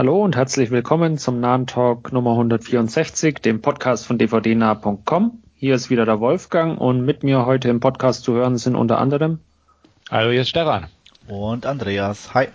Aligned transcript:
Hallo 0.00 0.24
und 0.24 0.34
herzlich 0.34 0.70
willkommen 0.70 1.18
zum 1.18 1.40
Nahen 1.40 1.66
Talk 1.66 2.10
Nummer 2.10 2.30
164, 2.30 3.34
dem 3.40 3.60
Podcast 3.60 4.06
von 4.06 4.16
dvdnah.com. 4.16 5.42
Hier 5.56 5.74
ist 5.74 5.90
wieder 5.90 6.06
der 6.06 6.20
Wolfgang 6.20 6.80
und 6.80 7.04
mit 7.04 7.22
mir 7.22 7.44
heute 7.44 7.68
im 7.68 7.80
Podcast 7.80 8.24
zu 8.24 8.32
hören 8.32 8.56
sind 8.56 8.76
unter 8.76 8.96
anderem 8.96 9.40
Hallo, 10.10 10.30
hier 10.30 10.40
ist 10.40 10.48
Stefan. 10.48 10.86
Und 11.28 11.66
Andreas. 11.66 12.32
Hi. 12.32 12.46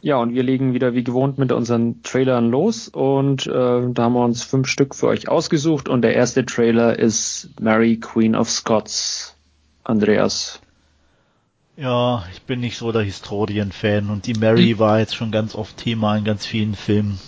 Ja, 0.00 0.18
und 0.18 0.32
wir 0.32 0.44
legen 0.44 0.74
wieder 0.74 0.94
wie 0.94 1.02
gewohnt 1.02 1.38
mit 1.38 1.50
unseren 1.50 2.04
Trailern 2.04 2.48
los 2.48 2.86
und 2.86 3.48
äh, 3.48 3.50
da 3.50 4.02
haben 4.04 4.12
wir 4.12 4.24
uns 4.24 4.44
fünf 4.44 4.68
Stück 4.68 4.94
für 4.94 5.08
euch 5.08 5.26
ausgesucht 5.28 5.88
und 5.88 6.02
der 6.02 6.14
erste 6.14 6.46
Trailer 6.46 6.96
ist 6.96 7.50
Mary 7.60 7.96
Queen 7.96 8.36
of 8.36 8.48
Scots. 8.48 9.34
Andreas. 9.82 10.60
Ja, 11.76 12.24
ich 12.32 12.42
bin 12.42 12.60
nicht 12.60 12.78
so 12.78 12.92
der 12.92 13.02
Historienfan 13.02 14.10
und 14.10 14.26
die 14.26 14.34
Mary 14.34 14.70
hm. 14.70 14.78
war 14.78 15.00
jetzt 15.00 15.16
schon 15.16 15.32
ganz 15.32 15.54
oft 15.54 15.76
Thema 15.76 16.16
in 16.16 16.24
ganz 16.24 16.46
vielen 16.46 16.76
Filmen. 16.76 17.18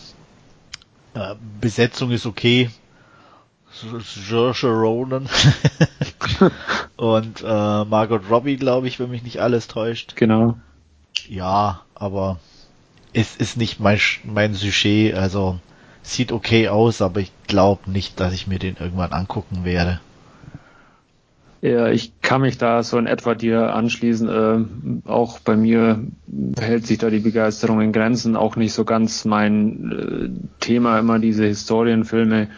Äh, 1.14 1.34
Besetzung 1.60 2.10
ist 2.12 2.26
okay. 2.26 2.70
George 4.28 4.68
Ronan 4.68 5.28
und 6.96 7.42
äh, 7.42 7.84
Margot 7.84 8.22
Robbie, 8.30 8.56
glaube 8.56 8.88
ich, 8.88 8.98
wenn 8.98 9.10
mich 9.10 9.22
nicht 9.22 9.40
alles 9.40 9.68
täuscht. 9.68 10.16
Genau. 10.16 10.56
Ja, 11.28 11.82
aber 11.94 12.38
es 13.12 13.36
ist 13.36 13.56
nicht 13.56 13.80
mein, 13.80 14.00
mein 14.24 14.54
Sujet, 14.54 15.14
also 15.14 15.58
sieht 16.02 16.32
okay 16.32 16.68
aus, 16.68 17.02
aber 17.02 17.20
ich 17.20 17.32
glaube 17.46 17.90
nicht, 17.90 18.20
dass 18.20 18.32
ich 18.32 18.46
mir 18.46 18.58
den 18.58 18.76
irgendwann 18.76 19.12
angucken 19.12 19.64
werde. 19.64 20.00
Ja, 21.66 21.88
ich 21.88 22.20
kann 22.20 22.42
mich 22.42 22.58
da 22.58 22.84
so 22.84 22.96
in 22.96 23.08
etwa 23.08 23.34
dir 23.34 23.74
anschließen. 23.74 24.28
Äh, 24.28 25.08
auch 25.08 25.40
bei 25.40 25.56
mir 25.56 26.06
hält 26.60 26.86
sich 26.86 26.98
da 26.98 27.10
die 27.10 27.18
Begeisterung 27.18 27.80
in 27.80 27.90
Grenzen. 27.90 28.36
Auch 28.36 28.54
nicht 28.54 28.72
so 28.72 28.84
ganz 28.84 29.24
mein 29.24 29.90
äh, 29.90 30.60
Thema 30.60 30.96
immer 31.00 31.18
diese 31.18 31.44
Historienfilme. 31.44 32.50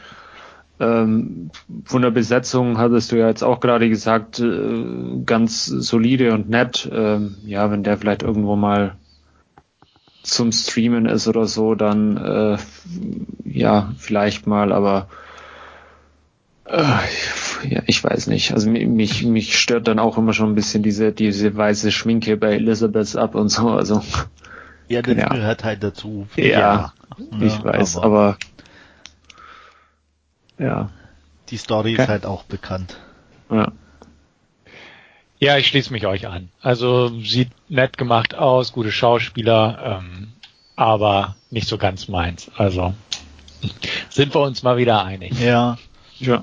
Ähm, 0.79 1.51
von 1.85 2.03
der 2.03 2.11
Besetzung 2.11 2.77
hattest 2.77 3.11
du 3.11 3.17
ja 3.17 3.29
jetzt 3.29 3.43
auch 3.43 3.61
gerade 3.61 3.89
gesagt, 3.89 4.41
äh, 4.41 4.85
ganz 5.25 5.65
solide 5.65 6.35
und 6.35 6.51
nett. 6.51 6.87
Ähm, 6.93 7.37
ja, 7.47 7.71
wenn 7.71 7.85
der 7.85 7.97
vielleicht 7.97 8.23
irgendwo 8.23 8.57
mal 8.57 8.97
zum 10.23 10.53
Streamen 10.53 11.07
ist 11.07 11.27
oder 11.29 11.47
so, 11.47 11.75
dann 11.75 12.19
äh, 12.19 12.59
ja, 13.45 13.95
vielleicht 13.97 14.47
mal, 14.47 14.71
aber 14.71 15.09
äh, 16.67 16.85
ja, 17.69 17.83
ich 17.87 18.03
weiß 18.03 18.27
nicht. 18.29 18.53
Also 18.53 18.71
mich, 18.71 19.25
mich 19.25 19.59
stört 19.59 19.89
dann 19.89 19.99
auch 19.99 20.19
immer 20.19 20.33
schon 20.33 20.51
ein 20.51 20.55
bisschen 20.55 20.83
diese, 20.83 21.13
diese 21.13 21.57
weiße 21.57 21.93
Schminke 21.93 22.37
bei 22.37 22.55
Elizabeth 22.55 23.17
ab 23.17 23.35
und 23.35 23.49
so. 23.49 23.69
Also 23.71 24.03
ja, 24.89 25.03
das 25.03 25.17
ja. 25.17 25.29
gehört 25.29 25.65
halt 25.65 25.83
dazu. 25.83 26.27
Ja, 26.37 26.45
ja 26.45 26.93
ich 27.41 27.63
weiß, 27.63 27.97
aber, 27.97 28.07
aber 28.07 28.39
ja. 30.59 30.91
Die 31.51 31.57
Story 31.57 31.95
okay. 31.95 32.03
ist 32.03 32.09
halt 32.09 32.27
auch 32.27 32.45
bekannt. 32.45 32.97
Ja. 33.51 33.73
Ja, 35.41 35.57
ich 35.57 35.69
schließe 35.69 35.93
mich 35.93 36.07
euch 36.07 36.27
an. 36.27 36.51
Also 36.61 37.09
sieht 37.21 37.51
nett 37.69 37.97
gemacht 37.97 38.35
aus, 38.35 38.73
gute 38.73 38.91
Schauspieler, 38.91 40.01
ähm, 40.03 40.33
aber 40.75 41.37
nicht 41.51 41.69
so 41.69 41.79
ganz 41.79 42.09
meins. 42.09 42.51
Also 42.57 42.93
sind 44.11 44.35
wir 44.35 44.41
uns 44.41 44.63
mal 44.63 44.77
wieder 44.77 45.05
einig. 45.05 45.39
Ja. 45.41 45.79
Ja. 46.19 46.43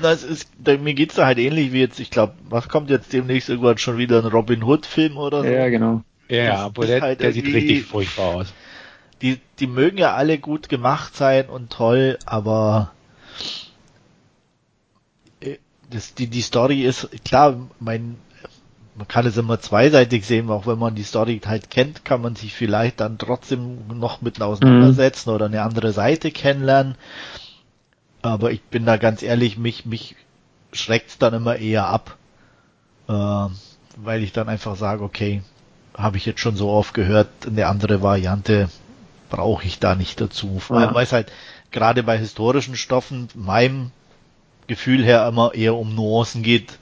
Na, 0.00 0.12
es 0.12 0.24
ist, 0.24 0.50
da, 0.58 0.76
mir 0.76 0.94
geht's 0.94 1.16
da 1.16 1.26
halt 1.26 1.38
ähnlich 1.38 1.72
wie 1.72 1.80
jetzt, 1.80 2.00
ich 2.00 2.10
glaube, 2.10 2.34
was 2.48 2.68
kommt 2.68 2.90
jetzt 2.90 3.12
demnächst 3.12 3.48
irgendwann 3.48 3.78
schon 3.78 3.98
wieder 3.98 4.18
ein 4.18 4.26
Robin 4.26 4.62
Hood 4.62 4.86
Film 4.86 5.16
oder 5.16 5.42
so? 5.42 5.48
Ja, 5.48 5.68
genau. 5.68 6.02
Ja, 6.28 6.56
aber 6.58 6.86
der, 6.86 7.00
halt 7.00 7.20
der 7.20 7.32
sieht 7.32 7.46
richtig 7.46 7.84
furchtbar 7.84 8.34
aus. 8.34 8.52
Die, 9.22 9.40
die 9.58 9.66
mögen 9.66 9.98
ja 9.98 10.14
alle 10.14 10.38
gut 10.38 10.68
gemacht 10.68 11.16
sein 11.16 11.48
und 11.48 11.70
toll, 11.70 12.18
aber 12.26 12.92
das, 15.90 16.14
die, 16.14 16.26
die 16.26 16.42
Story 16.42 16.82
ist, 16.82 17.08
klar, 17.24 17.56
mein, 17.80 18.16
man 18.96 19.08
kann 19.08 19.26
es 19.26 19.36
immer 19.36 19.60
zweiseitig 19.60 20.26
sehen, 20.26 20.50
auch 20.50 20.66
wenn 20.66 20.78
man 20.78 20.94
die 20.94 21.02
Story 21.02 21.40
halt 21.44 21.70
kennt, 21.70 22.04
kann 22.04 22.20
man 22.20 22.36
sich 22.36 22.54
vielleicht 22.54 23.00
dann 23.00 23.18
trotzdem 23.18 23.86
noch 23.94 24.20
mit 24.20 24.40
auseinandersetzen 24.40 25.30
mhm. 25.30 25.34
oder 25.34 25.46
eine 25.46 25.62
andere 25.62 25.92
Seite 25.92 26.30
kennenlernen. 26.30 26.96
Aber 28.22 28.50
ich 28.50 28.62
bin 28.62 28.84
da 28.84 28.96
ganz 28.96 29.22
ehrlich, 29.22 29.58
mich, 29.58 29.86
mich 29.86 30.16
schreckt's 30.72 31.18
dann 31.18 31.34
immer 31.34 31.56
eher 31.56 31.86
ab, 31.86 32.16
äh, 33.08 33.12
weil 33.96 34.22
ich 34.22 34.32
dann 34.32 34.48
einfach 34.48 34.76
sage, 34.76 35.02
okay, 35.02 35.42
habe 35.94 36.16
ich 36.16 36.26
jetzt 36.26 36.40
schon 36.40 36.56
so 36.56 36.70
oft 36.70 36.94
gehört, 36.94 37.28
eine 37.46 37.66
andere 37.66 38.02
Variante 38.02 38.68
brauche 39.30 39.66
ich 39.66 39.78
da 39.78 39.94
nicht 39.94 40.20
dazu. 40.20 40.58
Vor 40.58 40.78
allem, 40.78 40.94
weil 40.94 41.04
es 41.04 41.12
halt 41.12 41.32
gerade 41.70 42.02
bei 42.02 42.16
historischen 42.16 42.76
Stoffen 42.76 43.28
meinem 43.34 43.90
Gefühl 44.68 45.04
her 45.04 45.26
immer 45.26 45.54
eher 45.54 45.74
um 45.74 45.94
Nuancen 45.94 46.42
geht 46.42 46.78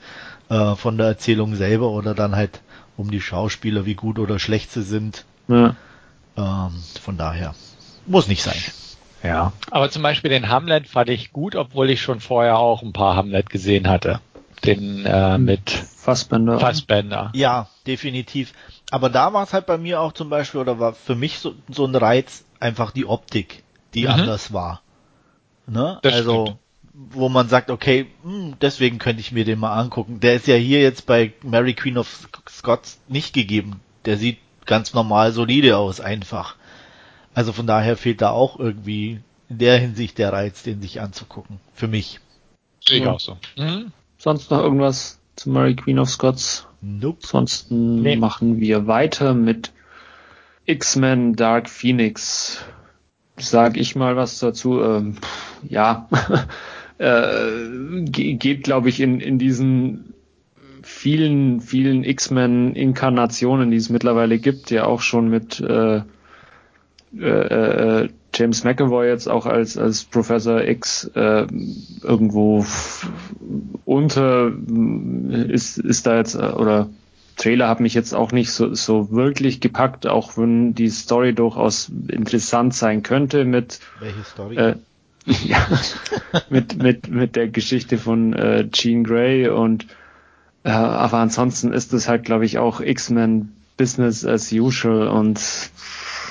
äh, 0.49 0.75
von 0.75 0.97
der 0.97 1.07
Erzählung 1.07 1.55
selber 1.55 1.89
oder 1.89 2.13
dann 2.13 2.35
halt 2.35 2.61
um 2.95 3.11
die 3.11 3.21
Schauspieler, 3.21 3.85
wie 3.85 3.95
gut 3.95 4.19
oder 4.19 4.39
schlecht 4.39 4.71
sie 4.71 4.83
sind. 4.83 5.25
Ja. 5.47 5.75
Ähm, 6.35 6.71
von 7.01 7.17
daher 7.17 7.55
muss 8.05 8.27
nicht 8.27 8.43
sein. 8.43 8.57
Ja, 9.27 9.51
aber 9.71 9.89
zum 9.89 10.03
Beispiel 10.03 10.29
den 10.29 10.49
Hamlet 10.49 10.87
fand 10.87 11.09
ich 11.09 11.33
gut, 11.33 11.55
obwohl 11.55 11.89
ich 11.89 12.01
schon 12.01 12.19
vorher 12.19 12.57
auch 12.57 12.81
ein 12.81 12.93
paar 12.93 13.15
Hamlet 13.15 13.49
gesehen 13.49 13.89
hatte. 13.89 14.21
Den 14.63 15.05
äh, 15.05 15.33
hm. 15.35 15.45
mit 15.45 15.69
Fassbender. 15.69 16.59
Fassbender. 16.59 17.31
Ja, 17.35 17.67
definitiv. 17.85 18.53
Aber 18.89 19.09
da 19.09 19.33
war 19.33 19.43
es 19.43 19.53
halt 19.53 19.65
bei 19.65 19.77
mir 19.77 19.99
auch 19.99 20.13
zum 20.13 20.29
Beispiel, 20.29 20.61
oder 20.61 20.79
war 20.79 20.93
für 20.93 21.15
mich 21.15 21.39
so, 21.39 21.55
so 21.69 21.85
ein 21.85 21.95
Reiz, 21.95 22.45
einfach 22.59 22.91
die 22.91 23.05
Optik, 23.05 23.63
die 23.93 24.03
mhm. 24.03 24.11
anders 24.11 24.53
war. 24.53 24.81
Ne? 25.67 25.99
Das 26.01 26.13
also, 26.13 26.45
stimmt 26.45 26.59
wo 26.97 27.29
man 27.29 27.47
sagt, 27.47 27.69
okay, 27.69 28.07
mh, 28.23 28.31
hm, 28.31 28.53
deswegen 28.59 28.97
könnte 28.97 29.21
ich 29.21 29.31
mir 29.31 29.45
den 29.45 29.59
mal 29.59 29.79
angucken. 29.79 30.19
Der 30.19 30.33
ist 30.33 30.47
ja 30.47 30.55
hier 30.55 30.81
jetzt 30.81 31.05
bei 31.05 31.31
Mary 31.43 31.75
Queen 31.75 31.97
of 31.97 32.27
Scots 32.49 32.99
nicht 33.07 33.33
gegeben. 33.33 33.81
Der 34.05 34.17
sieht 34.17 34.39
ganz 34.65 34.93
normal 34.93 35.31
solide 35.31 35.77
aus, 35.77 36.01
einfach. 36.01 36.55
Also 37.37 37.53
von 37.53 37.67
daher 37.67 37.97
fehlt 37.97 38.23
da 38.23 38.31
auch 38.31 38.59
irgendwie 38.59 39.19
in 39.47 39.59
der 39.59 39.77
Hinsicht 39.77 40.17
der 40.17 40.33
Reiz, 40.33 40.63
den 40.63 40.81
sich 40.81 41.01
anzugucken. 41.01 41.59
Für 41.75 41.87
mich. 41.87 42.19
Sehe 42.83 42.97
ich 42.97 43.03
ja. 43.03 43.11
auch 43.11 43.19
so. 43.19 43.37
Mhm. 43.55 43.91
Sonst 44.17 44.49
noch 44.49 44.59
irgendwas 44.59 45.19
zu 45.35 45.51
Mary 45.51 45.75
Queen 45.75 45.99
of 45.99 46.09
Scots? 46.09 46.65
Nope. 46.81 47.19
Ansonsten 47.21 48.01
nee. 48.01 48.15
machen 48.15 48.59
wir 48.59 48.87
weiter 48.87 49.35
mit 49.35 49.71
X-Men 50.65 51.35
Dark 51.35 51.69
Phoenix. 51.69 52.65
Sag 53.37 53.77
ich 53.77 53.95
mal 53.95 54.15
was 54.15 54.39
dazu. 54.39 54.81
Ähm, 54.81 55.17
ja, 55.69 56.09
äh, 56.97 58.01
geht, 58.05 58.63
glaube 58.63 58.89
ich, 58.89 58.99
in, 58.99 59.19
in 59.19 59.37
diesen 59.37 60.15
vielen, 60.81 61.61
vielen 61.61 62.03
X-Men-Inkarnationen, 62.03 63.69
die 63.69 63.77
es 63.77 63.91
mittlerweile 63.91 64.39
gibt, 64.39 64.71
ja 64.71 64.85
auch 64.85 65.01
schon 65.01 65.29
mit 65.29 65.59
äh, 65.59 66.01
äh, 67.15 68.03
äh 68.03 68.09
James 68.37 68.63
McAvoy 68.63 69.07
jetzt 69.07 69.27
auch 69.27 69.47
als, 69.47 69.77
als 69.77 70.03
Professor 70.03 70.63
X 70.63 71.09
äh, 71.15 71.47
irgendwo 72.03 72.65
unter 73.85 74.51
ist, 75.49 75.79
ist 75.79 76.05
da 76.05 76.17
jetzt, 76.17 76.35
äh, 76.35 76.49
oder 76.49 76.87
Trailer 77.37 77.67
hat 77.67 77.79
mich 77.79 77.93
jetzt 77.93 78.13
auch 78.13 78.31
nicht 78.31 78.51
so, 78.51 78.73
so 78.73 79.11
wirklich 79.11 79.59
gepackt, 79.59 80.07
auch 80.07 80.37
wenn 80.37 80.75
die 80.75 80.89
Story 80.89 81.33
durchaus 81.33 81.91
interessant 82.09 82.73
sein 82.75 83.01
könnte 83.03 83.45
mit 83.45 83.79
Welche 83.99 84.23
Story? 84.23 84.55
Äh, 84.57 84.75
ja, 85.45 85.67
mit, 86.49 86.81
mit, 86.81 87.09
mit 87.09 87.35
der 87.35 87.47
Geschichte 87.47 87.97
von 87.97 88.33
äh, 88.33 88.69
Jean 88.71 89.03
Grey 89.03 89.49
und 89.49 89.87
äh, 90.63 90.69
aber 90.69 91.17
ansonsten 91.17 91.73
ist 91.73 91.93
es 91.93 92.07
halt, 92.07 92.23
glaube 92.23 92.45
ich, 92.45 92.59
auch 92.59 92.81
X-Men 92.81 93.53
Business 93.77 94.25
as 94.25 94.51
usual 94.51 95.07
und 95.07 95.39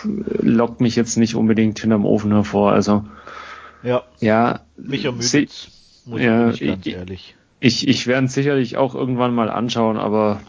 lockt 0.07 0.81
mich 0.81 0.97
jetzt 0.97 1.17
nicht 1.17 1.35
unbedingt 1.35 1.79
hinterm 1.79 2.05
Ofen 2.05 2.33
hervor. 2.33 2.73
Also 2.73 3.05
ja, 3.83 4.03
ja 4.21 4.61
mich 4.77 5.05
ermüdet, 5.05 5.71
muss 6.05 6.21
ja, 6.21 6.51
ich 6.51 6.61
ganz 6.61 6.87
ehrlich. 6.87 7.35
Ich, 7.61 7.89
ich 7.89 8.07
werde 8.07 8.29
sicherlich 8.29 8.77
auch 8.77 8.95
irgendwann 8.95 9.35
mal 9.35 9.51
anschauen, 9.51 9.97
aber 9.97 10.41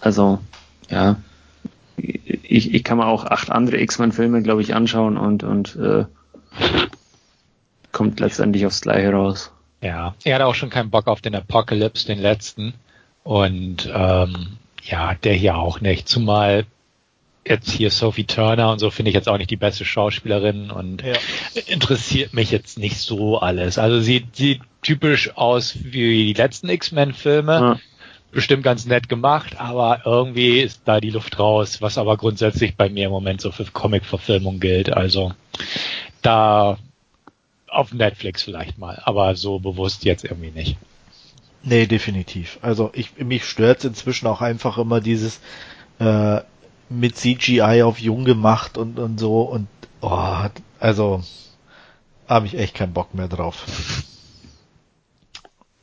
also 0.00 0.38
ja, 0.90 1.16
ich, 1.96 2.74
ich 2.74 2.84
kann 2.84 2.98
mir 2.98 3.06
auch 3.06 3.24
acht 3.24 3.50
andere 3.50 3.80
X-Men-Filme, 3.80 4.42
glaube 4.42 4.62
ich, 4.62 4.74
anschauen 4.74 5.16
und 5.16 5.42
und 5.42 5.76
äh, 5.76 6.04
kommt 7.92 8.20
letztendlich 8.20 8.66
aufs 8.66 8.82
Gleiche 8.82 9.12
raus. 9.12 9.52
Ja, 9.80 10.14
er 10.24 10.34
hat 10.36 10.42
auch 10.42 10.54
schon 10.54 10.70
keinen 10.70 10.90
Bock 10.90 11.06
auf 11.06 11.20
den 11.20 11.34
Apocalypse, 11.34 12.06
den 12.06 12.18
letzten. 12.18 12.74
Und 13.24 13.90
ähm, 13.92 14.58
ja, 14.82 15.14
der 15.14 15.34
hier 15.34 15.56
auch 15.56 15.80
nicht. 15.80 16.08
Zumal 16.08 16.66
jetzt 17.48 17.70
hier 17.70 17.90
Sophie 17.90 18.24
Turner 18.24 18.70
und 18.70 18.78
so 18.78 18.90
finde 18.90 19.10
ich 19.10 19.14
jetzt 19.14 19.28
auch 19.28 19.38
nicht 19.38 19.50
die 19.50 19.56
beste 19.56 19.84
Schauspielerin 19.84 20.70
und 20.70 21.02
ja. 21.02 21.14
interessiert 21.66 22.34
mich 22.34 22.50
jetzt 22.50 22.78
nicht 22.78 22.98
so 22.98 23.38
alles. 23.38 23.78
Also 23.78 24.00
sieht, 24.00 24.36
sieht 24.36 24.60
typisch 24.82 25.36
aus 25.36 25.76
wie 25.82 26.26
die 26.26 26.32
letzten 26.32 26.68
X-Men-Filme. 26.68 27.52
Ja. 27.52 27.80
bestimmt 28.32 28.64
ganz 28.64 28.84
nett 28.84 29.08
gemacht, 29.08 29.58
aber 29.58 30.02
irgendwie 30.04 30.60
ist 30.60 30.82
da 30.84 31.00
die 31.00 31.10
Luft 31.10 31.38
raus, 31.38 31.80
was 31.80 31.96
aber 31.96 32.16
grundsätzlich 32.16 32.76
bei 32.76 32.90
mir 32.90 33.06
im 33.06 33.12
Moment 33.12 33.40
so 33.40 33.50
für 33.50 33.64
Comic-Verfilmung 33.64 34.60
gilt. 34.60 34.92
Also 34.92 35.32
da 36.22 36.78
auf 37.68 37.92
Netflix 37.92 38.42
vielleicht 38.42 38.78
mal, 38.78 39.00
aber 39.04 39.36
so 39.36 39.58
bewusst 39.58 40.04
jetzt 40.04 40.24
irgendwie 40.24 40.50
nicht. 40.50 40.76
Nee, 41.62 41.86
definitiv. 41.86 42.58
Also 42.62 42.90
ich 42.94 43.18
mich 43.18 43.44
stört 43.44 43.84
inzwischen 43.84 44.26
auch 44.26 44.40
einfach 44.40 44.78
immer 44.78 45.00
dieses 45.00 45.40
äh, 45.98 46.40
mit 46.88 47.16
CGI 47.16 47.82
auf 47.82 47.98
jung 47.98 48.24
gemacht 48.24 48.78
und 48.78 48.98
und 48.98 49.18
so 49.18 49.42
und 49.42 49.68
oh, 50.00 50.48
also 50.80 51.22
habe 52.28 52.46
ich 52.46 52.58
echt 52.58 52.74
keinen 52.74 52.92
Bock 52.92 53.14
mehr 53.14 53.28
drauf. 53.28 53.64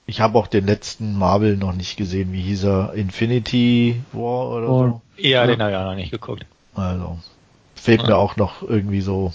Ich 0.05 0.19
habe 0.19 0.38
auch 0.38 0.47
den 0.47 0.65
letzten 0.65 1.17
Marvel 1.17 1.55
noch 1.55 1.73
nicht 1.73 1.95
gesehen. 1.95 2.33
Wie 2.33 2.41
hieß 2.41 2.65
er? 2.65 2.94
Infinity 2.94 4.01
War 4.11 4.50
oder 4.50 4.69
oh. 4.69 4.88
so? 4.88 5.01
Ja, 5.17 5.47
den 5.47 5.61
habe 5.61 5.71
ich 5.71 5.77
auch 5.77 5.85
noch 5.85 5.95
nicht 5.95 6.11
geguckt. 6.11 6.45
Also 6.75 7.17
fehlt 7.75 8.01
ja. 8.01 8.09
mir 8.09 8.17
auch 8.17 8.35
noch 8.35 8.61
irgendwie 8.61 9.01
so 9.01 9.33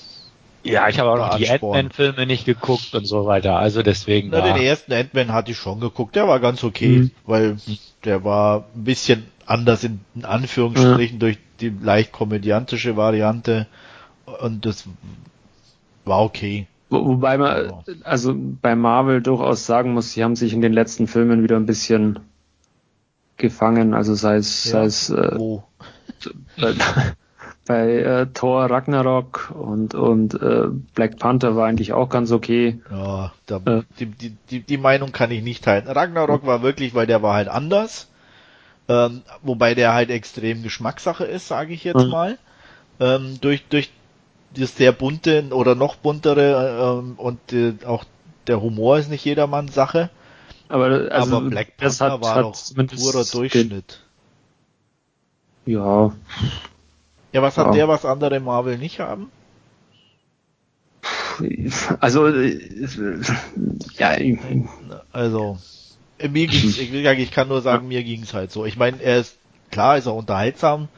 ja, 0.63 0.89
ich 0.89 0.99
habe 0.99 1.11
auch 1.11 1.17
noch 1.17 1.37
die 1.37 1.49
Ant-Man-Filme 1.49 2.27
nicht 2.27 2.45
geguckt 2.45 2.95
und 2.95 3.07
so 3.07 3.27
weiter. 3.27 3.57
Also 3.57 3.83
deswegen. 3.83 4.31
Na, 4.31 4.41
den 4.41 4.57
ersten 4.57 4.93
Ant-Man 4.93 5.33
hatte 5.33 5.53
ich 5.53 5.57
schon 5.57 5.81
geguckt. 5.81 6.17
Der 6.17 6.29
war 6.29 6.41
ganz 6.41 6.65
okay, 6.65 6.99
mhm. 6.99 7.11
weil 7.25 7.57
der 8.05 8.25
war 8.25 8.65
ein 8.75 8.85
bisschen 8.85 9.27
anders 9.47 9.85
in, 9.85 10.01
Anführungsstrichen 10.23 11.17
ja. 11.17 11.21
durch 11.21 11.39
die 11.61 11.71
leicht 11.71 12.13
komödiantische 12.13 12.97
Variante 12.97 13.67
und 14.41 14.67
das 14.67 14.85
war 16.05 16.23
okay. 16.23 16.67
Wo, 16.91 17.05
wobei 17.05 17.39
man, 17.39 17.73
also 18.05 18.35
bei 18.37 18.75
Marvel 18.75 19.21
durchaus 19.23 19.67
sagen 19.67 19.95
muss, 19.95 20.13
sie 20.13 20.25
haben 20.25 20.37
sich 20.37 20.53
in 20.53 20.61
den 20.61 20.73
letzten 20.73 21.07
Filmen 21.07 21.43
wieder 21.43 21.57
ein 21.57 21.67
bisschen 21.67 22.21
gefangen. 23.37 23.95
Also 23.95 24.15
sei 24.15 24.37
es, 24.37 24.65
ja. 24.65 24.71
sei 24.71 24.85
es 24.85 25.11
äh, 25.11 25.59
bei 27.69 27.99
äh, 27.99 28.27
Thor 28.33 28.65
Ragnarok 28.65 29.53
und 29.55 29.95
und 29.95 30.35
äh, 30.35 30.69
Black 30.95 31.19
Panther 31.19 31.55
war 31.55 31.67
eigentlich 31.67 31.93
auch 31.93 32.09
ganz 32.09 32.33
okay. 32.33 32.81
Ja, 32.91 33.33
da, 33.45 33.61
äh, 33.67 33.83
die, 34.01 34.07
die, 34.07 34.37
die, 34.51 34.61
die 34.61 34.79
Meinung 34.79 35.13
kann 35.13 35.31
ich 35.31 35.43
nicht 35.43 35.65
teilen. 35.65 35.87
Ragnarok 35.87 36.47
war 36.47 36.63
wirklich, 36.63 36.95
weil 36.95 37.07
der 37.07 37.23
war 37.23 37.35
halt 37.35 37.49
anders, 37.49 38.09
ähm, 38.89 39.21
wobei 39.43 39.75
der 39.75 39.93
halt 39.93 40.09
extrem 40.11 40.63
Geschmackssache 40.63 41.25
ist, 41.25 41.47
sage 41.47 41.75
ich 41.75 41.85
jetzt 41.85 42.05
mhm. 42.05 42.11
mal. 42.11 42.39
Ähm, 43.01 43.37
durch 43.43 43.63
durch 43.69 43.93
das 44.57 44.75
sehr 44.75 44.93
bunte 44.93 45.49
oder 45.51 45.75
noch 45.75 45.97
buntere 45.97 47.01
ähm, 47.01 47.15
und 47.19 47.53
äh, 47.53 47.75
auch 47.85 48.05
der 48.47 48.63
Humor 48.63 48.99
ist 48.99 49.11
nicht 49.11 49.27
jedermanns 49.27 49.75
Sache. 49.75 50.09
Aber, 50.71 51.13
also, 51.13 51.37
Aber 51.37 51.51
Black 51.51 51.77
Panther 51.77 52.13
hat, 52.13 52.23
war 52.23 52.35
hat 52.35 52.45
doch 52.45 52.97
purer 52.97 53.25
Durchschnitt. 53.25 54.01
Ja, 55.67 56.13
ja, 57.33 57.43
was 57.43 57.59
hat 57.59 57.67
ja. 57.67 57.73
der, 57.73 57.89
was 57.89 58.05
andere 58.05 58.41
Marvel 58.41 58.79
nicht 58.79 59.01
haben? 59.01 59.31
Also, 62.01 62.29
ja, 63.97 64.17
also, 65.13 65.59
mir 66.19 66.47
ging's, 66.47 66.79
ich 66.79 66.93
will 66.93 67.05
sagen, 67.05 67.21
ich 67.21 67.31
kann 67.31 67.49
nur 67.49 67.61
sagen, 67.61 67.89
mir 67.89 68.03
ging's 68.03 68.35
halt 68.35 68.51
so. 68.51 68.65
Ich 68.65 68.77
meine, 68.77 69.01
er 69.01 69.21
ist, 69.21 69.37
klar 69.71 69.99
ist 69.99 70.07
er 70.07 70.15
unterhaltsam, 70.15 70.89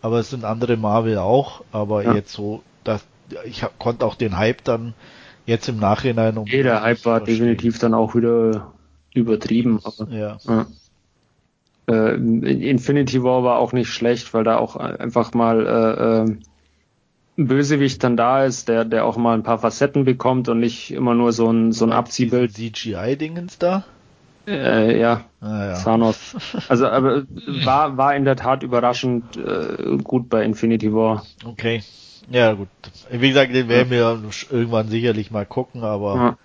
aber 0.00 0.20
es 0.20 0.30
sind 0.30 0.44
andere 0.44 0.76
Marvel 0.76 1.18
auch, 1.18 1.64
aber 1.72 2.04
ja. 2.04 2.14
jetzt 2.14 2.32
so, 2.32 2.62
dass, 2.84 3.04
ich 3.44 3.64
konnte 3.78 4.06
auch 4.06 4.14
den 4.14 4.38
Hype 4.38 4.62
dann 4.64 4.94
jetzt 5.46 5.68
im 5.68 5.78
Nachhinein 5.78 6.36
um. 6.36 6.42
Okay, 6.42 6.62
der 6.62 6.82
Hype 6.82 7.04
war 7.04 7.20
definitiv 7.20 7.78
dann 7.78 7.94
auch 7.94 8.14
wieder 8.14 8.72
übertrieben, 9.14 9.80
aber, 9.82 10.12
ja. 10.12 10.38
ja. 10.46 10.66
Äh, 11.88 12.14
Infinity 12.14 13.22
War 13.22 13.42
war 13.44 13.58
auch 13.58 13.72
nicht 13.72 13.88
schlecht, 13.88 14.34
weil 14.34 14.44
da 14.44 14.58
auch 14.58 14.76
einfach 14.76 15.32
mal 15.32 15.66
äh, 15.66 16.30
äh, 16.30 16.38
ein 17.38 17.46
Bösewicht 17.46 18.02
dann 18.04 18.16
da 18.16 18.44
ist, 18.44 18.68
der, 18.68 18.84
der 18.84 19.04
auch 19.04 19.16
mal 19.16 19.34
ein 19.34 19.42
paar 19.42 19.58
Facetten 19.58 20.04
bekommt 20.04 20.48
und 20.48 20.60
nicht 20.60 20.90
immer 20.90 21.14
nur 21.14 21.32
so 21.32 21.50
ein, 21.50 21.72
so 21.72 21.84
ein 21.86 21.92
Abziehbild. 21.92 22.52
CGI-Dingens 22.52 23.58
da? 23.58 23.84
Äh, 24.46 24.98
ja, 24.98 25.24
ah, 25.40 25.66
ja, 25.66 25.74
Thanos. 25.74 26.36
Also, 26.68 26.88
aber 26.88 27.24
war, 27.64 27.96
war 27.96 28.16
in 28.16 28.24
der 28.24 28.36
Tat 28.36 28.62
überraschend 28.62 29.36
äh, 29.36 29.98
gut 30.02 30.28
bei 30.28 30.42
Infinity 30.42 30.92
War. 30.92 31.24
Okay. 31.44 31.82
Ja, 32.30 32.52
gut. 32.52 32.68
Wie 33.10 33.28
gesagt, 33.28 33.54
den 33.54 33.68
werden 33.68 33.90
wir 33.90 34.20
irgendwann 34.50 34.88
sicherlich 34.88 35.30
mal 35.30 35.46
gucken, 35.46 35.82
aber 35.82 36.14
ja. 36.14 36.38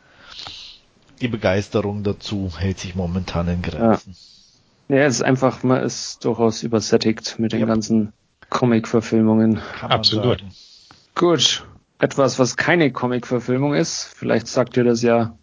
die 1.22 1.28
Begeisterung 1.28 2.04
dazu 2.04 2.52
hält 2.58 2.80
sich 2.80 2.96
momentan 2.96 3.48
in 3.48 3.62
Grenzen. 3.62 4.12
Ja. 4.12 4.33
Ja, 4.90 4.98
es 4.98 5.16
ist 5.16 5.22
einfach, 5.22 5.64
man 5.64 5.82
ist 5.82 6.24
durchaus 6.26 6.64
übersättigt 6.64 7.40
mit 7.40 7.54
den 7.54 7.62
yep. 7.62 7.70
ganzen 7.70 8.14
Comic-Verfilmungen. 8.50 9.62
Absolut. 9.82 10.40
Sagen. 10.40 10.52
Gut. 11.16 11.66
Etwas, 12.00 12.38
was 12.38 12.58
keine 12.58 12.92
Comic-Verfilmung 12.92 13.74
ist, 13.74 14.14
vielleicht 14.16 14.48
sagt 14.48 14.76
ihr 14.76 14.84
das 14.84 15.02
ja 15.02 15.38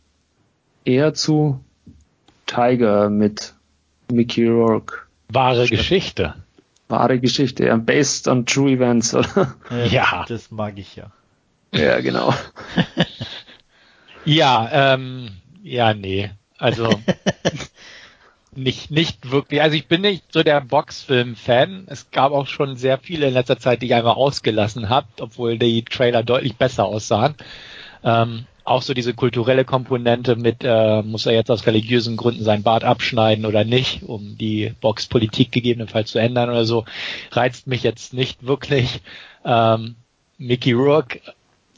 eher 0.84 1.14
zu 1.14 1.64
Tiger 2.46 3.08
mit 3.08 3.54
Mickey 4.12 4.46
Rourke. 4.46 4.98
Wahre 5.28 5.66
Geschichte. 5.66 6.34
Wahre 6.88 7.20
Geschichte, 7.20 7.66
ja. 7.66 7.76
Based 7.76 8.28
on 8.28 8.44
true 8.44 8.72
events, 8.72 9.14
oder? 9.14 9.54
Ja. 9.88 10.24
Das 10.28 10.50
mag 10.50 10.76
ich 10.76 10.96
ja. 10.96 11.12
Ja, 11.72 12.00
genau. 12.00 12.34
ja, 14.24 14.68
ähm, 14.72 15.30
ja, 15.62 15.94
nee. 15.94 16.30
Also, 16.58 16.90
nicht, 18.54 18.90
nicht 18.90 19.30
wirklich. 19.30 19.62
Also 19.62 19.76
ich 19.76 19.86
bin 19.86 20.00
nicht 20.02 20.24
so 20.32 20.42
der 20.42 20.60
Boxfilm-Fan. 20.60 21.84
Es 21.86 22.10
gab 22.10 22.32
auch 22.32 22.46
schon 22.46 22.76
sehr 22.76 22.98
viele 22.98 23.28
in 23.28 23.34
letzter 23.34 23.58
Zeit, 23.58 23.82
die 23.82 23.86
ich 23.86 23.94
einfach 23.94 24.16
ausgelassen 24.16 24.88
habe, 24.88 25.06
obwohl 25.20 25.58
die 25.58 25.84
Trailer 25.84 26.22
deutlich 26.22 26.56
besser 26.56 26.84
aussahen. 26.84 27.34
Ähm, 28.02 28.46
auch 28.64 28.82
so 28.82 28.94
diese 28.94 29.14
kulturelle 29.14 29.64
Komponente 29.64 30.36
mit, 30.36 30.58
äh, 30.62 31.02
muss 31.02 31.26
er 31.26 31.32
jetzt 31.32 31.50
aus 31.50 31.66
religiösen 31.66 32.16
Gründen 32.16 32.44
seinen 32.44 32.62
Bart 32.62 32.84
abschneiden 32.84 33.46
oder 33.46 33.64
nicht, 33.64 34.02
um 34.04 34.36
die 34.38 34.72
Boxpolitik 34.80 35.50
gegebenenfalls 35.50 36.10
zu 36.10 36.18
ändern 36.18 36.50
oder 36.50 36.64
so, 36.64 36.84
reizt 37.32 37.66
mich 37.66 37.82
jetzt 37.82 38.14
nicht 38.14 38.46
wirklich. 38.46 39.00
Ähm, 39.44 39.96
Mickey 40.38 40.72
Rourke 40.72 41.20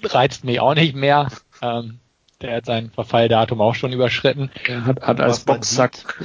reizt 0.02 0.44
mich 0.44 0.60
auch 0.60 0.74
nicht 0.74 0.94
mehr. 0.94 1.28
Ähm, 1.62 1.98
der 2.42 2.56
hat 2.56 2.66
sein 2.66 2.90
Verfalldatum 2.90 3.60
auch 3.60 3.74
schon 3.74 3.92
überschritten. 3.92 4.50
Er 4.66 4.84
hat, 4.84 5.00
hat 5.00 5.20
als 5.20 5.40
Boxsack 5.40 6.22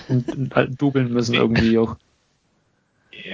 dubeln 0.70 1.14
müssen 1.14 1.36
irgendwie 1.36 1.78
auch. 1.78 1.96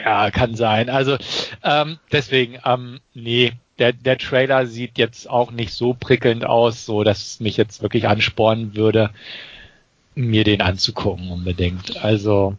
Ja, 0.04 0.32
kann 0.32 0.56
sein. 0.56 0.90
Also 0.90 1.18
ähm, 1.64 1.98
deswegen, 2.12 2.58
ähm, 2.66 3.00
nee, 3.14 3.54
der, 3.80 3.94
der 3.94 4.18
Trailer 4.18 4.66
sieht 4.66 4.98
jetzt 4.98 5.30
auch 5.30 5.52
nicht 5.52 5.74
so 5.74 5.94
prickelnd 5.94 6.46
aus, 6.46 6.86
so 6.86 7.04
dass 7.04 7.22
es 7.22 7.40
mich 7.40 7.58
jetzt 7.58 7.82
wirklich 7.82 8.08
anspornen 8.08 8.76
würde, 8.76 9.12
mir 10.16 10.44
den 10.44 10.62
anzugucken 10.62 11.32
unbedingt. 11.32 12.04
Also 12.04 12.56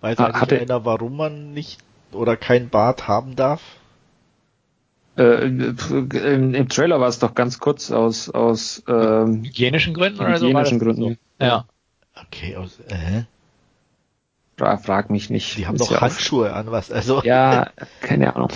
weiß 0.00 0.18
eigentlich 0.18 0.62
einer, 0.62 0.84
warum 0.84 1.16
man 1.16 1.52
nicht 1.52 1.78
oder 2.12 2.36
kein 2.36 2.68
Bart 2.68 3.08
haben 3.08 3.36
darf? 3.36 3.62
Äh, 5.18 5.46
im, 5.46 6.54
im, 6.54 6.68
Trailer 6.68 7.00
war 7.00 7.08
es 7.08 7.18
doch 7.18 7.34
ganz 7.34 7.58
kurz 7.58 7.90
aus 7.90 8.30
aus 8.30 8.84
ähm, 8.86 9.42
hygienischen 9.42 9.92
Gründen 9.92 10.20
oder 10.20 10.38
so. 10.38 10.46
Hygienischen 10.46 10.78
Gründen. 10.78 11.18
So? 11.40 11.44
Ja. 11.44 11.64
Okay, 12.26 12.56
aus 12.56 12.78
äh? 12.88 13.24
Frag, 14.56 14.84
frag 14.84 15.10
mich 15.10 15.28
nicht. 15.28 15.56
Die 15.56 15.66
haben 15.66 15.76
doch 15.76 15.90
ja 15.90 16.00
Handschuhe 16.00 16.52
an, 16.52 16.70
was 16.70 16.92
also. 16.92 17.22
Ja, 17.22 17.70
keine 18.00 18.36
Ahnung. 18.36 18.52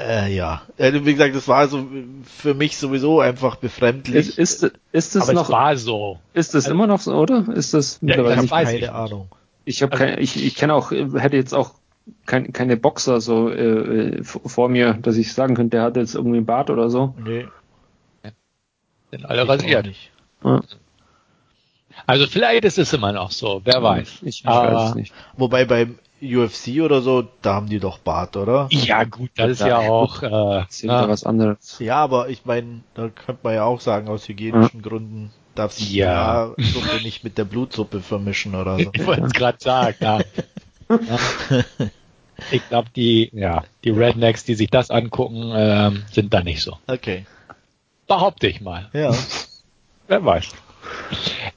Äh, 0.00 0.34
ja, 0.34 0.62
äh, 0.78 0.92
wie 1.04 1.12
gesagt, 1.12 1.34
das 1.34 1.46
war 1.46 1.68
so 1.68 1.86
für 2.24 2.54
mich 2.54 2.78
sowieso 2.78 3.20
einfach 3.20 3.56
befremdlich. 3.56 4.38
Ist, 4.38 4.62
ist, 4.62 4.72
ist 4.92 5.14
es 5.14 5.30
noch? 5.32 5.44
Es 5.44 5.50
war 5.50 5.76
so. 5.76 6.18
Ist 6.32 6.54
es 6.54 6.64
also, 6.64 6.70
immer 6.70 6.86
noch 6.86 7.00
so, 7.00 7.14
oder? 7.14 7.46
Ist 7.54 7.74
das 7.74 8.00
mittlerweile? 8.00 8.36
Ja, 8.36 8.42
ich 8.42 8.50
habe 8.50 8.64
keine 8.64 8.94
Ahnung. 8.94 9.28
Ich 9.64 9.82
habe 9.82 9.92
also, 9.92 10.04
keine, 10.04 10.20
ich, 10.20 10.42
ich 10.42 10.54
kenne 10.56 10.74
auch, 10.74 10.90
hätte 10.90 11.36
jetzt 11.36 11.54
auch 11.54 11.74
kein, 12.26 12.52
keine 12.52 12.76
Boxer 12.76 13.20
so 13.20 13.50
äh, 13.50 14.18
äh 14.18 14.24
vor 14.24 14.68
mir, 14.68 14.94
dass 14.94 15.16
ich 15.16 15.32
sagen 15.32 15.54
könnte, 15.54 15.76
der 15.76 15.82
hat 15.82 15.96
jetzt 15.96 16.14
irgendwie 16.14 16.38
einen 16.38 16.46
Bart 16.46 16.70
oder 16.70 16.90
so. 16.90 17.14
Nee. 17.22 17.46
Sind 19.10 19.26
alle 19.26 19.46
rasiert. 19.46 19.88
Ja. 20.42 20.62
Also 22.06 22.26
vielleicht 22.26 22.64
ist 22.64 22.78
es 22.78 22.92
immer 22.92 23.12
noch 23.12 23.30
so, 23.30 23.60
wer 23.64 23.82
weiß. 23.82 24.22
Ich, 24.22 24.40
ich 24.40 24.46
weiß 24.46 24.90
es 24.90 24.94
nicht. 24.94 25.12
Wobei 25.36 25.64
beim 25.64 25.98
UFC 26.22 26.80
oder 26.82 27.02
so, 27.02 27.28
da 27.42 27.54
haben 27.54 27.68
die 27.68 27.80
doch 27.80 27.98
Bart, 27.98 28.36
oder? 28.36 28.68
Ja 28.70 29.04
gut, 29.04 29.30
das 29.34 29.50
ist 29.50 29.60
ja 29.60 29.78
auch 29.78 30.22
äh, 30.22 30.64
ist 30.68 30.82
ja 30.82 31.08
was 31.08 31.24
anderes. 31.24 31.78
Ja, 31.80 31.96
aber 31.96 32.28
ich 32.28 32.44
meine, 32.44 32.82
da 32.94 33.08
könnte 33.08 33.40
man 33.42 33.54
ja 33.54 33.64
auch 33.64 33.80
sagen, 33.80 34.08
aus 34.08 34.28
hygienischen 34.28 34.82
ja. 34.82 34.88
Gründen 34.88 35.30
darf 35.54 35.72
sie 35.72 35.96
ja. 35.96 36.54
die 36.56 36.64
Suppe 36.64 37.02
nicht 37.02 37.24
mit 37.24 37.38
der 37.38 37.44
Blutsuppe 37.44 38.00
vermischen 38.00 38.54
oder 38.54 38.78
so. 38.78 38.90
Ich 38.92 39.04
wollte 39.04 39.22
es 39.22 39.32
gerade 39.32 39.58
sagen, 39.60 39.96
ja. 40.00 40.20
ich 42.50 42.68
glaube, 42.68 42.88
die, 42.94 43.30
ja, 43.32 43.64
die 43.84 43.90
Rednecks, 43.90 44.44
die 44.44 44.54
sich 44.54 44.70
das 44.70 44.90
angucken, 44.90 45.52
ähm, 45.54 46.02
sind 46.10 46.32
da 46.32 46.42
nicht 46.42 46.62
so. 46.62 46.78
Okay. 46.86 47.26
Behaupte 48.06 48.48
ich 48.48 48.60
mal. 48.60 48.90
Ja. 48.92 49.14
Wer 50.08 50.24
weiß. 50.24 50.48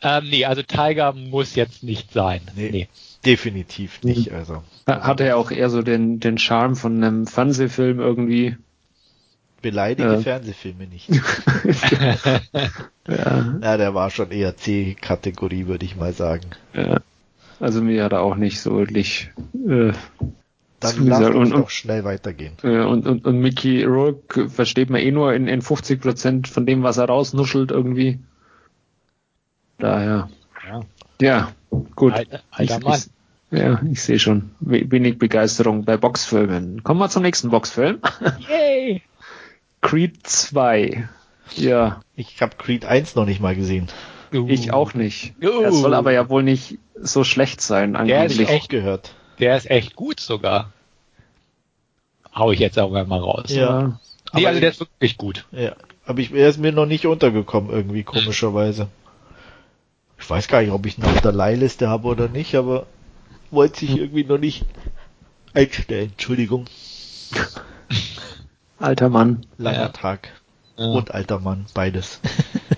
Ähm, 0.02 0.30
nee, 0.30 0.46
also 0.46 0.62
Tiger 0.62 1.14
muss 1.14 1.56
jetzt 1.56 1.84
nicht 1.84 2.14
sein. 2.14 2.42
Nee, 2.56 2.70
nee. 2.72 2.88
definitiv 3.26 4.04
nicht. 4.04 4.32
Also. 4.32 4.64
Hat 4.86 5.20
er 5.20 5.38
auch 5.38 5.52
eher 5.52 5.70
so 5.70 5.82
den, 5.82 6.20
den 6.20 6.38
Charme 6.38 6.76
von 6.76 7.04
einem 7.04 7.28
Fernsehfilm 7.28 8.00
irgendwie. 8.00 8.56
Beleidige 9.62 10.14
ja. 10.14 10.20
Fernsehfilme 10.20 10.86
nicht. 10.86 11.10
ja. 13.08 13.58
ja, 13.62 13.78
der 13.78 13.96
war 13.96 14.12
schon 14.12 14.30
eher 14.30 14.56
C-Kategorie, 14.56 15.66
würde 15.66 15.86
ich 15.86 15.96
mal 15.96 16.14
sagen. 16.14 16.52
Ja. 16.74 17.02
Also 17.60 17.82
mir 17.82 18.04
hat 18.04 18.14
er 18.14 18.22
auch 18.22 18.36
nicht 18.36 18.60
so 18.60 18.78
wirklich 18.78 19.32
äh, 19.68 19.94
dann 20.80 21.08
lass 21.08 21.30
uns 21.34 21.50
doch 21.52 21.70
schnell 21.70 22.04
weitergehen. 22.04 22.54
Und, 22.62 23.08
und, 23.08 23.26
und 23.26 23.40
Mickey 23.40 23.84
Rourke 23.84 24.50
versteht 24.50 24.90
man 24.90 25.02
eh 25.02 25.12
nur 25.12 25.34
in, 25.34 25.48
in 25.48 25.62
50 25.62 26.02
Prozent 26.02 26.48
von 26.48 26.66
dem, 26.66 26.84
was 26.84 26.98
er 26.98 27.06
rausnuschelt 27.06 27.72
irgendwie. 27.72 28.20
Daher. 29.78 30.30
Ja, 30.68 30.82
ja 31.22 31.52
gut. 31.96 32.14
Alter, 32.14 32.42
alter 32.52 32.80
ich. 32.88 33.06
Ich, 33.52 33.60
ja, 33.60 33.82
ich 33.90 34.02
sehe 34.02 34.20
schon. 34.20 34.52
Wenig 34.60 35.18
Begeisterung 35.18 35.86
bei 35.86 35.98
Boxfilmen. 35.98 36.84
Kommen 36.84 37.00
wir 37.00 37.10
zum 37.10 37.24
nächsten 37.24 37.50
Boxfilm. 37.50 38.00
Yay! 38.50 39.02
Creed 39.82 40.26
2. 40.26 41.08
Ja. 41.56 42.02
Ich 42.16 42.42
habe 42.42 42.56
Creed 42.58 42.86
1 42.86 43.16
noch 43.16 43.26
nicht 43.26 43.40
mal 43.40 43.56
gesehen. 43.56 43.88
Uh. 44.34 44.48
Ich 44.48 44.72
auch 44.72 44.94
nicht. 44.94 45.34
Uh. 45.42 45.62
Er 45.62 45.72
soll 45.72 45.94
aber 45.94 46.12
ja 46.12 46.30
wohl 46.30 46.44
nicht 46.44 46.78
so 46.96 47.24
schlecht 47.24 47.62
sein. 47.62 47.96
Angeblich. 47.96 48.38
Der 48.38 48.46
ist 48.46 48.52
echt 48.52 48.70
gehört. 48.70 49.16
Der 49.40 49.58
ist 49.58 49.70
echt 49.70 49.96
gut 49.96 50.20
sogar. 50.20 50.72
Hau 52.34 52.52
ich 52.52 52.60
jetzt 52.60 52.78
irgendwann 52.78 53.08
mal 53.08 53.20
raus. 53.20 53.46
Ja. 53.50 54.00
Nee, 54.34 54.46
also 54.46 54.60
der 54.60 54.70
ist 54.70 54.80
wirklich 54.80 55.18
gut. 55.18 55.46
Ja. 55.52 55.76
Aber 56.06 56.20
ich, 56.20 56.34
er 56.34 56.50
ist 56.50 56.60
mir 56.60 56.72
noch 56.72 56.86
nicht 56.86 57.06
untergekommen, 57.06 57.72
irgendwie 57.72 58.04
komischerweise. 58.04 58.88
Ich 60.18 60.30
weiß 60.30 60.48
gar 60.48 60.62
nicht, 60.62 60.72
ob 60.72 60.86
ich 60.86 60.98
ihn 60.98 61.06
auf 61.06 61.22
der 61.22 61.32
Leihliste 61.32 61.90
habe 61.90 62.08
oder 62.08 62.28
nicht, 62.28 62.56
aber 62.56 62.86
wollte 63.52 63.80
sich 63.80 63.98
irgendwie 63.98 64.24
noch 64.24 64.38
nicht 64.38 64.66
einstellen. 65.54 66.12
Entschuldigung. 66.12 66.66
Alter 68.80 69.10
Mann. 69.10 69.46
Langer 69.58 69.78
ja. 69.78 69.90
Tag. 69.90 70.30
Ja. 70.78 70.88
Und 70.88 71.12
alter 71.14 71.40
Mann, 71.40 71.66
beides. 71.74 72.20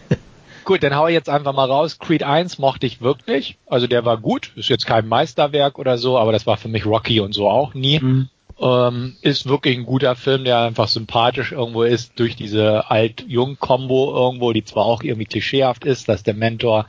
Gut, 0.68 0.84
dann 0.84 0.98
hau 0.98 1.08
ich 1.08 1.14
jetzt 1.14 1.30
einfach 1.30 1.54
mal 1.54 1.72
raus. 1.72 1.98
Creed 1.98 2.24
1 2.24 2.60
mochte 2.60 2.88
ich 2.88 3.00
wirklich. 3.00 3.58
Also 3.68 3.88
der 3.88 4.04
war 4.04 4.18
gut. 4.18 4.52
Ist 4.58 4.68
jetzt 4.68 4.86
kein 4.86 5.08
Meisterwerk 5.08 5.80
oder 5.80 5.98
so, 5.98 6.18
aber 6.18 6.34
das 6.34 6.46
war 6.46 6.58
für 6.58 6.68
mich 6.68 6.86
Rocky 6.86 7.22
und 7.22 7.34
so 7.34 7.48
auch 7.48 7.74
nie. 7.74 8.02
Mhm. 8.02 8.28
Ähm, 8.60 9.16
ist 9.22 9.48
wirklich 9.48 9.78
ein 9.78 9.86
guter 9.86 10.18
Film, 10.18 10.44
der 10.44 10.60
einfach 10.60 10.90
sympathisch 10.90 11.54
irgendwo 11.54 11.84
ist 11.84 12.20
durch 12.20 12.36
diese 12.36 12.92
Alt-Jung-Kombo 12.92 14.14
irgendwo, 14.14 14.52
die 14.52 14.66
zwar 14.66 14.84
auch 14.84 15.04
irgendwie 15.04 15.24
klischeehaft 15.24 15.86
ist, 15.86 16.10
dass 16.10 16.24
der 16.24 16.34
Mentor 16.34 16.86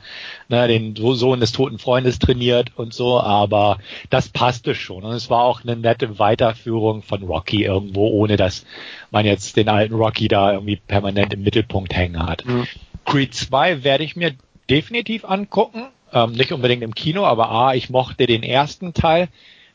ne, 0.49 0.67
den 0.67 0.97
Sohn 0.97 1.39
des 1.39 1.53
toten 1.53 1.79
Freundes 1.79 2.19
trainiert 2.19 2.71
und 2.75 2.93
so, 2.93 3.21
aber 3.21 3.77
das 4.09 4.27
passte 4.27 4.75
schon. 4.75 5.05
Und 5.05 5.13
es 5.13 5.29
war 5.29 5.43
auch 5.43 5.63
eine 5.63 5.77
nette 5.77 6.19
Weiterführung 6.19 7.01
von 7.01 7.23
Rocky 7.23 7.63
irgendwo, 7.63 8.09
ohne 8.09 8.35
dass 8.35 8.65
man 9.09 9.25
jetzt 9.25 9.55
den 9.55 9.69
alten 9.69 9.95
Rocky 9.95 10.27
da 10.27 10.51
irgendwie 10.51 10.75
permanent 10.75 11.33
im 11.33 11.43
Mittelpunkt 11.43 11.95
hängen 11.95 12.21
hat. 12.21 12.45
Mhm. 12.45 12.67
Creed 13.05 13.33
2 13.33 13.83
werde 13.83 14.03
ich 14.03 14.15
mir 14.15 14.35
definitiv 14.69 15.25
angucken. 15.25 15.87
Ähm, 16.11 16.31
nicht 16.31 16.51
unbedingt 16.51 16.83
im 16.83 16.95
Kino, 16.95 17.25
aber 17.25 17.49
A, 17.49 17.73
ich 17.73 17.89
mochte 17.89 18.25
den 18.25 18.43
ersten 18.43 18.93
Teil. 18.93 19.27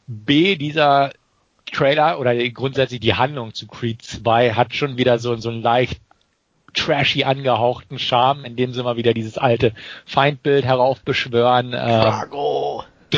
B, 0.07 0.57
dieser 0.57 1.13
Trailer 1.73 2.19
oder 2.21 2.35
grundsätzlich 2.51 3.01
die 3.01 3.15
Handlung 3.15 3.55
zu 3.55 3.67
Creed 3.67 4.03
2 4.03 4.53
hat 4.53 4.75
schon 4.75 4.97
wieder 4.97 5.19
so, 5.19 5.35
so 5.37 5.51
einen 5.51 5.63
leicht 5.63 6.01
trashy 6.75 7.25
angehauchten 7.25 7.99
Charme, 7.99 8.45
indem 8.45 8.73
sie 8.73 8.83
mal 8.83 8.97
wieder 8.97 9.15
dieses 9.15 9.39
alte 9.39 9.73
Feindbild 10.07 10.65
heraufbeschwören. 10.65 11.73
Ähm! 11.73 11.81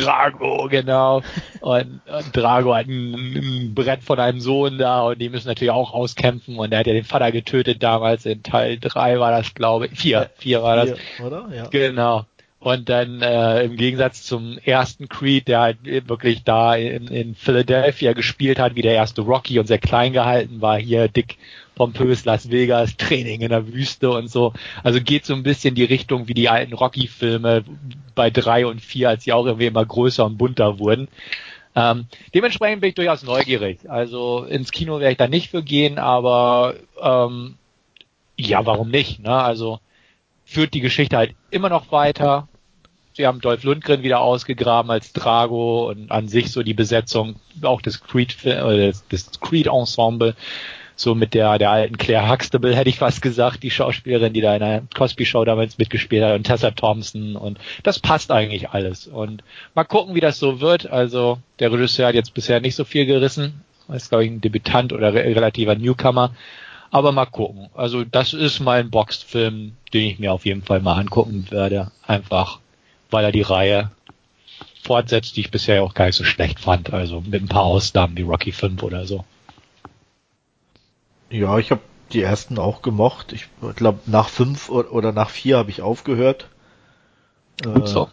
Drago, 0.01 0.67
genau. 0.69 1.21
Und, 1.61 2.01
und 2.05 2.37
Drago 2.37 2.75
hat 2.75 2.87
ein, 2.87 3.13
ein, 3.13 3.73
Brett 3.75 4.03
von 4.03 4.19
einem 4.19 4.39
Sohn 4.39 4.77
da 4.77 5.01
und 5.01 5.19
die 5.19 5.27
müssen 5.27 5.47
natürlich 5.47 5.71
auch 5.71 5.93
auskämpfen 5.93 6.57
und 6.57 6.71
er 6.71 6.79
hat 6.79 6.87
ja 6.87 6.93
den 6.93 7.03
Vater 7.03 7.31
getötet 7.33 7.83
damals 7.83 8.25
in 8.25 8.41
Teil 8.41 8.79
3 8.79 9.19
war 9.19 9.31
das, 9.31 9.53
glaube 9.53 9.87
ich. 9.87 9.99
4, 9.99 10.29
4 10.37 10.63
war 10.63 10.75
das. 10.77 10.97
Vier, 10.97 11.25
oder? 11.25 11.49
Ja. 11.53 11.67
Genau. 11.67 12.25
Und 12.59 12.89
dann 12.89 13.21
äh, 13.21 13.63
im 13.63 13.75
Gegensatz 13.75 14.23
zum 14.23 14.57
ersten 14.57 15.09
Creed, 15.09 15.47
der 15.47 15.59
halt 15.59 15.77
wirklich 15.83 16.43
da 16.43 16.75
in, 16.75 17.07
in 17.07 17.35
Philadelphia 17.35 18.13
gespielt 18.13 18.59
hat, 18.59 18.75
wie 18.75 18.81
der 18.81 18.93
erste 18.93 19.21
Rocky 19.21 19.59
und 19.59 19.67
sehr 19.67 19.77
klein 19.77 20.13
gehalten 20.13 20.61
war, 20.61 20.77
hier 20.77 21.07
dick 21.07 21.37
pompös 21.77 22.25
Las 22.25 22.49
Vegas, 22.49 22.97
Training 22.97 23.41
in 23.41 23.49
der 23.49 23.71
Wüste 23.71 24.09
und 24.09 24.29
so. 24.29 24.53
Also 24.83 24.99
geht 24.99 25.25
so 25.25 25.33
ein 25.33 25.43
bisschen 25.43 25.75
die 25.75 25.83
Richtung 25.83 26.27
wie 26.27 26.33
die 26.33 26.49
alten 26.49 26.73
Rocky-Filme 26.73 27.63
bei 28.15 28.29
drei 28.29 28.65
und 28.65 28.81
vier, 28.81 29.09
als 29.09 29.23
sie 29.23 29.33
auch 29.33 29.45
irgendwie 29.45 29.67
immer 29.67 29.85
größer 29.85 30.25
und 30.25 30.37
bunter 30.37 30.79
wurden. 30.79 31.07
Ähm, 31.75 32.07
dementsprechend 32.33 32.81
bin 32.81 32.89
ich 32.89 32.95
durchaus 32.95 33.23
neugierig. 33.23 33.89
Also 33.89 34.43
ins 34.43 34.71
Kino 34.71 34.99
werde 34.99 35.11
ich 35.11 35.17
da 35.17 35.27
nicht 35.27 35.51
für 35.51 35.61
gehen, 35.61 35.99
aber 35.99 36.73
ähm, 36.99 37.55
ja, 38.35 38.65
warum 38.65 38.89
nicht? 38.89 39.19
Ne? 39.19 39.31
Also 39.31 39.79
führt 40.45 40.73
die 40.73 40.81
Geschichte 40.81 41.17
halt 41.17 41.35
immer 41.51 41.69
noch 41.69 41.91
weiter 41.91 42.47
sie 43.17 43.27
haben 43.27 43.41
Dolph 43.41 43.63
Lundgren 43.63 44.03
wieder 44.03 44.21
ausgegraben 44.21 44.89
als 44.89 45.11
Drago 45.11 45.89
und 45.89 46.09
an 46.11 46.29
sich 46.29 46.51
so 46.51 46.63
die 46.63 46.75
Besetzung 46.75 47.35
auch 47.63 47.81
des 47.81 48.01
Creed 48.01 48.45
äh, 48.45 48.93
des 49.11 49.31
Creed 49.41 49.67
Ensemble 49.67 50.35
so 50.97 51.15
mit 51.15 51.33
der 51.33 51.57
der 51.57 51.71
alten 51.71 51.97
Claire 51.97 52.29
Huxtable 52.29 52.75
hätte 52.75 52.89
ich 52.89 52.97
fast 52.97 53.21
gesagt, 53.21 53.63
die 53.63 53.71
Schauspielerin, 53.71 54.33
die 54.33 54.41
da 54.41 54.53
in 54.53 54.59
der 54.59 54.83
Cosby 54.93 55.25
Show 55.25 55.45
damals 55.45 55.77
mitgespielt 55.77 56.25
hat 56.25 56.35
und 56.35 56.43
Tessa 56.43 56.71
Thompson 56.71 57.37
und 57.37 57.57
das 57.83 57.99
passt 57.99 58.31
eigentlich 58.31 58.69
alles 58.71 59.07
und 59.07 59.43
mal 59.75 59.85
gucken, 59.85 60.15
wie 60.15 60.19
das 60.19 60.39
so 60.39 60.59
wird. 60.59 60.89
Also 60.89 61.39
der 61.59 61.71
Regisseur 61.71 62.07
hat 62.07 62.15
jetzt 62.15 62.33
bisher 62.33 62.59
nicht 62.59 62.75
so 62.75 62.83
viel 62.83 63.05
gerissen, 63.05 63.61
ist 63.93 64.09
glaube 64.09 64.25
ich 64.25 64.31
ein 64.31 64.41
Debütant 64.41 64.91
oder 64.91 65.13
re 65.13 65.23
relativer 65.23 65.75
Newcomer. 65.75 66.31
Aber 66.89 67.11
mal 67.11 67.25
gucken. 67.25 67.69
Also 67.75 68.05
das 68.05 68.33
ist 68.33 68.61
mal 68.61 68.79
ein 68.79 68.89
Boxfilm, 68.89 69.73
den 69.93 70.03
ich 70.05 70.19
mir 70.19 70.31
auf 70.31 70.45
jeden 70.45 70.63
Fall 70.63 70.79
mal 70.79 70.95
angucken 70.95 71.45
werde. 71.49 71.91
Einfach 72.05 72.59
weil 73.09 73.25
er 73.25 73.31
die 73.31 73.41
Reihe 73.41 73.91
fortsetzt, 74.83 75.35
die 75.35 75.41
ich 75.41 75.51
bisher 75.51 75.83
auch 75.83 75.93
gar 75.93 76.05
nicht 76.05 76.15
so 76.15 76.23
schlecht 76.23 76.59
fand. 76.59 76.93
Also 76.93 77.21
mit 77.21 77.41
ein 77.41 77.47
paar 77.47 77.63
Ausnahmen 77.63 78.17
wie 78.17 78.23
Rocky 78.23 78.51
5 78.51 78.81
oder 78.83 79.05
so. 79.05 79.25
Ja, 81.29 81.57
ich 81.57 81.71
habe 81.71 81.81
die 82.13 82.21
ersten 82.21 82.57
auch 82.57 82.81
gemocht. 82.81 83.33
Ich 83.33 83.49
glaube, 83.75 83.99
nach 84.05 84.29
5 84.29 84.69
oder 84.69 85.11
nach 85.11 85.29
4 85.29 85.57
habe 85.57 85.69
ich 85.69 85.81
aufgehört. 85.81 86.47
Gut 87.63 87.83
äh, 87.83 87.87
so. 87.87 88.09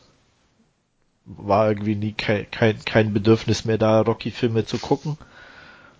War 1.26 1.68
irgendwie 1.68 1.94
nie 1.94 2.12
kein, 2.12 2.50
kein, 2.50 2.84
kein 2.84 3.12
Bedürfnis 3.14 3.64
mehr 3.64 3.78
da, 3.78 4.00
Rocky-Filme 4.00 4.66
zu 4.66 4.78
gucken. 4.78 5.16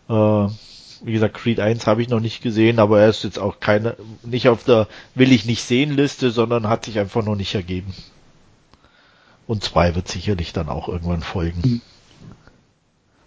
Äh, 0.09 0.12
wie 0.12 1.12
gesagt, 1.12 1.35
Creed 1.35 1.61
1 1.61 1.87
habe 1.87 2.02
ich 2.02 2.09
noch 2.09 2.21
nicht 2.21 2.42
gesehen, 2.42 2.78
aber 2.78 3.00
er 3.00 3.09
ist 3.09 3.25
jetzt 3.25 3.38
auch 3.38 3.61
keine, 3.61 3.97
nicht 4.23 4.49
auf 4.49 4.64
der 4.64 4.88
will 5.14 5.33
ich 5.33 5.44
nicht 5.44 5.62
sehen 5.62 5.94
Liste, 5.94 6.30
sondern 6.30 6.68
hat 6.68 6.87
sich 6.87 6.99
einfach 6.99 7.25
noch 7.25 7.37
nicht 7.37 7.54
ergeben. 7.54 7.94
Und 9.47 9.62
zwei 9.62 9.94
wird 9.94 10.09
sicherlich 10.09 10.52
dann 10.52 10.68
auch 10.68 10.88
irgendwann 10.88 11.23
folgen. 11.23 11.61
Mhm. 11.62 11.80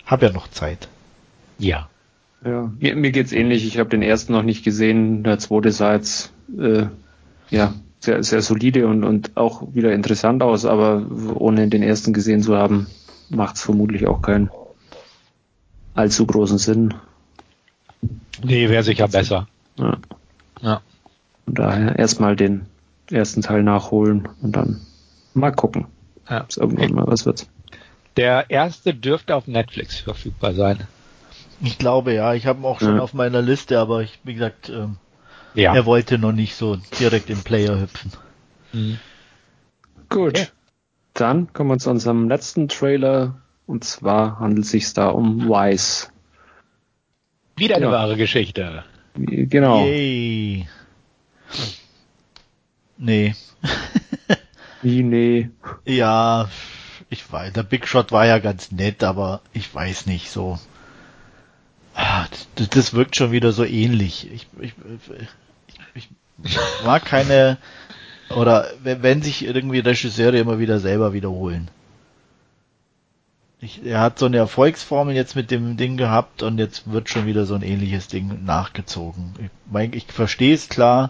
Hab 0.05 0.23
ja 0.23 0.31
noch 0.31 0.47
Zeit. 0.47 0.87
Ja. 1.59 1.89
Ja, 2.45 2.71
mir, 2.79 2.95
mir 2.95 3.11
geht's 3.11 3.31
ähnlich. 3.31 3.65
Ich 3.65 3.79
habe 3.79 3.89
den 3.89 4.01
ersten 4.01 4.33
noch 4.33 4.43
nicht 4.43 4.63
gesehen. 4.63 5.23
Der 5.23 5.39
zweite 5.39 5.71
sah 5.71 5.93
jetzt 5.93 6.31
äh, 6.57 6.85
ja 7.49 7.73
sehr, 7.99 8.23
sehr 8.23 8.41
solide 8.41 8.87
und, 8.87 9.03
und 9.03 9.35
auch 9.35 9.73
wieder 9.73 9.93
interessant 9.93 10.43
aus, 10.43 10.65
aber 10.65 11.05
ohne 11.35 11.67
den 11.67 11.83
ersten 11.83 12.13
gesehen 12.13 12.41
zu 12.41 12.55
haben, 12.55 12.87
macht's 13.29 13.61
vermutlich 13.61 14.07
auch 14.07 14.21
keinen 14.21 14.49
allzu 15.93 16.25
großen 16.25 16.57
Sinn. 16.57 16.93
Nee, 18.43 18.69
wäre 18.69 18.83
sicher 18.83 19.07
besser. 19.07 19.47
Ja. 19.77 19.97
ja. 20.61 20.81
Von 21.45 21.55
daher 21.55 21.97
erstmal 21.97 22.35
den 22.35 22.67
ersten 23.09 23.41
Teil 23.41 23.63
nachholen 23.63 24.27
und 24.41 24.55
dann 24.55 24.81
mal 25.33 25.51
gucken. 25.51 25.87
Ja. 26.29 26.45
Ob 26.59 26.71
irgendwann 26.71 26.93
mal 26.93 27.07
was 27.07 27.25
wird. 27.25 27.47
Der 28.15 28.49
erste 28.49 28.93
dürfte 28.93 29.35
auf 29.35 29.47
Netflix 29.47 29.99
verfügbar 29.99 30.53
sein. 30.53 30.87
Ich 31.61 31.77
glaube 31.77 32.13
ja, 32.13 32.33
ich 32.33 32.45
habe 32.45 32.59
ihn 32.59 32.65
auch 32.65 32.79
schon 32.79 32.97
ja. 32.97 33.01
auf 33.01 33.13
meiner 33.13 33.41
Liste, 33.41 33.79
aber 33.79 34.01
ich, 34.01 34.19
wie 34.23 34.33
gesagt, 34.33 34.69
ähm, 34.69 34.97
ja. 35.53 35.73
er 35.73 35.85
wollte 35.85 36.17
noch 36.17 36.31
nicht 36.31 36.55
so 36.55 36.77
direkt 36.99 37.29
im 37.29 37.41
Player 37.41 37.79
hüpfen. 37.79 38.11
Mhm. 38.73 38.99
Gut. 40.09 40.37
Okay. 40.37 40.47
Dann 41.13 41.51
kommen 41.51 41.71
wir 41.71 41.79
zu 41.79 41.89
unserem 41.89 42.29
letzten 42.29 42.67
Trailer 42.67 43.41
und 43.65 43.83
zwar 43.83 44.39
handelt 44.39 44.65
es 44.65 44.71
sich 44.71 44.93
da 44.93 45.09
um 45.09 45.49
Wise. 45.49 46.07
Wieder 47.55 47.77
eine 47.77 47.85
ja. 47.85 47.91
wahre 47.91 48.17
Geschichte. 48.17 48.83
Genau. 49.15 49.83
Yay. 49.83 50.67
Nee. 52.97 53.35
Wie, 54.83 55.01
nee. 55.01 55.49
Ja, 55.85 56.49
ich 57.09 57.31
weiß, 57.31 57.53
der 57.53 57.63
Big 57.63 57.87
Shot 57.87 58.11
war 58.11 58.25
ja 58.27 58.37
ganz 58.37 58.71
nett, 58.71 59.03
aber 59.03 59.41
ich 59.53 59.73
weiß 59.73 60.05
nicht 60.05 60.29
so. 60.29 60.59
Ah, 61.97 62.27
das, 62.55 62.69
das 62.69 62.93
wirkt 62.93 63.15
schon 63.15 63.31
wieder 63.31 63.51
so 63.51 63.63
ähnlich. 63.65 64.29
Ich, 64.31 64.47
ich, 64.59 64.73
ich, 65.95 66.09
ich 66.43 66.59
mag 66.85 67.03
keine 67.03 67.57
Oder 68.29 68.67
wenn 68.83 69.21
sich 69.21 69.45
irgendwie 69.45 69.79
Regisseure 69.79 70.37
immer 70.37 70.59
wieder 70.59 70.79
selber 70.79 71.13
wiederholen. 71.13 71.69
Ich, 73.59 73.83
er 73.83 74.01
hat 74.01 74.19
so 74.19 74.27
eine 74.27 74.37
Erfolgsformel 74.37 75.15
jetzt 75.15 75.35
mit 75.35 75.49
dem 75.49 75.77
Ding 75.77 75.97
gehabt 75.97 76.43
und 76.43 76.59
jetzt 76.59 76.91
wird 76.91 77.09
schon 77.09 77.25
wieder 77.25 77.45
so 77.45 77.55
ein 77.55 77.63
ähnliches 77.63 78.07
Ding 78.07 78.45
nachgezogen. 78.45 79.33
Ich, 79.39 79.49
mein, 79.71 79.93
ich 79.93 80.05
verstehe 80.05 80.53
es 80.53 80.69
klar, 80.69 81.09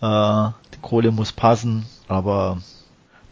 äh, 0.00 0.50
die 0.74 0.80
Kohle 0.80 1.10
muss 1.10 1.32
passen, 1.32 1.84
aber 2.08 2.62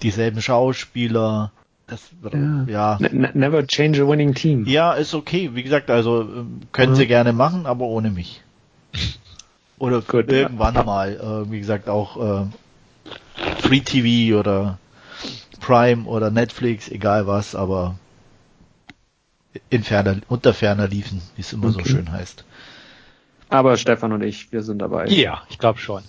dieselben 0.03 0.43
Schauspieler, 0.43 1.53
das, 1.93 2.11
ja. 2.33 2.65
ja. 2.67 2.99
Ne, 3.01 3.31
never 3.35 3.67
change 3.67 4.03
a 4.03 4.07
winning 4.07 4.35
team. 4.35 4.65
Ja, 4.67 4.95
ist 4.95 5.15
okay. 5.15 5.51
Wie 5.55 5.63
gesagt, 5.63 5.91
also 5.91 6.23
ähm, 6.23 6.61
können 6.73 6.93
mhm. 6.93 6.97
sie 6.97 7.07
gerne 7.07 7.33
machen, 7.33 7.67
aber 7.67 7.85
ohne 7.85 8.11
mich. 8.11 8.43
Oder 9.79 10.01
Gut, 10.01 10.31
irgendwann 10.31 10.75
ja. 10.75 10.85
mal, 10.85 11.13
äh, 11.13 11.51
wie 11.51 11.59
gesagt, 11.59 11.89
auch 11.89 12.45
äh, 12.45 12.47
Free 13.59 13.81
TV 13.81 14.39
oder 14.39 14.79
Prime 15.61 16.05
oder 16.05 16.31
Netflix, 16.31 16.89
egal 16.89 17.27
was, 17.27 17.57
aber 17.57 17.97
in 19.71 19.83
ferner, 19.83 20.19
unter 20.29 20.55
ferner 20.55 20.87
liefen, 20.87 21.21
wie 21.35 21.41
es 21.41 21.53
immer 21.53 21.69
okay. 21.69 21.83
so 21.83 21.85
schön 21.89 22.13
heißt. 22.13 22.45
Aber 23.49 23.77
Stefan 23.77 24.13
und 24.13 24.23
ich, 24.23 24.53
wir 24.53 24.63
sind 24.63 24.79
dabei. 24.79 25.09
Ja, 25.09 25.43
ich 25.51 25.59
glaube 25.59 25.81
schon. 25.81 26.03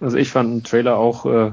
Also 0.00 0.18
ich 0.18 0.30
fand 0.30 0.50
den 0.50 0.62
Trailer 0.62 0.96
auch 0.96 1.24
äh, 1.24 1.52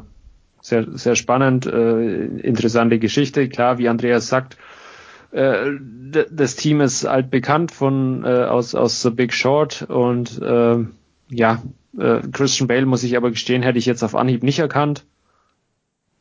sehr, 0.62 0.86
sehr 0.98 1.16
spannend, 1.16 1.66
äh, 1.66 2.26
interessante 2.26 3.00
Geschichte. 3.00 3.50
Klar, 3.50 3.78
wie 3.78 3.90
Andreas 3.90 4.28
sagt, 4.28 4.58
äh, 5.32 5.72
das 6.32 6.56
Team 6.56 6.82
ist 6.82 7.06
altbekannt 7.06 7.72
von 7.72 8.24
äh, 8.24 8.46
aus 8.46 8.76
aus 8.76 9.02
The 9.02 9.10
Big 9.10 9.34
Short 9.34 9.84
und 9.84 10.42
äh, 10.42 10.86
ja, 11.30 11.62
äh, 11.98 12.22
Christian 12.32 12.68
Bale 12.68 12.86
muss 12.86 13.04
ich 13.04 13.18
aber 13.18 13.30
gestehen, 13.30 13.64
hätte 13.64 13.80
ich 13.80 13.86
jetzt 13.86 14.04
auf 14.04 14.16
Anhieb 14.16 14.44
nicht 14.44 14.60
erkannt. 14.60 15.06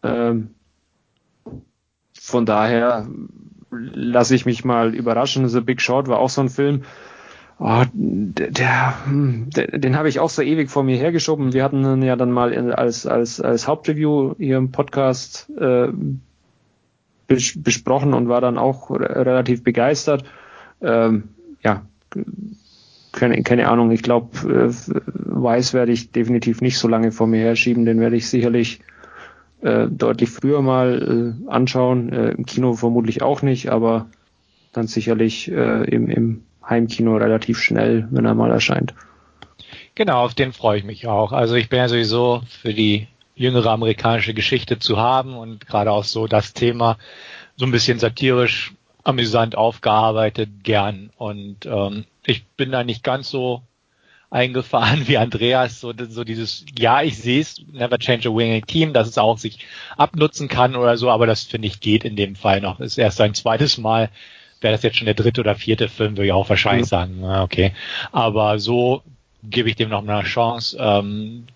Ähm, 0.02 0.50
von 2.20 2.46
daher 2.46 3.06
lasse 3.70 4.34
ich 4.34 4.46
mich 4.46 4.64
mal 4.64 4.94
überraschen. 4.94 5.48
The 5.48 5.60
Big 5.60 5.80
Short 5.80 6.08
war 6.08 6.18
auch 6.18 6.30
so 6.30 6.40
ein 6.40 6.48
Film. 6.48 6.82
Oh, 7.58 7.84
der, 7.92 9.06
hm, 9.06 9.48
der 9.48 9.78
den 9.78 9.96
habe 9.96 10.10
ich 10.10 10.20
auch 10.20 10.28
so 10.28 10.42
ewig 10.42 10.70
vor 10.70 10.82
mir 10.82 10.96
hergeschoben. 10.96 11.54
Wir 11.54 11.64
hatten 11.64 11.84
ihn 11.84 12.02
ja 12.02 12.14
dann 12.16 12.30
mal 12.30 12.52
als, 12.72 13.06
als, 13.06 13.40
als 13.40 13.66
Hauptreview 13.66 14.34
hier 14.36 14.58
im 14.58 14.72
Podcast 14.72 15.50
äh, 15.58 15.88
bes 17.26 17.54
besprochen 17.62 18.12
und 18.12 18.28
war 18.28 18.42
dann 18.42 18.58
auch 18.58 18.90
relativ 18.90 19.64
begeistert. 19.64 20.24
Ähm, 20.82 21.30
ja, 21.62 21.86
keine, 23.12 23.42
keine 23.42 23.68
Ahnung. 23.68 23.90
Ich 23.90 24.02
glaube, 24.02 24.36
äh, 24.48 24.72
Weiß 25.14 25.72
werde 25.72 25.92
ich 25.92 26.12
definitiv 26.12 26.60
nicht 26.60 26.78
so 26.78 26.88
lange 26.88 27.10
vor 27.10 27.26
mir 27.26 27.40
herschieben. 27.40 27.86
Den 27.86 28.00
werde 28.00 28.16
ich 28.16 28.28
sicherlich 28.28 28.80
äh, 29.62 29.88
deutlich 29.88 30.28
früher 30.28 30.60
mal 30.60 31.34
äh, 31.46 31.50
anschauen. 31.50 32.12
Äh, 32.12 32.30
Im 32.32 32.44
Kino 32.44 32.74
vermutlich 32.74 33.22
auch 33.22 33.40
nicht, 33.40 33.70
aber 33.70 34.06
dann 34.72 34.86
sicherlich 34.86 35.50
äh, 35.50 35.84
im, 35.84 36.10
im 36.10 36.42
Heimkino 36.68 37.16
relativ 37.16 37.58
schnell, 37.58 38.08
wenn 38.10 38.24
er 38.24 38.34
mal 38.34 38.50
erscheint. 38.50 38.94
Genau, 39.94 40.22
auf 40.22 40.34
den 40.34 40.52
freue 40.52 40.78
ich 40.78 40.84
mich 40.84 41.06
auch. 41.06 41.32
Also 41.32 41.54
ich 41.54 41.68
bin 41.68 41.78
ja 41.78 41.88
sowieso 41.88 42.42
für 42.48 42.74
die 42.74 43.08
jüngere 43.34 43.70
amerikanische 43.70 44.34
Geschichte 44.34 44.78
zu 44.78 44.98
haben 44.98 45.36
und 45.36 45.66
gerade 45.66 45.90
auch 45.90 46.04
so 46.04 46.26
das 46.26 46.54
Thema 46.54 46.98
so 47.56 47.64
ein 47.64 47.72
bisschen 47.72 47.98
satirisch 47.98 48.72
amüsant 49.04 49.56
aufgearbeitet 49.56 50.50
gern. 50.62 51.10
Und 51.16 51.66
ähm, 51.66 52.04
ich 52.24 52.44
bin 52.44 52.72
da 52.72 52.82
nicht 52.82 53.04
ganz 53.04 53.30
so 53.30 53.62
eingefahren 54.30 55.02
wie 55.08 55.18
Andreas, 55.18 55.80
so, 55.80 55.92
so 56.08 56.24
dieses, 56.24 56.66
ja, 56.78 57.02
ich 57.02 57.18
sehe 57.18 57.40
es, 57.40 57.62
never 57.72 57.98
change 57.98 58.28
a 58.28 58.34
winning 58.34 58.66
team, 58.66 58.92
dass 58.92 59.08
es 59.08 59.18
auch 59.18 59.38
sich 59.38 59.66
abnutzen 59.96 60.48
kann 60.48 60.76
oder 60.76 60.96
so, 60.96 61.10
aber 61.10 61.26
das 61.26 61.44
finde 61.44 61.68
ich 61.68 61.80
geht 61.80 62.04
in 62.04 62.16
dem 62.16 62.34
Fall 62.34 62.60
noch. 62.60 62.80
Ist 62.80 62.98
erst 62.98 63.20
ein 63.20 63.34
zweites 63.34 63.78
Mal, 63.78 64.10
wäre 64.60 64.72
das 64.72 64.82
jetzt 64.82 64.96
schon 64.96 65.06
der 65.06 65.14
dritte 65.14 65.40
oder 65.40 65.54
vierte 65.54 65.88
Film, 65.88 66.16
würde 66.16 66.26
ich 66.26 66.32
auch 66.32 66.48
wahrscheinlich 66.48 66.86
mhm. 66.86 66.90
sagen, 66.90 67.24
okay. 67.24 67.72
Aber 68.12 68.58
so 68.58 69.02
gebe 69.42 69.68
ich 69.68 69.76
dem 69.76 69.90
noch 69.90 70.06
eine 70.06 70.22
Chance. 70.22 70.76
Ähm, 70.80 71.46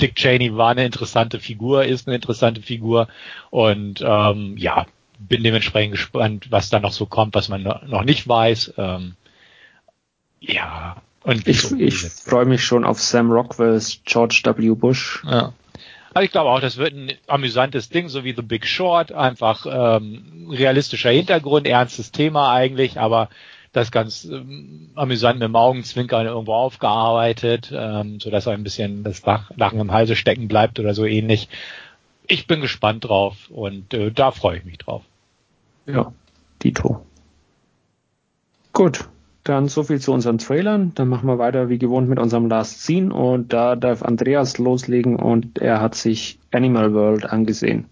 Dick 0.00 0.16
Cheney 0.16 0.56
war 0.56 0.70
eine 0.70 0.84
interessante 0.84 1.38
Figur, 1.38 1.84
ist 1.84 2.06
eine 2.06 2.16
interessante 2.16 2.60
Figur 2.62 3.08
und 3.50 4.02
ähm, 4.04 4.56
ja, 4.56 4.86
bin 5.18 5.42
dementsprechend 5.42 5.92
gespannt, 5.92 6.46
was 6.50 6.70
da 6.70 6.80
noch 6.80 6.92
so 6.92 7.06
kommt, 7.06 7.34
was 7.34 7.48
man 7.48 7.62
noch 7.62 8.04
nicht 8.04 8.26
weiß. 8.26 8.74
Ähm, 8.76 9.14
ja, 10.40 10.96
und 11.22 11.46
ich, 11.48 11.70
ich 11.72 11.96
freue 11.96 12.44
mich 12.44 12.64
schon 12.64 12.84
auf 12.84 13.00
Sam 13.00 13.30
Rockwells 13.30 14.00
George 14.04 14.42
W. 14.44 14.74
Bush. 14.74 15.22
Ja. 15.26 15.52
Also 16.14 16.24
ich 16.24 16.30
glaube 16.30 16.50
auch, 16.50 16.60
das 16.60 16.76
wird 16.76 16.94
ein 16.94 17.12
amüsantes 17.26 17.88
Ding, 17.88 18.08
so 18.08 18.22
wie 18.22 18.34
The 18.34 18.42
Big 18.42 18.66
Short, 18.66 19.10
einfach 19.10 19.66
ähm, 19.68 20.48
realistischer 20.50 21.10
Hintergrund, 21.10 21.66
ernstes 21.66 22.12
Thema 22.12 22.52
eigentlich, 22.52 23.00
aber 23.00 23.28
das 23.72 23.90
ganz 23.90 24.24
ähm, 24.24 24.90
amüsant 24.94 25.40
mit 25.40 25.48
dem 25.48 25.56
Augenzwinkern 25.56 26.26
irgendwo 26.26 26.54
aufgearbeitet, 26.54 27.72
ähm, 27.74 28.20
so 28.20 28.30
dass 28.30 28.46
ein 28.46 28.62
bisschen 28.62 29.02
das 29.02 29.22
Lachen 29.56 29.80
im 29.80 29.90
Halse 29.90 30.14
stecken 30.14 30.46
bleibt 30.46 30.78
oder 30.78 30.94
so 30.94 31.04
ähnlich. 31.04 31.48
Ich 32.28 32.46
bin 32.46 32.60
gespannt 32.60 33.04
drauf 33.04 33.50
und 33.50 33.92
äh, 33.92 34.12
da 34.12 34.30
freue 34.30 34.58
ich 34.58 34.64
mich 34.64 34.78
drauf. 34.78 35.02
Ja, 35.86 36.12
Dito. 36.62 37.04
Gut, 38.72 39.08
dann 39.44 39.68
so 39.68 39.84
viel 39.84 40.00
zu 40.00 40.12
unseren 40.12 40.38
Trailern. 40.38 40.92
Dann 40.94 41.08
machen 41.08 41.28
wir 41.28 41.38
weiter 41.38 41.68
wie 41.68 41.78
gewohnt 41.78 42.08
mit 42.08 42.18
unserem 42.18 42.48
Last 42.48 42.82
Scene 42.82 43.14
und 43.14 43.52
da 43.52 43.76
darf 43.76 44.02
Andreas 44.02 44.58
loslegen 44.58 45.16
und 45.16 45.58
er 45.58 45.80
hat 45.80 45.94
sich 45.94 46.38
Animal 46.50 46.94
World 46.94 47.26
angesehen. 47.26 47.86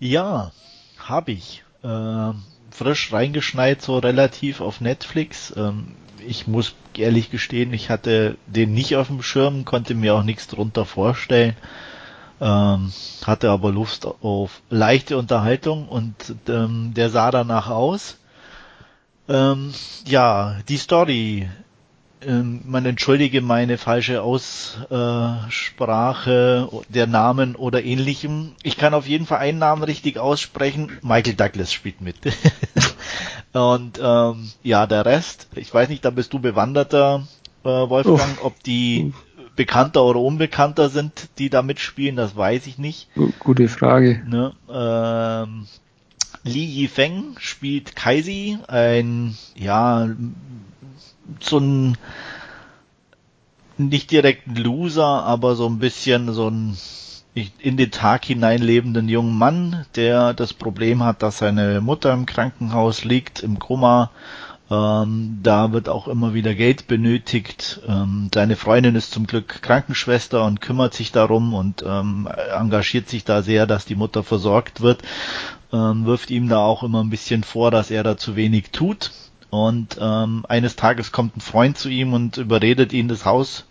Ja, 0.00 0.50
habe 0.98 1.32
ich. 1.32 1.64
Äh, 1.82 2.32
frisch 2.70 3.12
reingeschneit, 3.12 3.82
so 3.82 3.98
relativ 3.98 4.60
auf 4.60 4.80
Netflix. 4.80 5.54
Ähm, 5.56 5.88
ich 6.26 6.46
muss 6.46 6.74
ehrlich 6.96 7.30
gestehen, 7.30 7.72
ich 7.72 7.88
hatte 7.88 8.36
den 8.46 8.74
nicht 8.74 8.96
auf 8.96 9.06
dem 9.06 9.22
Schirm, 9.22 9.64
konnte 9.64 9.94
mir 9.94 10.14
auch 10.14 10.22
nichts 10.22 10.48
drunter 10.48 10.84
vorstellen. 10.84 11.56
Ähm, 12.40 12.92
hatte 13.24 13.50
aber 13.50 13.70
Lust 13.70 14.06
auf 14.06 14.62
leichte 14.70 15.18
Unterhaltung 15.18 15.88
und 15.88 16.14
ähm, 16.48 16.92
der 16.94 17.10
sah 17.10 17.30
danach 17.30 17.68
aus. 17.68 18.16
Ähm, 19.30 19.72
ja, 20.06 20.56
die 20.68 20.76
Story. 20.76 21.48
Ähm, 22.22 22.60
man 22.66 22.84
entschuldige 22.84 23.40
meine 23.40 23.78
falsche 23.78 24.20
Aussprache 24.22 24.68
der 26.90 27.06
Namen 27.06 27.56
oder 27.56 27.82
ähnlichem. 27.82 28.52
Ich 28.62 28.76
kann 28.76 28.92
auf 28.92 29.06
jeden 29.06 29.24
Fall 29.24 29.38
einen 29.38 29.58
Namen 29.58 29.82
richtig 29.84 30.18
aussprechen. 30.18 30.98
Michael 31.00 31.32
Douglas 31.34 31.72
spielt 31.72 32.02
mit. 32.02 32.16
Und 33.54 33.98
ähm, 34.02 34.50
ja, 34.62 34.86
der 34.86 35.06
Rest, 35.06 35.48
ich 35.54 35.72
weiß 35.72 35.88
nicht, 35.88 36.04
da 36.04 36.10
bist 36.10 36.34
du 36.34 36.40
bewanderter, 36.40 37.26
äh, 37.64 37.68
Wolfgang, 37.68 38.38
Uff. 38.38 38.44
ob 38.44 38.62
die 38.62 39.14
bekannter 39.56 40.04
oder 40.04 40.20
unbekannter 40.20 40.88
sind, 40.90 41.30
die 41.38 41.50
da 41.50 41.62
mitspielen, 41.62 42.16
das 42.16 42.36
weiß 42.36 42.66
ich 42.66 42.78
nicht. 42.78 43.08
Gute 43.38 43.68
Frage. 43.68 44.22
Ne? 44.26 44.52
Ähm, 44.70 45.66
Li 46.42 46.64
Yifeng 46.64 47.36
spielt 47.38 47.96
Kaisi, 47.96 48.58
ein, 48.66 49.36
ja, 49.54 50.08
so 51.40 51.58
ein, 51.58 51.98
nicht 53.76 54.10
direkt 54.10 54.46
ein 54.46 54.56
Loser, 54.56 55.24
aber 55.24 55.54
so 55.54 55.66
ein 55.66 55.78
bisschen 55.78 56.32
so 56.32 56.48
ein 56.48 56.76
in 57.34 57.76
den 57.76 57.90
Tag 57.92 58.24
hinein 58.24 58.60
lebenden 58.60 59.08
jungen 59.08 59.36
Mann, 59.38 59.86
der 59.94 60.34
das 60.34 60.52
Problem 60.52 61.04
hat, 61.04 61.22
dass 61.22 61.38
seine 61.38 61.80
Mutter 61.80 62.12
im 62.12 62.26
Krankenhaus 62.26 63.04
liegt, 63.04 63.42
im 63.42 63.58
Koma. 63.58 64.10
Ähm, 64.70 65.38
da 65.42 65.72
wird 65.72 65.88
auch 65.88 66.06
immer 66.06 66.32
wieder 66.32 66.54
Geld 66.54 66.86
benötigt. 66.86 67.80
Ähm, 67.88 68.30
seine 68.32 68.56
Freundin 68.56 68.94
ist 68.94 69.12
zum 69.12 69.26
Glück 69.26 69.62
Krankenschwester 69.62 70.44
und 70.44 70.60
kümmert 70.60 70.94
sich 70.94 71.10
darum 71.10 71.54
und 71.54 71.82
ähm, 71.86 72.28
engagiert 72.56 73.08
sich 73.08 73.24
da 73.24 73.42
sehr, 73.42 73.66
dass 73.66 73.84
die 73.84 73.96
Mutter 73.96 74.22
versorgt 74.22 74.80
wird 74.80 75.02
ähm, 75.72 76.06
wirft 76.06 76.30
ihm 76.30 76.48
da 76.48 76.58
auch 76.58 76.82
immer 76.82 77.02
ein 77.02 77.10
bisschen 77.10 77.44
vor, 77.44 77.70
dass 77.70 77.90
er 77.90 78.02
da 78.02 78.16
zu 78.16 78.36
wenig 78.36 78.70
tut. 78.70 79.12
Und 79.50 79.98
ähm, 80.00 80.44
eines 80.48 80.76
Tages 80.76 81.12
kommt 81.12 81.36
ein 81.36 81.40
Freund 81.40 81.76
zu 81.76 81.88
ihm 81.88 82.12
und 82.12 82.36
überredet 82.36 82.92
ihn, 82.92 83.08
das 83.08 83.24
Haus 83.24 83.66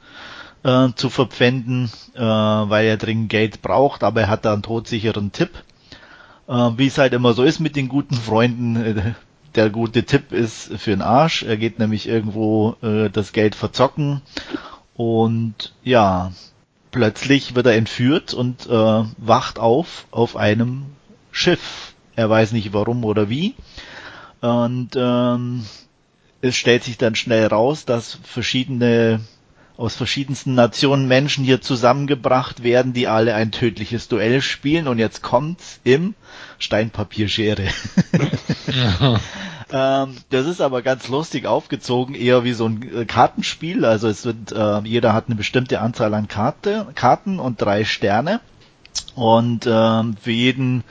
äh, 0.63 0.89
zu 0.95 1.09
verpfänden, 1.09 1.89
äh, 2.15 2.21
weil 2.21 2.85
er 2.85 2.97
dringend 2.97 3.29
Geld 3.29 3.61
braucht, 3.61 4.03
aber 4.03 4.21
er 4.21 4.29
hat 4.29 4.43
da 4.45 4.53
einen 4.53 4.61
todsicheren 4.61 5.31
Tipp. 5.31 5.51
Äh, 6.47 6.71
Wie 6.75 6.87
es 6.87 6.97
halt 6.97 7.13
immer 7.13 7.33
so 7.33 7.43
ist 7.43 7.59
mit 7.59 7.77
den 7.77 7.87
guten 7.87 8.15
Freunden, 8.15 8.75
äh, 8.75 9.13
der 9.59 9.69
gute 9.69 10.03
Tipp 10.03 10.31
ist 10.31 10.71
für 10.77 10.91
den 10.91 11.01
Arsch. 11.01 11.43
Er 11.43 11.57
geht 11.57 11.79
nämlich 11.79 12.07
irgendwo 12.07 12.75
äh, 12.81 13.09
das 13.09 13.33
Geld 13.33 13.55
verzocken 13.55 14.21
und 14.95 15.73
ja, 15.83 16.31
plötzlich 16.91 17.55
wird 17.55 17.65
er 17.65 17.75
entführt 17.75 18.33
und 18.33 18.67
äh, 18.67 19.03
wacht 19.17 19.59
auf 19.59 20.07
auf 20.11 20.35
einem 20.35 20.85
Schiff 21.31 21.93
er 22.19 22.29
weiß 22.29 22.51
nicht 22.51 22.73
warum 22.73 23.05
oder 23.05 23.29
wie. 23.29 23.55
Und 24.41 24.89
ähm, 24.97 25.65
es 26.41 26.57
stellt 26.57 26.83
sich 26.83 26.97
dann 26.97 27.15
schnell 27.15 27.47
raus, 27.47 27.85
dass 27.85 28.19
verschiedene 28.23 29.21
aus 29.79 29.95
verschiedensten 29.95 30.55
Nationen 30.55 31.07
Menschen 31.07 31.45
hier 31.45 31.61
zusammengebracht 31.61 32.63
werden, 32.63 32.91
die 32.91 33.07
alle 33.07 33.33
ein 33.33 33.51
tödliches 33.51 34.09
Duell 34.09 34.41
spielen 34.41 34.89
und 34.89 34.99
jetzt 34.99 35.21
kommt's 35.21 35.79
im 35.85 36.15
Steinpapierschere. 36.57 37.63
ähm, 39.71 40.17
das 40.31 40.47
ist 40.47 40.59
aber 40.59 40.81
ganz 40.81 41.07
lustig 41.07 41.45
aufgezogen, 41.45 42.13
eher 42.13 42.43
wie 42.43 42.51
so 42.51 42.65
ein 42.65 42.93
äh, 42.93 43.05
Kartenspiel. 43.05 43.85
Also 43.85 44.09
es 44.09 44.25
wird, 44.25 44.51
äh, 44.51 44.81
jeder 44.81 45.13
hat 45.13 45.27
eine 45.27 45.35
bestimmte 45.35 45.79
Anzahl 45.79 46.13
an 46.13 46.27
Karte, 46.27 46.87
Karten 46.93 47.39
und 47.39 47.61
drei 47.61 47.85
Sterne. 47.85 48.41
Und 49.15 49.65
ähm, 49.65 50.17
für 50.21 50.31
jeden 50.31 50.83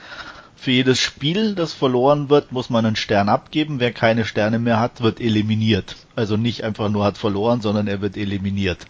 für 0.59 0.71
jedes 0.71 0.99
Spiel, 0.99 1.55
das 1.55 1.73
verloren 1.73 2.29
wird, 2.29 2.51
muss 2.51 2.69
man 2.69 2.85
einen 2.85 2.95
Stern 2.95 3.29
abgeben. 3.29 3.79
Wer 3.79 3.93
keine 3.93 4.25
Sterne 4.25 4.59
mehr 4.59 4.79
hat, 4.79 5.01
wird 5.01 5.19
eliminiert. 5.19 5.95
Also 6.15 6.37
nicht 6.37 6.63
einfach 6.63 6.89
nur 6.89 7.05
hat 7.05 7.17
verloren, 7.17 7.61
sondern 7.61 7.87
er 7.87 8.01
wird 8.01 8.17
eliminiert. 8.17 8.85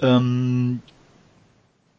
Ähm, 0.00 0.80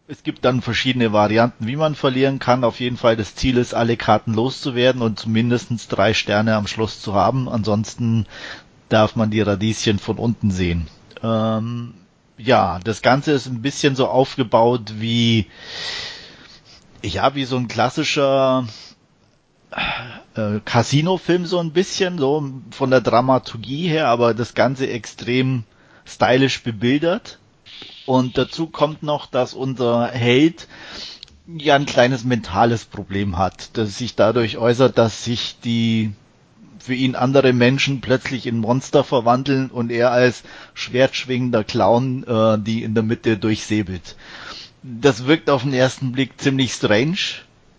es 0.07 0.23
gibt 0.23 0.43
dann 0.43 0.61
verschiedene 0.61 1.13
Varianten, 1.13 1.67
wie 1.67 1.75
man 1.75 1.93
verlieren 1.93 2.39
kann. 2.39 2.63
Auf 2.63 2.79
jeden 2.79 2.97
Fall 2.97 3.15
das 3.15 3.35
Ziel 3.35 3.57
ist, 3.57 3.75
alle 3.75 3.95
Karten 3.95 4.33
loszuwerden 4.33 5.03
und 5.03 5.27
mindestens 5.27 5.87
drei 5.87 6.15
Sterne 6.15 6.55
am 6.55 6.65
Schluss 6.65 6.99
zu 6.99 7.13
haben. 7.13 7.47
Ansonsten 7.47 8.25
darf 8.89 9.15
man 9.15 9.29
die 9.29 9.41
Radieschen 9.41 9.99
von 9.99 10.17
unten 10.17 10.49
sehen. 10.49 10.87
Ähm, 11.21 11.93
ja, 12.37 12.79
das 12.83 13.03
Ganze 13.03 13.33
ist 13.33 13.45
ein 13.45 13.61
bisschen 13.61 13.95
so 13.95 14.07
aufgebaut 14.07 14.93
wie 14.97 15.45
ja, 17.03 17.35
wie 17.35 17.45
so 17.45 17.57
ein 17.57 17.67
klassischer 17.67 18.67
äh, 20.35 20.59
Casino-Film 20.65 21.45
so 21.45 21.59
ein 21.59 21.71
bisschen, 21.71 22.17
so 22.17 22.51
von 22.71 22.89
der 22.89 23.01
Dramaturgie 23.01 23.87
her, 23.87 24.07
aber 24.07 24.33
das 24.33 24.53
Ganze 24.53 24.89
extrem 24.89 25.63
stylisch 26.05 26.63
bebildert. 26.63 27.39
Und 28.05 28.37
dazu 28.37 28.67
kommt 28.67 29.03
noch, 29.03 29.27
dass 29.27 29.53
unser 29.53 30.07
Held 30.07 30.67
ja 31.47 31.75
ein 31.75 31.85
kleines 31.85 32.23
mentales 32.23 32.85
Problem 32.85 33.37
hat, 33.37 33.77
das 33.77 33.97
sich 33.97 34.15
dadurch 34.15 34.57
äußert, 34.57 34.97
dass 34.97 35.23
sich 35.23 35.57
die 35.63 36.13
für 36.79 36.93
ihn 36.95 37.15
andere 37.15 37.53
Menschen 37.53 38.01
plötzlich 38.01 38.47
in 38.47 38.57
Monster 38.57 39.03
verwandeln 39.03 39.69
und 39.69 39.91
er 39.91 40.11
als 40.11 40.43
schwertschwingender 40.73 41.63
Clown 41.63 42.23
äh, 42.23 42.57
die 42.59 42.83
in 42.83 42.95
der 42.95 43.03
Mitte 43.03 43.37
durchsäbelt 43.37 44.15
das 44.83 45.25
wirkt 45.25 45.49
auf 45.49 45.63
den 45.63 45.73
ersten 45.73 46.11
Blick 46.11 46.39
ziemlich 46.39 46.73
strange, 46.73 47.17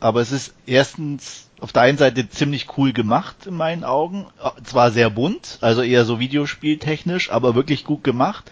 aber 0.01 0.21
es 0.21 0.33
ist 0.33 0.55
erstens 0.67 1.49
auf 1.61 1.73
der 1.73 1.83
einen 1.83 1.99
Seite 1.99 2.29
ziemlich 2.29 2.79
cool 2.79 2.93
gemacht 2.93 3.47
in 3.47 3.55
meinen 3.55 3.85
Augen, 3.85 4.27
zwar 4.65 4.91
sehr 4.91 5.11
bunt, 5.11 5.59
also 5.61 5.83
eher 5.83 6.05
so 6.05 6.19
Videospieltechnisch, 6.19 7.31
aber 7.31 7.55
wirklich 7.55 7.85
gut 7.85 8.03
gemacht. 8.03 8.51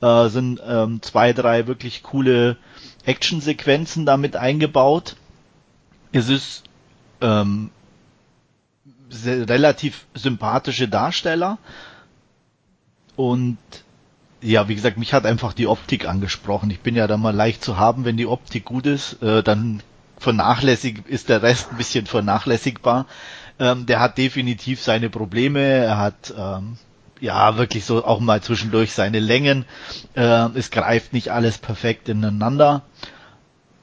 Äh, 0.00 0.28
sind 0.28 0.60
ähm, 0.66 1.02
zwei, 1.02 1.32
drei 1.32 1.66
wirklich 1.66 2.02
coole 2.02 2.56
Actionsequenzen 3.04 4.06
damit 4.06 4.36
eingebaut. 4.36 5.16
Es 6.12 6.28
ist 6.28 6.64
ähm, 7.20 7.70
relativ 9.10 10.06
sympathische 10.14 10.88
Darsteller 10.88 11.58
und 13.16 13.58
ja, 14.40 14.68
wie 14.68 14.74
gesagt, 14.74 14.98
mich 14.98 15.12
hat 15.12 15.26
einfach 15.26 15.52
die 15.52 15.66
Optik 15.66 16.08
angesprochen. 16.08 16.70
Ich 16.70 16.80
bin 16.80 16.94
ja 16.94 17.06
da 17.06 17.16
mal 17.16 17.34
leicht 17.34 17.64
zu 17.64 17.76
haben, 17.76 18.04
wenn 18.04 18.16
die 18.16 18.26
Optik 18.26 18.64
gut 18.64 18.86
ist, 18.86 19.22
äh, 19.22 19.42
dann 19.42 19.82
vernachlässig 20.18 21.06
ist 21.06 21.28
der 21.28 21.42
Rest 21.42 21.70
ein 21.70 21.76
bisschen 21.76 22.06
vernachlässigbar. 22.06 23.06
Ähm, 23.58 23.86
der 23.86 24.00
hat 24.00 24.18
definitiv 24.18 24.82
seine 24.82 25.10
Probleme. 25.10 25.60
Er 25.60 25.98
hat 25.98 26.34
ähm, 26.36 26.76
ja 27.20 27.56
wirklich 27.56 27.84
so 27.84 28.04
auch 28.04 28.20
mal 28.20 28.40
zwischendurch 28.40 28.92
seine 28.92 29.20
Längen. 29.20 29.64
Äh, 30.14 30.48
es 30.54 30.70
greift 30.70 31.12
nicht 31.12 31.30
alles 31.30 31.58
perfekt 31.58 32.08
ineinander. 32.08 32.82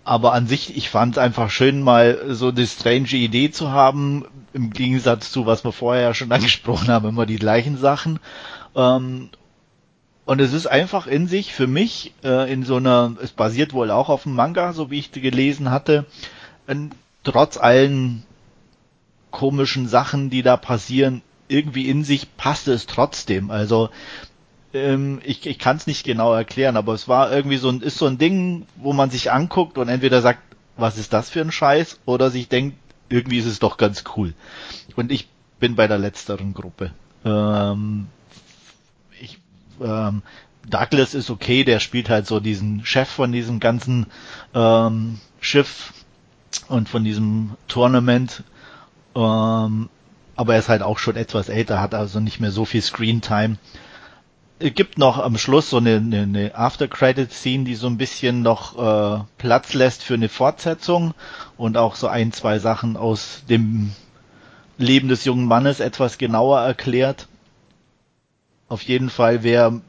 Aber 0.03 0.33
an 0.33 0.47
sich, 0.47 0.77
ich 0.77 0.89
fand 0.89 1.15
es 1.15 1.17
einfach 1.17 1.49
schön, 1.49 1.81
mal 1.81 2.19
so 2.29 2.49
eine 2.49 2.67
strange 2.67 3.09
Idee 3.13 3.49
zu 3.49 3.71
haben, 3.71 4.25
im 4.53 4.69
Gegensatz 4.69 5.31
zu, 5.31 5.47
was 5.47 5.63
wir 5.63 5.71
vorher 5.71 6.03
ja 6.03 6.13
schon 6.13 6.31
angesprochen 6.31 6.89
haben, 6.89 7.09
immer 7.09 7.25
die 7.25 7.37
gleichen 7.37 7.77
Sachen. 7.77 8.19
Ähm, 8.75 9.29
und 10.25 10.41
es 10.41 10.53
ist 10.53 10.67
einfach 10.67 11.07
in 11.07 11.27
sich 11.27 11.53
für 11.53 11.67
mich 11.67 12.13
äh, 12.23 12.51
in 12.51 12.63
so 12.63 12.77
einer, 12.77 13.15
es 13.21 13.31
basiert 13.31 13.73
wohl 13.73 13.91
auch 13.91 14.09
auf 14.09 14.23
dem 14.23 14.33
Manga, 14.33 14.73
so 14.73 14.89
wie 14.89 14.99
ich 14.99 15.11
gelesen 15.11 15.69
hatte, 15.69 16.05
in, 16.67 16.91
trotz 17.23 17.57
allen 17.57 18.23
komischen 19.31 19.87
Sachen, 19.87 20.29
die 20.29 20.41
da 20.41 20.57
passieren, 20.57 21.21
irgendwie 21.47 21.89
in 21.89 22.03
sich 22.03 22.37
passte 22.37 22.73
es 22.73 22.87
trotzdem. 22.87 23.51
Also 23.51 23.89
ähm, 24.73 25.21
ich, 25.23 25.45
ich 25.45 25.59
kann 25.59 25.77
es 25.77 25.87
nicht 25.87 26.05
genau 26.05 26.33
erklären, 26.33 26.77
aber 26.77 26.93
es 26.93 27.07
war 27.07 27.31
irgendwie 27.31 27.57
so 27.57 27.69
ein, 27.69 27.81
ist 27.81 27.97
so 27.97 28.07
ein 28.07 28.17
Ding, 28.17 28.65
wo 28.77 28.93
man 28.93 29.11
sich 29.11 29.31
anguckt 29.31 29.77
und 29.77 29.89
entweder 29.89 30.21
sagt, 30.21 30.39
was 30.77 30.97
ist 30.97 31.13
das 31.13 31.29
für 31.29 31.41
ein 31.41 31.51
Scheiß, 31.51 31.99
oder 32.05 32.31
sich 32.31 32.49
denkt, 32.49 32.77
irgendwie 33.09 33.37
ist 33.37 33.45
es 33.45 33.59
doch 33.59 33.77
ganz 33.77 34.03
cool. 34.15 34.33
Und 34.95 35.11
ich 35.11 35.27
bin 35.59 35.75
bei 35.75 35.87
der 35.87 35.97
letzteren 35.97 36.53
Gruppe. 36.53 36.91
Ähm, 37.23 38.07
ähm, 39.81 40.21
Douglas 40.69 41.13
ist 41.13 41.29
okay, 41.29 41.63
der 41.63 41.79
spielt 41.79 42.09
halt 42.09 42.27
so 42.27 42.39
diesen 42.39 42.85
Chef 42.85 43.09
von 43.09 43.31
diesem 43.31 43.59
ganzen 43.59 44.07
ähm, 44.53 45.19
Schiff 45.39 45.93
und 46.69 46.89
von 46.89 47.03
diesem 47.03 47.51
Tournament. 47.67 48.43
Ähm, 49.15 49.89
aber 50.35 50.53
er 50.53 50.59
ist 50.59 50.69
halt 50.69 50.81
auch 50.81 50.97
schon 50.97 51.15
etwas 51.15 51.49
älter, 51.49 51.79
hat 51.79 51.93
also 51.93 52.19
nicht 52.19 52.39
mehr 52.39 52.51
so 52.51 52.65
viel 52.65 52.81
Screentime. 52.81 53.57
Es 54.57 54.73
gibt 54.73 54.97
noch 54.97 55.17
am 55.17 55.37
Schluss 55.37 55.69
so 55.69 55.77
eine, 55.77 55.97
eine, 55.97 56.21
eine 56.21 56.55
After-Credit-Scene, 56.55 57.65
die 57.65 57.75
so 57.75 57.87
ein 57.87 57.97
bisschen 57.97 58.41
noch 58.41 58.77
äh, 58.77 59.23
Platz 59.37 59.73
lässt 59.73 60.03
für 60.03 60.13
eine 60.13 60.29
Fortsetzung 60.29 61.13
und 61.57 61.77
auch 61.77 61.95
so 61.95 62.07
ein, 62.07 62.31
zwei 62.31 62.59
Sachen 62.59 62.95
aus 62.95 63.43
dem 63.49 63.91
Leben 64.77 65.09
des 65.09 65.25
jungen 65.25 65.45
Mannes 65.45 65.79
etwas 65.79 66.17
genauer 66.17 66.61
erklärt. 66.61 67.27
Auf 68.67 68.81
jeden 68.81 69.09
Fall, 69.09 69.43
wer 69.43 69.79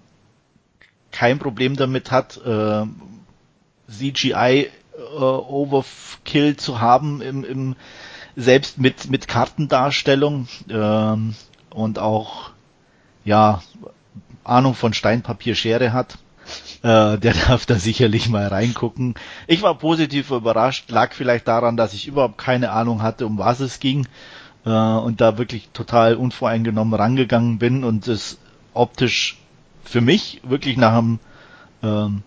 kein 1.10 1.38
Problem 1.38 1.76
damit 1.76 2.10
hat, 2.10 2.36
äh, 2.44 2.84
CGI 3.88 4.68
äh, 4.96 5.18
Overkill 5.18 6.56
zu 6.56 6.80
haben 6.80 7.22
im, 7.22 7.44
im 7.44 7.76
selbst 8.34 8.78
mit 8.78 9.08
mit 9.08 9.28
Kartendarstellung 9.28 10.46
ähm, 10.68 11.34
und 11.70 11.98
auch 11.98 12.50
ja 13.24 13.62
Ahnung 14.44 14.74
von 14.74 14.92
Steinpapier 14.92 15.54
Schere 15.54 15.92
hat, 15.92 16.18
äh, 16.82 17.16
der 17.18 17.34
darf 17.48 17.66
da 17.66 17.76
sicherlich 17.76 18.28
mal 18.28 18.46
reingucken. 18.46 19.14
Ich 19.46 19.62
war 19.62 19.76
positiv 19.76 20.30
überrascht, 20.30 20.90
lag 20.90 21.12
vielleicht 21.14 21.48
daran, 21.48 21.76
dass 21.76 21.94
ich 21.94 22.06
überhaupt 22.06 22.38
keine 22.38 22.70
Ahnung 22.72 23.02
hatte, 23.02 23.26
um 23.26 23.38
was 23.38 23.60
es 23.60 23.80
ging 23.80 24.06
äh, 24.64 24.70
und 24.70 25.20
da 25.20 25.38
wirklich 25.38 25.70
total 25.72 26.14
unvoreingenommen 26.14 26.94
rangegangen 26.94 27.58
bin 27.58 27.84
und 27.84 28.06
es 28.06 28.38
optisch 28.76 29.38
für 29.84 30.00
mich 30.00 30.40
wirklich 30.44 30.76
nach 30.76 30.96
einem 30.96 31.18
ähm, 31.82 32.22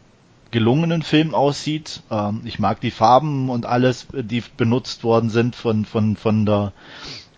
gelungenen 0.52 1.04
Film 1.04 1.36
aussieht. 1.36 2.02
Ähm, 2.10 2.42
ich 2.46 2.60
mag 2.60 2.82
die 2.82 2.92
Farben 2.92 3.50
und 3.50 3.66
alles, 3.66 4.08
die 4.14 4.44
benutzt 4.58 5.04
worden 5.04 5.30
sind 5.30 5.56
von, 5.56 5.86
von, 5.86 6.16
von 6.16 6.46
der 6.46 6.74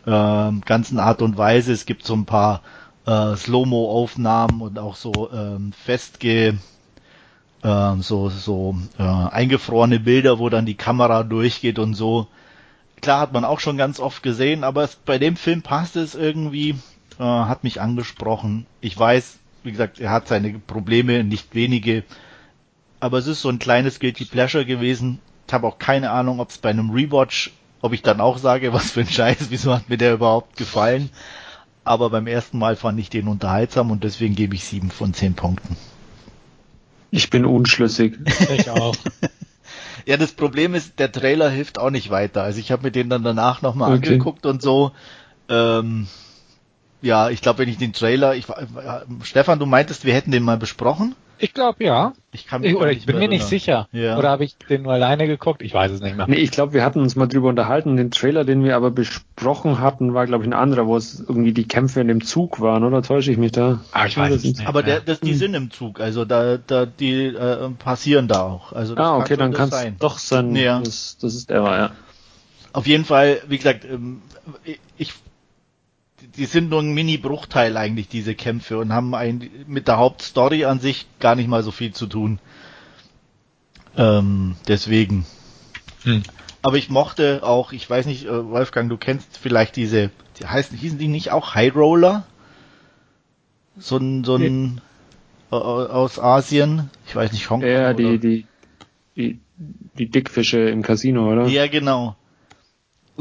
ähm, 0.08 0.62
ganzen 0.66 1.00
Art 1.00 1.22
und 1.22 1.38
Weise. 1.38 1.74
Es 1.74 1.86
gibt 1.86 2.06
so 2.06 2.14
ein 2.14 2.26
paar 2.26 2.62
äh, 3.06 3.36
Slow-Mo-Aufnahmen 3.36 4.62
und 4.62 4.80
auch 4.80 4.96
so 4.96 5.30
ähm, 5.32 5.74
festge 5.74 6.58
äh, 7.64 7.96
so 8.00 8.30
so 8.30 8.76
äh, 8.98 9.04
eingefrorene 9.04 10.00
Bilder, 10.00 10.40
wo 10.40 10.50
dann 10.50 10.66
die 10.66 10.76
Kamera 10.76 11.24
durchgeht 11.24 11.80
und 11.80 11.94
so. 11.94 12.28
Klar 13.02 13.22
hat 13.22 13.34
man 13.34 13.46
auch 13.46 13.60
schon 13.60 13.78
ganz 13.78 14.00
oft 14.00 14.22
gesehen, 14.22 14.64
aber 14.64 14.84
es, 14.84 14.96
bei 14.96 15.18
dem 15.18 15.36
Film 15.36 15.64
passt 15.64 15.96
es 15.96 16.14
irgendwie 16.14 16.76
äh, 17.20 17.24
hat 17.24 17.64
mich 17.64 17.82
angesprochen. 17.82 18.66
Ich 18.82 18.98
weiß, 18.98 19.40
wie 19.64 19.72
gesagt, 19.72 20.00
er 20.00 20.12
hat 20.12 20.28
seine 20.28 20.60
Probleme, 20.60 21.24
nicht 21.24 21.54
wenige, 21.54 22.04
aber 23.00 23.18
es 23.18 23.28
ist 23.28 23.42
so 23.42 23.50
ein 23.50 23.60
kleines 23.60 24.00
Guilty 24.00 24.26
Pleasure 24.26 24.66
gewesen. 24.66 25.20
Ich 25.48 25.54
habe 25.54 25.68
auch 25.68 25.80
keine 25.80 26.12
Ahnung, 26.12 26.40
ob 26.40 26.50
es 26.50 26.58
bei 26.58 26.70
einem 26.70 26.92
Rewatch, 26.92 27.52
ob 27.82 27.94
ich 27.94 28.02
dann 28.04 28.22
auch 28.22 28.38
sage, 28.38 28.74
was 28.74 28.92
für 28.92 29.02
ein 29.02 29.10
Scheiß, 29.10 29.48
wieso 29.50 29.74
hat 29.74 29.90
mir 29.90 29.98
der 29.98 30.14
überhaupt 30.14 30.58
gefallen. 30.58 31.10
Aber 31.84 32.12
beim 32.12 32.28
ersten 32.28 32.60
Mal 32.60 32.76
fand 32.76 33.00
ich 33.00 33.10
den 33.10 33.28
unterhaltsam 33.28 33.90
und 33.90 34.04
deswegen 34.04 34.36
gebe 34.36 34.56
ich 34.56 34.66
sieben 34.66 34.92
von 34.92 35.14
zehn 35.14 35.34
Punkten. 35.34 35.76
Ich 37.10 37.30
bin 37.30 37.44
unschlüssig. 37.44 38.18
Ich 38.56 38.70
auch. 38.70 38.96
ja, 40.06 40.18
das 40.18 40.32
Problem 40.32 40.76
ist, 40.76 41.00
der 41.00 41.12
Trailer 41.12 41.50
hilft 41.50 41.80
auch 41.80 41.90
nicht 41.90 42.10
weiter. 42.10 42.44
Also 42.44 42.60
ich 42.60 42.72
habe 42.72 42.84
mir 42.84 42.92
den 42.92 43.10
dann 43.10 43.24
danach 43.24 43.62
nochmal 43.62 43.96
okay. 43.96 44.10
angeguckt 44.10 44.46
und 44.46 44.62
so. 44.62 44.92
Ähm, 45.50 46.08
ja, 47.02 47.30
ich 47.30 47.42
glaube, 47.42 47.60
wenn 47.60 47.70
ich 47.70 47.78
den 47.78 47.94
Trailer, 47.94 48.36
ich, 48.36 48.48
äh, 48.50 48.54
Stefan, 49.24 49.60
du 49.60 49.66
meintest, 49.66 50.06
wir 50.06 50.14
hätten 50.14 50.32
den 50.32 50.44
mal 50.44 50.58
besprochen? 50.58 51.16
Ich 51.42 51.56
glaube 51.56 51.84
ja. 51.84 52.14
Ich 52.32 52.46
kann 52.46 52.62
mich 52.62 52.72
ich, 52.72 52.78
oder 52.78 52.92
ich 52.92 53.06
bin 53.08 53.18
mir 53.18 53.28
nicht 53.28 53.46
sicher. 53.46 53.88
Ja. 53.92 54.18
Oder 54.18 54.30
habe 54.30 54.44
ich 54.44 54.56
den 54.70 54.84
nur 54.84 54.94
alleine 54.94 55.26
geguckt? 55.26 55.64
Ich 55.64 55.74
weiß 55.74 55.92
es 55.92 56.00
nicht 56.00 56.16
mehr. 56.16 56.28
Nee, 56.28 56.36
ich 56.36 56.52
glaube, 56.52 56.74
wir 56.74 56.86
hatten 56.86 57.00
uns 57.00 57.16
mal 57.16 57.26
drüber 57.26 57.50
unterhalten. 57.50 57.98
Den 57.98 58.12
Trailer, 58.12 58.46
den 58.46 58.64
wir 58.64 58.76
aber 58.76 58.92
besprochen 58.92 59.80
hatten, 59.80 60.14
war 60.14 60.28
glaube 60.28 60.44
ich 60.44 60.50
ein 60.50 60.54
anderer, 60.54 60.86
wo 60.86 60.96
es 60.96 61.20
irgendwie 61.20 61.52
die 61.52 61.68
Kämpfe 61.68 62.00
in 62.00 62.08
dem 62.08 62.24
Zug 62.24 62.62
waren, 62.62 62.84
oder 62.84 63.02
täusche 63.02 63.32
ich 63.32 63.38
mich 63.38 63.52
da? 63.52 63.82
Ah, 63.92 64.06
ich 64.06 64.18
weiß 64.18 64.36
es 64.36 64.44
nicht. 64.44 64.68
Aber 64.68 64.84
der, 64.84 65.00
das, 65.00 65.20
die 65.20 65.32
hm. 65.32 65.38
sind 65.38 65.54
im 65.56 65.72
Zug, 65.72 66.00
also 66.00 66.26
da, 66.26 66.58
da 66.58 66.86
die 66.86 67.26
äh, 67.26 67.70
passieren 67.72 68.28
da 68.28 68.44
auch. 68.44 68.72
Also 68.72 68.96
ah, 68.98 69.18
okay, 69.18 69.36
dann 69.36 69.52
kann 69.52 69.70
es 69.70 69.84
doch 70.00 70.20
sein. 70.20 70.56
Ja. 70.56 70.80
Das, 70.80 71.18
das 71.20 71.34
ist 71.34 71.50
der, 71.50 71.64
ja. 71.64 71.92
Auf 72.72 72.86
jeden 72.86 73.04
Fall, 73.04 73.42
wie 73.48 73.58
gesagt, 73.58 73.84
ähm, 73.84 74.22
ich 74.64 74.80
die 76.38 76.46
sind 76.46 76.70
nur 76.70 76.82
ein 76.82 76.94
Mini-Bruchteil 76.94 77.78
eigentlich, 77.78 78.08
diese 78.08 78.36
Kämpfe, 78.36 78.78
und 78.78 78.94
haben 78.94 79.14
ein, 79.16 79.50
mit 79.68 79.88
der 79.88 79.98
Hauptstory 79.98 80.66
an 80.66 80.80
sich 80.80 81.08
gar 81.20 81.36
nicht 81.36 81.48
mal 81.48 81.64
so 81.64 81.72
viel 81.72 81.94
zu 81.94 82.08
tun. 82.08 82.40
Ähm, 83.98 84.56
deswegen. 84.68 85.26
Hm. 86.04 86.24
Aber 86.62 86.78
ich 86.78 86.90
mochte 86.90 87.42
auch, 87.44 87.72
ich 87.72 87.90
weiß 87.90 88.06
nicht, 88.06 88.26
äh, 88.26 88.50
Wolfgang, 88.50 88.90
du 88.90 88.98
kennst 88.98 89.38
vielleicht 89.38 89.76
diese, 89.76 90.12
die 90.40 90.46
heißen, 90.46 90.78
hießen 90.78 91.00
die 91.00 91.08
nicht 91.08 91.32
auch 91.32 91.56
High 91.56 91.76
Roller? 91.76 92.26
So 93.78 93.98
ein, 93.98 94.24
so 94.24 94.36
ein, 94.36 94.76
nee. 94.76 95.58
aus 95.58 96.20
Asien? 96.20 96.90
Ich 97.08 97.16
weiß 97.16 97.32
nicht, 97.32 97.50
Hongkong. 97.50 97.70
Ja, 97.70 97.94
die, 97.94 98.20
die, 98.20 98.46
die, 99.16 99.40
die 99.98 100.10
Dickfische 100.10 100.70
im 100.70 100.84
Casino, 100.84 101.32
oder? 101.32 101.48
Ja, 101.48 101.68
genau 101.68 102.16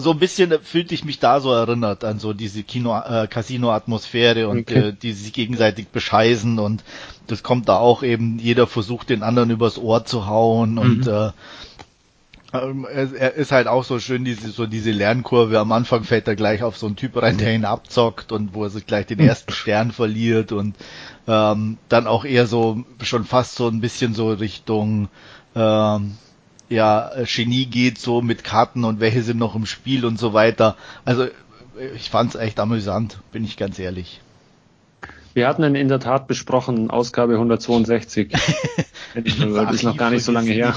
so 0.00 0.12
ein 0.12 0.18
bisschen 0.18 0.52
fühlte 0.62 0.94
ich 0.94 1.04
mich 1.04 1.18
da 1.18 1.40
so 1.40 1.52
erinnert 1.52 2.04
an 2.04 2.18
so 2.18 2.32
diese 2.32 2.62
Kino 2.62 2.98
äh, 2.98 3.26
Casino 3.28 3.70
Atmosphäre 3.70 4.48
und 4.48 4.70
okay. 4.70 4.88
äh, 4.88 4.92
die 4.92 5.12
sich 5.12 5.32
gegenseitig 5.32 5.88
bescheißen 5.88 6.58
und 6.58 6.84
das 7.26 7.42
kommt 7.42 7.68
da 7.68 7.76
auch 7.76 8.02
eben 8.02 8.38
jeder 8.38 8.66
versucht 8.66 9.10
den 9.10 9.22
anderen 9.22 9.50
übers 9.50 9.78
Ohr 9.78 10.04
zu 10.04 10.26
hauen 10.26 10.72
mhm. 10.72 10.78
und 10.78 11.06
äh, 11.06 11.30
ähm, 12.52 12.84
er 12.84 13.34
ist 13.34 13.52
halt 13.52 13.68
auch 13.68 13.84
so 13.84 14.00
schön, 14.00 14.24
diese, 14.24 14.50
so 14.50 14.66
diese 14.66 14.90
Lernkurve. 14.90 15.58
Am 15.60 15.70
Anfang 15.70 16.02
fällt 16.02 16.26
er 16.26 16.34
gleich 16.34 16.64
auf 16.64 16.76
so 16.76 16.86
einen 16.86 16.96
Typ 16.96 17.20
rein, 17.22 17.38
der 17.38 17.54
ihn 17.54 17.64
abzockt 17.64 18.32
und 18.32 18.54
wo 18.54 18.64
er 18.64 18.70
sich 18.70 18.86
gleich 18.86 19.06
den 19.06 19.20
ersten 19.20 19.52
Stern 19.52 19.92
verliert 19.92 20.50
und 20.50 20.74
ähm, 21.28 21.78
dann 21.88 22.06
auch 22.08 22.24
eher 22.24 22.46
so 22.46 22.84
schon 23.02 23.24
fast 23.24 23.54
so 23.54 23.68
ein 23.68 23.80
bisschen 23.80 24.14
so 24.14 24.32
Richtung 24.32 25.08
ähm, 25.54 26.16
ja 26.70 27.10
äh, 27.12 27.26
Genie 27.26 27.66
geht, 27.66 27.98
so 27.98 28.22
mit 28.22 28.44
Karten 28.44 28.84
und 28.84 29.00
welche 29.00 29.22
sind 29.22 29.38
noch 29.38 29.54
im 29.54 29.66
Spiel 29.66 30.06
und 30.06 30.18
so 30.18 30.32
weiter. 30.32 30.76
Also 31.04 31.26
ich 31.94 32.08
fand's 32.08 32.36
echt 32.36 32.58
amüsant, 32.58 33.18
bin 33.32 33.44
ich 33.44 33.58
ganz 33.58 33.78
ehrlich. 33.78 34.20
Wir 35.34 35.46
hatten 35.46 35.62
ihn 35.62 35.74
in 35.74 35.88
der 35.88 36.00
Tat 36.00 36.26
besprochen, 36.26 36.90
Ausgabe 36.90 37.34
162. 37.34 38.30
das 38.32 39.24
ist 39.74 39.82
noch 39.82 39.96
gar 39.96 40.10
nicht 40.10 40.24
so 40.24 40.32
lange 40.32 40.50
her. 40.50 40.74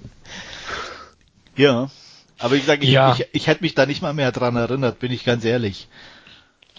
ja, 1.56 1.90
aber 2.38 2.54
wie 2.54 2.60
gesagt, 2.60 2.82
ich, 2.82 2.90
ja. 2.90 3.14
ich, 3.14 3.26
ich 3.32 3.46
hätte 3.46 3.62
mich 3.62 3.74
da 3.74 3.86
nicht 3.86 4.02
mal 4.02 4.14
mehr 4.14 4.32
dran 4.32 4.56
erinnert, 4.56 4.98
bin 4.98 5.12
ich 5.12 5.24
ganz 5.24 5.44
ehrlich. 5.44 5.88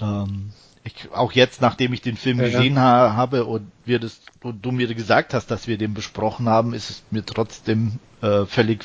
Ähm, 0.01 0.51
ich, 0.87 1.11
auch 1.13 1.31
jetzt, 1.31 1.61
nachdem 1.61 1.93
ich 1.93 2.01
den 2.01 2.17
Film 2.17 2.39
ja, 2.39 2.45
gesehen 2.45 2.75
ja. 2.75 3.13
habe 3.15 3.45
und 3.45 3.71
wir 3.85 3.99
das 3.99 4.21
und 4.41 4.65
du 4.65 4.71
mir 4.71 4.93
gesagt 4.93 5.33
hast, 5.33 5.51
dass 5.51 5.67
wir 5.67 5.77
den 5.77 5.93
besprochen 5.93 6.49
haben, 6.49 6.73
ist 6.73 6.89
es 6.89 7.03
mir 7.11 7.25
trotzdem 7.25 7.99
äh, 8.21 8.45
völlig 8.45 8.83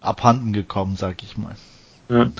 abhanden 0.00 0.52
gekommen, 0.52 0.96
sag 0.96 1.22
ich 1.22 1.36
mal. 1.36 1.56
Ja. 2.08 2.30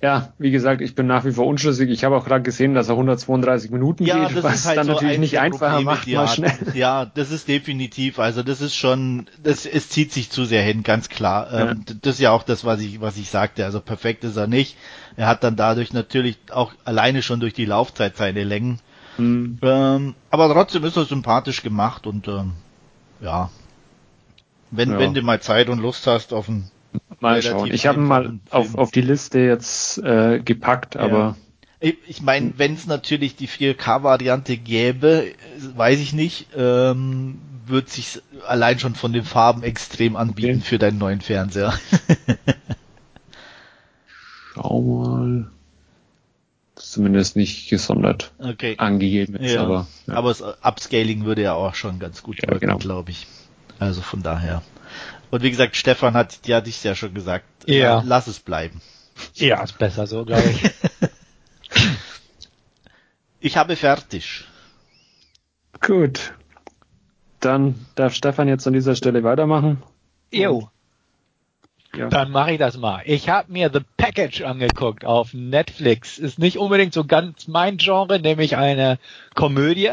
Ja, 0.00 0.32
wie 0.38 0.52
gesagt, 0.52 0.80
ich 0.80 0.94
bin 0.94 1.08
nach 1.08 1.24
wie 1.24 1.32
vor 1.32 1.46
unschlüssig. 1.46 1.90
Ich 1.90 2.04
habe 2.04 2.16
auch 2.16 2.24
gerade 2.24 2.42
gesehen, 2.42 2.72
dass 2.74 2.88
er 2.88 2.92
132 2.92 3.72
Minuten 3.72 4.04
ja, 4.04 4.28
geht, 4.28 4.44
was 4.44 4.64
halt 4.64 4.78
dann 4.78 4.86
so 4.86 4.92
natürlich 4.92 5.18
nicht 5.18 5.40
einfacher 5.40 5.80
macht, 5.80 6.06
mal 6.06 6.28
schnell. 6.28 6.52
Ja, 6.74 7.04
das 7.04 7.32
ist 7.32 7.48
definitiv. 7.48 8.20
Also 8.20 8.44
das 8.44 8.60
ist 8.60 8.76
schon, 8.76 9.26
das, 9.42 9.66
es 9.66 9.88
zieht 9.88 10.12
sich 10.12 10.30
zu 10.30 10.44
sehr 10.44 10.62
hin, 10.62 10.84
ganz 10.84 11.08
klar. 11.08 11.52
Ähm, 11.52 11.84
das 12.00 12.14
ist 12.14 12.20
ja 12.20 12.30
auch 12.30 12.44
das, 12.44 12.64
was 12.64 12.80
ich, 12.80 13.00
was 13.00 13.16
ich 13.16 13.28
sagte. 13.28 13.64
Also 13.64 13.80
perfekt 13.80 14.22
ist 14.22 14.36
er 14.36 14.46
nicht. 14.46 14.76
Er 15.18 15.26
hat 15.26 15.42
dann 15.42 15.56
dadurch 15.56 15.92
natürlich 15.92 16.38
auch 16.52 16.72
alleine 16.84 17.22
schon 17.22 17.40
durch 17.40 17.52
die 17.52 17.64
Laufzeit 17.64 18.16
seine 18.16 18.44
Längen. 18.44 18.78
Mhm. 19.16 19.58
Ähm, 19.62 20.14
aber 20.30 20.52
trotzdem 20.52 20.84
ist 20.84 20.96
er 20.96 21.06
sympathisch 21.06 21.64
gemacht 21.64 22.06
und 22.06 22.28
ähm, 22.28 22.52
ja, 23.20 23.50
wenn, 24.70 24.92
ja. 24.92 24.98
wenn 25.00 25.14
du 25.14 25.22
mal 25.22 25.40
Zeit 25.40 25.70
und 25.70 25.80
Lust 25.80 26.06
hast 26.06 26.32
auf 26.32 26.48
ein 26.48 26.70
Mal 27.18 27.42
schauen. 27.42 27.72
Ich 27.72 27.86
habe 27.86 27.98
mal 27.98 28.38
auf, 28.50 28.76
auf 28.76 28.92
die 28.92 29.00
Liste 29.00 29.40
jetzt 29.40 29.98
äh, 29.98 30.38
gepackt, 30.38 30.94
ja. 30.94 31.00
aber. 31.00 31.36
Ich 31.80 32.22
meine, 32.22 32.54
wenn 32.56 32.74
es 32.74 32.86
natürlich 32.88 33.36
die 33.36 33.46
4K-Variante 33.46 34.56
gäbe, 34.56 35.32
weiß 35.76 36.00
ich 36.00 36.12
nicht, 36.12 36.48
ähm, 36.56 37.40
wird 37.66 37.88
sich 37.88 38.20
allein 38.46 38.80
schon 38.80 38.96
von 38.96 39.12
den 39.12 39.22
Farben 39.22 39.62
extrem 39.62 40.16
anbieten 40.16 40.58
okay. 40.58 40.64
für 40.64 40.78
deinen 40.78 40.98
neuen 40.98 41.20
Fernseher. 41.20 41.72
Schau 44.60 44.80
mal. 44.80 45.50
Zumindest 46.74 47.36
nicht 47.36 47.68
gesondert 47.68 48.32
okay. 48.38 48.74
angegeben 48.78 49.34
ist, 49.36 49.52
ja. 49.54 49.62
aber. 49.62 49.86
Ja. 50.06 50.14
Aber 50.14 50.28
das 50.28 50.42
Upscaling 50.42 51.24
würde 51.24 51.42
ja 51.42 51.54
auch 51.54 51.74
schon 51.74 51.98
ganz 51.98 52.22
gut 52.22 52.42
ja, 52.42 52.48
wirken, 52.48 52.66
genau. 52.66 52.78
glaube 52.78 53.10
ich. 53.10 53.26
Also 53.78 54.00
von 54.00 54.22
daher. 54.22 54.62
Und 55.30 55.42
wie 55.42 55.50
gesagt, 55.50 55.76
Stefan 55.76 56.14
hat 56.14 56.46
ja 56.46 56.60
dich 56.60 56.82
ja 56.82 56.94
schon 56.94 57.14
gesagt. 57.14 57.44
Ja. 57.66 58.02
Lass 58.04 58.26
es 58.26 58.40
bleiben. 58.40 58.80
Ja, 59.34 59.62
ist 59.62 59.78
besser 59.78 60.06
so, 60.06 60.24
glaube 60.24 60.48
ich. 60.48 60.70
ich 63.40 63.56
habe 63.56 63.76
fertig. 63.76 64.44
Gut. 65.80 66.32
Dann 67.40 67.86
darf 67.94 68.14
Stefan 68.14 68.48
jetzt 68.48 68.66
an 68.66 68.72
dieser 68.72 68.96
Stelle 68.96 69.22
weitermachen. 69.22 69.82
Jo. 70.32 70.70
Ja. 71.96 72.08
Dann 72.08 72.30
mache 72.30 72.52
ich 72.52 72.58
das 72.58 72.76
mal. 72.76 73.02
Ich 73.06 73.28
habe 73.28 73.50
mir 73.50 73.70
The 73.72 73.80
Package 73.96 74.42
angeguckt 74.42 75.04
auf 75.04 75.32
Netflix. 75.32 76.18
Ist 76.18 76.38
nicht 76.38 76.58
unbedingt 76.58 76.92
so 76.92 77.04
ganz 77.04 77.48
mein 77.48 77.78
Genre, 77.78 78.20
nämlich 78.20 78.56
eine 78.56 78.98
Komödie. 79.34 79.90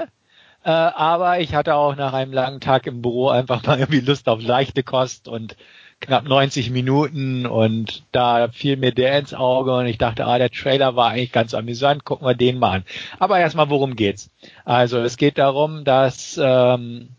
Äh, 0.63 0.69
aber 0.69 1.39
ich 1.39 1.53
hatte 1.53 1.75
auch 1.75 1.95
nach 1.95 2.13
einem 2.13 2.33
langen 2.33 2.59
Tag 2.59 2.87
im 2.87 3.01
Büro 3.01 3.29
einfach 3.29 3.63
mal 3.63 3.79
irgendwie 3.79 4.01
Lust 4.01 4.27
auf 4.27 4.41
leichte 4.41 4.83
Kost 4.83 5.27
und 5.27 5.55
knapp 6.01 6.27
90 6.27 6.71
Minuten 6.71 7.45
und 7.45 8.03
da 8.11 8.49
fiel 8.49 8.75
mir 8.75 8.91
der 8.91 9.17
ins 9.17 9.33
Auge 9.33 9.75
und 9.75 9.85
ich 9.85 9.97
dachte, 9.97 10.25
ah, 10.25 10.37
der 10.37 10.51
Trailer 10.51 10.95
war 10.95 11.11
eigentlich 11.11 11.31
ganz 11.31 11.53
amüsant, 11.53 12.03
gucken 12.03 12.27
wir 12.27 12.35
den 12.35 12.59
mal 12.59 12.77
an. 12.77 12.83
Aber 13.17 13.39
erstmal, 13.39 13.69
worum 13.69 13.95
geht's? 13.95 14.29
Also 14.65 14.99
es 14.99 15.17
geht 15.17 15.37
darum, 15.37 15.85
dass 15.85 16.39
ähm, 16.41 17.09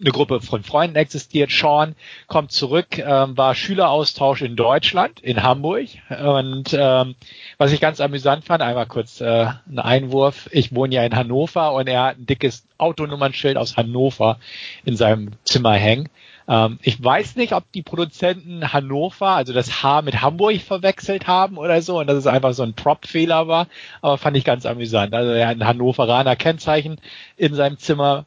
eine 0.00 0.10
Gruppe 0.10 0.40
von 0.40 0.62
Freunden 0.62 0.96
existiert. 0.96 1.50
Sean 1.50 1.96
kommt 2.28 2.52
zurück, 2.52 2.98
ähm, 2.98 3.36
war 3.36 3.54
Schüleraustausch 3.54 4.42
in 4.42 4.54
Deutschland, 4.54 5.20
in 5.20 5.42
Hamburg. 5.42 5.88
Und 6.08 6.72
ähm, 6.72 7.16
was 7.56 7.72
ich 7.72 7.80
ganz 7.80 8.00
amüsant 8.00 8.44
fand, 8.44 8.62
einmal 8.62 8.86
kurz 8.86 9.20
äh, 9.20 9.46
ein 9.68 9.78
Einwurf. 9.78 10.48
Ich 10.52 10.74
wohne 10.74 10.94
ja 10.94 11.04
in 11.04 11.16
Hannover 11.16 11.72
und 11.74 11.88
er 11.88 12.02
hat 12.04 12.18
ein 12.18 12.26
dickes 12.26 12.64
Autonummernschild 12.78 13.56
aus 13.56 13.76
Hannover 13.76 14.38
in 14.84 14.96
seinem 14.96 15.32
Zimmer 15.44 15.74
hängen. 15.74 16.08
Ähm, 16.46 16.78
ich 16.82 17.02
weiß 17.02 17.34
nicht, 17.34 17.52
ob 17.52 17.70
die 17.72 17.82
Produzenten 17.82 18.72
Hannover, 18.72 19.30
also 19.30 19.52
das 19.52 19.82
H 19.82 20.02
mit 20.02 20.22
Hamburg 20.22 20.60
verwechselt 20.60 21.26
haben 21.26 21.58
oder 21.58 21.82
so 21.82 21.98
und 21.98 22.06
dass 22.06 22.16
es 22.16 22.26
einfach 22.26 22.54
so 22.54 22.62
ein 22.62 22.74
Prop-Fehler 22.74 23.48
war, 23.48 23.66
aber 24.00 24.16
fand 24.16 24.36
ich 24.36 24.44
ganz 24.44 24.64
amüsant. 24.64 25.12
Also 25.12 25.32
er 25.32 25.48
hat 25.48 25.56
ein 25.56 25.66
Hannoveraner 25.66 26.36
Kennzeichen 26.36 27.00
in 27.36 27.54
seinem 27.54 27.78
Zimmer 27.78 28.26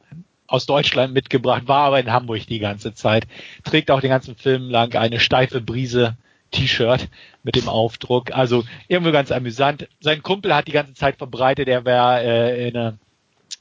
aus 0.52 0.66
Deutschland 0.66 1.14
mitgebracht, 1.14 1.64
war 1.68 1.86
aber 1.86 2.00
in 2.00 2.12
Hamburg 2.12 2.46
die 2.48 2.60
ganze 2.60 2.94
Zeit, 2.94 3.28
trägt 3.64 3.90
auch 3.90 4.02
den 4.02 4.10
ganzen 4.10 4.36
Film 4.36 4.70
lang 4.70 4.94
eine 4.96 5.20
steife 5.20 5.62
Brise 5.62 6.18
T-Shirt 6.52 7.08
mit 7.44 7.56
dem 7.56 7.70
Aufdruck. 7.70 8.32
Also 8.32 8.66
irgendwie 8.88 9.14
ganz 9.14 9.32
amüsant. 9.32 9.88
Sein 10.02 10.22
Kumpel 10.22 10.54
hat 10.54 10.68
die 10.68 10.74
ganze 10.74 10.94
Zeit 10.94 11.18
verbreitet, 11.18 11.68
er 11.68 11.86
wäre 11.86 12.22
äh, 12.22 12.68
in, 12.68 12.78
eine, 12.78 12.98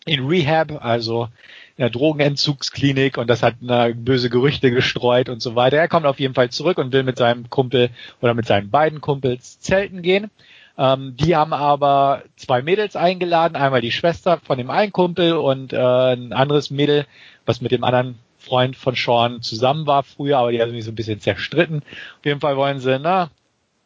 in 0.04 0.26
Rehab, 0.26 0.84
also 0.84 1.28
in 1.76 1.84
einer 1.84 1.90
Drogenentzugsklinik 1.90 3.16
und 3.16 3.30
das 3.30 3.42
hat 3.42 3.54
eine 3.62 3.94
böse 3.94 4.28
Gerüchte 4.28 4.70
gestreut 4.72 5.28
und 5.28 5.40
so 5.40 5.54
weiter. 5.54 5.76
Er 5.76 5.88
kommt 5.88 6.06
auf 6.06 6.18
jeden 6.18 6.34
Fall 6.34 6.50
zurück 6.50 6.78
und 6.78 6.92
will 6.92 7.04
mit 7.04 7.18
seinem 7.18 7.48
Kumpel 7.48 7.90
oder 8.20 8.34
mit 8.34 8.46
seinen 8.46 8.70
beiden 8.70 9.00
Kumpels 9.00 9.60
zelten 9.60 10.02
gehen. 10.02 10.30
Ähm, 10.80 11.14
die 11.14 11.36
haben 11.36 11.52
aber 11.52 12.22
zwei 12.36 12.62
Mädels 12.62 12.96
eingeladen, 12.96 13.54
einmal 13.54 13.82
die 13.82 13.92
Schwester 13.92 14.40
von 14.42 14.56
dem 14.56 14.70
einen 14.70 14.92
Kumpel 14.92 15.34
und 15.34 15.74
äh, 15.74 15.76
ein 15.76 16.32
anderes 16.32 16.70
Mädel, 16.70 17.06
was 17.44 17.60
mit 17.60 17.70
dem 17.70 17.84
anderen 17.84 18.18
Freund 18.38 18.76
von 18.76 18.94
Sean 18.94 19.42
zusammen 19.42 19.86
war 19.86 20.02
früher, 20.04 20.38
aber 20.38 20.52
die 20.52 20.62
haben 20.62 20.70
sich 20.70 20.86
so 20.86 20.90
ein 20.90 20.94
bisschen 20.94 21.20
zerstritten. 21.20 21.82
Auf 21.82 22.24
jeden 22.24 22.40
Fall 22.40 22.56
wollen 22.56 22.80
sie, 22.80 22.98
na, 22.98 23.28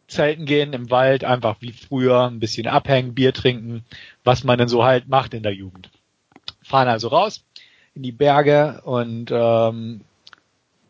Zelten 0.06 0.46
gehen 0.46 0.72
im 0.72 0.88
Wald, 0.92 1.24
einfach 1.24 1.56
wie 1.58 1.72
früher, 1.72 2.28
ein 2.28 2.38
bisschen 2.38 2.68
abhängen, 2.68 3.14
Bier 3.14 3.32
trinken, 3.32 3.84
was 4.22 4.44
man 4.44 4.58
denn 4.58 4.68
so 4.68 4.84
halt 4.84 5.08
macht 5.08 5.34
in 5.34 5.42
der 5.42 5.54
Jugend. 5.54 5.90
Fahren 6.62 6.86
also 6.86 7.08
raus 7.08 7.42
in 7.96 8.04
die 8.04 8.12
Berge 8.12 8.82
und 8.84 9.32
ähm, 9.32 10.02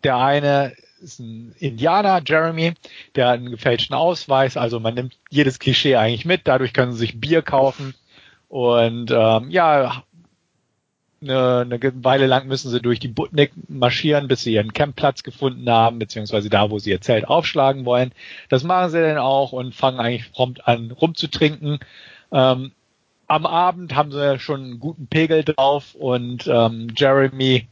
der 0.02 0.18
eine 0.18 0.74
ist 1.04 1.20
ein 1.20 1.54
Indianer, 1.58 2.22
Jeremy, 2.26 2.74
der 3.14 3.28
hat 3.28 3.34
einen 3.34 3.50
gefälschten 3.50 3.94
Ausweis, 3.94 4.56
also 4.56 4.80
man 4.80 4.94
nimmt 4.94 5.16
jedes 5.30 5.58
Klischee 5.58 5.96
eigentlich 5.96 6.24
mit, 6.24 6.42
dadurch 6.44 6.72
können 6.72 6.92
sie 6.92 6.98
sich 6.98 7.20
Bier 7.20 7.42
kaufen 7.42 7.94
und 8.48 9.10
ähm, 9.10 9.50
ja, 9.50 10.02
eine, 11.22 11.60
eine 11.60 12.04
Weile 12.04 12.26
lang 12.26 12.46
müssen 12.46 12.70
sie 12.70 12.80
durch 12.80 13.00
die 13.00 13.08
Butnik 13.08 13.52
marschieren, 13.68 14.28
bis 14.28 14.42
sie 14.42 14.54
ihren 14.54 14.72
Campplatz 14.72 15.22
gefunden 15.22 15.68
haben, 15.68 15.98
beziehungsweise 15.98 16.50
da, 16.50 16.70
wo 16.70 16.78
sie 16.78 16.90
ihr 16.90 17.00
Zelt 17.00 17.26
aufschlagen 17.26 17.84
wollen. 17.84 18.12
Das 18.48 18.62
machen 18.64 18.90
sie 18.90 19.00
dann 19.00 19.18
auch 19.18 19.52
und 19.52 19.74
fangen 19.74 20.00
eigentlich 20.00 20.32
prompt 20.32 20.66
an 20.66 20.90
rumzutrinken. 20.90 21.78
Ähm, 22.32 22.72
am 23.26 23.46
Abend 23.46 23.94
haben 23.94 24.12
sie 24.12 24.38
schon 24.38 24.62
einen 24.62 24.80
guten 24.80 25.06
Pegel 25.06 25.44
drauf 25.44 25.94
und 25.94 26.46
ähm, 26.46 26.88
Jeremy 26.96 27.66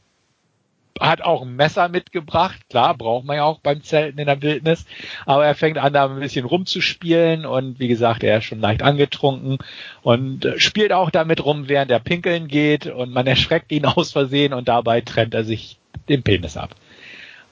hat 1.01 1.23
auch 1.23 1.43
ein 1.43 1.57
Messer 1.57 1.89
mitgebracht. 1.89 2.61
Klar, 2.69 2.97
braucht 2.97 3.25
man 3.25 3.37
ja 3.37 3.45
auch 3.45 3.61
beim 3.61 3.83
Zelten 3.83 4.19
in 4.19 4.27
der 4.27 4.43
Wildnis. 4.43 4.85
Aber 5.27 5.47
er 5.47 5.55
fängt 5.55 5.79
an, 5.79 5.93
da 5.93 6.07
ein 6.07 6.21
bisschen 6.21 6.45
rumzuspielen 6.45 7.47
und 7.47 7.81
wie 7.81 7.89
gesagt, 7.89 8.23
er 8.23 8.39
ist 8.39 8.45
schon 8.45 8.61
leicht 8.61 8.83
angetrunken 8.83 9.59
und 10.03 10.47
spielt 10.57 10.93
auch 10.93 11.11
damit 11.11 11.45
rum, 11.45 11.69
während 11.69 11.91
er 11.91 12.01
pinkeln 12.01 12.49
geht 12.49 12.87
und 12.87 13.13
man 13.13 13.27
erschreckt 13.33 13.73
ihn 13.73 13.87
aus 13.87 14.13
Versehen 14.13 14.53
und 14.53 14.69
dabei 14.69 15.01
trennt 15.01 15.35
er 15.35 15.45
sich 15.45 15.79
den 16.09 16.23
Penis 16.23 16.57
ab. 16.57 16.75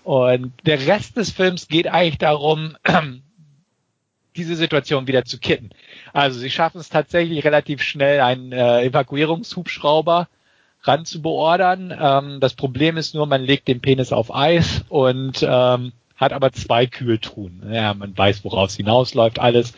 Und 0.05 0.53
der 0.67 0.87
Rest 0.87 1.17
des 1.17 1.31
Films 1.31 1.69
geht 1.69 1.87
eigentlich 1.87 2.19
darum, 2.19 2.77
diese 4.37 4.57
Situation 4.57 5.07
wieder 5.07 5.25
zu 5.25 5.39
kitten. 5.39 5.71
Also 6.13 6.39
sie 6.39 6.51
schaffen 6.51 6.81
es 6.81 6.89
tatsächlich 6.89 7.45
relativ 7.45 7.83
schnell, 7.83 8.21
einen 8.21 8.53
äh, 8.53 8.85
Evakuierungshubschrauber 8.85 10.29
ran 10.83 11.05
zu 11.05 11.23
beordern. 11.23 11.97
Ähm, 11.99 12.41
das 12.41 12.55
Problem 12.55 12.97
ist 12.97 13.15
nur, 13.15 13.27
man 13.27 13.43
legt 13.43 13.69
den 13.69 13.81
Penis 13.81 14.13
auf 14.13 14.35
Eis 14.35 14.85
und 14.89 15.47
ähm, 15.47 15.93
hat 16.21 16.33
aber 16.35 16.53
zwei 16.53 16.87
Kühltruhen. 16.87 17.63
Ja, 17.73 17.95
man 17.95 18.17
weiß, 18.17 18.45
woraus 18.45 18.77
hinausläuft 18.77 19.39
alles. 19.39 19.73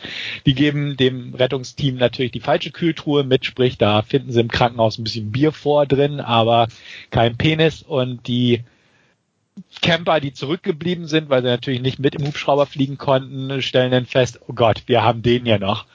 Die 0.45 0.53
geben 0.53 0.97
dem 0.97 1.33
Rettungsteam 1.33 1.95
natürlich 1.95 2.33
die 2.33 2.41
falsche 2.41 2.71
Kühltruhe 2.71 3.23
mit, 3.23 3.45
sprich, 3.45 3.77
da 3.77 4.01
finden 4.01 4.31
sie 4.31 4.41
im 4.41 4.49
Krankenhaus 4.49 4.97
ein 4.97 5.05
bisschen 5.05 5.31
Bier 5.31 5.53
vor 5.53 5.85
drin, 5.85 6.19
aber 6.19 6.67
kein 7.11 7.37
Penis 7.37 7.81
und 7.81 8.27
die 8.27 8.61
Camper, 9.81 10.19
die 10.19 10.33
zurückgeblieben 10.33 11.07
sind, 11.07 11.29
weil 11.29 11.43
sie 11.43 11.47
natürlich 11.47 11.81
nicht 11.81 11.99
mit 11.99 12.15
im 12.15 12.27
Hubschrauber 12.27 12.65
fliegen 12.65 12.97
konnten, 12.97 13.61
stellen 13.61 13.91
dann 13.91 14.05
fest, 14.05 14.39
oh 14.47 14.53
Gott, 14.53 14.83
wir 14.87 15.03
haben 15.03 15.21
den 15.21 15.45
ja 15.45 15.59
noch. 15.59 15.85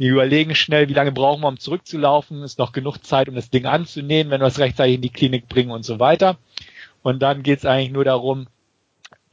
Wir 0.00 0.12
überlegen 0.12 0.54
schnell, 0.54 0.88
wie 0.88 0.94
lange 0.94 1.12
brauchen 1.12 1.42
wir, 1.42 1.48
um 1.48 1.58
zurückzulaufen. 1.58 2.42
Ist 2.42 2.58
noch 2.58 2.72
genug 2.72 3.04
Zeit, 3.04 3.28
um 3.28 3.34
das 3.34 3.50
Ding 3.50 3.66
anzunehmen, 3.66 4.30
wenn 4.30 4.40
wir 4.40 4.46
es 4.46 4.58
rechtzeitig 4.58 4.94
in 4.94 5.02
die 5.02 5.10
Klinik 5.10 5.46
bringen 5.46 5.70
und 5.70 5.84
so 5.84 6.00
weiter. 6.00 6.38
Und 7.02 7.20
dann 7.20 7.42
geht 7.42 7.58
es 7.58 7.66
eigentlich 7.66 7.90
nur 7.90 8.06
darum, 8.06 8.46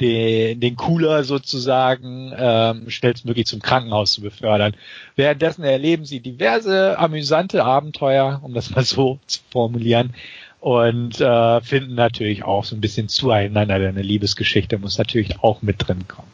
den, 0.02 0.60
den 0.60 0.76
Cooler 0.76 1.24
sozusagen 1.24 2.34
ähm, 2.38 2.90
schnellstmöglich 2.90 3.46
zum 3.46 3.62
Krankenhaus 3.62 4.12
zu 4.12 4.20
befördern. 4.20 4.76
Währenddessen 5.16 5.64
erleben 5.64 6.04
sie 6.04 6.20
diverse 6.20 7.00
amüsante 7.00 7.64
Abenteuer, 7.64 8.42
um 8.44 8.54
das 8.54 8.70
mal 8.72 8.84
so 8.84 9.20
zu 9.26 9.40
formulieren, 9.50 10.16
und 10.60 11.22
äh, 11.22 11.62
finden 11.62 11.96
natürlich 11.96 12.44
auch 12.44 12.66
so 12.66 12.76
ein 12.76 12.82
bisschen 12.82 13.08
zueinander. 13.08 13.80
Denn 13.80 13.92
eine 13.92 14.02
Liebesgeschichte 14.02 14.78
muss 14.80 14.98
natürlich 14.98 15.40
auch 15.40 15.62
mit 15.62 15.88
drin 15.88 16.10
kommen. 16.10 16.28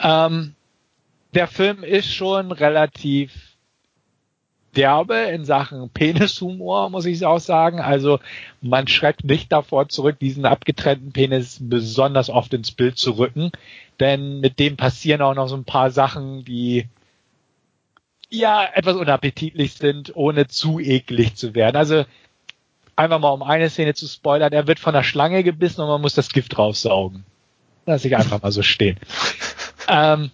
Ähm, 0.00 0.54
der 1.34 1.46
Film 1.46 1.84
ist 1.84 2.10
schon 2.10 2.52
relativ 2.52 3.49
derbe 4.76 5.16
in 5.16 5.44
Sachen 5.44 5.88
Penishumor, 5.90 6.90
muss 6.90 7.06
ich 7.06 7.24
auch 7.24 7.40
sagen. 7.40 7.80
Also 7.80 8.20
man 8.60 8.86
schreckt 8.88 9.24
nicht 9.24 9.50
davor 9.52 9.88
zurück, 9.88 10.18
diesen 10.18 10.44
abgetrennten 10.44 11.12
Penis 11.12 11.58
besonders 11.60 12.30
oft 12.30 12.54
ins 12.54 12.70
Bild 12.70 12.98
zu 12.98 13.12
rücken, 13.12 13.50
denn 13.98 14.40
mit 14.40 14.58
dem 14.58 14.76
passieren 14.76 15.22
auch 15.22 15.34
noch 15.34 15.48
so 15.48 15.56
ein 15.56 15.64
paar 15.64 15.90
Sachen, 15.90 16.44
die 16.44 16.86
ja 18.28 18.64
etwas 18.72 18.96
unappetitlich 18.96 19.74
sind, 19.74 20.14
ohne 20.14 20.46
zu 20.46 20.78
eklig 20.78 21.34
zu 21.34 21.54
werden. 21.54 21.76
Also 21.76 22.04
einfach 22.94 23.18
mal 23.18 23.30
um 23.30 23.42
eine 23.42 23.70
Szene 23.70 23.94
zu 23.94 24.06
spoilern, 24.06 24.52
er 24.52 24.66
wird 24.66 24.78
von 24.78 24.94
der 24.94 25.02
Schlange 25.02 25.42
gebissen 25.42 25.80
und 25.80 25.88
man 25.88 26.00
muss 26.00 26.14
das 26.14 26.30
Gift 26.30 26.56
raussaugen. 26.58 27.24
Lass 27.86 28.04
ich 28.04 28.16
einfach 28.16 28.42
mal 28.42 28.52
so 28.52 28.62
stehen. 28.62 28.98
ähm, 29.88 30.30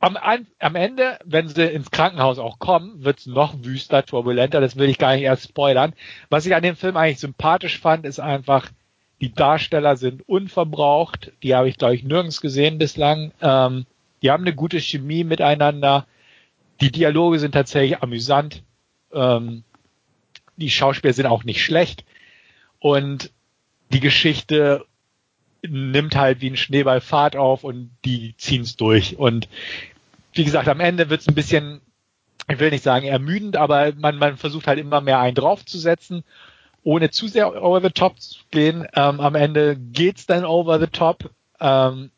am, 0.00 0.16
am 0.58 0.74
Ende, 0.74 1.18
wenn 1.24 1.48
sie 1.48 1.64
ins 1.64 1.90
Krankenhaus 1.90 2.38
auch 2.38 2.58
kommen, 2.58 3.04
wird's 3.04 3.26
noch 3.26 3.54
wüster, 3.62 4.04
turbulenter. 4.04 4.60
Das 4.60 4.76
will 4.76 4.88
ich 4.88 4.98
gar 4.98 5.14
nicht 5.14 5.24
erst 5.24 5.48
spoilern. 5.48 5.92
Was 6.30 6.46
ich 6.46 6.54
an 6.54 6.62
dem 6.62 6.76
Film 6.76 6.96
eigentlich 6.96 7.18
sympathisch 7.18 7.78
fand, 7.78 8.06
ist 8.06 8.20
einfach, 8.20 8.70
die 9.20 9.32
Darsteller 9.32 9.96
sind 9.96 10.28
unverbraucht. 10.28 11.32
Die 11.42 11.54
habe 11.54 11.68
ich, 11.68 11.78
glaube 11.78 11.96
ich, 11.96 12.04
nirgends 12.04 12.40
gesehen 12.40 12.78
bislang. 12.78 13.32
Ähm, 13.40 13.86
die 14.22 14.30
haben 14.30 14.44
eine 14.44 14.54
gute 14.54 14.80
Chemie 14.80 15.24
miteinander. 15.24 16.06
Die 16.80 16.92
Dialoge 16.92 17.40
sind 17.40 17.52
tatsächlich 17.52 18.00
amüsant. 18.00 18.62
Ähm, 19.12 19.64
die 20.56 20.70
Schauspieler 20.70 21.12
sind 21.12 21.26
auch 21.26 21.42
nicht 21.42 21.64
schlecht. 21.64 22.04
Und 22.78 23.32
die 23.90 24.00
Geschichte 24.00 24.84
nimmt 25.62 26.16
halt 26.16 26.40
wie 26.40 26.50
ein 26.50 26.56
Schneeball 26.56 27.00
Fahrt 27.00 27.36
auf 27.36 27.64
und 27.64 27.90
die 28.04 28.34
ziehen's 28.36 28.76
durch. 28.76 29.18
Und 29.18 29.48
wie 30.32 30.44
gesagt, 30.44 30.68
am 30.68 30.80
Ende 30.80 31.10
wird's 31.10 31.28
ein 31.28 31.34
bisschen, 31.34 31.80
ich 32.48 32.58
will 32.58 32.70
nicht 32.70 32.84
sagen 32.84 33.06
ermüdend, 33.06 33.56
aber 33.56 33.92
man, 33.96 34.16
man 34.16 34.36
versucht 34.36 34.66
halt 34.66 34.78
immer 34.78 35.00
mehr 35.00 35.20
einen 35.20 35.34
draufzusetzen, 35.34 36.24
ohne 36.84 37.10
zu 37.10 37.28
sehr 37.28 37.62
over 37.62 37.80
the 37.80 37.90
top 37.90 38.20
zu 38.20 38.40
gehen. 38.50 38.86
Ähm, 38.94 39.20
am 39.20 39.34
Ende 39.34 39.76
geht's 39.76 40.26
dann 40.26 40.44
over 40.44 40.78
the 40.78 40.86
top, 40.86 41.30
ähm, 41.60 42.10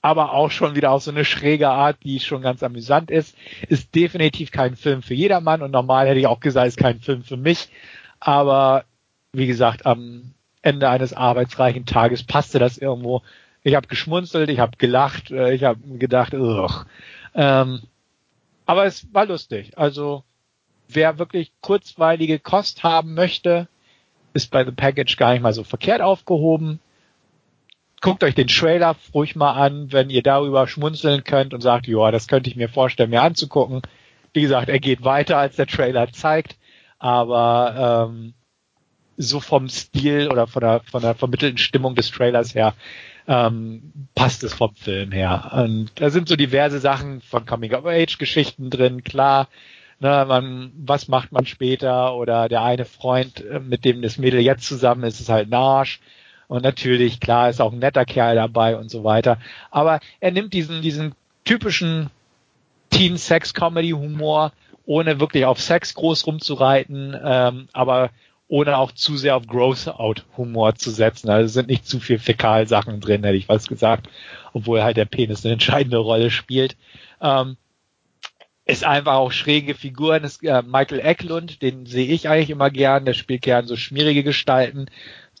aber 0.00 0.32
auch 0.32 0.50
schon 0.50 0.74
wieder 0.76 0.92
auf 0.92 1.02
so 1.02 1.10
eine 1.10 1.24
schräge 1.24 1.68
Art, 1.68 1.98
die 2.04 2.20
schon 2.20 2.40
ganz 2.40 2.62
amüsant 2.62 3.10
ist. 3.10 3.36
Ist 3.68 3.94
definitiv 3.94 4.50
kein 4.50 4.76
Film 4.76 5.02
für 5.02 5.14
jedermann 5.14 5.60
und 5.60 5.72
normal 5.72 6.08
hätte 6.08 6.20
ich 6.20 6.26
auch 6.26 6.40
gesagt, 6.40 6.68
ist 6.68 6.78
kein 6.78 7.00
Film 7.00 7.22
für 7.22 7.36
mich. 7.36 7.68
Aber 8.20 8.84
wie 9.32 9.46
gesagt, 9.46 9.86
am 9.86 10.32
Ende 10.62 10.88
eines 10.88 11.12
arbeitsreichen 11.12 11.86
Tages 11.86 12.22
passte 12.24 12.58
das 12.58 12.78
irgendwo. 12.78 13.22
Ich 13.62 13.74
habe 13.74 13.86
geschmunzelt, 13.86 14.50
ich 14.50 14.58
habe 14.58 14.76
gelacht, 14.78 15.30
äh, 15.30 15.52
ich 15.52 15.64
habe 15.64 15.80
gedacht, 15.98 16.34
ugh. 16.34 16.84
Ähm, 17.34 17.82
aber 18.66 18.84
es 18.86 19.12
war 19.12 19.26
lustig. 19.26 19.76
Also 19.76 20.24
wer 20.88 21.18
wirklich 21.18 21.52
kurzweilige 21.60 22.38
Kost 22.38 22.82
haben 22.82 23.14
möchte, 23.14 23.68
ist 24.34 24.50
bei 24.50 24.64
The 24.64 24.72
Package 24.72 25.16
gar 25.16 25.32
nicht 25.32 25.42
mal 25.42 25.52
so 25.52 25.64
verkehrt 25.64 26.00
aufgehoben. 26.00 26.80
Guckt 28.00 28.22
euch 28.22 28.34
den 28.34 28.46
Trailer 28.46 28.94
ruhig 29.12 29.34
mal 29.34 29.52
an, 29.52 29.92
wenn 29.92 30.10
ihr 30.10 30.22
darüber 30.22 30.68
schmunzeln 30.68 31.24
könnt 31.24 31.52
und 31.52 31.60
sagt, 31.60 31.88
ja, 31.88 32.10
das 32.10 32.28
könnte 32.28 32.48
ich 32.48 32.56
mir 32.56 32.68
vorstellen, 32.68 33.10
mir 33.10 33.22
anzugucken. 33.22 33.82
Wie 34.32 34.42
gesagt, 34.42 34.68
er 34.68 34.78
geht 34.78 35.04
weiter, 35.04 35.38
als 35.38 35.56
der 35.56 35.66
Trailer 35.66 36.12
zeigt, 36.12 36.56
aber 36.98 38.08
ähm, 38.08 38.34
so 39.18 39.40
vom 39.40 39.68
Stil 39.68 40.28
oder 40.30 40.46
von 40.46 40.60
der, 40.60 40.80
von 40.80 41.02
der 41.02 41.14
vermittelten 41.14 41.58
Stimmung 41.58 41.94
des 41.94 42.10
Trailers 42.10 42.54
her 42.54 42.74
ähm, 43.28 43.92
passt 44.14 44.42
es 44.42 44.54
vom 44.54 44.74
Film 44.74 45.12
her. 45.12 45.50
Und 45.52 45.90
da 45.96 46.08
sind 46.08 46.28
so 46.28 46.36
diverse 46.36 46.78
Sachen 46.78 47.20
von 47.20 47.44
Coming-of-Age-Geschichten 47.44 48.70
drin, 48.70 49.04
klar. 49.04 49.48
Ne, 50.00 50.24
man, 50.26 50.72
was 50.76 51.08
macht 51.08 51.32
man 51.32 51.44
später? 51.44 52.14
Oder 52.14 52.48
der 52.48 52.62
eine 52.62 52.86
Freund, 52.86 53.44
äh, 53.44 53.60
mit 53.60 53.84
dem 53.84 54.00
das 54.00 54.16
Mädel 54.16 54.40
jetzt 54.40 54.66
zusammen 54.66 55.02
ist, 55.04 55.20
ist 55.20 55.28
halt 55.28 55.50
Narsch. 55.50 56.00
Und 56.46 56.62
natürlich, 56.62 57.20
klar, 57.20 57.50
ist 57.50 57.60
auch 57.60 57.72
ein 57.72 57.80
netter 57.80 58.06
Kerl 58.06 58.36
dabei 58.36 58.76
und 58.76 58.90
so 58.90 59.04
weiter. 59.04 59.38
Aber 59.70 60.00
er 60.20 60.30
nimmt 60.30 60.54
diesen, 60.54 60.80
diesen 60.80 61.14
typischen 61.44 62.08
Teen-Sex-Comedy-Humor, 62.90 64.52
ohne 64.86 65.20
wirklich 65.20 65.44
auf 65.44 65.60
Sex 65.60 65.92
groß 65.94 66.26
rumzureiten, 66.26 67.14
ähm, 67.22 67.68
aber 67.74 68.08
ohne 68.48 68.78
auch 68.78 68.92
zu 68.92 69.16
sehr 69.16 69.36
auf 69.36 69.46
Gross-Out-Humor 69.46 70.74
zu 70.74 70.90
setzen. 70.90 71.28
Also 71.28 71.52
sind 71.52 71.68
nicht 71.68 71.86
zu 71.86 72.00
viel 72.00 72.18
Fäkalsachen 72.18 73.00
drin, 73.00 73.22
hätte 73.22 73.36
ich 73.36 73.48
was 73.48 73.68
gesagt, 73.68 74.08
obwohl 74.54 74.82
halt 74.82 74.96
der 74.96 75.04
Penis 75.04 75.44
eine 75.44 75.52
entscheidende 75.52 75.98
Rolle 75.98 76.30
spielt. 76.30 76.76
Ähm, 77.20 77.58
ist 78.64 78.84
einfach 78.84 79.14
auch 79.14 79.32
schräge 79.32 79.74
Figuren. 79.74 80.24
Ist, 80.24 80.42
äh, 80.42 80.62
Michael 80.62 81.00
Eklund, 81.00 81.62
den 81.62 81.86
sehe 81.86 82.06
ich 82.06 82.28
eigentlich 82.28 82.50
immer 82.50 82.70
gern, 82.70 83.04
der 83.04 83.14
spielt 83.14 83.42
gern 83.42 83.66
so 83.66 83.76
schmierige 83.76 84.22
Gestalten, 84.22 84.86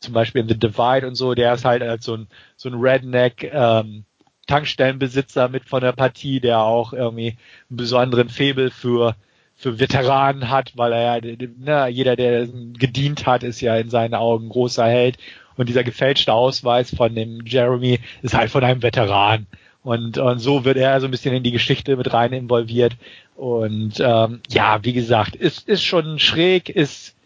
zum 0.00 0.14
Beispiel 0.14 0.42
in 0.42 0.48
The 0.48 0.58
Divide 0.58 1.06
und 1.06 1.14
so, 1.14 1.34
der 1.34 1.54
ist 1.54 1.64
halt 1.64 1.82
als 1.82 2.04
so 2.04 2.14
ein, 2.14 2.28
so 2.56 2.68
ein 2.68 2.74
Redneck, 2.74 3.50
ähm, 3.52 4.04
Tankstellenbesitzer 4.46 5.48
mit 5.48 5.64
von 5.66 5.82
der 5.82 5.92
Partie, 5.92 6.40
der 6.40 6.60
auch 6.60 6.92
irgendwie 6.92 7.36
einen 7.68 7.76
besonderen 7.76 8.28
Febel 8.28 8.70
für 8.70 9.14
für 9.58 9.80
Veteranen 9.80 10.48
hat, 10.48 10.72
weil 10.76 10.92
er 10.92 11.20
ja, 11.20 11.36
ne, 11.58 11.88
jeder, 11.88 12.14
der 12.14 12.46
gedient 12.46 13.26
hat, 13.26 13.42
ist 13.42 13.60
ja 13.60 13.76
in 13.76 13.90
seinen 13.90 14.14
Augen 14.14 14.48
großer 14.48 14.86
Held. 14.86 15.18
Und 15.56 15.68
dieser 15.68 15.82
gefälschte 15.82 16.32
Ausweis 16.32 16.94
von 16.94 17.12
dem 17.16 17.44
Jeremy 17.44 17.98
ist 18.22 18.36
halt 18.36 18.50
von 18.50 18.62
einem 18.62 18.84
Veteran. 18.84 19.46
Und, 19.82 20.16
und 20.16 20.38
so 20.38 20.64
wird 20.64 20.76
er 20.76 21.00
so 21.00 21.08
ein 21.08 21.10
bisschen 21.10 21.34
in 21.34 21.42
die 21.42 21.50
Geschichte 21.50 21.96
mit 21.96 22.12
rein 22.12 22.32
involviert. 22.32 22.96
Und 23.34 23.98
ähm, 23.98 24.40
ja, 24.48 24.84
wie 24.84 24.92
gesagt, 24.92 25.34
ist, 25.34 25.68
ist 25.68 25.82
schon 25.82 26.20
schräg, 26.20 26.68
ist 26.68 27.16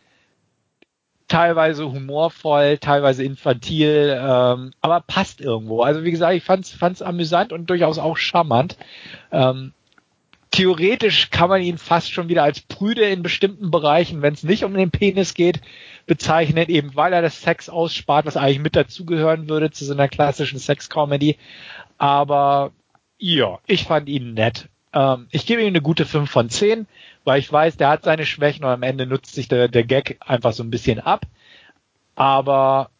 teilweise 1.28 1.92
humorvoll, 1.92 2.78
teilweise 2.78 3.24
infantil, 3.24 4.18
ähm, 4.18 4.70
aber 4.80 5.00
passt 5.06 5.42
irgendwo. 5.42 5.82
Also 5.82 6.02
wie 6.02 6.10
gesagt, 6.10 6.34
ich 6.34 6.44
fand's, 6.44 6.70
fand's 6.70 7.02
amüsant 7.02 7.52
und 7.52 7.68
durchaus 7.68 7.98
auch 7.98 8.16
charmant. 8.16 8.78
Ähm, 9.30 9.72
theoretisch 10.52 11.30
kann 11.30 11.48
man 11.48 11.62
ihn 11.62 11.78
fast 11.78 12.12
schon 12.12 12.28
wieder 12.28 12.44
als 12.44 12.60
prüde 12.60 13.02
in 13.02 13.22
bestimmten 13.22 13.70
Bereichen, 13.70 14.22
wenn 14.22 14.34
es 14.34 14.44
nicht 14.44 14.64
um 14.64 14.74
den 14.74 14.90
Penis 14.90 15.34
geht, 15.34 15.60
bezeichnen, 16.06 16.68
eben 16.68 16.94
weil 16.94 17.12
er 17.12 17.22
das 17.22 17.40
Sex 17.40 17.68
ausspart, 17.68 18.26
was 18.26 18.36
eigentlich 18.36 18.60
mit 18.60 18.76
dazugehören 18.76 19.48
würde 19.48 19.70
zu 19.70 19.84
so 19.84 19.94
einer 19.94 20.08
klassischen 20.08 20.58
Sex-Comedy. 20.58 21.38
Aber 21.98 22.72
ja, 23.18 23.58
ich 23.66 23.84
fand 23.84 24.08
ihn 24.08 24.34
nett. 24.34 24.68
Ähm, 24.92 25.26
ich 25.30 25.46
gebe 25.46 25.62
ihm 25.62 25.68
eine 25.68 25.80
gute 25.80 26.04
5 26.04 26.30
von 26.30 26.50
10, 26.50 26.86
weil 27.24 27.38
ich 27.38 27.50
weiß, 27.50 27.78
der 27.78 27.88
hat 27.88 28.04
seine 28.04 28.26
Schwächen 28.26 28.64
und 28.64 28.70
am 28.70 28.82
Ende 28.82 29.06
nutzt 29.06 29.34
sich 29.34 29.48
der, 29.48 29.68
der 29.68 29.84
Gag 29.84 30.18
einfach 30.20 30.52
so 30.52 30.62
ein 30.62 30.70
bisschen 30.70 31.00
ab. 31.00 31.24
Aber 32.14 32.90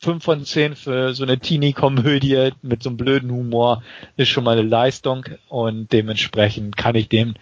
5 0.00 0.22
von 0.22 0.44
10 0.44 0.76
für 0.76 1.14
so 1.14 1.22
eine 1.22 1.38
Teenie-Komödie 1.38 2.50
mit 2.62 2.82
so 2.82 2.90
einem 2.90 2.96
blöden 2.96 3.30
Humor 3.30 3.82
ist 4.16 4.28
schon 4.28 4.44
mal 4.44 4.58
eine 4.58 4.68
Leistung 4.68 5.24
und 5.48 5.92
dementsprechend 5.92 6.76
kann 6.76 6.94
ich 6.94 7.08
dem 7.08 7.34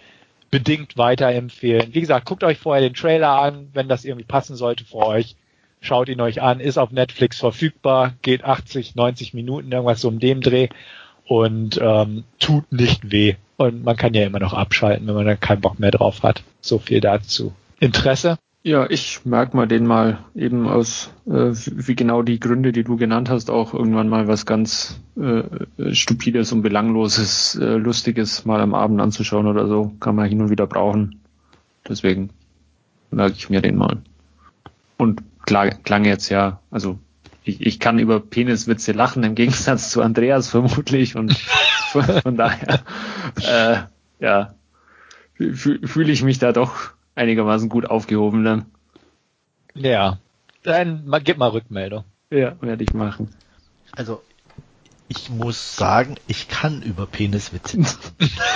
bedingt 0.51 0.99
weiterempfehlen. 0.99 1.95
Wie 1.95 2.01
gesagt, 2.01 2.27
guckt 2.27 2.45
euch 2.45 2.59
vorher 2.59 2.83
den 2.83 2.95
Trailer 2.95 3.41
an, 3.41 3.71
wenn 3.73 3.89
das 3.89 4.05
irgendwie 4.05 4.27
passen 4.27 4.55
sollte 4.55 4.85
für 4.85 4.99
euch. 4.99 5.35
Schaut 5.81 6.09
ihn 6.09 6.21
euch 6.21 6.43
an, 6.43 6.61
ist 6.61 6.79
auf 6.79 6.93
Netflix 6.93 7.39
verfügbar, 7.41 8.15
geht 8.23 8.45
80, 8.45 8.95
90 8.95 9.35
Minuten, 9.35 9.73
irgendwas 9.73 10.01
so 10.01 10.09
um 10.09 10.21
dem 10.21 10.43
Dreh 10.43 10.69
und 11.27 11.81
ähm, 11.83 12.25
tut 12.39 12.71
nicht 12.71 13.11
weh. 13.11 13.37
Und 13.57 13.83
man 13.83 13.97
kann 13.97 14.15
ja 14.15 14.25
immer 14.25 14.41
noch 14.41 14.53
abschalten, 14.53 15.07
wenn 15.07 15.15
man 15.15 15.27
dann 15.27 15.41
keinen 15.41 15.61
Bock 15.61 15.79
mehr 15.81 15.91
drauf 15.91 16.23
hat. 16.23 16.43
So 16.61 16.79
viel 16.79 17.01
dazu. 17.01 17.55
Interesse? 17.81 18.39
Ja, 18.65 18.89
ich 18.89 19.25
merke 19.25 19.57
mal 19.57 19.67
den 19.67 19.87
mal 19.87 20.25
eben 20.37 20.69
aus, 20.69 21.11
äh, 21.27 21.51
wie 21.53 21.97
genau 21.97 22.23
die 22.23 22.39
Gründe, 22.39 22.71
die 22.71 22.85
du 22.85 22.97
genannt 22.97 23.29
hast, 23.29 23.51
auch 23.51 23.75
irgendwann 23.75 24.09
mal 24.09 24.29
was 24.29 24.47
ganz 24.47 25.01
äh, 25.17 25.43
Stupides 25.93 26.53
und 26.53 26.63
Belangloses, 26.63 27.57
äh, 27.57 27.75
Lustiges 27.75 28.45
mal 28.45 28.61
am 28.61 28.75
Abend 28.75 29.01
anzuschauen 29.01 29.49
oder 29.49 29.67
so. 29.67 29.93
Kann 29.99 30.15
man 30.15 30.29
hin 30.29 30.41
und 30.41 30.51
wieder 30.51 30.69
brauchen. 30.69 31.21
Deswegen 31.89 32.31
merke 33.11 33.35
ich 33.37 33.51
mir 33.51 33.63
den 33.63 33.77
mal. 33.77 33.99
Und 34.97 35.25
klar, 35.45 35.71
klang 35.71 36.05
jetzt 36.05 36.29
ja, 36.29 36.61
also 36.71 37.01
ich, 37.43 37.61
ich 37.67 37.81
kann 37.81 37.99
über 37.99 38.21
Peniswitze 38.21 38.93
lachen, 38.93 39.25
im 39.25 39.35
Gegensatz 39.35 39.91
zu 39.91 40.03
Andreas 40.03 40.49
vermutlich. 40.49 41.17
Und 41.17 41.37
von, 41.91 42.05
von 42.05 42.37
daher, 42.37 42.85
äh, 43.45 43.79
ja, 44.21 44.55
fühle 45.35 46.13
ich 46.13 46.23
mich 46.23 46.39
da 46.39 46.53
doch 46.53 46.93
einigermaßen 47.15 47.69
gut 47.69 47.87
aufgehoben 47.87 48.45
dann. 48.45 48.67
Ja, 49.75 50.19
dann 50.63 51.11
gib 51.25 51.39
mal 51.39 51.51
Rückmeldung. 51.51 52.05
Ja, 52.31 52.57
werde 52.61 52.85
ich 52.85 52.95
machen. 52.95 53.29
Also, 53.93 54.23
ich 55.09 55.29
muss 55.29 55.77
sagen, 55.77 56.17
ich 56.27 56.49
kann 56.49 56.83
über 56.83 57.07
Peniswitze. 57.07 57.79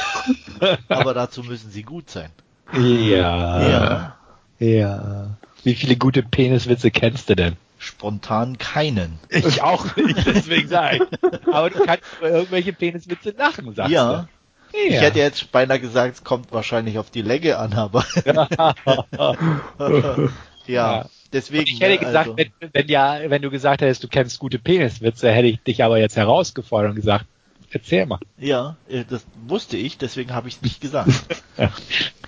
Aber 0.88 1.12
dazu 1.12 1.42
müssen 1.42 1.70
sie 1.70 1.82
gut 1.82 2.09
sein. 2.11 2.30
Ja. 2.72 3.68
Ja. 3.68 4.16
Ja. 4.59 5.36
Wie 5.62 5.74
viele 5.74 5.96
gute 5.96 6.22
Peniswitze 6.22 6.90
kennst 6.90 7.28
du 7.28 7.36
denn? 7.36 7.57
Spontan 7.78 8.57
keinen. 8.57 9.18
Ich 9.28 9.61
auch 9.62 9.96
nicht, 9.96 10.26
deswegen 10.26 10.68
sage 10.68 10.96
ich. 10.96 11.52
Aber 11.52 11.68
du 11.68 11.84
kannst 11.84 12.04
über 12.18 12.30
irgendwelche 12.30 12.72
Peniswitze 12.72 13.30
lachen, 13.36 13.74
sagst 13.74 13.92
ja. 13.92 14.22
du. 14.22 14.28
Ja. 14.73 14.81
Ich 14.89 15.01
hätte 15.01 15.19
jetzt 15.19 15.51
beinahe 15.53 15.81
gesagt, 15.81 16.17
es 16.17 16.25
kommt 16.25 16.53
wahrscheinlich 16.53 16.99
auf 16.99 17.11
die 17.11 17.23
Länge 17.23 17.59
an, 17.59 17.73
aber 17.73 18.05
ja, 20.67 20.67
ja, 20.67 21.07
deswegen. 21.33 21.67
Ich 21.67 21.81
hätte 21.81 21.99
gesagt, 21.99 22.29
also, 22.29 22.37
wenn, 22.37 22.53
wenn, 22.73 22.89
ja, 22.89 23.19
wenn 23.29 23.43
du 23.43 23.51
gesagt 23.51 23.81
hättest, 23.81 24.05
du 24.05 24.09
kennst 24.09 24.39
gute 24.39 24.59
Peniswitze, 24.59 25.31
hätte 25.31 25.49
ich 25.49 25.62
dich 25.62 25.83
aber 25.83 25.99
jetzt 25.99 26.17
herausgefordert 26.17 26.91
und 26.91 26.97
gesagt, 26.97 27.27
erzähl 27.71 28.07
mal. 28.07 28.19
Ja, 28.39 28.77
äh, 28.89 29.05
das 29.09 29.27
wusste 29.47 29.77
ich, 29.77 29.99
deswegen 29.99 30.35
habe 30.35 30.49
ich 30.49 30.57
es 30.57 30.62
nicht 30.62 30.81
gesagt. 30.81 31.11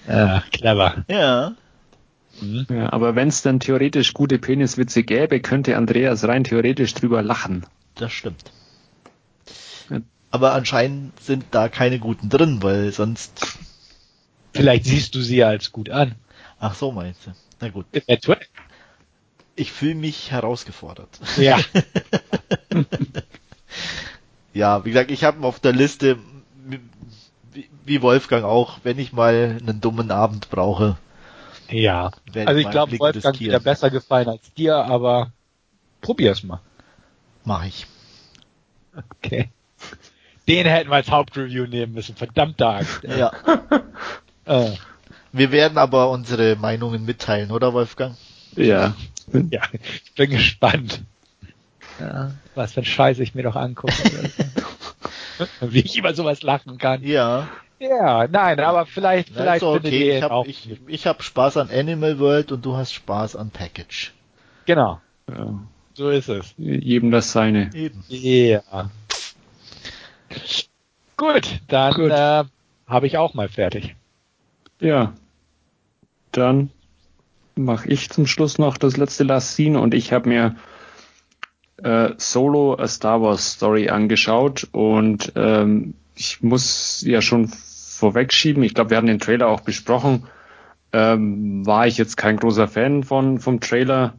ja, 0.09 0.43
clever. 0.53 1.05
Ja. 1.09 1.53
Mhm. 2.41 2.67
Ja, 2.71 2.93
aber 2.93 3.17
wenn 3.17 3.29
es 3.29 3.43
dann 3.43 3.61
theoretisch 3.61 4.15
gute 4.15 4.39
Peniswitze 4.39 5.03
gäbe, 5.03 5.41
könnte 5.41 5.77
Andreas 5.77 6.27
rein 6.27 6.45
theoretisch 6.45 6.95
drüber 6.95 7.23
lachen. 7.23 7.67
Das 7.97 8.13
stimmt. 8.13 8.53
Aber 10.31 10.53
anscheinend 10.53 11.19
sind 11.21 11.47
da 11.53 11.69
keine 11.69 11.99
guten 11.99 12.29
drin, 12.29 12.63
weil 12.63 12.93
sonst. 12.93 13.59
Vielleicht 14.53 14.85
siehst 14.85 15.15
du 15.15 15.23
sie 15.23 15.43
als 15.43 15.73
gut 15.73 15.91
an. 15.91 16.17
Ach 16.61 16.75
so, 16.75 16.93
meinst 16.93 17.27
du? 17.27 17.31
Na 17.61 17.69
gut. 17.71 17.87
Ich 19.57 19.73
fühle 19.73 19.95
mich 19.95 20.31
herausgefordert. 20.31 21.09
Ja. 21.37 21.59
ja, 24.55 24.85
wie 24.85 24.91
gesagt, 24.91 25.11
ich 25.11 25.25
habe 25.25 25.47
auf 25.47 25.61
der 25.61 25.73
Liste, 25.73 26.19
wie 27.85 28.03
Wolfgang 28.03 28.45
auch, 28.45 28.79
wenn 28.83 28.99
ich 28.99 29.13
mal 29.13 29.59
einen 29.61 29.81
dummen 29.81 30.11
Abend 30.11 30.51
brauche. 30.51 30.97
Ja. 31.71 32.11
Also 32.35 32.61
ich 32.61 32.71
glaube, 32.71 32.99
Wolfgang 32.99 33.41
wird 33.41 33.65
besser 33.65 33.91
gefallen 33.91 34.29
als 34.29 34.53
dir, 34.55 34.77
aber 34.77 35.33
probier's 36.01 36.43
mal. 36.43 36.61
Mach 37.45 37.65
ich. 37.65 37.87
Okay. 39.17 39.51
Den 40.49 40.67
hätten 40.67 40.91
wir 40.91 40.97
als 40.97 41.11
Hauptreview 41.11 41.67
nehmen 41.67 41.93
müssen. 41.93 42.17
Verdammt 42.17 42.59
Tag. 42.59 42.87
Ja. 43.03 43.33
äh. 44.47 44.71
Wir 45.31 45.53
werden 45.53 45.77
aber 45.77 46.11
unsere 46.11 46.57
Meinungen 46.57 47.05
mitteilen, 47.05 47.51
oder 47.51 47.75
Wolfgang? 47.75 48.17
Ja. 48.57 48.95
Ja, 49.51 49.63
ich 49.73 50.15
bin 50.15 50.31
gespannt. 50.31 51.03
Ja, 52.01 52.33
was 52.55 52.73
für 52.73 52.81
ein 52.81 52.87
Scheiß 52.87 53.19
ich 53.19 53.35
mir 53.35 53.43
doch 53.43 53.57
angucken 53.57 53.93
Wie 55.61 55.81
ich 55.81 55.99
über 55.99 56.15
sowas 56.15 56.43
lachen 56.43 56.79
kann. 56.79 57.03
Ja. 57.05 57.49
Ja, 57.79 58.27
nein, 58.27 58.59
aber 58.59 58.87
vielleicht, 58.87 59.31
Na, 59.35 59.43
vielleicht 59.43 59.63
okay. 59.63 60.17
ich 60.17 60.23
habe 60.23 60.49
ich, 60.49 60.81
ich 60.87 61.07
hab 61.07 61.23
Spaß 61.23 61.59
an 61.59 61.71
Animal 61.71 62.19
World 62.19 62.51
und 62.53 62.65
du 62.65 62.77
hast 62.77 62.93
Spaß 62.93 63.37
an 63.37 63.51
Package. 63.51 64.13
Genau. 64.65 65.01
Ja. 65.29 65.61
So 65.95 66.11
ist 66.11 66.29
es. 66.29 66.55
Jedem 66.57 67.11
das 67.11 67.33
seine. 67.33 67.71
Eben. 67.75 68.03
Ja. 68.09 68.91
Gut, 71.17 71.61
dann 71.69 71.95
Gut. 71.95 72.11
Äh, 72.11 72.45
habe 72.87 73.07
ich 73.07 73.19
auch 73.19 73.35
mal 73.35 73.49
fertig. 73.49 73.95
Ja. 74.81 75.13
Dann 76.33 76.71
mache 77.57 77.89
ich 77.89 78.11
zum 78.11 78.27
Schluss 78.27 78.59
noch 78.59 78.79
das 78.79 78.97
letzte 78.97 79.25
Last 79.25 79.55
Scene 79.55 79.81
und 79.81 79.95
ich 79.95 80.13
habe 80.13 80.29
mir 80.29 80.57
äh, 81.83 82.11
Solo 82.17 82.79
A 82.79 82.87
Star 82.87 83.21
Wars 83.21 83.53
Story 83.53 83.89
angeschaut 83.89 84.69
und 84.73 85.33
ähm, 85.37 85.95
ich 86.15 86.43
muss 86.43 87.03
ja 87.07 87.21
schon 87.21 87.49
vorwegschieben, 87.49 88.63
ich 88.63 88.75
glaube, 88.75 88.91
wir 88.91 88.97
hatten 88.97 89.07
den 89.07 89.19
Trailer 89.19 89.49
auch 89.49 89.61
besprochen, 89.61 90.25
ähm, 90.93 91.67
war 91.67 91.87
ich 91.87 91.99
jetzt 91.99 92.17
kein 92.17 92.37
großer 92.37 92.69
Fan 92.69 93.03
von 93.03 93.41
vom 93.41 93.61
Trailer, 93.61 94.15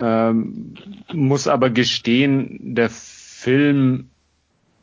ähm, 0.00 0.74
muss 1.12 1.48
aber 1.48 1.70
gestehen, 1.70 2.74
der 2.74 2.90
Film 2.90 4.10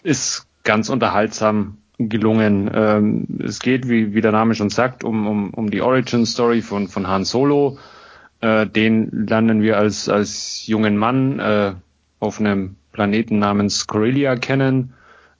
ist 0.03 0.47
ganz 0.63 0.89
unterhaltsam 0.89 1.77
gelungen. 1.97 2.69
Ähm, 2.73 3.27
es 3.43 3.59
geht, 3.59 3.87
wie, 3.87 4.13
wie 4.13 4.21
der 4.21 4.31
Name 4.31 4.55
schon 4.55 4.69
sagt, 4.69 5.03
um, 5.03 5.27
um, 5.27 5.49
um 5.53 5.69
die 5.69 5.81
Origin 5.81 6.25
Story 6.25 6.61
von, 6.61 6.87
von 6.87 7.07
Han 7.07 7.25
Solo. 7.25 7.77
Äh, 8.41 8.67
den 8.67 9.27
lernen 9.27 9.61
wir 9.61 9.77
als, 9.77 10.09
als 10.09 10.65
jungen 10.67 10.97
Mann 10.97 11.39
äh, 11.39 11.73
auf 12.19 12.39
einem 12.39 12.75
Planeten 12.91 13.39
namens 13.39 13.87
Corellia 13.87 14.35
kennen, 14.35 14.93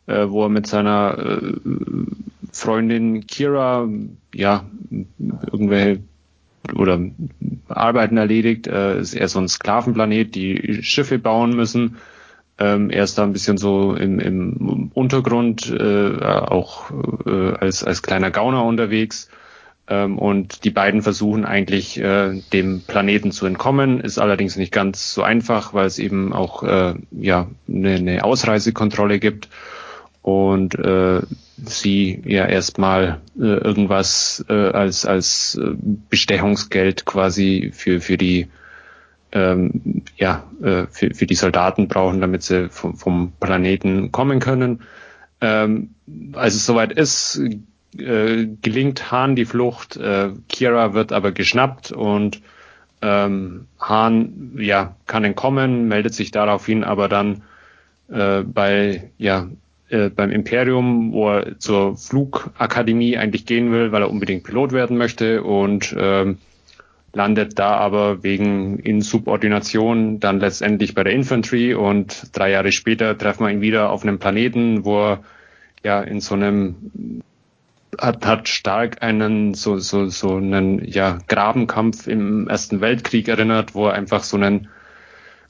äh, 0.08 0.28
wo 0.28 0.44
er 0.44 0.50
mit 0.50 0.68
seiner 0.68 1.18
äh, 1.18 1.54
Freundin 2.52 3.26
Kira 3.26 3.88
ja 4.34 4.66
irgendwelche 5.52 6.02
oder 6.76 7.00
Arbeiten 7.68 8.18
erledigt. 8.18 8.68
Äh, 8.68 9.00
ist 9.00 9.14
eher 9.16 9.28
so 9.28 9.40
ein 9.40 9.48
Sklavenplanet, 9.48 10.36
die 10.36 10.84
Schiffe 10.84 11.20
bauen 11.20 11.56
müssen 11.56 11.98
ähm, 12.60 12.90
er 12.90 13.04
ist 13.04 13.18
da 13.18 13.24
ein 13.24 13.34
bisschen 13.34 13.58
so 13.58 13.96
im, 13.96 14.20
im 14.20 14.92
Untergrund, 14.94 15.70
äh, 15.72 16.18
auch 16.24 16.92
äh, 17.26 17.54
als, 17.56 17.84
als 17.84 18.04
kleiner 18.04 18.32
Gauner 18.32 18.64
unterwegs. 18.64 19.30
Ähm, 19.88 20.18
und 20.18 20.64
die 20.64 20.70
beiden 20.70 21.02
versuchen 21.02 21.46
eigentlich 21.46 22.00
äh, 22.00 22.42
dem 22.54 22.82
Planeten 22.82 23.32
zu 23.32 23.46
entkommen, 23.46 24.00
ist 24.00 24.18
allerdings 24.18 24.56
nicht 24.56 24.72
ganz 24.72 25.14
so 25.14 25.24
einfach, 25.24 25.74
weil 25.74 25.88
es 25.88 26.00
eben 26.00 26.32
auch 26.32 26.64
äh, 26.64 26.94
ja 27.12 27.48
eine, 27.68 27.96
eine 27.96 28.24
Ausreisekontrolle 28.24 29.20
gibt 29.20 29.50
und 30.22 30.76
äh, 30.76 31.22
sie 31.58 32.22
ja 32.26 32.46
erstmal 32.46 33.20
äh, 33.38 33.44
irgendwas 33.44 34.44
äh, 34.48 34.54
als 34.54 35.06
als 35.06 35.60
äh, 35.62 35.76
Bestechungsgeld 36.10 37.04
quasi 37.04 37.72
für 37.74 38.00
für 38.00 38.18
die 38.18 38.48
ähm, 39.34 40.04
ja, 40.16 40.44
äh, 40.62 40.86
für, 40.90 41.14
für 41.14 41.26
die 41.26 41.36
Soldaten 41.36 41.88
brauchen, 41.88 42.22
damit 42.22 42.44
sie 42.44 42.70
vom, 42.70 42.96
vom 42.96 43.34
Planeten 43.40 44.12
kommen 44.12 44.40
können. 44.40 44.82
Ähm, 45.42 45.90
als 46.34 46.54
es 46.54 46.66
soweit 46.66 46.92
ist, 46.94 47.42
äh, 47.98 48.48
gelingt 48.62 49.12
Hahn 49.12 49.36
die 49.36 49.46
Flucht. 49.46 49.98
Äh, 49.98 50.30
Kira 50.48 50.94
wird 50.94 51.12
aber 51.12 51.32
geschnappt 51.32 51.92
und 51.92 52.42
ähm, 53.02 53.66
Hahn 53.80 54.54
ja, 54.58 54.96
kann 55.08 55.24
entkommen, 55.24 55.88
meldet 55.88 56.14
sich 56.14 56.32
daraufhin 56.32 56.84
aber 56.84 57.10
dann 57.10 57.42
äh, 58.10 58.44
bei 58.44 59.10
ja, 59.18 59.50
äh, 59.90 60.10
beim 60.10 60.32
Imperium, 60.32 61.12
wo 61.12 61.30
er 61.32 61.60
zur 61.60 61.98
Flugakademie 61.98 63.18
eigentlich 63.18 63.46
gehen 63.46 63.72
will, 63.72 63.92
weil 63.92 64.04
er 64.04 64.10
unbedingt 64.10 64.44
Pilot 64.44 64.72
werden 64.72 64.98
möchte 64.98 65.44
und 65.44 65.96
ähm, 65.98 66.38
landet 67.14 67.60
da 67.60 67.78
aber 67.78 68.24
wegen 68.24 68.80
Insubordination 68.80 70.20
dann 70.20 70.40
letztendlich 70.40 70.96
bei 70.96 71.04
der 71.04 71.14
Infantry 71.14 71.76
und 71.76 72.30
drei 72.34 72.52
Jahre 72.52 72.72
später 72.72 73.18
treffen 73.18 73.46
wir 73.46 73.52
ihn 73.52 73.62
wieder 73.62 73.92
auf 73.92 74.04
einem 74.04 74.18
Planeten, 74.18 74.84
wo 74.84 75.00
er 75.00 75.24
ja 75.84 76.02
in 76.02 76.20
so 76.22 76.34
einem 76.34 77.22
hat, 78.00 78.26
hat 78.26 78.50
stark 78.50 79.04
einen 79.04 79.54
so 79.54 79.78
so 79.78 80.08
so 80.08 80.38
einen 80.38 80.84
ja 80.86 81.20
Grabenkampf 81.28 82.08
im 82.08 82.48
Ersten 82.48 82.82
Weltkrieg 82.82 83.28
erinnert, 83.28 83.76
wo 83.76 83.88
er 83.88 83.94
einfach 83.94 84.24
so 84.24 84.38
einen 84.38 84.70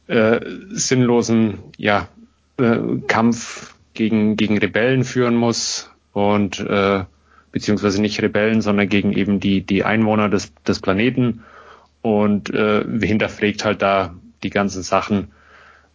äh, 0.07 0.41
sinnlosen 0.71 1.59
ja 1.77 2.09
äh, 2.57 2.77
Kampf 3.07 3.73
gegen 3.93 4.35
gegen 4.35 4.57
Rebellen 4.57 5.05
führen 5.05 5.35
muss 5.35 5.89
und 6.11 6.59
äh, 6.59 7.05
beziehungsweise 7.53 8.01
nicht 8.01 8.21
Rebellen, 8.21 8.61
sondern 8.61 8.89
gegen 8.89 9.13
eben 9.13 9.39
die 9.39 9.61
die 9.61 9.85
Einwohner 9.85 10.27
des 10.27 10.53
des 10.67 10.81
Planeten 10.81 11.43
und 12.03 12.53
äh, 12.53 12.83
hinterpflegt 13.01 13.65
halt 13.65 13.81
da 13.81 14.13
die 14.43 14.51
ganzen 14.51 14.83
Sachen. 14.83 15.29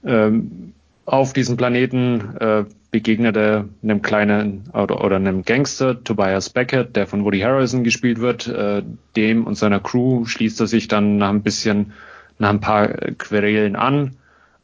Ähm, 0.04 0.72
auf 1.04 1.32
diesem 1.32 1.56
Planeten 1.56 2.36
äh, 2.40 2.64
begegnet 2.90 3.36
er 3.36 3.66
einem 3.82 4.02
kleinen 4.02 4.64
oder, 4.72 5.04
oder 5.04 5.16
einem 5.16 5.42
Gangster, 5.44 6.02
Tobias 6.02 6.50
Beckett, 6.50 6.96
der 6.96 7.06
von 7.06 7.24
Woody 7.24 7.40
Harrelson 7.40 7.84
gespielt 7.84 8.20
wird. 8.20 8.48
Äh, 8.48 8.82
dem 9.16 9.46
und 9.46 9.54
seiner 9.56 9.80
Crew 9.80 10.24
schließt 10.24 10.60
er 10.60 10.66
sich 10.66 10.88
dann 10.88 11.18
nach 11.18 11.28
ein 11.28 11.42
bisschen, 11.42 11.92
nach 12.38 12.50
ein 12.50 12.60
paar 12.60 12.88
Querelen 12.88 13.76
an. 13.76 14.16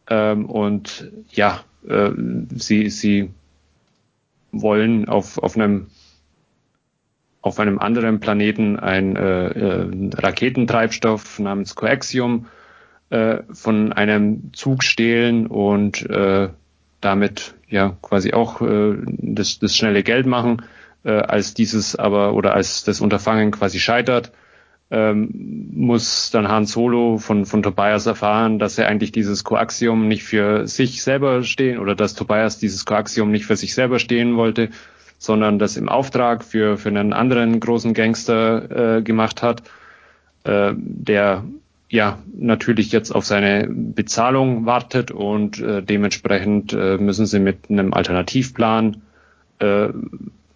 Ähm, 0.09 0.47
und 0.47 1.11
ja, 1.31 1.61
äh, 1.87 2.11
sie, 2.55 2.89
sie 2.89 3.31
wollen 4.53 5.09
auf, 5.09 5.39
auf 5.39 5.57
einem 5.57 5.89
auf 7.45 7.61
einem 7.61 7.79
anderen 7.79 8.21
Planeten 8.21 8.79
ein 8.79 9.17
äh, 9.17 9.49
äh, 9.49 10.11
Raketentreibstoff 10.15 11.39
namens 11.39 11.75
Coaxium 11.75 12.47
äh, 13.11 13.41
von 13.53 13.93
einem 13.93 14.55
Zug 14.55 14.83
stehlen 14.83 15.47
und 15.47 16.09
äh, 16.09 16.49
damit 17.03 17.55
ja 17.69 17.99
quasi 18.01 18.33
auch 18.33 18.63
äh, 18.63 18.95
das, 19.07 19.59
das 19.59 19.77
schnelle 19.77 20.03
Geld 20.03 20.25
machen, 20.25 20.63
äh, 21.05 21.11
als 21.11 21.53
dieses 21.53 21.97
aber 21.97 22.33
oder 22.33 22.55
als 22.55 22.83
das 22.85 23.03
Unterfangen 23.03 23.51
quasi 23.51 23.79
scheitert, 23.79 24.33
ähm, 24.91 25.69
muss 25.71 26.31
dann 26.31 26.49
Han 26.49 26.65
Solo 26.65 27.19
von, 27.19 27.45
von 27.45 27.63
Tobias 27.63 28.07
erfahren, 28.07 28.59
dass 28.59 28.79
er 28.79 28.89
eigentlich 28.89 29.13
dieses 29.13 29.45
Coaxium 29.45 30.09
nicht 30.09 30.25
für 30.25 30.67
sich 30.67 31.03
selber 31.03 31.43
stehen 31.43 31.79
oder 31.79 31.95
dass 31.95 32.15
Tobias 32.15 32.59
dieses 32.59 32.87
Coaxium 32.87 33.31
nicht 33.31 33.45
für 33.45 33.57
sich 33.57 33.75
selber 33.75 33.99
stehen 33.99 34.39
wollte, 34.39 34.71
sondern 35.19 35.59
das 35.59 35.77
im 35.77 35.89
Auftrag 35.89 36.45
für, 36.45 36.77
für 36.77 36.89
einen 36.89 37.13
anderen 37.13 37.61
großen 37.61 37.95
Gangster 37.95 38.99
äh, 38.99 39.03
gemacht 39.03 39.43
hat, 39.43 39.63
äh, 40.45 40.73
der 40.77 41.45
ja 41.89 42.19
natürlich 42.37 42.93
jetzt 42.93 43.15
auf 43.15 43.25
seine 43.25 43.69
Bezahlung 43.69 44.67
wartet 44.67 45.11
und 45.11 45.61
äh, 45.61 45.83
dementsprechend 45.83 46.73
äh, 46.73 46.99
müssen 46.99 47.27
sie 47.27 47.39
mit 47.39 47.71
einem 47.71 47.93
Alternativplan 47.93 49.03
äh, 49.61 49.89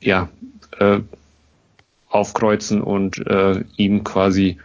ja 0.00 0.28
äh, 0.78 0.98
aufkreuzen 2.08 2.80
und 2.80 3.24
äh, 3.26 3.62
ihm 3.76 4.02
quasi 4.04 4.58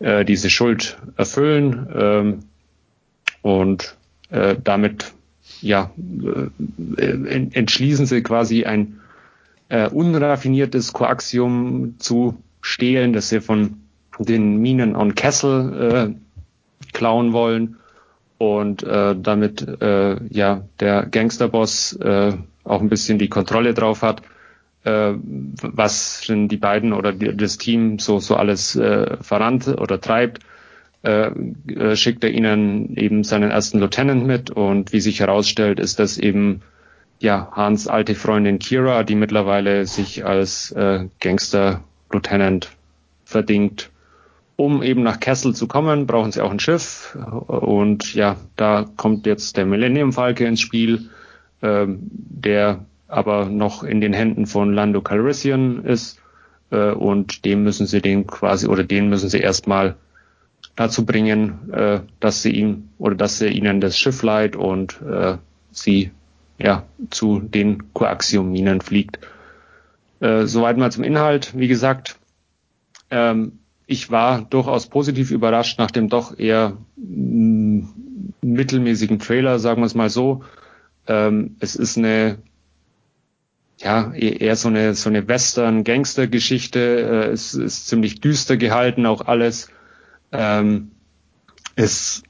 äh, 0.00 0.24
diese 0.24 0.50
Schuld 0.50 0.98
erfüllen 1.16 1.86
ähm, 1.94 2.38
und 3.42 3.96
äh, 4.30 4.56
damit 4.62 5.12
ja 5.60 5.90
äh, 6.96 7.46
entschließen 7.52 8.06
sie 8.06 8.22
quasi 8.22 8.64
ein 8.64 9.00
äh, 9.68 9.88
unraffiniertes 9.88 10.92
Koaxium 10.92 11.96
zu 11.98 12.42
stehlen, 12.60 13.12
das 13.12 13.28
sie 13.28 13.40
von 13.40 13.80
den 14.18 14.58
Minen 14.58 14.96
on 14.96 15.14
Kessel 15.14 16.14
äh, 16.14 16.90
klauen 16.92 17.32
wollen 17.32 17.76
und 18.38 18.82
äh, 18.82 19.16
damit 19.16 19.66
äh, 19.80 20.16
ja 20.28 20.62
der 20.80 21.06
Gangsterboss 21.06 21.94
äh, 21.96 22.32
auch 22.64 22.80
ein 22.80 22.88
bisschen 22.88 23.18
die 23.18 23.28
Kontrolle 23.28 23.74
drauf 23.74 24.02
hat, 24.02 24.22
äh, 24.84 25.12
was 25.62 26.22
denn 26.28 26.48
die 26.48 26.56
beiden 26.56 26.92
oder 26.92 27.12
die, 27.12 27.36
das 27.36 27.58
Team 27.58 27.98
so 27.98 28.18
so 28.20 28.36
alles 28.36 28.76
äh, 28.76 29.16
verrannt 29.20 29.68
oder 29.68 30.00
treibt. 30.00 30.40
Äh, 31.02 31.32
äh, 31.68 31.96
schickt 31.96 32.24
er 32.24 32.30
ihnen 32.30 32.96
eben 32.96 33.24
seinen 33.24 33.50
ersten 33.50 33.78
Lieutenant 33.78 34.26
mit 34.26 34.50
und 34.50 34.94
wie 34.94 35.00
sich 35.00 35.20
herausstellt, 35.20 35.78
ist 35.78 35.98
das 35.98 36.16
eben 36.16 36.62
ja, 37.24 37.48
Hans 37.52 37.88
alte 37.88 38.14
Freundin 38.14 38.58
Kira, 38.58 39.02
die 39.02 39.14
mittlerweile 39.14 39.86
sich 39.86 40.26
als 40.26 40.70
äh, 40.72 41.08
Gangster 41.20 41.82
Lieutenant 42.12 42.70
verdingt. 43.24 43.90
Um 44.56 44.82
eben 44.82 45.02
nach 45.02 45.18
Kessel 45.18 45.54
zu 45.54 45.66
kommen, 45.66 46.06
brauchen 46.06 46.30
sie 46.30 46.42
auch 46.42 46.50
ein 46.50 46.60
Schiff. 46.60 47.16
Und 47.46 48.14
ja, 48.14 48.36
da 48.56 48.84
kommt 48.96 49.26
jetzt 49.26 49.56
der 49.56 49.64
Millennium 49.64 50.12
Falke 50.12 50.44
ins 50.44 50.60
Spiel, 50.60 51.08
äh, 51.62 51.86
der 51.88 52.84
aber 53.08 53.46
noch 53.46 53.82
in 53.82 54.02
den 54.02 54.12
Händen 54.12 54.46
von 54.46 54.74
Lando 54.74 55.00
Calrissian 55.00 55.82
ist. 55.82 56.20
Äh, 56.70 56.90
und 56.90 57.46
dem 57.46 57.64
müssen 57.64 57.86
sie 57.86 58.02
den 58.02 58.26
quasi, 58.26 58.66
oder 58.68 58.84
den 58.84 59.08
müssen 59.08 59.30
sie 59.30 59.40
erstmal 59.40 59.96
dazu 60.76 61.06
bringen, 61.06 61.72
äh, 61.72 62.00
dass 62.20 62.42
sie 62.42 62.50
ihm 62.50 62.90
oder 62.98 63.14
dass 63.14 63.40
er 63.40 63.50
ihnen 63.50 63.80
das 63.80 63.98
Schiff 63.98 64.22
leiht 64.22 64.56
und 64.56 65.00
äh, 65.00 65.38
sie 65.72 66.10
ja, 66.58 66.84
zu 67.10 67.40
den 67.40 67.92
Coaxium-Minen 67.92 68.80
fliegt. 68.80 69.18
Äh, 70.20 70.46
soweit 70.46 70.76
mal 70.76 70.92
zum 70.92 71.04
Inhalt. 71.04 71.52
Wie 71.56 71.68
gesagt, 71.68 72.16
ähm, 73.10 73.58
ich 73.86 74.10
war 74.10 74.42
durchaus 74.42 74.86
positiv 74.86 75.30
überrascht 75.30 75.78
nach 75.78 75.90
dem 75.90 76.08
doch 76.08 76.38
eher 76.38 76.78
mm, 76.96 77.80
mittelmäßigen 78.40 79.18
Trailer, 79.18 79.58
sagen 79.58 79.82
wir 79.82 79.86
es 79.86 79.94
mal 79.94 80.10
so. 80.10 80.42
Ähm, 81.06 81.56
es 81.60 81.76
ist 81.76 81.98
eine 81.98 82.38
ja, 83.78 84.12
e-, 84.14 84.36
eher 84.38 84.56
so 84.56 84.68
eine, 84.68 84.94
so 84.94 85.10
eine 85.10 85.28
Western-Gangster-Geschichte. 85.28 86.80
Äh, 86.80 87.32
es 87.32 87.54
ist 87.54 87.88
ziemlich 87.88 88.20
düster 88.20 88.56
gehalten, 88.56 89.06
auch 89.06 89.22
alles. 89.22 89.68
Ähm, 90.32 90.92
es 91.76 92.22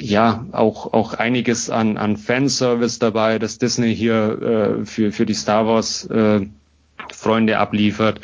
ja 0.00 0.46
auch 0.52 0.92
auch 0.92 1.14
einiges 1.14 1.70
an 1.70 1.96
an 1.96 2.16
Fanservice 2.16 2.98
dabei, 2.98 3.38
dass 3.38 3.58
Disney 3.58 3.94
hier 3.94 4.80
äh, 4.82 4.84
für 4.84 5.12
für 5.12 5.26
die 5.26 5.34
Star 5.34 5.66
Wars 5.66 6.06
äh, 6.06 6.46
Freunde 7.12 7.58
abliefert. 7.58 8.20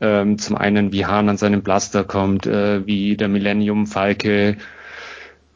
Ähm, 0.00 0.38
zum 0.38 0.56
einen 0.56 0.92
wie 0.92 1.06
Han 1.06 1.28
an 1.28 1.36
seinen 1.36 1.62
Blaster 1.62 2.02
kommt, 2.02 2.46
äh, 2.46 2.84
wie 2.86 3.16
der 3.16 3.28
Millennium 3.28 3.86
Falke 3.86 4.56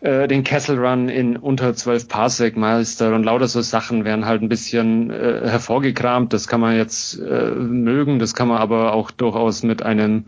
äh, 0.00 0.28
den 0.28 0.44
Castle 0.44 0.78
Run 0.78 1.08
in 1.08 1.36
unter 1.36 1.74
12 1.74 2.06
Parsec 2.06 2.56
Meister 2.56 3.14
und 3.14 3.24
lauter 3.24 3.48
so 3.48 3.60
Sachen 3.60 4.04
werden 4.04 4.26
halt 4.26 4.42
ein 4.42 4.48
bisschen 4.48 5.10
äh, 5.10 5.48
hervorgekramt. 5.48 6.32
Das 6.32 6.46
kann 6.46 6.60
man 6.60 6.76
jetzt 6.76 7.18
äh, 7.18 7.50
mögen, 7.50 8.18
das 8.18 8.34
kann 8.34 8.48
man 8.48 8.58
aber 8.58 8.92
auch 8.92 9.10
durchaus 9.10 9.62
mit 9.62 9.82
einem 9.82 10.26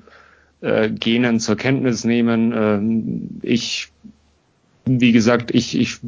äh, 0.63 0.89
Genen 0.91 1.39
zur 1.39 1.57
Kenntnis 1.57 2.05
nehmen. 2.05 3.41
Äh, 3.43 3.47
ich 3.47 3.93
wie 4.89 5.13
gesagt, 5.13 5.55
ich, 5.55 5.79
ich 5.79 5.99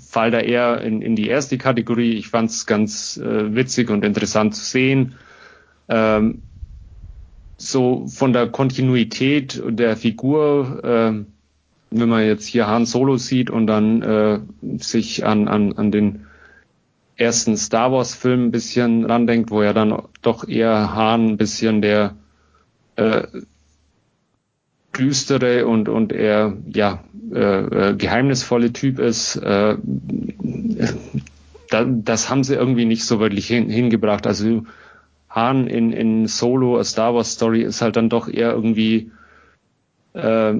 fall 0.00 0.30
da 0.30 0.40
eher 0.40 0.80
in, 0.80 1.02
in 1.02 1.16
die 1.16 1.28
erste 1.28 1.58
Kategorie. 1.58 2.12
Ich 2.12 2.28
fand 2.28 2.50
es 2.50 2.66
ganz 2.66 3.16
äh, 3.18 3.54
witzig 3.54 3.90
und 3.90 4.04
interessant 4.04 4.54
zu 4.54 4.64
sehen. 4.64 5.14
Ähm, 5.88 6.42
so 7.58 8.06
von 8.08 8.32
der 8.32 8.48
Kontinuität 8.48 9.62
der 9.66 9.96
Figur, 9.96 10.84
äh, 10.84 11.24
wenn 11.90 12.08
man 12.08 12.26
jetzt 12.26 12.46
hier 12.46 12.66
Han 12.66 12.86
Solo 12.86 13.16
sieht 13.16 13.50
und 13.50 13.66
dann 13.66 14.02
äh, 14.02 14.40
sich 14.78 15.24
an, 15.24 15.48
an, 15.48 15.72
an 15.74 15.90
den 15.90 16.26
ersten 17.16 17.56
Star 17.56 17.92
Wars 17.92 18.14
Film 18.14 18.46
ein 18.46 18.50
bisschen 18.50 19.04
randenkt, 19.04 19.50
wo 19.50 19.62
ja 19.62 19.72
dann 19.72 20.02
doch 20.22 20.46
eher 20.46 20.94
Han 20.94 21.28
ein 21.28 21.36
bisschen 21.36 21.80
der 21.80 22.16
äh, 22.96 23.26
düstere 24.98 25.66
und, 25.66 25.88
und 25.88 26.12
eher 26.12 26.56
ja, 26.72 27.04
äh, 27.32 27.90
äh, 27.90 27.94
geheimnisvolle 27.96 28.72
Typ 28.72 28.98
ist, 28.98 29.36
äh, 29.36 29.76
da, 31.70 31.84
das 31.84 32.30
haben 32.30 32.44
sie 32.44 32.54
irgendwie 32.54 32.84
nicht 32.84 33.04
so 33.04 33.20
wirklich 33.20 33.46
hin, 33.46 33.68
hingebracht. 33.68 34.26
Also 34.26 34.64
Han 35.28 35.66
in, 35.66 35.92
in 35.92 36.26
Solo, 36.28 36.78
a 36.78 36.84
Star 36.84 37.14
Wars 37.14 37.32
Story, 37.32 37.62
ist 37.62 37.82
halt 37.82 37.96
dann 37.96 38.08
doch 38.08 38.28
eher 38.28 38.52
irgendwie 38.52 39.10
äh, 40.14 40.54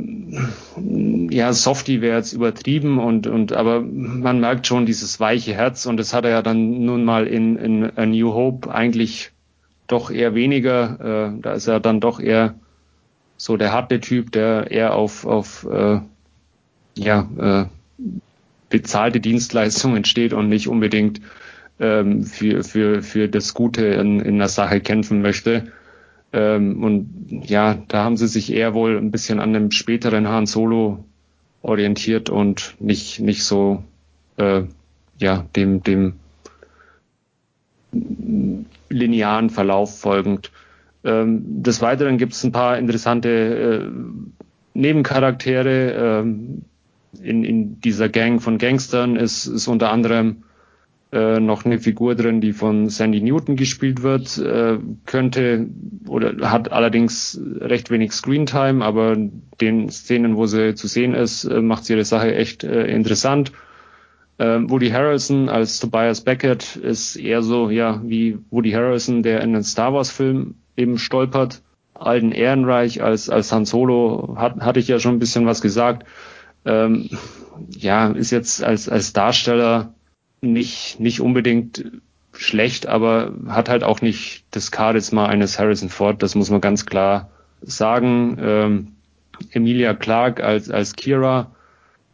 ja, 1.31 1.53
Softie 1.53 2.03
wäre 2.03 2.19
jetzt 2.19 2.33
übertrieben 2.35 2.99
und, 2.99 3.27
und 3.27 3.55
aber 3.55 3.81
man 3.81 4.41
merkt 4.41 4.67
schon 4.67 4.85
dieses 4.85 5.19
weiche 5.19 5.55
Herz 5.55 5.87
und 5.87 5.97
das 5.97 6.13
hat 6.13 6.25
er 6.25 6.31
ja 6.31 6.43
dann 6.43 6.85
nun 6.85 7.05
mal 7.05 7.27
in, 7.27 7.57
in 7.57 7.97
A 7.97 8.05
New 8.05 8.35
Hope 8.35 8.73
eigentlich 8.73 9.33
doch 9.87 10.11
eher 10.11 10.35
weniger. 10.35 11.33
Äh, 11.37 11.41
da 11.41 11.55
ist 11.55 11.69
er 11.69 11.81
dann 11.81 12.01
doch 12.01 12.21
eher 12.21 12.55
so 13.37 13.57
der 13.57 13.73
harte 13.73 14.01
Typ, 14.01 14.33
der 14.33 14.71
eher 14.71 14.95
auf, 14.95 15.27
auf 15.27 15.67
äh, 15.71 16.01
ja, 16.97 17.29
äh, 17.39 17.67
bezahlte 18.71 19.21
Dienstleistungen 19.21 20.05
steht 20.05 20.33
und 20.33 20.49
nicht 20.49 20.69
unbedingt 20.69 21.21
ähm, 21.79 22.25
für, 22.25 22.65
für, 22.65 23.03
für 23.03 23.29
das 23.29 23.55
Gute 23.55 23.87
in, 23.87 24.21
in 24.21 24.39
der 24.39 24.49
Sache 24.49 24.81
kämpfen 24.81 25.23
möchte. 25.23 25.73
Ähm, 26.33 26.83
und 26.83 27.45
ja, 27.47 27.79
da 27.89 28.05
haben 28.05 28.17
sie 28.17 28.29
sich 28.29 28.53
eher 28.53 28.75
wohl 28.75 28.97
ein 28.97 29.11
bisschen 29.11 29.41
an 29.41 29.53
dem 29.53 29.71
späteren 29.71 30.29
Han 30.29 30.47
Solo 30.47 31.05
orientiert 31.63 32.31
und 32.31 32.75
nicht, 32.79 33.21
nicht 33.21 33.45
so 33.45 33.83
äh, 34.37 34.63
ja, 35.19 35.47
dem, 35.55 35.83
dem 35.83 36.15
linearen 38.89 39.51
Verlauf 39.51 39.99
folgend. 39.99 40.51
Ähm, 41.07 41.63
des 41.63 41.81
Weiteren 41.81 42.19
gibt 42.19 42.33
es 42.33 42.43
ein 42.43 42.53
paar 42.53 42.79
interessante 42.79 43.29
äh, 43.29 43.91
Nebencharaktere. 44.75 45.93
Ähm, 46.21 46.63
in, 47.23 47.45
in 47.45 47.81
dieser 47.81 48.09
Gang 48.09 48.43
von 48.43 48.59
Gangstern 48.59 49.17
ist, 49.17 49.47
ist 49.47 49.69
unter 49.69 49.91
anderem 49.91 50.43
äh, 51.13 51.39
noch 51.39 51.65
eine 51.65 51.79
Figur 51.79 52.17
drin, 52.17 52.41
die 52.41 52.53
von 52.53 52.89
Sandy 52.89 53.21
Newton 53.21 53.55
gespielt 53.57 54.03
wird, 54.03 54.37
äh, 54.39 54.79
könnte 55.07 55.69
oder 56.09 56.51
hat 56.51 56.73
allerdings 56.73 57.41
recht 57.61 57.91
wenig 57.91 58.13
Screentime, 58.13 58.85
aber 58.85 59.17
den 59.61 59.89
Szenen, 59.89 60.37
wo 60.37 60.47
sie 60.47 60.75
zu 60.75 60.89
sehen 60.89 61.15
ist, 61.15 61.45
äh, 61.45 61.63
macht 61.63 61.85
sie 61.85 61.93
ihre 61.93 62.05
Sache 62.05 62.35
echt 62.35 62.65
äh, 62.65 62.87
interessant. 62.87 63.53
Ähm, 64.39 64.69
Woody 64.71 64.91
Harrelson 64.91 65.49
als 65.49 65.81
Tobias 65.81 66.21
Beckett 66.21 66.77
ist 66.77 67.17
eher 67.17 67.43
so, 67.43 67.71
ja, 67.71 68.01
wie 68.05 68.39
Woody 68.51 68.73
Harrelson, 68.73 69.23
der 69.23 69.41
in 69.41 69.55
den 69.55 69.65
Star 69.65 69.95
Wars 69.95 70.11
Film 70.11 70.57
eben 70.77 70.99
stolpert. 70.99 71.63
Alden 71.95 72.33
Ehrenreich 72.33 73.03
als, 73.03 73.31
als 73.31 73.51
Han 73.53 73.65
Solo 73.65 74.37
hat, 74.37 74.61
hatte 74.61 74.81
ich 74.81 74.89
ja 74.89 74.99
schon 74.99 75.15
ein 75.15 75.19
bisschen 75.19 75.47
was 75.47 75.63
gesagt. 75.63 76.07
Ähm, 76.67 77.09
ja, 77.71 78.09
ist 78.09 78.31
jetzt 78.31 78.63
als, 78.63 78.89
als 78.89 79.15
Darsteller 79.15 79.95
nicht, 80.43 81.01
nicht 81.01 81.23
unbedingt 81.23 81.85
schlecht, 82.33 82.87
aber 82.87 83.33
hat 83.49 83.71
halt 83.71 83.83
auch 83.83 84.03
nicht 84.03 84.45
das 84.51 84.71
Charisma 84.75 85.27
eines 85.27 85.59
Harrison 85.59 85.89
Ford, 85.89 86.23
das 86.23 86.35
muss 86.35 86.51
man 86.51 86.61
ganz 86.61 86.85
klar 86.85 87.31
sagen. 87.63 88.37
Ähm, 88.39 88.93
Emilia 89.51 89.95
Clark 89.95 90.43
als, 90.43 90.71
als 90.71 90.97
Kira 90.97 91.53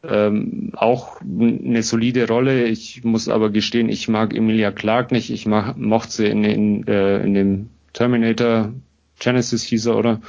ähm, 0.04 0.72
auch 0.74 1.20
eine 1.20 1.82
solide 1.82 2.26
Rolle. 2.26 2.64
Ich 2.64 3.04
muss 3.04 3.28
aber 3.28 3.50
gestehen, 3.50 3.88
ich 3.88 4.08
mag 4.08 4.34
Emilia 4.34 4.72
Clark 4.72 5.12
nicht. 5.12 5.30
Ich 5.30 5.46
mag, 5.46 5.76
mochte 5.76 6.12
sie 6.12 6.26
in, 6.26 6.44
in, 6.44 6.86
äh, 6.88 7.22
in 7.22 7.34
dem 7.34 7.68
Terminator 7.92 8.72
Genesis 9.18 9.62
hieß 9.62 9.86
er, 9.86 9.96
oder? 9.96 10.20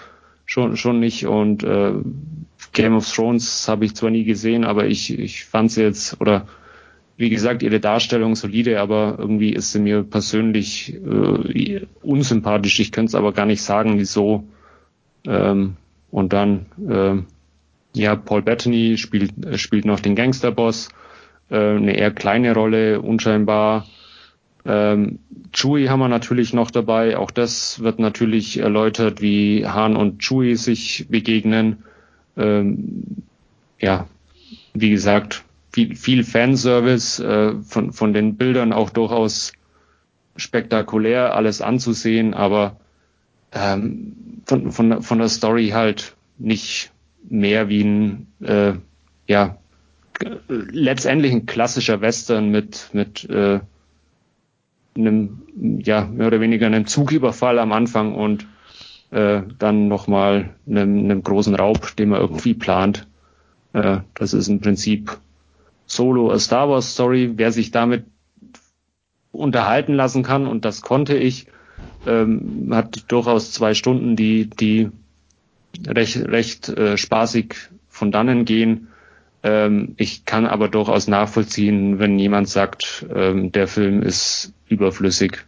Schon, 0.45 0.78
schon 0.78 0.99
nicht. 0.99 1.26
Und 1.26 1.63
äh, 1.63 1.93
Game 2.74 2.95
of 2.95 3.11
Thrones 3.11 3.67
habe 3.67 3.86
ich 3.86 3.95
zwar 3.95 4.09
nie 4.09 4.24
gesehen, 4.24 4.63
aber 4.63 4.86
ich, 4.86 5.17
ich 5.17 5.45
fand 5.45 5.71
sie 5.71 5.82
jetzt, 5.82 6.19
oder 6.21 6.47
wie 7.17 7.30
gesagt, 7.30 7.63
ihre 7.63 7.80
Darstellung 7.80 8.36
solide, 8.36 8.80
aber 8.80 9.15
irgendwie 9.17 9.53
ist 9.53 9.71
sie 9.71 9.80
mir 9.80 10.03
persönlich 10.03 10.95
äh, 10.95 11.86
unsympathisch. 12.01 12.80
Ich 12.80 12.91
könnte 12.91 13.09
es 13.09 13.15
aber 13.15 13.34
gar 13.34 13.45
nicht 13.45 13.61
sagen, 13.61 13.97
wieso. 13.99 14.43
Ähm, 15.26 15.78
und 16.11 16.34
dann 16.34 16.65
äh, 16.88 17.32
ja, 17.93 18.15
Paul 18.15 18.41
Bettany 18.41 18.97
spielt, 18.97 19.45
äh, 19.45 19.57
spielt 19.57 19.85
noch 19.85 19.99
den 19.99 20.15
Gangsterboss, 20.15 20.89
äh, 21.49 21.55
eine 21.55 21.95
eher 21.95 22.11
kleine 22.11 22.53
Rolle, 22.53 23.01
unscheinbar. 23.01 23.87
Ähm, 24.65 25.19
Chewie 25.51 25.89
haben 25.89 25.99
wir 25.99 26.07
natürlich 26.07 26.53
noch 26.53 26.71
dabei. 26.71 27.17
Auch 27.17 27.31
das 27.31 27.81
wird 27.81 27.99
natürlich 27.99 28.59
erläutert, 28.59 29.21
wie 29.21 29.67
Han 29.67 29.95
und 29.95 30.21
Chewie 30.23 30.55
sich 30.55 31.07
begegnen. 31.09 31.83
Ähm, 32.37 33.03
ja, 33.79 34.07
wie 34.73 34.89
gesagt, 34.89 35.43
viel, 35.71 35.95
viel 35.95 36.23
Fanservice, 36.23 37.19
äh, 37.19 37.55
von, 37.61 37.91
von 37.91 38.13
den 38.13 38.37
Bildern 38.37 38.73
auch 38.73 38.89
durchaus 38.89 39.53
spektakulär 40.35 41.35
alles 41.35 41.61
anzusehen, 41.61 42.33
aber 42.33 42.77
ähm, 43.51 44.15
von, 44.45 44.71
von, 44.71 45.01
von 45.03 45.19
der 45.19 45.29
Story 45.29 45.69
halt 45.69 46.15
nicht 46.39 46.92
mehr 47.30 47.69
wie 47.69 47.84
ein, 47.84 48.28
äh, 48.41 48.74
ja, 49.28 49.57
letztendlich 50.47 51.32
ein 51.32 51.45
klassischer 51.45 52.01
Western 52.01 52.49
mit, 52.49 52.89
mit 52.93 53.30
äh, 53.30 53.59
einem, 54.95 55.41
ja, 55.84 56.05
mehr 56.05 56.28
oder 56.28 56.39
weniger 56.39 56.67
einem 56.67 56.86
Zugüberfall 56.86 57.59
am 57.59 57.71
Anfang 57.71 58.15
und 58.15 58.47
äh, 59.11 59.41
dann 59.59 59.88
nochmal 59.88 60.55
einem, 60.67 60.99
einem 60.99 61.24
großen 61.24 61.55
Raub, 61.55 61.95
den 61.95 62.09
man 62.09 62.21
irgendwie 62.21 62.53
plant. 62.53 63.07
Äh, 63.74 63.99
das 64.13 64.34
ist 64.34 64.47
im 64.47 64.59
Prinzip 64.59 65.17
Solo 65.86 66.32
a 66.32 66.39
Star 66.39 66.69
Wars 66.69 66.93
Story. 66.93 67.34
Wer 67.36 67.51
sich 67.51 67.71
damit 67.71 68.05
unterhalten 69.32 69.93
lassen 69.93 70.24
kann, 70.24 70.47
und 70.47 70.63
das 70.63 70.82
konnte 70.82 71.15
ich, 71.15 71.47
ähm, 72.05 72.69
hat 72.71 73.11
durchaus 73.11 73.51
zwei 73.51 73.74
Stunden, 73.74 74.15
die, 74.15 74.49
die 74.49 74.91
recht, 75.88 76.17
recht 76.28 76.69
äh, 76.69 76.97
spaßig 76.97 77.55
von 77.89 78.11
dannen 78.11 78.45
gehen. 78.45 78.88
Ähm, 79.43 79.93
ich 79.97 80.26
kann 80.26 80.45
aber 80.45 80.69
durchaus 80.69 81.07
nachvollziehen, 81.07 81.99
wenn 81.99 82.17
jemand 82.17 82.49
sagt, 82.49 83.05
ähm, 83.13 83.51
der 83.51 83.67
Film 83.67 84.01
ist 84.01 84.53
überflüssig. 84.67 85.45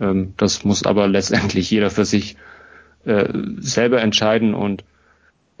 Ähm, 0.00 0.34
das 0.36 0.64
muss 0.64 0.84
aber 0.84 1.08
letztendlich 1.08 1.70
jeder 1.70 1.90
für 1.90 2.04
sich 2.04 2.36
äh, 3.04 3.28
selber 3.58 4.02
entscheiden 4.02 4.54
und 4.54 4.84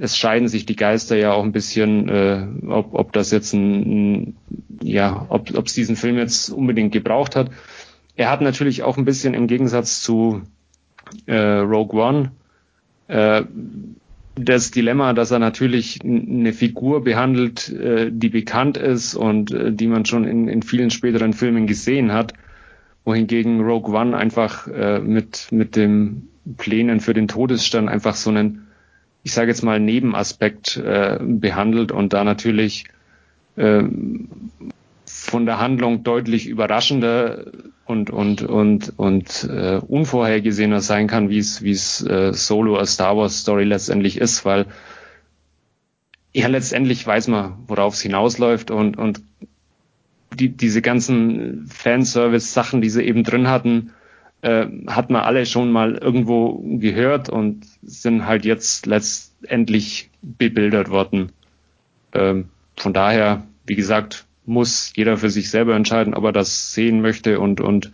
es 0.00 0.16
scheiden 0.16 0.46
sich 0.46 0.64
die 0.64 0.76
Geister 0.76 1.16
ja 1.16 1.32
auch 1.32 1.42
ein 1.42 1.50
bisschen, 1.50 2.08
äh, 2.08 2.46
ob, 2.68 2.94
ob 2.94 3.12
das 3.12 3.32
jetzt 3.32 3.52
ein, 3.52 4.28
ein 4.28 4.36
ja, 4.80 5.26
ob 5.28 5.66
es 5.66 5.72
diesen 5.72 5.96
Film 5.96 6.16
jetzt 6.18 6.50
unbedingt 6.50 6.92
gebraucht 6.92 7.34
hat. 7.34 7.50
Er 8.14 8.30
hat 8.30 8.40
natürlich 8.40 8.84
auch 8.84 8.96
ein 8.96 9.04
bisschen 9.04 9.34
im 9.34 9.48
Gegensatz 9.48 10.00
zu 10.00 10.42
äh, 11.26 11.36
Rogue 11.36 12.00
One 12.00 12.32
äh, 13.08 13.42
das 14.38 14.70
Dilemma, 14.70 15.12
dass 15.12 15.30
er 15.30 15.38
natürlich 15.38 16.00
eine 16.02 16.52
Figur 16.52 17.04
behandelt, 17.04 17.68
äh, 17.70 18.10
die 18.12 18.28
bekannt 18.28 18.76
ist 18.76 19.14
und 19.14 19.50
äh, 19.50 19.72
die 19.72 19.86
man 19.86 20.04
schon 20.04 20.24
in, 20.24 20.48
in 20.48 20.62
vielen 20.62 20.90
späteren 20.90 21.32
Filmen 21.32 21.66
gesehen 21.66 22.12
hat, 22.12 22.34
wohingegen 23.04 23.60
Rogue 23.60 23.94
One 23.94 24.16
einfach 24.16 24.66
äh, 24.68 25.00
mit 25.00 25.48
mit 25.50 25.76
dem 25.76 26.28
Plänen 26.56 27.00
für 27.00 27.14
den 27.14 27.28
Todesstern 27.28 27.88
einfach 27.88 28.14
so 28.14 28.30
einen, 28.30 28.66
ich 29.22 29.32
sage 29.32 29.50
jetzt 29.50 29.62
mal 29.62 29.78
Nebenaspekt 29.78 30.80
behandelt 31.20 31.92
und 31.92 32.14
da 32.14 32.24
natürlich 32.24 32.86
äh, 33.56 33.82
von 35.28 35.46
der 35.46 35.58
Handlung 35.58 36.02
deutlich 36.04 36.46
überraschender 36.46 37.44
und 37.84 38.10
und 38.10 38.42
und 38.42 38.98
und 38.98 39.48
äh, 39.50 39.80
unvorhergesehener 39.86 40.80
sein 40.80 41.06
kann, 41.06 41.28
wie 41.28 41.38
es 41.38 41.62
wie 41.62 41.72
es 41.72 42.04
äh, 42.04 42.32
Solo 42.32 42.78
a 42.78 42.86
Star 42.86 43.16
Wars 43.16 43.40
Story 43.40 43.64
letztendlich 43.64 44.18
ist, 44.18 44.44
weil 44.44 44.66
ja 46.32 46.46
letztendlich 46.48 47.06
weiß 47.06 47.28
man, 47.28 47.58
worauf 47.66 47.94
es 47.94 48.00
hinausläuft 48.00 48.70
und 48.70 48.96
und 48.96 49.22
die, 50.34 50.50
diese 50.50 50.82
ganzen 50.82 51.66
Fanservice-Sachen, 51.66 52.80
die 52.80 52.90
sie 52.90 53.02
eben 53.02 53.24
drin 53.24 53.48
hatten, 53.48 53.92
äh, 54.42 54.66
hat 54.86 55.10
man 55.10 55.22
alle 55.22 55.46
schon 55.46 55.72
mal 55.72 55.94
irgendwo 55.96 56.62
gehört 56.78 57.28
und 57.28 57.66
sind 57.82 58.26
halt 58.26 58.44
jetzt 58.44 58.86
letztendlich 58.86 60.10
bebildert 60.22 60.90
worden. 60.90 61.32
Ähm, 62.12 62.50
von 62.76 62.92
daher, 62.92 63.42
wie 63.66 63.74
gesagt, 63.74 64.27
muss 64.48 64.92
jeder 64.96 65.16
für 65.16 65.30
sich 65.30 65.50
selber 65.50 65.76
entscheiden, 65.76 66.14
ob 66.14 66.24
er 66.24 66.32
das 66.32 66.72
sehen 66.72 67.00
möchte 67.00 67.38
und, 67.38 67.60
und 67.60 67.92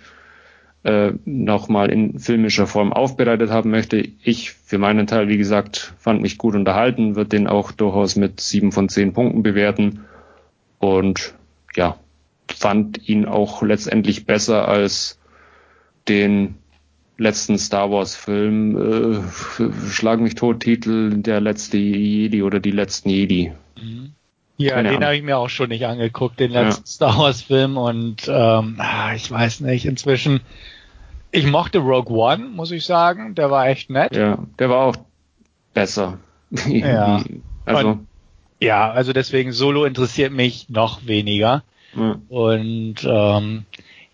äh, 0.85 1.13
nochmal 1.25 1.91
in 1.91 2.19
filmischer 2.19 2.67
Form 2.67 2.93
aufbereitet 2.93 3.51
haben 3.51 3.71
möchte. 3.71 3.97
Ich 4.23 4.53
für 4.53 4.79
meinen 4.79 5.07
Teil, 5.07 5.29
wie 5.29 5.39
gesagt, 5.39 5.95
fand 5.99 6.23
mich 6.23 6.39
gut 6.39 6.55
unterhalten, 6.55 7.17
wird 7.17 7.33
den 7.33 7.47
auch 7.47 7.73
durchaus 7.73 8.17
mit 8.17 8.41
sieben 8.41 8.71
von 8.71 8.89
zehn 8.89 9.13
Punkten 9.13 9.43
bewerten 9.43 10.05
und 10.79 11.35
ja, 11.75 11.99
fand 12.49 13.09
ihn 13.09 13.25
auch 13.25 13.63
letztendlich 13.63 14.27
besser 14.27 14.69
als 14.69 15.19
den 16.09 16.57
letzten 17.17 17.59
Star 17.59 17.91
Wars 17.91 18.15
Film, 18.15 18.77
äh, 18.77 19.21
Schlag 19.89 20.21
mich 20.21 20.35
tot 20.35 20.61
Titel, 20.61 21.17
der 21.17 21.41
letzte 21.41 21.79
Jedi 21.79 22.43
oder 22.43 22.61
die 22.61 22.73
letzten 22.73 23.09
Jedi. 23.09 23.53
Mhm. 23.81 24.13
Ja, 24.57 24.75
Keine 24.75 24.91
den 24.91 25.05
habe 25.05 25.17
ich 25.17 25.23
mir 25.23 25.37
auch 25.37 25.49
schon 25.49 25.71
nicht 25.71 25.85
angeguckt, 25.87 26.39
den 26.39 26.53
letzten 26.53 26.83
ja. 26.83 26.87
Star 26.87 27.19
Wars 27.19 27.43
Film 27.43 27.77
und 27.77 28.29
ähm, 28.29 28.77
ah, 28.79 29.13
ich 29.15 29.29
weiß 29.31 29.61
nicht, 29.61 29.85
inzwischen 29.85 30.41
ich 31.33 31.47
mochte 31.47 31.79
Rogue 31.79 32.17
One, 32.17 32.45
muss 32.45 32.71
ich 32.71 32.85
sagen, 32.85 33.35
der 33.35 33.51
war 33.51 33.67
echt 33.67 33.91
nett. 33.91 34.15
Ja, 34.15 34.39
der 34.59 34.71
war 34.71 34.87
auch 34.87 34.97
besser. 35.73 36.19
ja. 36.67 37.25
also 37.65 37.89
und, 37.89 38.07
ja, 38.61 38.91
also 38.91 39.13
deswegen 39.13 39.53
Solo 39.53 39.85
interessiert 39.85 40.33
mich 40.33 40.69
noch 40.69 41.07
weniger. 41.07 41.65
Ja. 41.97 42.17
Und 42.29 42.97
ähm, 43.05 43.65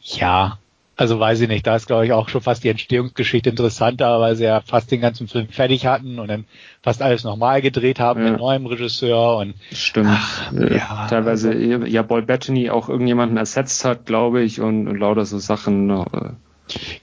ja, 0.01 0.59
also 1.01 1.19
weiß 1.19 1.41
ich 1.41 1.49
nicht, 1.49 1.67
da 1.67 1.77
ist 1.77 1.87
glaube 1.87 2.05
ich 2.05 2.13
auch 2.13 2.29
schon 2.29 2.43
fast 2.43 2.63
die 2.63 2.69
Entstehungsgeschichte 2.69 3.49
interessanter, 3.49 4.21
weil 4.21 4.37
sie 4.37 4.45
ja 4.45 4.61
fast 4.61 4.91
den 4.91 5.01
ganzen 5.01 5.29
Film 5.29 5.49
fertig 5.49 5.87
hatten 5.87 6.19
und 6.19 6.29
dann 6.29 6.45
fast 6.83 7.01
alles 7.01 7.25
nochmal 7.25 7.63
gedreht 7.63 7.99
haben 7.99 8.23
ja. 8.23 8.33
mit 8.33 8.39
neuem 8.39 8.67
Regisseur 8.67 9.39
und 9.39 9.55
stimmt. 9.73 10.11
Ach, 10.11 10.53
ja, 10.53 10.77
ja, 10.77 11.07
teilweise 11.09 11.55
ja 11.57 12.03
Paul 12.03 12.21
Bettany 12.21 12.69
auch 12.69 12.91
irgendjemanden 12.91 13.39
ersetzt 13.39 13.83
hat, 13.87 14.05
glaube 14.05 14.43
ich, 14.43 14.61
und, 14.61 14.89
und 14.89 14.99
lauter 14.99 15.25
so 15.25 15.39
Sachen. 15.39 15.89
Äh. 15.89 16.05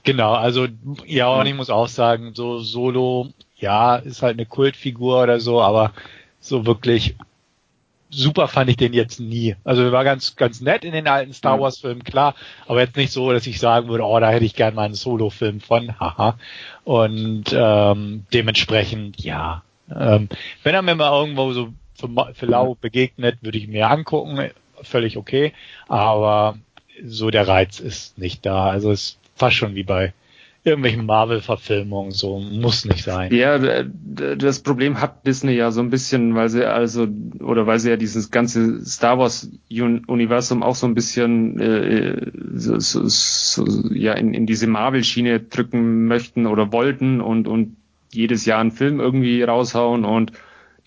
Genau, 0.04 0.32
also 0.32 0.68
ja, 1.04 1.28
und 1.30 1.46
ich 1.46 1.54
muss 1.54 1.68
auch 1.68 1.88
sagen, 1.88 2.34
so 2.34 2.60
Solo, 2.60 3.30
ja, 3.56 3.96
ist 3.96 4.22
halt 4.22 4.34
eine 4.34 4.46
Kultfigur 4.46 5.24
oder 5.24 5.40
so, 5.40 5.60
aber 5.60 5.90
so 6.38 6.66
wirklich 6.66 7.16
super 8.10 8.48
fand 8.48 8.70
ich 8.70 8.76
den 8.76 8.92
jetzt 8.92 9.20
nie. 9.20 9.56
Also 9.64 9.90
war 9.92 10.04
ganz, 10.04 10.36
ganz 10.36 10.60
nett 10.60 10.84
in 10.84 10.92
den 10.92 11.06
alten 11.06 11.32
Star 11.32 11.60
Wars 11.60 11.78
Filmen, 11.78 12.04
klar, 12.04 12.34
aber 12.66 12.80
jetzt 12.80 12.96
nicht 12.96 13.12
so, 13.12 13.32
dass 13.32 13.46
ich 13.46 13.58
sagen 13.58 13.88
würde, 13.88 14.04
oh, 14.04 14.18
da 14.18 14.30
hätte 14.30 14.44
ich 14.44 14.54
gern 14.54 14.74
mal 14.74 14.84
einen 14.84 14.94
Solo-Film 14.94 15.60
von, 15.60 15.98
haha. 16.00 16.38
Und 16.84 17.44
ähm, 17.52 18.24
dementsprechend, 18.32 19.20
ja. 19.22 19.62
Ähm, 19.94 20.28
wenn 20.62 20.74
er 20.74 20.82
mir 20.82 20.94
mal 20.94 21.18
irgendwo 21.18 21.52
so 21.52 21.72
für, 21.94 22.08
für 22.34 22.46
lau 22.46 22.76
begegnet, 22.80 23.38
würde 23.42 23.58
ich 23.58 23.68
mir 23.68 23.90
angucken, 23.90 24.50
völlig 24.82 25.16
okay. 25.16 25.52
Aber 25.88 26.58
so 27.04 27.30
der 27.30 27.46
Reiz 27.46 27.80
ist 27.80 28.18
nicht 28.18 28.44
da. 28.46 28.68
Also 28.68 28.90
es 28.90 29.02
ist 29.02 29.18
fast 29.36 29.56
schon 29.56 29.74
wie 29.74 29.84
bei 29.84 30.12
irgendwelchen 30.68 31.06
Marvel-Verfilmungen, 31.06 32.12
so 32.12 32.38
muss 32.38 32.84
nicht 32.84 33.04
sein. 33.04 33.32
Ja, 33.34 33.58
das 33.84 34.60
Problem 34.60 35.00
hat 35.00 35.26
Disney 35.26 35.52
ja 35.52 35.70
so 35.70 35.80
ein 35.80 35.90
bisschen, 35.90 36.34
weil 36.34 36.48
sie 36.48 36.64
also 36.64 37.06
oder 37.40 37.66
weil 37.66 37.78
sie 37.78 37.90
ja 37.90 37.96
dieses 37.96 38.30
ganze 38.30 38.84
Star 38.84 39.18
Wars-Universum 39.18 40.62
auch 40.62 40.74
so 40.74 40.86
ein 40.86 40.94
bisschen 40.94 41.58
äh, 41.58 42.30
so, 42.54 42.78
so, 42.78 43.06
so, 43.06 43.64
ja 43.92 44.12
in, 44.14 44.34
in 44.34 44.46
diese 44.46 44.66
Marvel-Schiene 44.66 45.40
drücken 45.40 46.06
möchten 46.06 46.46
oder 46.46 46.72
wollten 46.72 47.20
und 47.20 47.48
und 47.48 47.76
jedes 48.10 48.46
Jahr 48.46 48.60
einen 48.60 48.70
Film 48.70 49.00
irgendwie 49.00 49.42
raushauen 49.42 50.04
und 50.04 50.32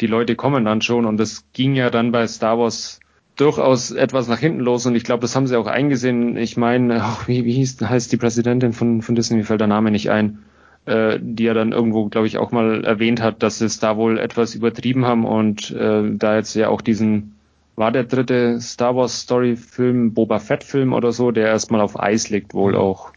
die 0.01 0.07
Leute 0.07 0.36
kommen 0.36 0.65
dann 0.65 0.82
schon 0.82 1.05
und 1.05 1.17
das 1.17 1.45
ging 1.53 1.75
ja 1.75 1.89
dann 1.89 2.11
bei 2.11 2.25
Star 2.27 2.57
Wars 2.57 2.99
durchaus 3.36 3.91
etwas 3.91 4.27
nach 4.27 4.39
hinten 4.39 4.59
los 4.59 4.86
und 4.86 4.95
ich 4.95 5.03
glaube, 5.03 5.21
das 5.21 5.36
haben 5.36 5.47
sie 5.47 5.57
auch 5.57 5.67
eingesehen. 5.67 6.38
Ich 6.38 6.57
meine, 6.57 7.03
wie, 7.27 7.45
wie 7.45 7.53
hieß, 7.53 7.82
heißt 7.82 8.11
die 8.11 8.17
Präsidentin 8.17 8.73
von, 8.73 9.01
von 9.01 9.15
Disney, 9.15 9.38
mir 9.38 9.45
fällt 9.45 9.61
der 9.61 9.67
Name 9.67 9.91
nicht 9.91 10.09
ein, 10.09 10.39
äh, 10.86 11.19
die 11.21 11.43
ja 11.43 11.53
dann 11.53 11.71
irgendwo, 11.71 12.07
glaube 12.07 12.27
ich, 12.27 12.38
auch 12.38 12.51
mal 12.51 12.84
erwähnt 12.84 13.21
hat, 13.21 13.43
dass 13.43 13.59
sie 13.59 13.65
es 13.65 13.79
da 13.79 13.97
wohl 13.97 14.19
etwas 14.19 14.55
übertrieben 14.55 15.05
haben 15.05 15.25
und 15.25 15.71
äh, 15.71 16.03
da 16.11 16.36
jetzt 16.36 16.55
ja 16.55 16.69
auch 16.69 16.82
diesen, 16.82 17.36
war 17.75 17.91
der 17.91 18.03
dritte 18.03 18.59
Star 18.59 18.95
Wars 18.95 19.21
Story 19.21 19.55
Film, 19.55 20.13
Boba 20.13 20.39
Fett 20.39 20.63
Film 20.63 20.93
oder 20.93 21.11
so, 21.11 21.32
der 21.32 21.47
erstmal 21.47 21.82
auf 21.82 21.99
Eis 21.99 22.29
liegt 22.29 22.53
wohl 22.53 22.75
auch. 22.75 23.11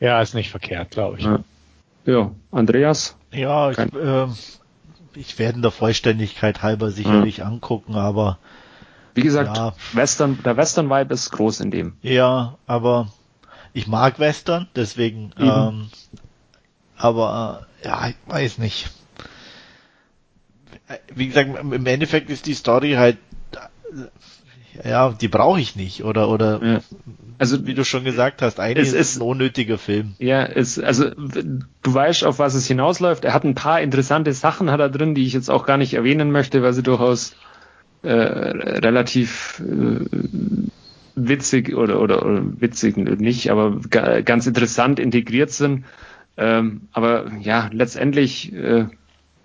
Ja, 0.00 0.20
ist 0.20 0.34
nicht 0.34 0.50
verkehrt, 0.50 0.90
glaube 0.90 1.18
ich. 1.18 1.24
Ja. 1.24 1.38
ja. 2.06 2.30
Andreas? 2.50 3.16
Ja, 3.32 3.70
ich, 3.70 3.78
äh, 3.78 4.26
ich 5.14 5.38
werde 5.38 5.60
der 5.60 5.70
Vollständigkeit 5.70 6.62
halber 6.62 6.90
sicherlich 6.90 7.38
mhm. 7.38 7.44
angucken, 7.44 7.94
aber 7.94 8.38
wie 9.14 9.22
gesagt, 9.22 9.56
ja. 9.56 9.74
Western, 9.92 10.38
der 10.42 10.56
Western-Vibe 10.56 11.14
ist 11.14 11.30
groß 11.30 11.60
in 11.60 11.70
dem. 11.70 11.94
Ja, 12.02 12.56
aber 12.66 13.12
ich 13.72 13.86
mag 13.86 14.18
Western, 14.18 14.68
deswegen, 14.74 15.32
mhm. 15.38 15.50
ähm, 15.50 15.90
aber 16.96 17.66
äh, 17.82 17.86
ja, 17.88 18.08
ich 18.08 18.16
weiß 18.26 18.58
nicht. 18.58 18.90
Wie 21.14 21.28
gesagt, 21.28 21.50
im 21.58 21.86
Endeffekt 21.86 22.30
ist 22.30 22.46
die 22.46 22.54
Story 22.54 22.92
halt, 22.92 23.18
äh, 23.54 24.88
ja, 24.88 25.10
die 25.10 25.28
brauche 25.28 25.60
ich 25.60 25.76
nicht, 25.76 26.04
oder, 26.04 26.28
oder, 26.28 26.62
ja. 26.62 26.80
also, 27.38 27.66
wie 27.66 27.74
du 27.74 27.84
schon 27.84 28.04
gesagt 28.04 28.40
hast, 28.40 28.58
eigentlich 28.58 28.88
ist 28.88 28.94
es 28.94 29.16
ein 29.16 29.22
unnötiger 29.22 29.78
Film. 29.78 30.14
Ja, 30.18 30.44
es, 30.44 30.78
also, 30.78 31.10
du 31.10 31.60
weißt, 31.82 32.24
auf 32.24 32.38
was 32.38 32.54
es 32.54 32.66
hinausläuft. 32.66 33.24
Er 33.24 33.34
hat 33.34 33.44
ein 33.44 33.54
paar 33.54 33.82
interessante 33.82 34.32
Sachen 34.32 34.70
hat 34.70 34.80
er 34.80 34.88
drin, 34.88 35.14
die 35.14 35.26
ich 35.26 35.34
jetzt 35.34 35.50
auch 35.50 35.66
gar 35.66 35.76
nicht 35.76 35.94
erwähnen 35.94 36.30
möchte, 36.30 36.62
weil 36.62 36.72
sie 36.72 36.82
durchaus 36.82 37.34
äh, 38.02 38.10
relativ 38.10 39.60
äh, 39.60 40.04
witzig 41.14 41.74
oder, 41.74 42.00
oder, 42.00 42.24
oder 42.24 42.42
witzig 42.60 42.96
nicht, 42.96 43.50
aber 43.50 43.80
ganz 44.24 44.46
interessant 44.46 44.98
integriert 44.98 45.50
sind. 45.50 45.84
Ähm, 46.36 46.88
aber 46.92 47.30
ja, 47.40 47.68
letztendlich 47.72 48.52
äh, 48.54 48.86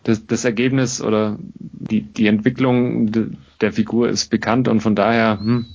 das, 0.03 0.25
das 0.25 0.45
Ergebnis 0.45 1.01
oder 1.01 1.37
die, 1.39 2.01
die 2.01 2.27
Entwicklung 2.27 3.11
de, 3.11 3.27
der 3.59 3.73
Figur 3.73 4.07
ist 4.09 4.29
bekannt 4.29 4.67
und 4.67 4.79
von 4.79 4.95
daher 4.95 5.39
hm, 5.39 5.65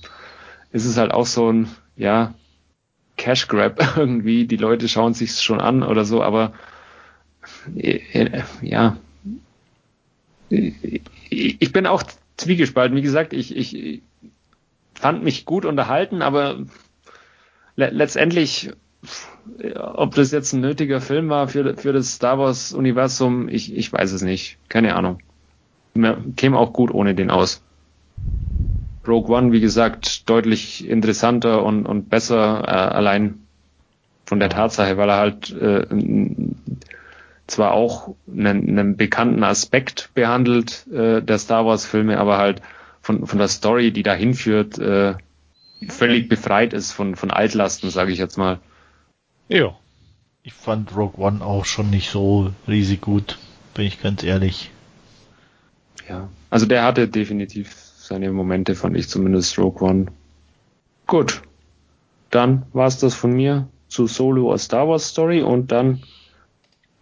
ist 0.72 0.86
es 0.86 0.96
halt 0.96 1.12
auch 1.12 1.26
so 1.26 1.52
ein 1.52 1.68
ja 1.96 2.34
Cash 3.16 3.46
Grab 3.48 3.96
irgendwie. 3.96 4.46
Die 4.46 4.56
Leute 4.56 4.88
schauen 4.88 5.14
sich 5.14 5.32
schon 5.40 5.60
an 5.60 5.82
oder 5.82 6.04
so, 6.04 6.22
aber 6.22 6.54
äh, 7.76 8.00
äh 8.12 8.42
ja, 8.62 8.96
ich 10.48 11.72
bin 11.72 11.86
auch 11.86 12.02
zwiegespalten. 12.42 12.96
Wie 12.96 13.02
gesagt, 13.02 13.32
ich, 13.32 13.56
ich 13.56 14.02
fand 14.94 15.24
mich 15.24 15.44
gut 15.44 15.64
unterhalten, 15.64 16.22
aber 16.22 16.58
le 17.76 17.90
letztendlich, 17.90 18.70
ob 19.74 20.14
das 20.14 20.30
jetzt 20.30 20.52
ein 20.52 20.60
nötiger 20.60 21.00
Film 21.00 21.28
war 21.28 21.48
für, 21.48 21.76
für 21.76 21.92
das 21.92 22.14
Star 22.14 22.38
Wars 22.38 22.72
Universum, 22.72 23.48
ich, 23.48 23.74
ich 23.74 23.92
weiß 23.92 24.12
es 24.12 24.22
nicht. 24.22 24.58
Keine 24.68 24.94
Ahnung. 24.94 25.18
Mir 25.94 26.22
käme 26.36 26.58
auch 26.58 26.72
gut 26.72 26.92
ohne 26.92 27.14
den 27.14 27.30
aus. 27.30 27.62
Rogue 29.06 29.36
One, 29.36 29.52
wie 29.52 29.60
gesagt, 29.60 30.28
deutlich 30.30 30.88
interessanter 30.88 31.64
und, 31.64 31.86
und 31.86 32.08
besser, 32.08 32.62
äh, 32.66 32.70
allein 32.70 33.40
von 34.26 34.38
der 34.38 34.48
Tatsache, 34.48 34.96
weil 34.96 35.10
er 35.10 35.16
halt 35.16 35.50
äh, 35.50 35.86
zwar 37.46 37.72
auch 37.72 38.14
einen, 38.28 38.68
einen 38.68 38.96
bekannten 38.96 39.44
Aspekt 39.44 40.10
behandelt 40.14 40.86
äh, 40.88 41.22
der 41.22 41.38
Star 41.38 41.66
Wars 41.66 41.84
Filme, 41.86 42.18
aber 42.18 42.38
halt 42.38 42.62
von, 43.00 43.26
von 43.26 43.38
der 43.38 43.48
Story, 43.48 43.92
die 43.92 44.02
dahin 44.02 44.34
führt, 44.34 44.78
äh, 44.78 45.14
völlig 45.88 46.28
befreit 46.28 46.72
ist 46.72 46.92
von, 46.92 47.16
von 47.16 47.30
Altlasten, 47.30 47.90
sage 47.90 48.12
ich 48.12 48.18
jetzt 48.18 48.38
mal. 48.38 48.60
Ja. 49.48 49.76
Ich 50.44 50.54
fand 50.54 50.96
Rogue 50.96 51.24
One 51.24 51.44
auch 51.44 51.64
schon 51.64 51.90
nicht 51.90 52.10
so 52.10 52.52
riesig 52.66 53.00
gut, 53.00 53.38
bin 53.74 53.86
ich 53.86 54.02
ganz 54.02 54.22
ehrlich. 54.22 54.70
Ja, 56.08 56.28
also 56.50 56.66
der 56.66 56.82
hatte 56.82 57.06
definitiv 57.06 57.72
seine 57.72 58.32
Momente, 58.32 58.74
fand 58.74 58.96
ich 58.96 59.08
zumindest 59.08 59.56
Rogue 59.58 59.88
One. 59.88 60.06
Gut, 61.06 61.42
dann 62.30 62.64
war's 62.72 62.98
das 62.98 63.14
von 63.14 63.32
mir 63.32 63.68
zu 63.88 64.06
Solo 64.06 64.52
A 64.52 64.58
Star 64.58 64.88
Wars 64.88 65.08
Story 65.08 65.42
und 65.42 65.70
dann 65.70 66.02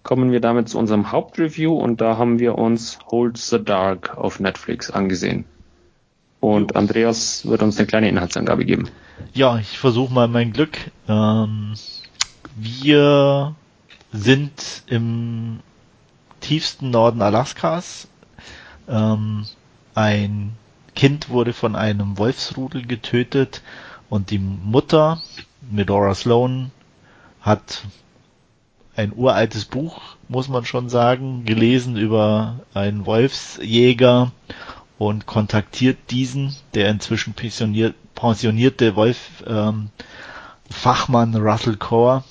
kommen 0.03 0.33
wir 0.33 0.41
damit 0.41 0.69
zu 0.69 0.79
unserem 0.79 1.13
Hauptreview 1.13 1.75
und 1.75 2.01
da 2.01 2.17
haben 2.17 2.39
wir 2.39 2.57
uns 2.57 2.99
Hold 3.11 3.37
the 3.39 3.63
Dark 3.63 4.17
auf 4.17 4.41
Netflix 4.41 4.91
angesehen. 4.91 5.45
Und 6.41 6.75
Andreas 6.75 7.47
wird 7.47 7.63
uns 7.63 7.77
eine 7.79 7.87
kleine 7.87 8.09
Inhaltsangabe 8.09 8.65
geben. 8.65 8.89
Ja, 9.35 9.59
ich 9.59 9.79
versuche 9.79 10.13
mal 10.13 10.27
mein 10.27 10.53
Glück. 10.53 10.79
Ähm, 11.07 11.75
wir 12.57 13.55
sind 14.13 14.83
im 14.87 15.61
tiefsten 16.41 16.91
Norden 16.91 17.21
Alaskas. 17.21 18.09
Ähm, 18.89 19.45
ein 19.95 20.53
Kind 20.95 21.29
wurde 21.29 21.53
von 21.53 21.77
einem 21.77 22.17
Wolfsrudel 22.17 22.87
getötet 22.87 23.63
und 24.09 24.31
die 24.31 24.39
Mutter, 24.39 25.23
Medora 25.71 26.15
Sloan, 26.15 26.71
hat 27.41 27.85
ein 29.01 29.13
uraltes 29.17 29.65
Buch, 29.65 30.01
muss 30.29 30.49
man 30.49 30.65
schon 30.65 30.89
sagen, 30.89 31.45
gelesen 31.45 31.97
über 31.97 32.61
einen 32.75 33.07
Wolfsjäger 33.07 34.31
und 34.99 35.27
kontaktiert 35.27 35.97
diesen, 36.11 36.55
der 36.75 36.91
inzwischen 36.91 37.33
pensioniert, 37.33 37.95
pensionierte 38.15 38.97
Wolf 38.97 39.43
ähm, 39.47 39.89
Fachmann 40.71 41.35
Russell 41.35 41.77
Core 41.77 42.25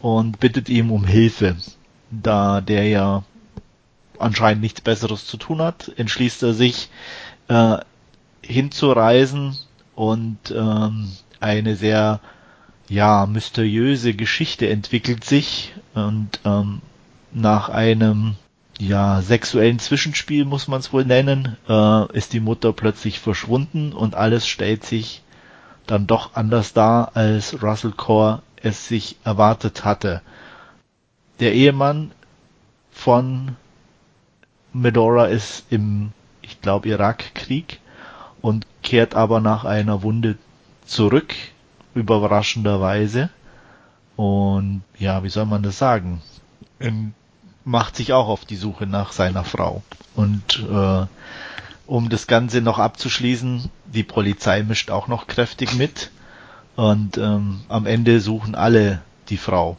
und 0.00 0.40
bittet 0.40 0.68
ihm 0.68 0.90
um 0.90 1.04
Hilfe. 1.04 1.56
Da 2.10 2.60
der 2.62 2.88
ja 2.88 3.22
anscheinend 4.18 4.62
nichts 4.62 4.80
Besseres 4.80 5.26
zu 5.26 5.36
tun 5.36 5.60
hat, 5.60 5.92
entschließt 5.96 6.42
er 6.42 6.54
sich 6.54 6.88
äh, 7.48 7.76
hinzureisen 8.42 9.58
und 9.94 10.38
ähm, 10.50 11.12
eine 11.40 11.76
sehr 11.76 12.20
ja, 12.94 13.26
mysteriöse 13.26 14.14
Geschichte 14.14 14.68
entwickelt 14.68 15.24
sich 15.24 15.74
und 15.94 16.40
ähm, 16.44 16.80
nach 17.32 17.68
einem 17.68 18.36
ja, 18.78 19.20
sexuellen 19.20 19.80
Zwischenspiel 19.80 20.44
muss 20.44 20.68
man 20.68 20.78
es 20.78 20.92
wohl 20.92 21.04
nennen, 21.04 21.56
äh, 21.68 22.16
ist 22.16 22.32
die 22.32 22.40
Mutter 22.40 22.72
plötzlich 22.72 23.18
verschwunden 23.18 23.92
und 23.92 24.14
alles 24.14 24.46
stellt 24.46 24.84
sich 24.84 25.22
dann 25.86 26.06
doch 26.06 26.34
anders 26.34 26.72
dar, 26.72 27.10
als 27.14 27.62
Russell 27.62 27.92
Core 27.92 28.42
es 28.62 28.86
sich 28.86 29.16
erwartet 29.24 29.84
hatte. 29.84 30.22
Der 31.40 31.52
Ehemann 31.52 32.12
von 32.92 33.56
Medora 34.72 35.26
ist 35.26 35.64
im, 35.70 36.12
ich 36.42 36.60
glaube, 36.60 36.88
Irakkrieg 36.88 37.80
und 38.40 38.66
kehrt 38.82 39.16
aber 39.16 39.40
nach 39.40 39.64
einer 39.64 40.02
Wunde 40.02 40.38
zurück 40.86 41.34
überraschenderweise. 41.94 43.30
Und 44.16 44.82
ja, 44.98 45.22
wie 45.24 45.28
soll 45.28 45.46
man 45.46 45.62
das 45.62 45.78
sagen? 45.78 46.22
Ähm, 46.80 47.14
macht 47.64 47.96
sich 47.96 48.12
auch 48.12 48.28
auf 48.28 48.44
die 48.44 48.56
Suche 48.56 48.86
nach 48.86 49.12
seiner 49.12 49.44
Frau. 49.44 49.82
Und 50.14 50.64
äh, 50.70 51.06
um 51.86 52.08
das 52.08 52.26
Ganze 52.26 52.60
noch 52.60 52.78
abzuschließen, 52.78 53.70
die 53.86 54.02
Polizei 54.02 54.62
mischt 54.62 54.90
auch 54.90 55.08
noch 55.08 55.26
kräftig 55.26 55.74
mit. 55.74 56.10
Und 56.76 57.18
ähm, 57.18 57.60
am 57.68 57.86
Ende 57.86 58.20
suchen 58.20 58.54
alle 58.54 59.02
die 59.28 59.36
Frau. 59.36 59.76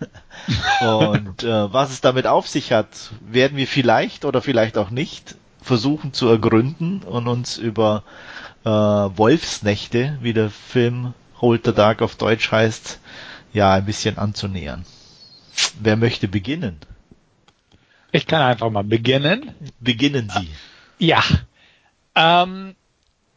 und 0.80 1.42
äh, 1.42 1.72
was 1.72 1.90
es 1.90 2.00
damit 2.00 2.26
auf 2.26 2.48
sich 2.48 2.72
hat, 2.72 2.88
werden 3.20 3.56
wir 3.56 3.66
vielleicht 3.66 4.24
oder 4.24 4.42
vielleicht 4.42 4.78
auch 4.78 4.90
nicht 4.90 5.36
versuchen 5.60 6.12
zu 6.12 6.28
ergründen 6.28 7.02
und 7.02 7.28
uns 7.28 7.58
über 7.58 8.02
äh, 8.64 8.68
Wolfsnächte, 8.70 10.18
wie 10.20 10.32
der 10.32 10.50
Film 10.50 11.12
Hold 11.40 11.66
the 11.66 11.72
Dark 11.72 12.02
auf 12.02 12.16
Deutsch 12.16 12.50
heißt, 12.50 13.00
ja 13.52 13.74
ein 13.74 13.84
bisschen 13.84 14.18
anzunähern. 14.18 14.84
Wer 15.80 15.96
möchte 15.96 16.28
beginnen? 16.28 16.78
Ich 18.12 18.26
kann 18.26 18.42
einfach 18.42 18.70
mal 18.70 18.84
beginnen. 18.84 19.52
Beginnen 19.80 20.30
Sie. 20.30 20.48
Ja. 20.98 21.22
Ähm, 22.14 22.74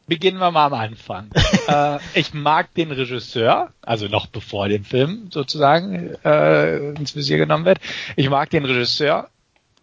beginnen 0.08 0.40
wir 0.40 0.52
mal 0.52 0.68
am 0.68 0.74
Anfang. 0.74 1.30
äh, 1.68 2.00
ich 2.14 2.34
mag 2.34 2.74
den 2.74 2.92
Regisseur, 2.92 3.72
also 3.82 4.08
noch 4.08 4.28
bevor 4.28 4.68
der 4.68 4.82
Film 4.84 5.30
sozusagen 5.32 6.16
äh, 6.24 6.92
ins 6.94 7.16
Visier 7.16 7.38
genommen 7.38 7.66
wird. 7.66 7.80
Ich 8.16 8.30
mag 8.30 8.50
den 8.50 8.66
Regisseur, 8.66 9.30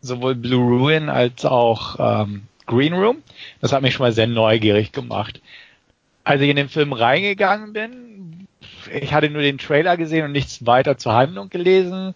sowohl 0.01 0.35
Blue 0.35 0.79
Ruin 0.79 1.09
als 1.09 1.45
auch 1.45 1.97
ähm, 1.99 2.45
Green 2.67 2.95
Room. 2.95 3.23
Das 3.61 3.73
hat 3.73 3.83
mich 3.83 3.95
schon 3.95 4.05
mal 4.05 4.13
sehr 4.13 4.27
neugierig 4.27 4.93
gemacht. 4.93 5.41
Als 6.25 6.41
ich 6.41 6.49
in 6.49 6.57
den 6.57 6.69
Film 6.69 6.93
reingegangen 6.93 7.73
bin, 7.73 8.06
ich 8.89 9.13
hatte 9.13 9.31
nur 9.31 9.43
den 9.43 9.59
Trailer 9.59 9.97
gesehen 9.97 10.25
und 10.25 10.33
nichts 10.33 10.67
weiter 10.67 10.99
zur 10.99 11.15
Handlung 11.15 11.51
gelesen, 11.51 12.15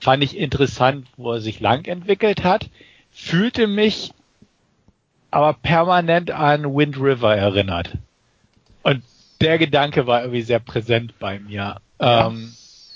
fand 0.00 0.22
ich 0.22 0.36
interessant, 0.36 1.06
wo 1.16 1.32
er 1.32 1.40
sich 1.40 1.60
lang 1.60 1.84
entwickelt 1.86 2.44
hat, 2.44 2.68
fühlte 3.10 3.66
mich 3.66 4.12
aber 5.30 5.54
permanent 5.54 6.30
an 6.30 6.74
Wind 6.76 6.96
River 6.98 7.34
erinnert. 7.36 7.96
Und 8.82 9.02
der 9.40 9.58
Gedanke 9.58 10.06
war 10.06 10.22
irgendwie 10.22 10.42
sehr 10.42 10.60
präsent 10.60 11.18
bei 11.18 11.38
mir. 11.40 11.80
Ja. 12.00 12.26
Ähm, 12.28 12.54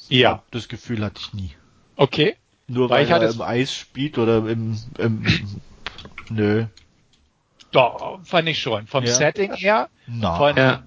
ja. 0.08 0.42
Das 0.50 0.68
Gefühl 0.68 1.04
hatte 1.04 1.20
ich 1.20 1.34
nie. 1.34 1.50
Okay. 1.96 2.36
Nur 2.68 2.90
weil, 2.90 3.08
weil 3.08 3.22
er 3.22 3.30
im 3.30 3.40
Eis 3.40 3.74
spielt 3.74 4.18
oder 4.18 4.46
im, 4.46 4.78
im 4.98 5.24
nö. 6.28 6.66
Doch, 7.72 8.20
fand 8.24 8.48
ich 8.48 8.60
schon. 8.60 8.86
Vom 8.86 9.04
ja. 9.04 9.12
Setting 9.12 9.54
her, 9.54 9.88
no. 10.06 10.36
von, 10.36 10.56
ja. 10.56 10.82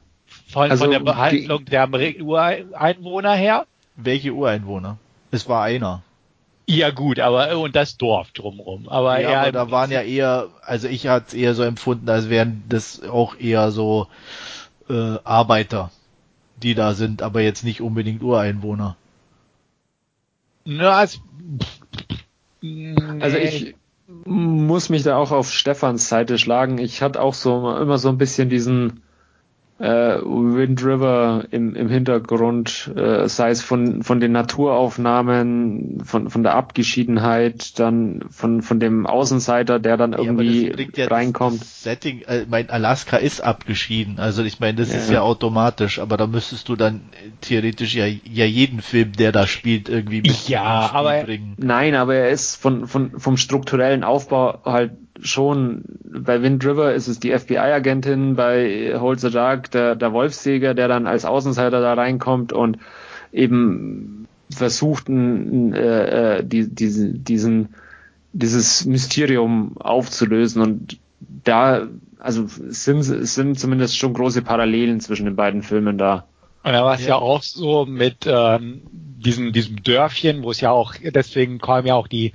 Von, 0.51 0.69
also 0.69 0.83
von 0.83 0.91
der 0.91 0.99
Behandlung 0.99 1.65
die, 1.65 1.71
der 1.71 1.89
Ureinwohner 1.89 3.33
her. 3.33 3.65
Welche 3.95 4.33
Ureinwohner? 4.33 4.97
Es 5.31 5.47
war 5.47 5.63
einer. 5.63 6.03
Ja 6.67 6.91
gut, 6.91 7.19
aber 7.19 7.57
und 7.57 7.75
das 7.75 7.97
Dorf 7.97 8.31
drumrum. 8.31 8.87
Aber, 8.87 9.19
ja, 9.19 9.41
aber 9.41 9.51
da 9.51 9.71
waren 9.71 9.91
ja 9.91 10.01
eher, 10.01 10.49
also 10.61 10.87
ich 10.87 11.07
hatte 11.07 11.27
es 11.29 11.33
eher 11.33 11.53
so 11.53 11.63
empfunden, 11.63 12.09
als 12.09 12.29
wären 12.29 12.63
das 12.69 13.01
auch 13.03 13.35
eher 13.37 13.71
so 13.71 14.07
äh, 14.89 15.17
Arbeiter, 15.23 15.91
die 16.61 16.75
da 16.75 16.93
sind, 16.93 17.23
aber 17.23 17.41
jetzt 17.41 17.63
nicht 17.63 17.81
unbedingt 17.81 18.21
Ureinwohner. 18.21 18.95
Na, 20.63 20.91
als, 20.91 21.19
also 23.19 23.37
ich 23.37 23.75
muss 24.25 24.89
mich 24.89 25.03
da 25.03 25.17
auch 25.17 25.31
auf 25.31 25.51
Stefans 25.51 26.07
Seite 26.07 26.37
schlagen. 26.37 26.77
Ich 26.77 27.01
hatte 27.01 27.21
auch 27.21 27.33
so 27.33 27.75
immer 27.75 27.97
so 27.97 28.09
ein 28.09 28.17
bisschen 28.17 28.49
diesen 28.49 29.01
äh, 29.81 30.19
Wind 30.21 30.85
River 30.85 31.45
im, 31.49 31.75
im 31.75 31.89
Hintergrund, 31.89 32.91
äh, 32.95 33.27
sei 33.27 33.49
es 33.49 33.63
von, 33.63 34.03
von 34.03 34.19
den 34.19 34.31
Naturaufnahmen, 34.31 36.03
von, 36.05 36.29
von 36.29 36.43
der 36.43 36.55
Abgeschiedenheit, 36.55 37.79
dann 37.79 38.23
von, 38.29 38.61
von 38.61 38.79
dem 38.79 39.07
Außenseiter, 39.07 39.79
der 39.79 39.97
dann 39.97 40.13
irgendwie 40.13 40.71
ja, 40.95 41.07
reinkommt. 41.07 41.63
Setting, 41.63 42.21
äh, 42.21 42.45
mein 42.47 42.69
Alaska 42.69 43.17
ist 43.17 43.41
abgeschieden, 43.41 44.19
also 44.19 44.43
ich 44.43 44.59
meine, 44.59 44.77
das 44.77 44.91
ja. 44.91 44.99
ist 44.99 45.09
ja 45.09 45.21
automatisch, 45.21 45.99
aber 45.99 46.15
da 46.15 46.27
müsstest 46.27 46.69
du 46.69 46.75
dann 46.75 47.01
theoretisch 47.41 47.95
ja, 47.95 48.05
ja 48.05 48.45
jeden 48.45 48.81
Film, 48.81 49.13
der 49.13 49.31
da 49.31 49.47
spielt, 49.47 49.89
irgendwie 49.89 50.21
mit 50.21 50.47
ja, 50.47 50.91
aber 50.93 51.23
bringen. 51.23 51.55
Nein, 51.57 51.95
aber 51.95 52.15
er 52.15 52.29
ist 52.29 52.55
von, 52.55 52.87
von, 52.87 53.19
vom 53.19 53.35
strukturellen 53.37 54.03
Aufbau 54.03 54.59
halt 54.63 54.91
schon, 55.19 55.83
bei 56.03 56.41
Wind 56.41 56.65
River 56.65 56.93
ist 56.93 57.07
es 57.07 57.19
die 57.19 57.37
FBI-Agentin, 57.37 58.35
bei 58.35 58.93
Hold 58.97 59.19
the 59.19 59.29
Dark 59.29 59.71
der, 59.71 59.95
der 59.95 60.13
Wolfsjäger, 60.13 60.73
der 60.73 60.87
dann 60.87 61.07
als 61.07 61.25
Außenseiter 61.25 61.81
da 61.81 61.93
reinkommt 61.93 62.53
und 62.53 62.77
eben 63.31 64.27
versucht, 64.49 65.09
äh, 65.09 66.37
äh, 66.37 66.43
die, 66.43 66.73
diese, 66.73 67.09
diesen, 67.09 67.69
dieses 68.33 68.85
Mysterium 68.85 69.77
aufzulösen 69.77 70.61
und 70.61 70.99
da, 71.43 71.87
also 72.19 72.45
sind, 72.47 73.03
sind 73.03 73.59
zumindest 73.59 73.97
schon 73.97 74.13
große 74.13 74.41
Parallelen 74.41 74.99
zwischen 74.99 75.25
den 75.25 75.35
beiden 75.35 75.63
Filmen 75.63 75.97
da. 75.97 76.25
Und 76.63 76.73
da 76.73 76.83
war 76.83 76.95
es 76.95 77.01
ja. 77.01 77.09
ja. 77.09 77.15
auch 77.15 77.41
so 77.41 77.85
mit 77.85 78.27
ähm, 78.27 78.81
diesem, 78.91 79.51
diesem 79.51 79.81
Dörfchen, 79.83 80.43
wo 80.43 80.51
es 80.51 80.61
ja 80.61 80.71
auch, 80.71 80.95
deswegen 81.01 81.59
kam 81.59 81.85
ja 81.85 81.95
auch 81.95 82.07
die 82.07 82.33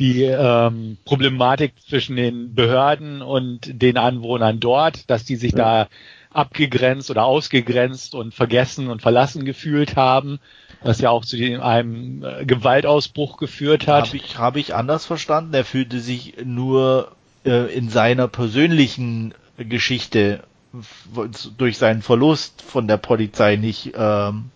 die 0.00 0.22
ähm, 0.22 0.96
Problematik 1.04 1.74
zwischen 1.86 2.16
den 2.16 2.54
Behörden 2.54 3.20
und 3.20 3.60
den 3.82 3.98
Anwohnern 3.98 4.58
dort, 4.58 5.08
dass 5.10 5.24
die 5.24 5.36
sich 5.36 5.52
ja. 5.52 5.84
da 5.84 5.88
abgegrenzt 6.30 7.10
oder 7.10 7.24
ausgegrenzt 7.24 8.14
und 8.14 8.34
vergessen 8.34 8.88
und 8.88 9.02
verlassen 9.02 9.44
gefühlt 9.44 9.96
haben, 9.96 10.40
was 10.82 11.00
ja 11.00 11.10
auch 11.10 11.26
zu 11.26 11.36
einem 11.36 12.24
äh, 12.24 12.46
Gewaltausbruch 12.46 13.36
geführt 13.36 13.86
hat. 13.86 14.06
Habe 14.06 14.16
ich, 14.16 14.38
hab 14.38 14.56
ich 14.56 14.74
anders 14.74 15.04
verstanden. 15.04 15.52
Er 15.52 15.66
fühlte 15.66 16.00
sich 16.00 16.34
nur 16.44 17.12
äh, 17.44 17.70
in 17.74 17.90
seiner 17.90 18.26
persönlichen 18.26 19.34
Geschichte 19.58 20.42
durch 21.58 21.76
seinen 21.76 22.00
Verlust 22.00 22.62
von 22.62 22.88
der 22.88 22.96
Polizei 22.96 23.56
nicht 23.56 23.92
ähm, 23.96 24.50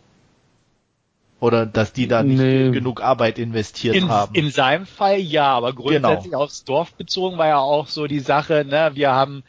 oder 1.40 1.66
dass 1.66 1.92
die 1.92 2.08
da 2.08 2.22
nicht 2.22 2.38
nee. 2.38 2.70
genug 2.70 3.02
Arbeit 3.02 3.38
investiert 3.38 3.96
in, 3.96 4.08
haben. 4.08 4.34
In 4.34 4.50
seinem 4.50 4.86
Fall 4.86 5.18
ja, 5.18 5.52
aber 5.52 5.72
grundsätzlich 5.72 6.24
genau. 6.24 6.44
aufs 6.44 6.64
Dorf 6.64 6.94
bezogen 6.94 7.38
war 7.38 7.48
ja 7.48 7.58
auch 7.58 7.88
so 7.88 8.06
die 8.06 8.20
Sache, 8.20 8.64
ne, 8.68 8.92
wir 8.94 9.12
haben 9.12 9.44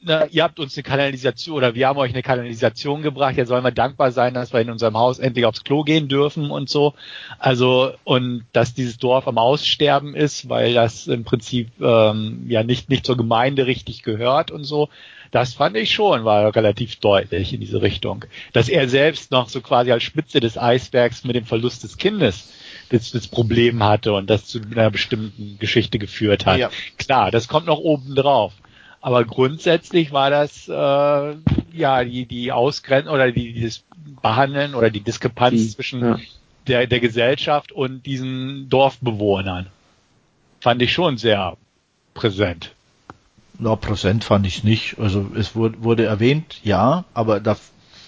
na, 0.00 0.26
ihr 0.26 0.44
habt 0.44 0.60
uns 0.60 0.76
eine 0.76 0.82
Kanalisation 0.82 1.56
oder 1.56 1.74
wir 1.74 1.88
haben 1.88 1.98
euch 1.98 2.12
eine 2.12 2.22
Kanalisation 2.22 3.02
gebracht, 3.02 3.36
jetzt 3.36 3.48
sollen 3.48 3.64
wir 3.64 3.72
dankbar 3.72 4.12
sein, 4.12 4.32
dass 4.34 4.52
wir 4.52 4.60
in 4.60 4.70
unserem 4.70 4.96
Haus 4.96 5.18
endlich 5.18 5.44
aufs 5.44 5.64
Klo 5.64 5.82
gehen 5.82 6.08
dürfen 6.08 6.50
und 6.50 6.70
so. 6.70 6.94
Also 7.38 7.92
und 8.04 8.46
dass 8.52 8.74
dieses 8.74 8.98
Dorf 8.98 9.26
am 9.26 9.36
Aussterben 9.36 10.14
ist, 10.14 10.48
weil 10.48 10.74
das 10.74 11.06
im 11.06 11.24
Prinzip 11.24 11.68
ähm, 11.80 12.46
ja 12.48 12.62
nicht 12.62 12.88
nicht 12.88 13.04
zur 13.04 13.16
Gemeinde 13.16 13.66
richtig 13.66 14.02
gehört 14.02 14.50
und 14.50 14.64
so. 14.64 14.88
Das 15.30 15.54
fand 15.54 15.76
ich 15.76 15.92
schon, 15.92 16.24
war 16.24 16.54
relativ 16.54 16.96
deutlich 16.96 17.52
in 17.52 17.60
diese 17.60 17.82
Richtung. 17.82 18.24
Dass 18.52 18.68
er 18.68 18.88
selbst 18.88 19.30
noch 19.30 19.48
so 19.48 19.60
quasi 19.60 19.92
als 19.92 20.02
Spitze 20.02 20.40
des 20.40 20.56
Eisbergs 20.56 21.24
mit 21.24 21.36
dem 21.36 21.44
Verlust 21.44 21.84
des 21.84 21.96
Kindes 21.96 22.48
das, 22.90 23.10
das 23.10 23.28
Problem 23.28 23.82
hatte 23.82 24.12
und 24.12 24.30
das 24.30 24.46
zu 24.46 24.60
einer 24.60 24.90
bestimmten 24.90 25.58
Geschichte 25.58 25.98
geführt 25.98 26.46
hat. 26.46 26.58
Ja. 26.58 26.70
Klar, 26.96 27.30
das 27.30 27.48
kommt 27.48 27.66
noch 27.66 27.78
oben 27.78 28.14
drauf. 28.14 28.52
Aber 29.00 29.24
grundsätzlich 29.24 30.12
war 30.12 30.30
das 30.30 30.68
äh, 30.68 30.72
ja 31.72 32.04
die 32.04 32.26
die 32.26 32.50
Ausgrenzung 32.50 33.14
oder 33.14 33.30
die 33.30 33.52
dieses 33.52 33.84
Behandeln 34.22 34.74
oder 34.74 34.90
die 34.90 35.00
Diskrepanz 35.00 35.54
die, 35.54 35.68
zwischen 35.68 36.00
ja. 36.00 36.18
der 36.66 36.86
der 36.86 37.00
Gesellschaft 37.00 37.70
und 37.70 38.06
diesen 38.06 38.68
Dorfbewohnern 38.68 39.66
fand 40.60 40.82
ich 40.82 40.92
schon 40.92 41.16
sehr 41.16 41.56
präsent. 42.14 42.72
Na, 43.58 43.76
Prozent 43.76 44.24
fand 44.24 44.46
ich 44.46 44.64
nicht. 44.64 44.98
Also 44.98 45.30
es 45.36 45.56
wurde, 45.56 45.82
wurde 45.82 46.04
erwähnt, 46.04 46.60
ja, 46.62 47.04
aber 47.14 47.40
da 47.40 47.56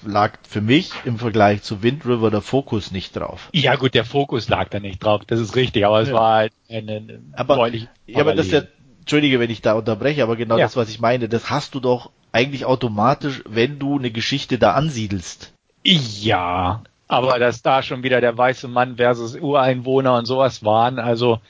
lag 0.04 0.38
für 0.48 0.60
mich 0.60 0.92
im 1.04 1.18
Vergleich 1.18 1.62
zu 1.62 1.82
Wind 1.82 2.06
River 2.06 2.30
der 2.30 2.40
Fokus 2.40 2.90
nicht 2.90 3.16
drauf. 3.16 3.48
Ja 3.52 3.76
gut, 3.76 3.94
der 3.94 4.04
Fokus 4.04 4.48
lag 4.48 4.68
da 4.70 4.80
nicht 4.80 5.02
drauf, 5.02 5.22
das 5.26 5.40
ist 5.40 5.56
richtig, 5.56 5.84
aber 5.84 6.00
es 6.00 6.08
ja. 6.08 6.14
war 6.14 6.34
halt 6.36 6.52
eine, 6.68 7.20
aber, 7.34 7.68
Ja, 8.06 8.20
aber 8.20 8.34
das 8.34 8.46
ist 8.46 8.52
ja, 8.52 8.62
entschuldige, 9.00 9.40
wenn 9.40 9.50
ich 9.50 9.60
da 9.60 9.74
unterbreche, 9.74 10.22
aber 10.22 10.36
genau 10.36 10.56
ja. 10.56 10.64
das, 10.64 10.76
was 10.76 10.88
ich 10.88 11.00
meine, 11.00 11.28
das 11.28 11.50
hast 11.50 11.74
du 11.74 11.80
doch 11.80 12.10
eigentlich 12.32 12.64
automatisch, 12.64 13.42
wenn 13.48 13.78
du 13.78 13.98
eine 13.98 14.10
Geschichte 14.10 14.58
da 14.58 14.72
ansiedelst. 14.72 15.52
Ja, 15.84 16.82
aber 17.08 17.38
dass 17.38 17.62
da 17.62 17.82
schon 17.82 18.02
wieder 18.02 18.20
der 18.20 18.36
weiße 18.38 18.68
Mann 18.68 18.96
versus 18.96 19.34
Ureinwohner 19.34 20.14
und 20.16 20.26
sowas 20.26 20.64
waren, 20.64 20.98
also 20.98 21.40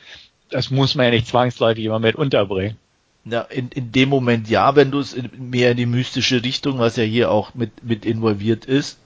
das 0.49 0.71
muss 0.71 0.95
man 0.95 1.07
ja 1.07 1.11
nicht 1.13 1.27
zwangsläufig 1.27 1.85
immer 1.85 1.99
mit 1.99 2.17
unterbringen. 2.17 2.77
Ja, 3.25 3.43
in, 3.43 3.69
in 3.69 3.93
dem 3.93 4.09
Moment 4.09 4.49
ja, 4.49 4.77
wenn 4.77 4.91
du 4.91 4.99
es 4.99 5.15
mehr 5.37 5.73
in 5.73 5.77
die 5.77 5.87
mystische 5.87 6.43
Richtung, 6.43 6.79
was 6.79 6.97
ja 6.97 7.05
hier 7.05 7.31
auch 7.31 7.55
mit, 7.55 7.85
mit 7.85 8.07
involviert 8.07 8.65
ist, 8.65 8.99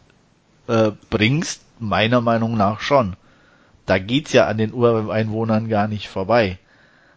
äh, 0.69 0.93
bringst, 1.11 1.63
meiner 1.81 2.21
Meinung 2.21 2.57
nach 2.57 2.81
schon. 2.81 3.17
Da 3.87 3.99
geht's 3.99 4.33
ja 4.33 4.47
an 4.47 4.59
den 4.59 4.73
Ureinwohnern 4.73 5.69
gar 5.69 5.89
nicht 5.89 6.09
vorbei. 6.09 6.59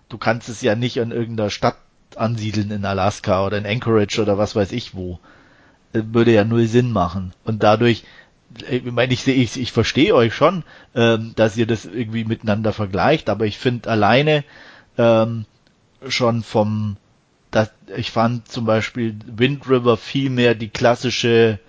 Du 0.10 0.18
kannst 0.18 0.50
es 0.50 0.62
ja 0.62 0.76
nicht 0.76 1.00
an 1.00 1.12
irgendeiner 1.12 1.50
Stadt 1.50 1.78
ansiedeln 2.16 2.72
in 2.72 2.86
Alaska 2.86 3.46
oder 3.46 3.58
in 3.58 3.66
Anchorage 3.66 4.22
oder 4.22 4.38
was 4.38 4.56
weiß 4.56 4.72
ich 4.72 4.96
wo. 4.96 5.20
Das 5.94 6.04
würde 6.12 6.34
ja 6.34 6.44
null 6.44 6.68
Sinn 6.68 6.92
machen. 6.92 7.34
Und 7.46 7.64
dadurch, 7.64 8.04
ich 8.70 8.84
meine, 8.86 9.14
ich 9.14 9.24
sehe, 9.24 9.36
ich, 9.36 9.60
ich 9.60 9.72
verstehe 9.72 10.16
euch 10.16 10.34
schon, 10.34 10.64
ähm, 10.96 11.34
dass 11.36 11.58
ihr 11.58 11.68
das 11.68 11.86
irgendwie 11.86 12.26
miteinander 12.26 12.74
vergleicht, 12.74 13.30
aber 13.30 13.46
ich 13.46 13.58
finde 13.58 13.90
alleine, 13.90 14.44
ähm, 14.98 15.46
schon 16.08 16.44
vom, 16.44 16.98
das, 17.52 17.72
ich 17.96 18.12
fand 18.12 18.48
zum 18.48 18.66
Beispiel 18.66 19.16
Wind 19.26 19.68
River 19.70 19.98
viel 19.98 20.30
mehr 20.30 20.56
die 20.56 20.70
klassische, 20.70 21.60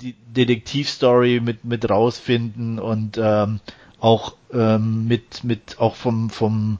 die 0.00 0.14
Detektivstory 0.14 1.40
mit 1.40 1.64
mit 1.64 1.88
rausfinden 1.88 2.78
und 2.78 3.18
ähm, 3.22 3.60
auch 4.00 4.34
ähm, 4.52 5.06
mit 5.06 5.44
mit 5.44 5.78
auch 5.78 5.94
vom 5.94 6.28
vom 6.30 6.78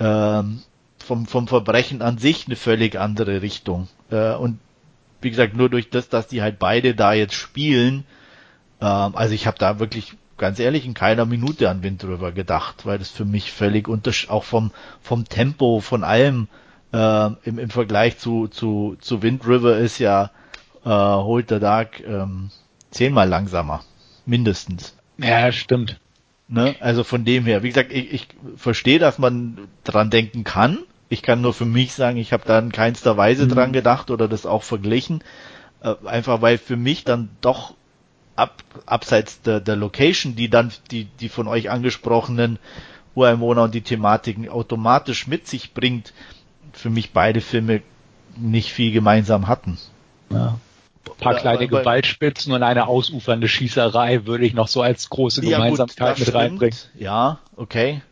ähm, 0.00 0.62
vom 0.98 1.26
vom 1.26 1.46
Verbrechen 1.46 2.02
an 2.02 2.18
sich 2.18 2.46
eine 2.46 2.56
völlig 2.56 2.98
andere 2.98 3.40
Richtung. 3.42 3.88
Äh, 4.10 4.34
und 4.34 4.58
wie 5.20 5.30
gesagt 5.30 5.54
nur 5.56 5.68
durch 5.70 5.90
das 5.90 6.08
dass 6.08 6.26
die 6.26 6.42
halt 6.42 6.58
beide 6.58 6.94
da 6.94 7.12
jetzt 7.12 7.34
spielen 7.34 8.04
ähm, 8.80 9.16
also 9.16 9.34
ich 9.34 9.46
habe 9.46 9.58
da 9.58 9.78
wirklich 9.78 10.14
ganz 10.36 10.58
ehrlich 10.58 10.86
in 10.86 10.94
keiner 10.94 11.26
Minute 11.26 11.70
an 11.70 11.82
Wind 11.82 12.04
River 12.04 12.32
gedacht 12.32 12.86
weil 12.86 12.98
das 12.98 13.10
für 13.10 13.24
mich 13.24 13.52
völlig 13.52 13.88
unter 13.88 14.12
auch 14.28 14.44
vom 14.44 14.70
vom 15.00 15.24
Tempo 15.28 15.80
von 15.80 16.04
allem 16.04 16.48
äh, 16.92 17.26
im, 17.44 17.58
im 17.58 17.70
Vergleich 17.70 18.18
zu 18.18 18.48
zu 18.48 18.96
zu 19.00 19.22
Wind 19.22 19.46
River 19.46 19.76
ist 19.78 19.98
ja 19.98 20.30
äh, 20.84 20.88
Hold 20.90 21.48
the 21.48 21.58
Dark 21.58 22.00
ähm, 22.00 22.50
zehnmal 22.90 23.28
langsamer. 23.28 23.84
Mindestens. 24.26 24.96
Ja, 25.18 25.52
stimmt. 25.52 26.00
Ne? 26.48 26.76
Also 26.80 27.04
von 27.04 27.24
dem 27.24 27.44
her, 27.44 27.62
wie 27.62 27.68
gesagt, 27.68 27.92
ich, 27.92 28.12
ich 28.12 28.28
verstehe, 28.56 28.98
dass 28.98 29.18
man 29.18 29.58
dran 29.82 30.10
denken 30.10 30.44
kann. 30.44 30.78
Ich 31.08 31.22
kann 31.22 31.40
nur 31.40 31.52
für 31.52 31.64
mich 31.66 31.92
sagen, 31.92 32.16
ich 32.16 32.32
habe 32.32 32.44
da 32.46 32.58
in 32.58 32.72
keinster 32.72 33.16
Weise 33.16 33.44
mhm. 33.44 33.50
dran 33.50 33.72
gedacht 33.72 34.10
oder 34.10 34.28
das 34.28 34.46
auch 34.46 34.62
verglichen. 34.62 35.22
Äh, 35.82 35.94
einfach 36.04 36.40
weil 36.40 36.58
für 36.58 36.76
mich 36.76 37.04
dann 37.04 37.30
doch 37.40 37.74
ab, 38.36 38.62
abseits 38.86 39.42
der, 39.42 39.60
der 39.60 39.76
Location, 39.76 40.36
die 40.36 40.48
dann 40.48 40.72
die, 40.90 41.04
die 41.04 41.28
von 41.28 41.48
euch 41.48 41.70
angesprochenen 41.70 42.58
Ureinwohner 43.14 43.64
und 43.64 43.74
die 43.74 43.82
Thematiken 43.82 44.48
automatisch 44.48 45.26
mit 45.26 45.46
sich 45.46 45.72
bringt, 45.72 46.12
für 46.72 46.90
mich 46.90 47.12
beide 47.12 47.40
Filme 47.40 47.82
nicht 48.36 48.72
viel 48.72 48.92
gemeinsam 48.92 49.46
hatten. 49.46 49.78
Ja 50.30 50.58
ein 51.10 51.16
paar 51.18 51.34
kleine 51.34 51.58
aber, 51.58 51.80
Gewaltspitzen 51.80 52.52
und 52.52 52.62
eine 52.62 52.86
ausufernde 52.86 53.48
Schießerei 53.48 54.26
würde 54.26 54.44
ich 54.44 54.54
noch 54.54 54.68
so 54.68 54.82
als 54.82 55.10
große 55.10 55.40
Gemeinsamkeit 55.40 56.18
ja, 56.18 56.24
mit 56.24 56.34
reinbringen. 56.34 56.78
Ja, 56.94 57.38
okay. 57.56 58.02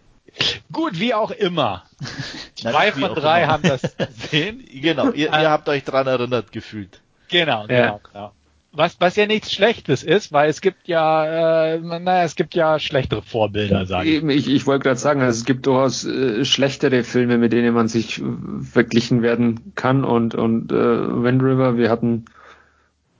Gut, 0.72 0.98
wie 0.98 1.12
auch 1.12 1.30
immer. 1.30 1.84
Zwei 2.54 2.92
von 2.92 3.14
drei 3.14 3.46
haben 3.46 3.62
das 3.62 3.82
gesehen. 3.96 4.64
Genau, 4.72 5.10
ihr, 5.10 5.28
ihr 5.28 5.50
habt 5.50 5.68
euch 5.68 5.84
dran 5.84 6.06
erinnert 6.06 6.52
gefühlt. 6.52 7.00
Genau, 7.28 7.66
genau, 7.66 7.82
ja. 7.82 8.00
genau. 8.12 8.32
Was, 8.74 8.96
was 9.00 9.16
ja 9.16 9.26
nichts 9.26 9.52
Schlechtes 9.52 10.02
ist, 10.02 10.32
weil 10.32 10.48
es 10.48 10.62
gibt 10.62 10.88
ja, 10.88 11.74
äh, 11.74 11.78
naja, 11.78 12.24
es 12.24 12.36
gibt 12.36 12.54
ja 12.54 12.78
schlechtere 12.78 13.20
Vorbilder, 13.20 13.84
sage 13.84 14.08
ich. 14.08 14.24
Ich, 14.24 14.48
ich 14.48 14.66
wollte 14.66 14.84
gerade 14.84 14.98
sagen, 14.98 15.20
also 15.20 15.38
es 15.38 15.44
gibt 15.44 15.66
durchaus 15.66 16.06
äh, 16.06 16.44
schlechtere 16.46 17.04
Filme, 17.04 17.36
mit 17.36 17.52
denen 17.52 17.74
man 17.74 17.88
sich 17.88 18.22
verglichen 18.62 19.20
werden 19.20 19.72
kann. 19.74 20.04
Und, 20.04 20.34
und 20.34 20.72
äh, 20.72 20.74
Wind 20.74 21.42
River, 21.42 21.76
wir 21.76 21.90
hatten 21.90 22.24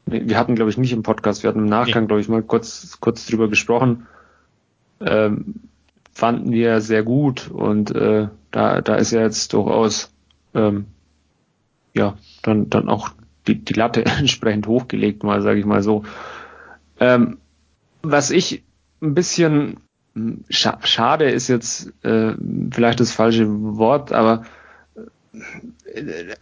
wir 0.07 0.37
hatten, 0.37 0.55
glaube 0.55 0.71
ich, 0.71 0.79
nicht 0.79 0.93
im 0.93 1.03
Podcast, 1.03 1.43
wir 1.43 1.49
hatten 1.49 1.61
im 1.61 1.67
Nachgang, 1.67 2.05
nee. 2.05 2.07
glaube 2.09 2.21
ich, 2.21 2.29
mal 2.29 2.43
kurz, 2.43 2.99
kurz 3.01 3.27
drüber 3.27 3.49
gesprochen. 3.49 4.07
Ähm, 5.01 5.55
fanden 6.13 6.53
wir 6.53 6.81
sehr 6.81 7.03
gut 7.03 7.51
und 7.51 7.95
äh, 7.95 8.29
da, 8.51 8.81
da 8.81 8.95
ist 8.97 9.13
ja 9.13 9.23
jetzt 9.23 9.53
durchaus 9.53 10.13
ähm, 10.55 10.87
ja 11.95 12.17
dann, 12.43 12.69
dann 12.69 12.89
auch 12.89 13.11
die, 13.47 13.65
die 13.65 13.75
Latte 13.75 14.05
entsprechend 14.19 14.67
hochgelegt, 14.67 15.25
mal 15.25 15.43
sage 15.43 15.61
ich 15.61 15.67
mal 15.67 15.83
so. 15.83 16.05
Ähm, 17.01 17.39
was 18.03 18.31
ich 18.31 18.63
ein 19.01 19.15
bisschen 19.15 19.77
scha 20.51 20.79
schade 20.85 21.31
ist 21.31 21.49
jetzt 21.49 21.93
äh, 22.05 22.35
vielleicht 22.71 23.01
das 23.01 23.13
falsche 23.13 23.47
Wort, 23.49 24.13
aber 24.13 24.45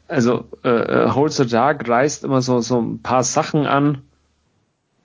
also 0.09 0.48
äh, 0.64 0.68
äh 0.68 1.11
Hold 1.11 1.32
the 1.32 1.46
Dark 1.46 1.88
reißt 1.88 2.24
immer 2.24 2.42
so, 2.42 2.61
so 2.61 2.80
ein 2.80 3.01
paar 3.01 3.22
Sachen 3.22 3.66
an, 3.66 4.03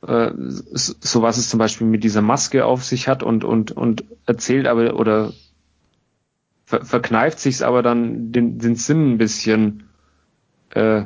äh, 0.08 0.32
so 0.38 1.22
was 1.22 1.38
es 1.38 1.50
zum 1.50 1.60
Beispiel 1.60 1.88
mit 1.88 2.04
dieser 2.04 2.22
Maske 2.22 2.66
auf 2.66 2.84
sich 2.84 3.08
hat 3.08 3.22
und, 3.22 3.44
und, 3.44 3.72
und 3.72 4.06
erzählt 4.26 4.68
aber 4.68 4.96
oder 5.00 5.34
ver 6.66 6.84
verkneift 6.84 7.40
sich's 7.40 7.62
aber 7.62 7.84
dann 7.84 8.32
den, 8.32 8.58
den 8.58 8.76
Sinn 8.76 9.14
ein 9.14 9.18
bisschen 9.18 9.84
äh, 10.72 11.04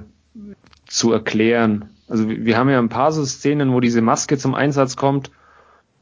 zu 0.90 1.14
erklären. 1.14 1.90
Also 2.08 2.28
wir 2.28 2.58
haben 2.58 2.70
ja 2.70 2.80
ein 2.80 2.90
paar 2.90 3.12
so 3.12 3.24
Szenen, 3.24 3.72
wo 3.72 3.80
diese 3.80 4.02
Maske 4.02 4.38
zum 4.38 4.56
Einsatz 4.56 4.96
kommt 4.96 5.32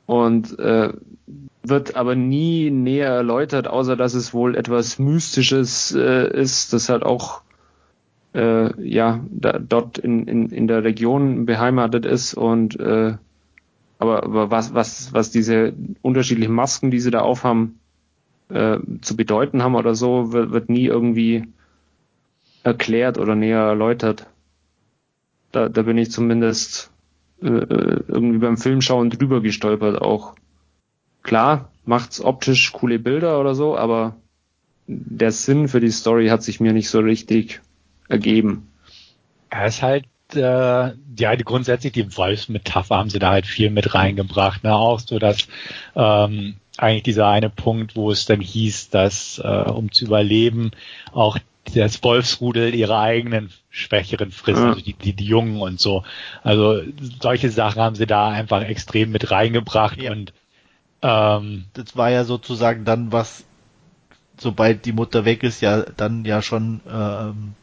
und 0.06 0.58
äh, 0.58 0.94
wird 1.64 1.96
aber 1.96 2.16
nie 2.16 2.72
näher 2.72 3.10
erläutert, 3.10 3.68
außer 3.68 3.98
dass 3.98 4.14
es 4.14 4.34
wohl 4.34 4.56
etwas 4.56 5.00
Mystisches 5.00 5.94
äh, 5.94 6.32
ist, 6.40 6.72
das 6.72 6.88
halt 6.88 7.04
auch 7.04 7.42
äh, 8.34 8.82
ja 8.82 9.20
da, 9.30 9.60
dort 9.60 9.98
in, 9.98 10.26
in, 10.28 10.50
in 10.50 10.68
der 10.68 10.86
Region 10.86 11.46
beheimatet 11.46 12.06
ist 12.06 12.34
und 12.34 12.80
äh, 12.80 13.16
aber, 14.00 14.24
aber 14.24 14.52
was, 14.52 14.74
was, 14.74 15.14
was 15.14 15.32
diese 15.32 15.74
unterschiedlichen 16.02 16.54
Masken, 16.54 16.92
die 16.92 17.00
sie 17.00 17.12
da 17.12 17.22
aufhaben, 17.22 17.80
äh, 18.50 18.78
zu 19.02 19.18
bedeuten 19.18 19.64
haben 19.64 19.76
oder 19.76 19.96
so, 19.96 20.32
wird, 20.32 20.52
wird 20.52 20.70
nie 20.70 20.86
irgendwie 20.86 21.48
erklärt 22.64 23.18
oder 23.18 23.36
näher 23.36 23.62
erläutert. 23.62 24.28
Da, 25.58 25.70
da 25.70 25.82
bin 25.82 25.98
ich 25.98 26.12
zumindest 26.12 26.92
äh, 27.42 27.48
äh 27.48 28.04
irgendwie 28.08 28.38
beim 28.38 28.58
Filmschauen 28.58 29.10
drüber 29.10 29.42
gestolpert 29.42 30.00
auch. 30.00 30.36
Klar, 31.24 31.72
macht's 31.84 32.22
optisch 32.22 32.72
coole 32.74 33.00
Bilder 33.00 33.40
oder 33.40 33.56
so, 33.56 33.76
aber 33.76 34.16
der 34.86 35.32
Sinn 35.32 35.68
für 35.68 35.80
die 35.80 35.90
Story 35.90 36.28
hat 36.28 36.44
sich 36.44 36.60
mir 36.60 36.74
nicht 36.74 36.90
so 36.90 37.00
richtig 37.00 37.62
ergeben. 38.08 38.72
Er 39.50 39.66
ist 39.66 39.82
halt, 39.82 40.06
äh, 40.36 40.92
ja, 41.18 41.36
grundsätzlich 41.44 41.94
die 41.94 42.16
Wolfsmetapher 42.16 42.96
haben 42.96 43.10
sie 43.10 43.20
da 43.20 43.32
halt 43.32 43.48
viel 43.48 43.72
mit 43.72 43.96
reingebracht, 43.96 44.64
ne? 44.64 44.76
Auch 44.76 45.00
so, 45.00 45.18
dass 45.18 45.48
ähm, 45.96 46.58
eigentlich 46.78 47.04
dieser 47.04 47.28
eine 47.28 47.50
Punkt, 47.50 47.96
wo 47.96 48.12
es 48.12 48.26
dann 48.26 48.42
hieß, 48.42 48.92
dass 48.92 49.42
äh, 49.44 49.72
um 49.72 49.92
zu 49.92 50.06
überleben 50.06 50.70
auch 51.12 51.40
das 51.74 52.02
Wolfsrudel 52.04 52.74
ihre 52.74 52.98
eigenen 53.00 53.52
Schwächeren 53.70 54.32
frisst, 54.32 54.60
ja. 54.60 54.70
also 54.70 54.82
die, 54.82 54.94
die, 54.94 55.14
die 55.14 55.26
Jungen 55.26 55.62
und 55.62 55.80
so. 55.80 56.04
Also 56.44 56.82
solche 57.22 57.50
Sachen 57.50 57.82
haben 57.82 57.96
sie 57.96 58.08
da 58.08 58.30
einfach 58.30 58.62
extrem 58.62 59.12
mit 59.12 59.32
reingebracht 59.32 60.02
ja. 60.02 60.12
und 60.12 60.34
ähm, 61.02 61.66
das 61.74 61.96
war 61.96 62.10
ja 62.10 62.24
sozusagen 62.24 62.86
dann 62.86 63.12
was, 63.12 63.44
sobald 64.38 64.86
die 64.86 64.94
Mutter 64.94 65.26
weg 65.26 65.44
ist, 65.44 65.62
ja 65.62 65.82
dann 65.82 66.26
ja 66.26 66.42
schon 66.42 66.82
ähm, 66.92 67.54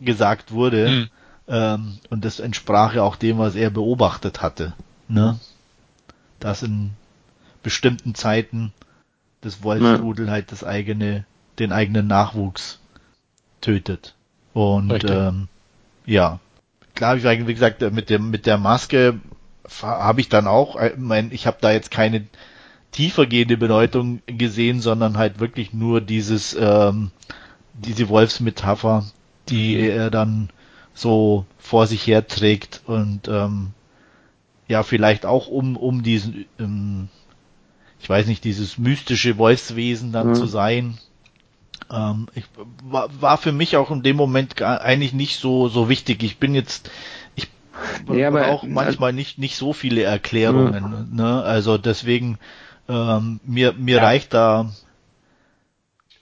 gesagt 0.00 0.52
wurde. 0.52 0.88
Mhm. 0.88 1.10
Ähm, 1.48 1.98
und 2.10 2.24
das 2.24 2.40
entsprach 2.40 2.94
ja 2.94 3.02
auch 3.02 3.16
dem, 3.16 3.38
was 3.38 3.56
er 3.56 3.70
beobachtet 3.70 4.42
hatte. 4.42 4.74
Ne? 5.08 5.38
Dass 6.38 6.62
in 6.62 6.92
bestimmten 7.62 8.14
Zeiten 8.14 8.72
das 9.40 9.62
Wolfsrudel 9.62 10.26
ja. 10.26 10.32
halt 10.32 10.52
das 10.52 10.62
eigene, 10.62 11.24
den 11.58 11.72
eigenen 11.72 12.06
Nachwuchs 12.06 12.78
tötet. 13.62 14.14
Und 14.52 15.08
ähm, 15.08 15.48
ja, 16.04 16.38
klar, 16.94 17.16
wie 17.22 17.54
gesagt, 17.54 17.80
mit 17.80 18.10
dem 18.10 18.30
mit 18.30 18.44
der 18.44 18.58
Maske 18.58 19.20
habe 19.80 20.20
ich 20.20 20.28
dann 20.28 20.46
auch, 20.46 20.76
äh, 20.76 20.92
mein, 20.98 21.32
ich 21.32 21.46
habe 21.46 21.56
da 21.60 21.72
jetzt 21.72 21.90
keine 21.90 22.26
tiefergehende 22.90 23.56
Bedeutung 23.56 24.20
gesehen, 24.26 24.80
sondern 24.80 25.16
halt 25.16 25.40
wirklich 25.40 25.72
nur 25.72 26.00
dieses, 26.00 26.54
ähm, 26.58 27.10
diese 27.72 28.08
Wolfsmetapher, 28.08 29.06
die 29.48 29.76
mhm. 29.76 29.90
er 29.90 30.10
dann 30.10 30.50
so 30.94 31.46
vor 31.58 31.86
sich 31.86 32.06
her 32.06 32.26
trägt 32.26 32.82
und 32.86 33.28
ähm, 33.28 33.70
ja, 34.68 34.82
vielleicht 34.82 35.24
auch 35.26 35.48
um, 35.48 35.76
um 35.76 36.02
diesen, 36.02 36.44
ähm, 36.58 37.08
ich 38.00 38.08
weiß 38.08 38.26
nicht, 38.26 38.44
dieses 38.44 38.78
mystische 38.78 39.38
Wolfswesen 39.38 40.12
dann 40.12 40.30
mhm. 40.30 40.34
zu 40.34 40.46
sein. 40.46 40.98
Ähm, 41.92 42.26
ich, 42.34 42.44
war, 42.84 43.08
war 43.20 43.38
für 43.38 43.52
mich 43.52 43.76
auch 43.76 43.90
in 43.90 44.02
dem 44.02 44.16
Moment 44.16 44.56
gar, 44.56 44.80
eigentlich 44.80 45.12
nicht 45.12 45.38
so, 45.38 45.68
so 45.68 45.88
wichtig. 45.88 46.22
Ich 46.22 46.38
bin 46.38 46.54
jetzt 46.54 46.90
ja, 48.12 48.28
aber 48.28 48.48
auch 48.48 48.64
manchmal 48.64 49.12
nicht 49.12 49.38
nicht 49.38 49.56
so 49.56 49.72
viele 49.72 50.02
Erklärungen. 50.02 51.08
Mhm. 51.10 51.16
Ne? 51.16 51.42
Also 51.42 51.78
deswegen 51.78 52.38
ähm, 52.88 53.40
mir 53.44 53.72
mir 53.72 53.96
ja. 53.96 54.02
reicht 54.02 54.34
da 54.34 54.70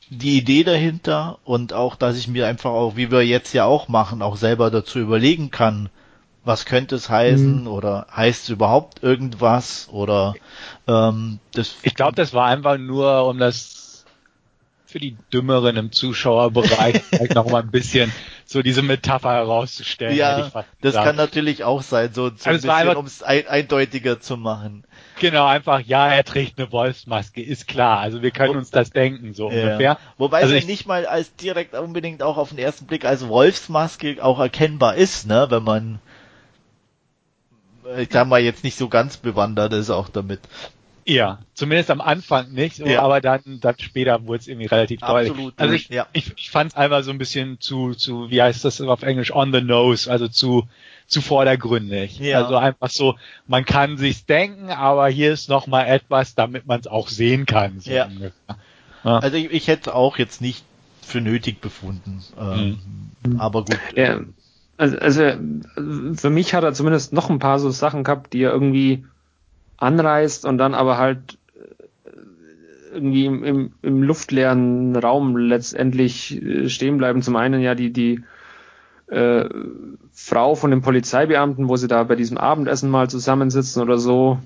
die 0.09 0.39
Idee 0.39 0.64
dahinter 0.64 1.39
und 1.45 1.73
auch, 1.73 1.95
dass 1.95 2.18
ich 2.18 2.27
mir 2.27 2.47
einfach 2.47 2.71
auch, 2.71 2.97
wie 2.97 3.11
wir 3.11 3.25
jetzt 3.25 3.53
ja 3.53 3.64
auch 3.64 3.89
machen, 3.89 4.23
auch 4.23 4.37
selber 4.37 4.71
dazu 4.71 4.99
überlegen 4.99 5.51
kann, 5.51 5.89
was 6.45 6.64
könnte 6.64 6.97
es 6.97 7.09
heißen 7.09 7.62
mhm. 7.62 7.68
oder 7.68 8.07
heißt 8.14 8.45
es 8.45 8.49
überhaupt 8.49 9.03
irgendwas 9.03 9.89
oder 9.93 10.35
ähm, 10.89 11.39
das. 11.53 11.77
Ich 11.83 11.95
glaube, 11.95 12.16
das 12.16 12.35
war 12.35 12.47
einfach 12.47 12.77
nur, 12.77 13.27
um 13.27 13.39
das 13.39 13.89
für 14.91 14.99
die 14.99 15.16
Dümmeren 15.32 15.76
im 15.76 15.93
Zuschauerbereich 15.93 17.03
vielleicht 17.11 17.34
noch 17.34 17.49
mal 17.49 17.62
ein 17.62 17.70
bisschen 17.70 18.12
so 18.45 18.62
diese 18.62 18.82
Metapher 18.82 19.32
herauszustellen. 19.32 20.16
Ja, 20.16 20.51
das 20.80 20.95
kann 20.95 21.16
natürlich 21.16 21.64
auch 21.64 21.82
sein, 21.82 22.12
so, 22.12 22.30
so 22.36 22.51
also 22.51 22.70
ein 22.70 22.97
um 22.97 23.07
es 23.07 23.22
ein, 23.22 23.47
eindeutiger 23.47 24.20
zu 24.20 24.36
machen. 24.36 24.84
Genau, 25.20 25.47
einfach, 25.47 25.80
ja, 25.80 26.09
er 26.09 26.24
trägt 26.24 26.59
eine 26.59 26.72
Wolfsmaske, 26.72 27.43
ist 27.43 27.68
klar. 27.68 28.01
Also 28.01 28.22
wir 28.22 28.30
können 28.30 28.57
uns 28.57 28.70
das 28.70 28.91
denken, 28.91 29.34
so 29.34 29.51
ja. 29.51 29.62
ungefähr. 29.62 29.99
Wobei 30.18 30.43
also 30.43 30.55
es 30.55 30.62
ja 30.62 30.66
nicht 30.68 30.86
mal 30.86 31.07
als 31.07 31.34
direkt 31.36 31.74
unbedingt 31.74 32.22
auch 32.22 32.36
auf 32.36 32.51
den 32.51 32.59
ersten 32.59 32.86
Blick 32.86 33.05
als 33.05 33.28
Wolfsmaske 33.28 34.18
auch 34.22 34.41
erkennbar 34.41 34.97
ist, 34.97 35.26
ne, 35.26 35.47
wenn 35.51 35.62
man 35.62 36.01
ich 37.99 38.09
sag 38.12 38.28
mal, 38.28 38.41
jetzt 38.41 38.64
nicht 38.64 38.76
so 38.76 38.88
ganz 38.88 39.16
bewandert 39.16 39.72
ist 39.72 39.91
auch 39.91 40.09
damit. 40.09 40.41
Ja, 41.11 41.40
zumindest 41.54 41.90
am 41.90 42.00
Anfang 42.00 42.52
nicht, 42.52 42.76
so, 42.76 42.86
ja. 42.86 43.02
aber 43.02 43.20
dann, 43.20 43.58
dann 43.61 43.74
später 43.78 44.26
wurde 44.26 44.38
es 44.38 44.48
irgendwie 44.48 44.66
relativ 44.66 45.00
deutlich. 45.00 45.30
Absolut, 45.30 45.54
also 45.56 45.74
ich, 45.74 45.88
ja. 45.88 46.06
ich, 46.12 46.32
ich 46.36 46.50
fand 46.50 46.70
es 46.70 46.76
einfach 46.76 47.02
so 47.02 47.11
ein 47.11 47.18
bisschen 47.18 47.61
zu, 47.61 47.94
zu, 47.94 48.30
wie 48.30 48.40
heißt 48.40 48.64
das 48.64 48.80
auf 48.80 49.02
Englisch, 49.02 49.34
on 49.34 49.52
the 49.52 49.61
nose, 49.61 50.08
also 50.08 50.28
zu, 50.28 50.68
zu 51.08 51.20
vordergründig. 51.20 52.20
Ja. 52.20 52.42
Also 52.42 52.56
einfach 52.56 52.90
so, 52.90 53.16
man 53.48 53.64
kann 53.64 53.96
sich's 53.96 54.24
denken, 54.24 54.70
aber 54.70 55.08
hier 55.08 55.32
ist 55.32 55.48
noch 55.48 55.66
mal 55.66 55.84
etwas, 55.84 56.36
damit 56.36 56.66
man 56.66 56.78
es 56.78 56.86
auch 56.86 57.08
sehen 57.08 57.44
kann. 57.44 57.80
So 57.80 57.90
ja. 57.90 58.08
ja. 59.02 59.18
Also 59.18 59.36
ich, 59.36 59.50
ich 59.50 59.66
hätte 59.66 59.94
auch 59.96 60.16
jetzt 60.16 60.40
nicht 60.40 60.64
für 61.02 61.20
nötig 61.20 61.61
befunden. 61.61 62.22
Ähm, 62.38 62.78
mhm. 63.26 63.40
Aber 63.40 63.64
gut. 63.64 63.78
Ja. 63.96 64.20
Also, 64.76 64.96
also 64.96 65.22
für 66.14 66.30
mich 66.30 66.54
hat 66.54 66.62
er 66.62 66.72
zumindest 66.72 67.12
noch 67.12 67.28
ein 67.28 67.40
paar 67.40 67.58
so 67.58 67.70
Sachen 67.70 68.04
gehabt, 68.04 68.32
die 68.32 68.42
er 68.42 68.52
irgendwie 68.52 69.04
anreißt 69.81 70.45
und 70.45 70.59
dann 70.59 70.74
aber 70.74 70.99
halt 70.99 71.39
äh, 71.55 72.95
irgendwie 72.95 73.26
im, 73.26 73.45
im, 73.45 73.72
im 73.83 74.03
luftleeren 74.03 74.95
Raum 74.95 75.37
letztendlich 75.37 76.41
äh, 76.41 76.68
stehen 76.68 76.99
bleiben. 76.99 77.22
Zum 77.22 77.37
einen 77.37 77.61
ja 77.61 77.74
die, 77.74 77.93
die 77.93 78.22
äh, 79.09 79.49
Frau 80.12 80.55
von 80.55 80.70
dem 80.70 80.83
Polizeibeamten, 80.83 81.68
wo 81.68 81.76
sie 81.76 81.89
da 81.89 82.05
bei 82.05 82.14
diesem 82.14 82.39
Abendessen 82.39 82.91
mal 82.91 83.11
zusammensitzen 83.11 83.83
oder 83.83 83.99
so. 83.99 84.39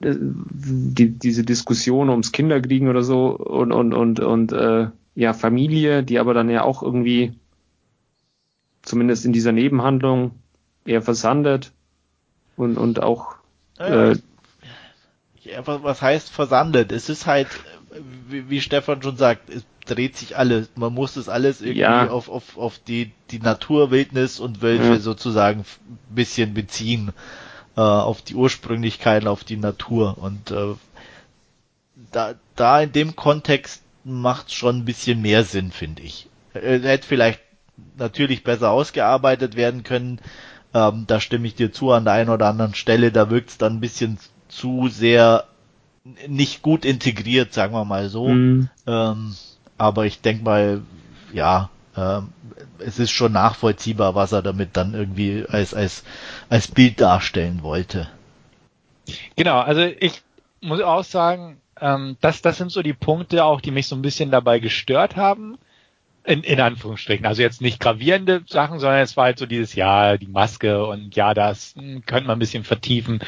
Äh, 0.00 0.16
die, 0.18 1.10
diese 1.10 1.44
Diskussion 1.44 2.10
ums 2.10 2.32
Kinderkriegen 2.32 2.88
oder 2.88 3.02
so 3.02 3.36
und, 3.36 3.72
und, 3.72 3.94
und, 3.94 4.20
und 4.20 4.52
äh, 4.52 4.88
ja, 5.14 5.32
Familie, 5.32 6.02
die 6.02 6.18
aber 6.18 6.34
dann 6.34 6.50
ja 6.50 6.62
auch 6.62 6.82
irgendwie 6.82 7.34
zumindest 8.82 9.24
in 9.24 9.32
dieser 9.32 9.52
Nebenhandlung 9.52 10.32
eher 10.84 11.02
versandet 11.02 11.72
und, 12.56 12.76
und 12.76 13.02
auch 13.02 13.35
ja, 13.78 14.10
äh, 14.10 14.16
was 15.64 16.02
heißt 16.02 16.30
versandet? 16.30 16.92
Es 16.92 17.08
ist 17.08 17.26
halt, 17.26 17.48
wie, 18.28 18.50
wie 18.50 18.60
Stefan 18.60 19.02
schon 19.02 19.16
sagt, 19.16 19.50
es 19.50 19.64
dreht 19.84 20.16
sich 20.16 20.36
alles. 20.36 20.68
Man 20.74 20.92
muss 20.92 21.14
das 21.14 21.28
alles 21.28 21.60
irgendwie 21.60 21.80
ja. 21.80 22.08
auf, 22.08 22.28
auf, 22.28 22.56
auf 22.58 22.78
die, 22.78 23.12
die 23.30 23.38
Natur, 23.38 23.90
Wildnis 23.90 24.40
und 24.40 24.62
Wölfe 24.62 24.94
ja. 24.94 24.98
sozusagen 24.98 25.60
ein 25.60 26.14
bisschen 26.14 26.54
beziehen. 26.54 27.12
Äh, 27.76 27.80
auf 27.80 28.22
die 28.22 28.34
Ursprünglichkeiten, 28.34 29.28
auf 29.28 29.44
die 29.44 29.58
Natur. 29.58 30.16
Und 30.18 30.50
äh, 30.50 30.74
da, 32.10 32.34
da 32.54 32.80
in 32.80 32.92
dem 32.92 33.16
Kontext 33.16 33.82
macht 34.02 34.52
schon 34.52 34.78
ein 34.78 34.84
bisschen 34.86 35.20
mehr 35.20 35.44
Sinn, 35.44 35.72
finde 35.72 36.02
ich. 36.02 36.26
Er 36.54 36.80
hätte 36.80 37.06
vielleicht 37.06 37.40
natürlich 37.98 38.44
besser 38.44 38.70
ausgearbeitet 38.70 39.56
werden 39.56 39.82
können. 39.82 40.20
Ähm, 40.76 41.04
da 41.06 41.20
stimme 41.20 41.46
ich 41.46 41.54
dir 41.54 41.72
zu 41.72 41.90
an 41.90 42.04
der 42.04 42.12
einen 42.12 42.28
oder 42.28 42.48
anderen 42.48 42.74
Stelle. 42.74 43.10
Da 43.10 43.30
wirkt 43.30 43.48
es 43.48 43.56
dann 43.56 43.76
ein 43.76 43.80
bisschen 43.80 44.18
zu 44.48 44.88
sehr 44.88 45.44
nicht 46.28 46.60
gut 46.60 46.84
integriert, 46.84 47.54
sagen 47.54 47.72
wir 47.72 47.86
mal 47.86 48.10
so. 48.10 48.28
Mhm. 48.28 48.68
Ähm, 48.86 49.34
aber 49.78 50.04
ich 50.04 50.20
denke 50.20 50.44
mal, 50.44 50.82
ja, 51.32 51.70
ähm, 51.96 52.28
es 52.78 52.98
ist 52.98 53.10
schon 53.10 53.32
nachvollziehbar, 53.32 54.14
was 54.14 54.32
er 54.32 54.42
damit 54.42 54.76
dann 54.76 54.92
irgendwie 54.92 55.46
als, 55.48 55.72
als, 55.72 56.04
als 56.50 56.68
Bild 56.68 57.00
darstellen 57.00 57.62
wollte. 57.62 58.08
Genau, 59.34 59.60
also 59.60 59.80
ich 59.80 60.20
muss 60.60 60.82
auch 60.82 61.04
sagen, 61.04 61.56
ähm, 61.80 62.18
das, 62.20 62.42
das 62.42 62.58
sind 62.58 62.70
so 62.70 62.82
die 62.82 62.92
Punkte 62.92 63.44
auch, 63.44 63.62
die 63.62 63.70
mich 63.70 63.86
so 63.86 63.96
ein 63.96 64.02
bisschen 64.02 64.30
dabei 64.30 64.58
gestört 64.58 65.16
haben. 65.16 65.56
In, 66.26 66.42
in 66.42 66.60
Anführungsstrichen. 66.60 67.24
Also 67.24 67.42
jetzt 67.42 67.62
nicht 67.62 67.78
gravierende 67.78 68.42
Sachen, 68.48 68.80
sondern 68.80 69.00
es 69.00 69.16
war 69.16 69.26
halt 69.26 69.38
so 69.38 69.46
dieses, 69.46 69.76
ja, 69.76 70.16
die 70.16 70.26
Maske 70.26 70.84
und 70.84 71.14
ja, 71.14 71.34
das 71.34 71.74
hm, 71.76 72.04
könnte 72.04 72.26
man 72.26 72.36
ein 72.36 72.40
bisschen 72.40 72.64
vertiefen. 72.64 73.20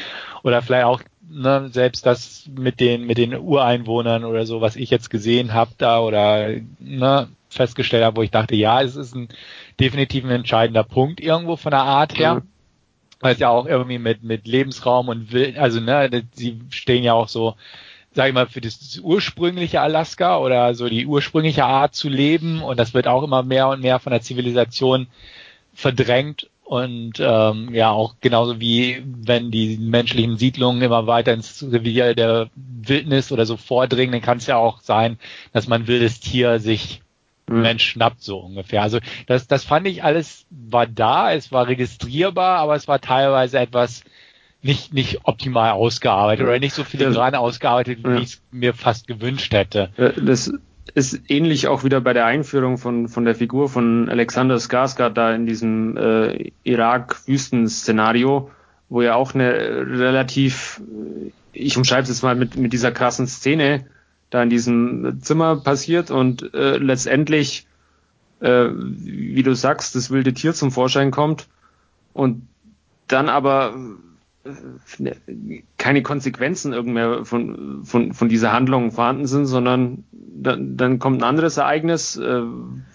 Oder 0.43 0.61
vielleicht 0.61 0.83
auch 0.83 1.01
ne, 1.29 1.69
selbst 1.71 2.05
das 2.05 2.49
mit 2.53 2.81
den, 2.81 3.05
mit 3.05 3.17
den 3.17 3.33
Ureinwohnern 3.33 4.25
oder 4.25 4.45
so, 4.45 4.59
was 4.59 4.75
ich 4.75 4.89
jetzt 4.89 5.09
gesehen 5.09 5.53
habe 5.53 5.71
da 5.77 6.01
oder 6.01 6.49
ne, 6.79 7.29
festgestellt 7.49 8.03
habe, 8.03 8.17
wo 8.17 8.21
ich 8.21 8.31
dachte, 8.31 8.55
ja, 8.55 8.81
es 8.81 8.97
ist 8.97 9.15
ein 9.15 9.29
definitiv 9.79 10.25
ein 10.25 10.31
entscheidender 10.31 10.83
Punkt 10.83 11.21
irgendwo 11.21 11.55
von 11.55 11.71
der 11.71 11.83
Art 11.83 12.17
her. 12.17 12.35
Mhm. 12.35 12.41
Weil 13.21 13.33
es 13.33 13.39
ja 13.39 13.49
auch 13.49 13.65
irgendwie 13.65 13.97
mit, 13.97 14.23
mit 14.23 14.47
Lebensraum 14.47 15.09
und 15.09 15.31
Wild, 15.31 15.57
also 15.57 15.79
ne, 15.79 16.23
sie 16.33 16.59
stehen 16.69 17.03
ja 17.03 17.13
auch 17.13 17.27
so 17.27 17.55
sage 18.13 18.29
ich 18.29 18.33
mal, 18.33 18.47
für 18.47 18.61
das 18.61 18.99
ursprüngliche 19.03 19.81
Alaska 19.81 20.37
oder 20.39 20.73
so 20.73 20.89
die 20.89 21.05
ursprüngliche 21.05 21.65
Art 21.65 21.95
zu 21.95 22.09
leben 22.09 22.61
und 22.61 22.79
das 22.79 22.93
wird 22.93 23.07
auch 23.07 23.23
immer 23.23 23.43
mehr 23.43 23.69
und 23.69 23.81
mehr 23.81 23.99
von 23.99 24.11
der 24.11 24.21
Zivilisation 24.21 25.07
verdrängt 25.73 26.49
und 26.63 27.13
ähm, 27.19 27.73
ja 27.73 27.89
auch 27.89 28.15
genauso 28.21 28.59
wie 28.59 29.03
wenn 29.03 29.49
die 29.49 29.77
menschlichen 29.77 30.37
Siedlungen 30.37 30.81
immer 30.81 31.07
weiter 31.07 31.33
ins 31.33 31.63
Revier 31.63 32.13
der 32.13 32.49
Wildnis 32.55 33.31
oder 33.31 33.45
so 33.45 33.57
vordringen, 33.57 34.11
dann 34.11 34.21
kann 34.21 34.37
es 34.37 34.47
ja 34.47 34.57
auch 34.57 34.81
sein, 34.81 35.17
dass 35.51 35.67
man 35.67 35.87
wildes 35.87 36.19
Tier 36.19 36.59
sich 36.59 37.01
mhm. 37.47 37.61
Mensch 37.61 37.89
schnappt 37.89 38.21
so 38.21 38.37
ungefähr. 38.37 38.83
Also 38.83 38.99
das, 39.25 39.47
das 39.47 39.63
fand 39.63 39.87
ich 39.87 40.03
alles 40.03 40.45
war 40.51 40.85
da, 40.85 41.33
es 41.33 41.51
war 41.51 41.67
registrierbar, 41.67 42.59
aber 42.59 42.75
es 42.75 42.87
war 42.87 43.01
teilweise 43.01 43.59
etwas 43.59 44.03
nicht, 44.61 44.93
nicht 44.93 45.19
optimal 45.23 45.71
ausgearbeitet 45.71 46.45
oder 46.45 46.59
nicht 46.59 46.73
so 46.73 46.83
filigran 46.83 47.35
ausgearbeitet, 47.35 47.99
wie 48.03 48.09
ja. 48.09 48.17
ich 48.17 48.23
es 48.23 48.41
mir 48.51 48.73
fast 48.73 49.07
gewünscht 49.07 49.53
hätte. 49.53 49.89
Das 50.17 50.51
ist 50.95 51.21
ähnlich 51.29 51.67
auch 51.67 51.83
wieder 51.83 52.01
bei 52.01 52.13
der 52.13 52.25
Einführung 52.25 52.77
von, 52.77 53.07
von 53.07 53.25
der 53.25 53.35
Figur 53.35 53.69
von 53.69 54.09
Alexander 54.09 54.57
Skarsgård 54.57 55.13
da 55.13 55.33
in 55.33 55.45
diesem 55.45 55.95
äh, 55.97 56.51
Irak-Wüsten-Szenario, 56.63 58.51
wo 58.89 59.01
ja 59.01 59.15
auch 59.15 59.33
eine 59.33 59.53
relativ, 59.53 60.81
ich 61.53 61.77
umschreibe 61.77 62.03
es 62.03 62.09
jetzt 62.09 62.23
mal 62.23 62.35
mit, 62.35 62.57
mit 62.57 62.73
dieser 62.73 62.91
krassen 62.91 63.27
Szene, 63.27 63.85
da 64.29 64.43
in 64.43 64.49
diesem 64.49 65.19
Zimmer 65.21 65.57
passiert 65.57 66.11
und 66.11 66.53
äh, 66.53 66.77
letztendlich, 66.77 67.65
äh, 68.41 68.67
wie 68.71 69.43
du 69.43 69.55
sagst, 69.55 69.95
das 69.95 70.11
wilde 70.11 70.33
Tier 70.33 70.53
zum 70.53 70.71
Vorschein 70.71 71.11
kommt 71.11 71.47
und 72.13 72.47
dann 73.07 73.29
aber 73.29 73.75
keine 75.77 76.01
Konsequenzen 76.01 76.73
irgendwer 76.73 77.25
von, 77.25 77.83
von, 77.83 78.13
von 78.13 78.29
dieser 78.29 78.53
Handlung 78.53 78.91
vorhanden 78.91 79.27
sind, 79.27 79.45
sondern 79.45 80.05
dann, 80.11 80.77
dann 80.77 80.99
kommt 80.99 81.21
ein 81.21 81.27
anderes 81.27 81.57
Ereignis, 81.57 82.15
äh, 82.15 82.41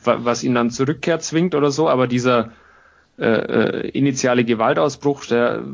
was 0.03 0.43
ihn 0.43 0.55
dann 0.55 0.71
zurückkehrt 0.71 1.23
zwingt 1.23 1.55
oder 1.55 1.71
so, 1.71 1.89
aber 1.89 2.07
dieser 2.07 2.51
äh, 3.19 3.27
äh, 3.27 3.89
initiale 3.91 4.45
Gewaltausbruch, 4.45 5.27
der 5.27 5.65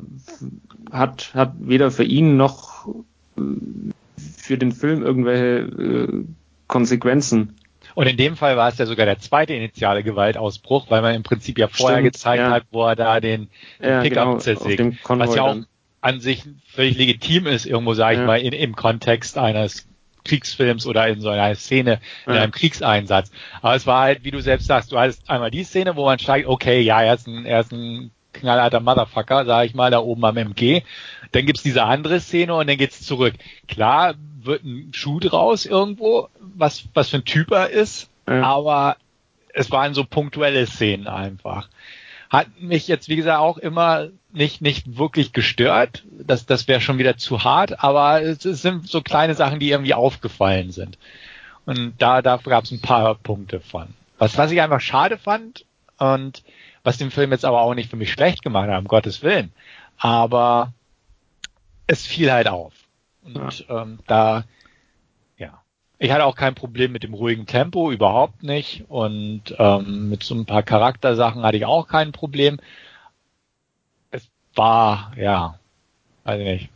hat, 0.90 1.32
hat 1.34 1.54
weder 1.58 1.90
für 1.90 2.04
ihn 2.04 2.36
noch 2.36 2.86
äh, 3.38 3.42
für 4.36 4.58
den 4.58 4.72
Film 4.72 5.02
irgendwelche 5.02 5.60
äh, 5.82 6.24
Konsequenzen. 6.66 7.56
Und 7.94 8.06
in 8.06 8.16
dem 8.16 8.36
Fall 8.36 8.56
war 8.56 8.68
es 8.68 8.78
ja 8.78 8.86
sogar 8.86 9.06
der 9.06 9.18
zweite 9.18 9.54
initiale 9.54 10.02
Gewaltausbruch, 10.02 10.90
weil 10.90 11.02
man 11.02 11.14
im 11.14 11.22
Prinzip 11.22 11.58
ja 11.58 11.68
vorher 11.68 11.98
Stimmt, 11.98 12.12
gezeigt 12.12 12.40
ja. 12.40 12.50
hat, 12.50 12.64
wo 12.70 12.86
er 12.86 12.96
da 12.96 13.20
den, 13.20 13.48
den 13.80 13.90
ja, 13.90 14.00
Pickup 14.02 14.24
genau, 14.24 14.38
zersägt. 14.38 14.82
Was 15.08 15.34
ja 15.34 15.42
auch 15.42 15.48
dann. 15.48 15.66
an 16.00 16.20
sich 16.20 16.44
völlig 16.66 16.96
legitim 16.96 17.46
ist, 17.46 17.66
irgendwo 17.66 17.94
sage 17.94 18.14
ich 18.14 18.20
ja. 18.20 18.26
mal, 18.26 18.40
in, 18.40 18.52
im 18.52 18.76
Kontext 18.76 19.38
eines 19.38 19.86
Kriegsfilms 20.24 20.86
oder 20.86 21.08
in 21.08 21.20
so 21.20 21.30
einer 21.30 21.54
Szene, 21.54 22.00
in 22.26 22.32
einem 22.32 22.52
Kriegseinsatz. 22.52 23.30
Aber 23.62 23.74
es 23.74 23.86
war 23.86 24.02
halt, 24.02 24.24
wie 24.24 24.30
du 24.30 24.40
selbst 24.40 24.66
sagst, 24.66 24.92
du 24.92 24.98
hattest 24.98 25.28
einmal 25.30 25.50
die 25.50 25.64
Szene, 25.64 25.96
wo 25.96 26.04
man 26.04 26.18
steigt, 26.18 26.46
okay, 26.46 26.80
ja, 26.80 27.02
er 27.02 27.14
ist 27.14 27.26
ein, 27.26 27.46
er 27.46 27.60
ist 27.60 27.72
ein 27.72 28.10
knallalter 28.40 28.80
Motherfucker, 28.80 29.44
sag 29.44 29.66
ich 29.66 29.74
mal, 29.74 29.90
da 29.90 30.00
oben 30.00 30.24
am 30.24 30.36
MG. 30.36 30.82
Dann 31.32 31.46
gibt's 31.46 31.62
diese 31.62 31.84
andere 31.84 32.20
Szene 32.20 32.54
und 32.54 32.68
dann 32.68 32.78
geht's 32.78 33.02
zurück. 33.02 33.34
Klar 33.68 34.14
wird 34.42 34.64
ein 34.64 34.92
Schuh 34.92 35.20
draus 35.20 35.66
irgendwo, 35.66 36.28
was, 36.40 36.84
was 36.94 37.10
für 37.10 37.18
ein 37.18 37.24
Typ 37.24 37.50
er 37.50 37.70
ist, 37.70 38.08
ja. 38.28 38.42
aber 38.42 38.96
es 39.52 39.70
waren 39.70 39.94
so 39.94 40.04
punktuelle 40.04 40.66
Szenen 40.66 41.06
einfach. 41.06 41.68
Hat 42.30 42.46
mich 42.60 42.86
jetzt, 42.88 43.08
wie 43.08 43.16
gesagt, 43.16 43.40
auch 43.40 43.58
immer 43.58 44.08
nicht, 44.32 44.62
nicht 44.62 44.96
wirklich 44.96 45.32
gestört. 45.32 46.04
Das, 46.10 46.46
das 46.46 46.68
wäre 46.68 46.80
schon 46.80 46.98
wieder 46.98 47.16
zu 47.16 47.42
hart, 47.42 47.82
aber 47.82 48.22
es, 48.22 48.44
es 48.44 48.62
sind 48.62 48.88
so 48.88 49.02
kleine 49.02 49.34
Sachen, 49.34 49.58
die 49.58 49.70
irgendwie 49.70 49.94
aufgefallen 49.94 50.70
sind. 50.70 50.96
Und 51.66 51.94
da, 51.98 52.22
da 52.22 52.36
gab 52.36 52.64
es 52.64 52.70
ein 52.70 52.80
paar 52.80 53.14
Punkte 53.16 53.60
von. 53.60 53.88
Was, 54.18 54.38
was 54.38 54.52
ich 54.52 54.60
einfach 54.60 54.80
schade 54.80 55.18
fand 55.18 55.64
und 55.98 56.42
was 56.82 56.98
den 56.98 57.10
Film 57.10 57.32
jetzt 57.32 57.44
aber 57.44 57.60
auch 57.60 57.74
nicht 57.74 57.90
für 57.90 57.96
mich 57.96 58.12
schlecht 58.12 58.42
gemacht 58.42 58.68
hat, 58.68 58.78
um 58.78 58.88
Gottes 58.88 59.22
Willen. 59.22 59.52
Aber 59.98 60.72
es 61.86 62.06
fiel 62.06 62.32
halt 62.32 62.48
auf. 62.48 62.72
Und 63.22 63.66
ja. 63.68 63.82
ähm, 63.82 63.98
da, 64.06 64.44
ja. 65.36 65.60
Ich 65.98 66.10
hatte 66.10 66.24
auch 66.24 66.36
kein 66.36 66.54
Problem 66.54 66.92
mit 66.92 67.02
dem 67.02 67.14
ruhigen 67.14 67.46
Tempo, 67.46 67.90
überhaupt 67.90 68.42
nicht. 68.42 68.84
Und 68.88 69.54
ähm, 69.58 70.08
mit 70.08 70.22
so 70.22 70.34
ein 70.34 70.46
paar 70.46 70.62
Charaktersachen 70.62 71.42
hatte 71.42 71.56
ich 71.56 71.66
auch 71.66 71.86
kein 71.86 72.12
Problem. 72.12 72.58
Es 74.10 74.30
war, 74.54 75.12
ja, 75.16 75.58
weiß 76.24 76.40
ich 76.40 76.46
nicht. 76.46 76.70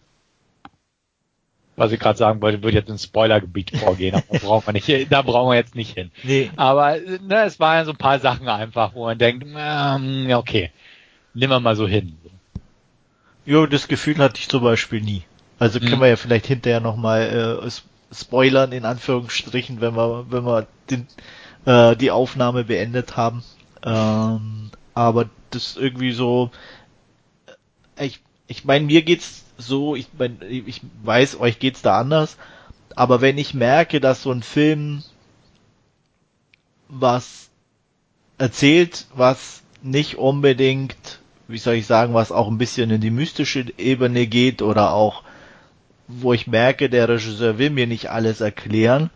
Was 1.77 1.91
ich 1.91 1.99
gerade 1.99 2.19
sagen 2.19 2.41
wollte, 2.41 2.63
würde 2.63 2.77
jetzt 2.77 2.89
ins 2.89 3.05
Spoilergebiet 3.05 3.77
vorgehen, 3.77 4.15
aber 4.15 4.25
da 4.31 4.39
brauchen 4.39 4.67
wir 4.67 4.73
nicht, 4.75 5.13
da 5.13 5.23
brauchen 5.23 5.51
wir 5.51 5.57
jetzt 5.57 5.75
nicht 5.75 5.95
hin. 5.95 6.13
Nee. 6.23 6.51
Aber 6.55 6.97
ne, 6.99 7.45
es 7.45 7.59
waren 7.59 7.85
so 7.85 7.91
ein 7.91 7.97
paar 7.97 8.21
Sachen 8.21 8.49
einfach, 8.49 8.95
wo 8.95 9.07
man 9.07 9.19
denkt, 9.19 9.45
ähm, 9.57 10.31
okay, 10.33 10.71
nehmen 11.35 11.53
wir 11.53 11.61
mal 11.61 11.75
so 11.75 11.89
hin. 11.89 12.17
Jo, 13.45 13.67
das 13.67 13.89
Gefühl 13.89 14.19
hatte 14.19 14.39
ich 14.39 14.49
zum 14.49 14.63
Beispiel 14.63 15.01
nie. 15.01 15.23
Also 15.59 15.79
können 15.81 15.93
hm. 15.93 16.01
wir 16.01 16.09
ja 16.09 16.17
vielleicht 16.17 16.47
hinterher 16.47 16.81
nochmal 16.81 17.61
äh, 17.63 17.71
spoilern, 18.15 18.73
in 18.73 18.85
Anführungsstrichen, 18.85 19.81
wenn 19.81 19.97
wir, 19.97 20.27
wenn 20.31 20.45
wir 20.45 20.67
den, 20.91 21.07
äh, 21.67 21.97
die 21.97 22.11
Aufnahme 22.11 22.65
beendet 22.65 23.17
haben. 23.17 23.43
Ähm, 23.85 24.71
aber 24.95 25.29
das 25.51 25.77
irgendwie 25.77 26.13
so, 26.13 26.51
äh, 27.97 28.07
ich, 28.07 28.21
ich 28.47 28.65
meine, 28.65 28.87
mir 28.87 29.03
geht's 29.03 29.44
so, 29.59 29.95
ich 29.97 30.09
mein, 30.19 30.39
ich 30.49 30.81
weiß, 31.03 31.41
euch 31.41 31.59
geht's 31.59 31.83
da 31.83 31.99
anders, 31.99 32.37
aber 32.97 33.21
wenn 33.21 33.39
ich 33.39 33.55
merke, 33.55 34.01
dass 34.01 34.23
so 34.23 34.31
ein 34.31 34.43
Film 34.43 35.03
was 36.89 37.51
erzählt, 38.39 39.07
was 39.15 39.63
nicht 39.83 40.17
unbedingt, 40.17 41.21
wie 41.49 41.59
soll 41.59 41.75
ich 41.75 41.87
sagen, 41.87 42.15
was 42.15 42.33
auch 42.33 42.49
ein 42.49 42.59
bisschen 42.59 42.91
in 42.91 43.01
die 43.01 43.11
mystische 43.11 43.67
Ebene 43.79 44.27
geht 44.27 44.63
oder 44.63 44.93
auch, 44.93 45.23
wo 46.09 46.33
ich 46.33 46.47
merke, 46.47 46.91
der 46.91 47.09
Regisseur 47.09 47.59
will 47.59 47.71
mir 47.71 47.87
nicht 47.87 48.11
alles 48.11 48.41
erklären, 48.41 49.11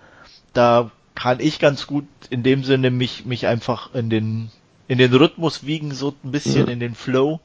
da 0.52 0.90
kann 1.14 1.40
ich 1.40 1.58
ganz 1.58 1.86
gut 1.86 2.06
in 2.30 2.42
dem 2.42 2.64
Sinne 2.64 2.90
mich, 2.90 3.26
mich 3.26 3.46
einfach 3.46 3.94
in 3.94 4.08
den, 4.08 4.50
in 4.86 4.98
den 4.98 5.12
Rhythmus 5.12 5.66
wiegen, 5.66 5.92
so 5.92 6.14
ein 6.24 6.30
bisschen 6.30 6.68
in 6.68 6.80
den 6.80 6.94
Flow 6.94 7.40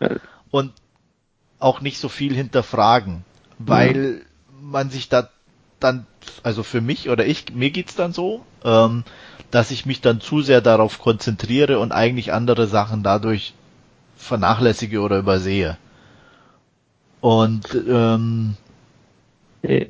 und 0.52 0.72
auch 1.64 1.82
nicht 1.82 1.98
so 1.98 2.10
viel 2.10 2.36
hinterfragen, 2.36 3.24
weil 3.58 4.22
ja. 4.22 4.54
man 4.62 4.90
sich 4.90 5.10
da 5.10 5.30
dann, 5.80 6.06
also 6.44 6.64
für 6.64 6.82
mich 6.82 7.10
oder 7.10 7.26
ich, 7.26 7.54
mir 7.54 7.72
geht's 7.72 7.96
dann 7.96 8.14
so, 8.14 8.44
ähm, 8.64 9.04
dass 9.52 9.72
ich 9.72 9.86
mich 9.86 10.02
dann 10.02 10.20
zu 10.20 10.42
sehr 10.42 10.62
darauf 10.62 11.00
konzentriere 11.00 11.80
und 11.80 11.92
eigentlich 11.92 12.34
andere 12.34 12.68
Sachen 12.68 13.04
dadurch 13.04 13.54
vernachlässige 14.18 15.02
oder 15.02 15.20
übersehe. 15.20 15.78
Und 17.22 17.68
ähm, 17.88 18.56
äh, 19.62 19.88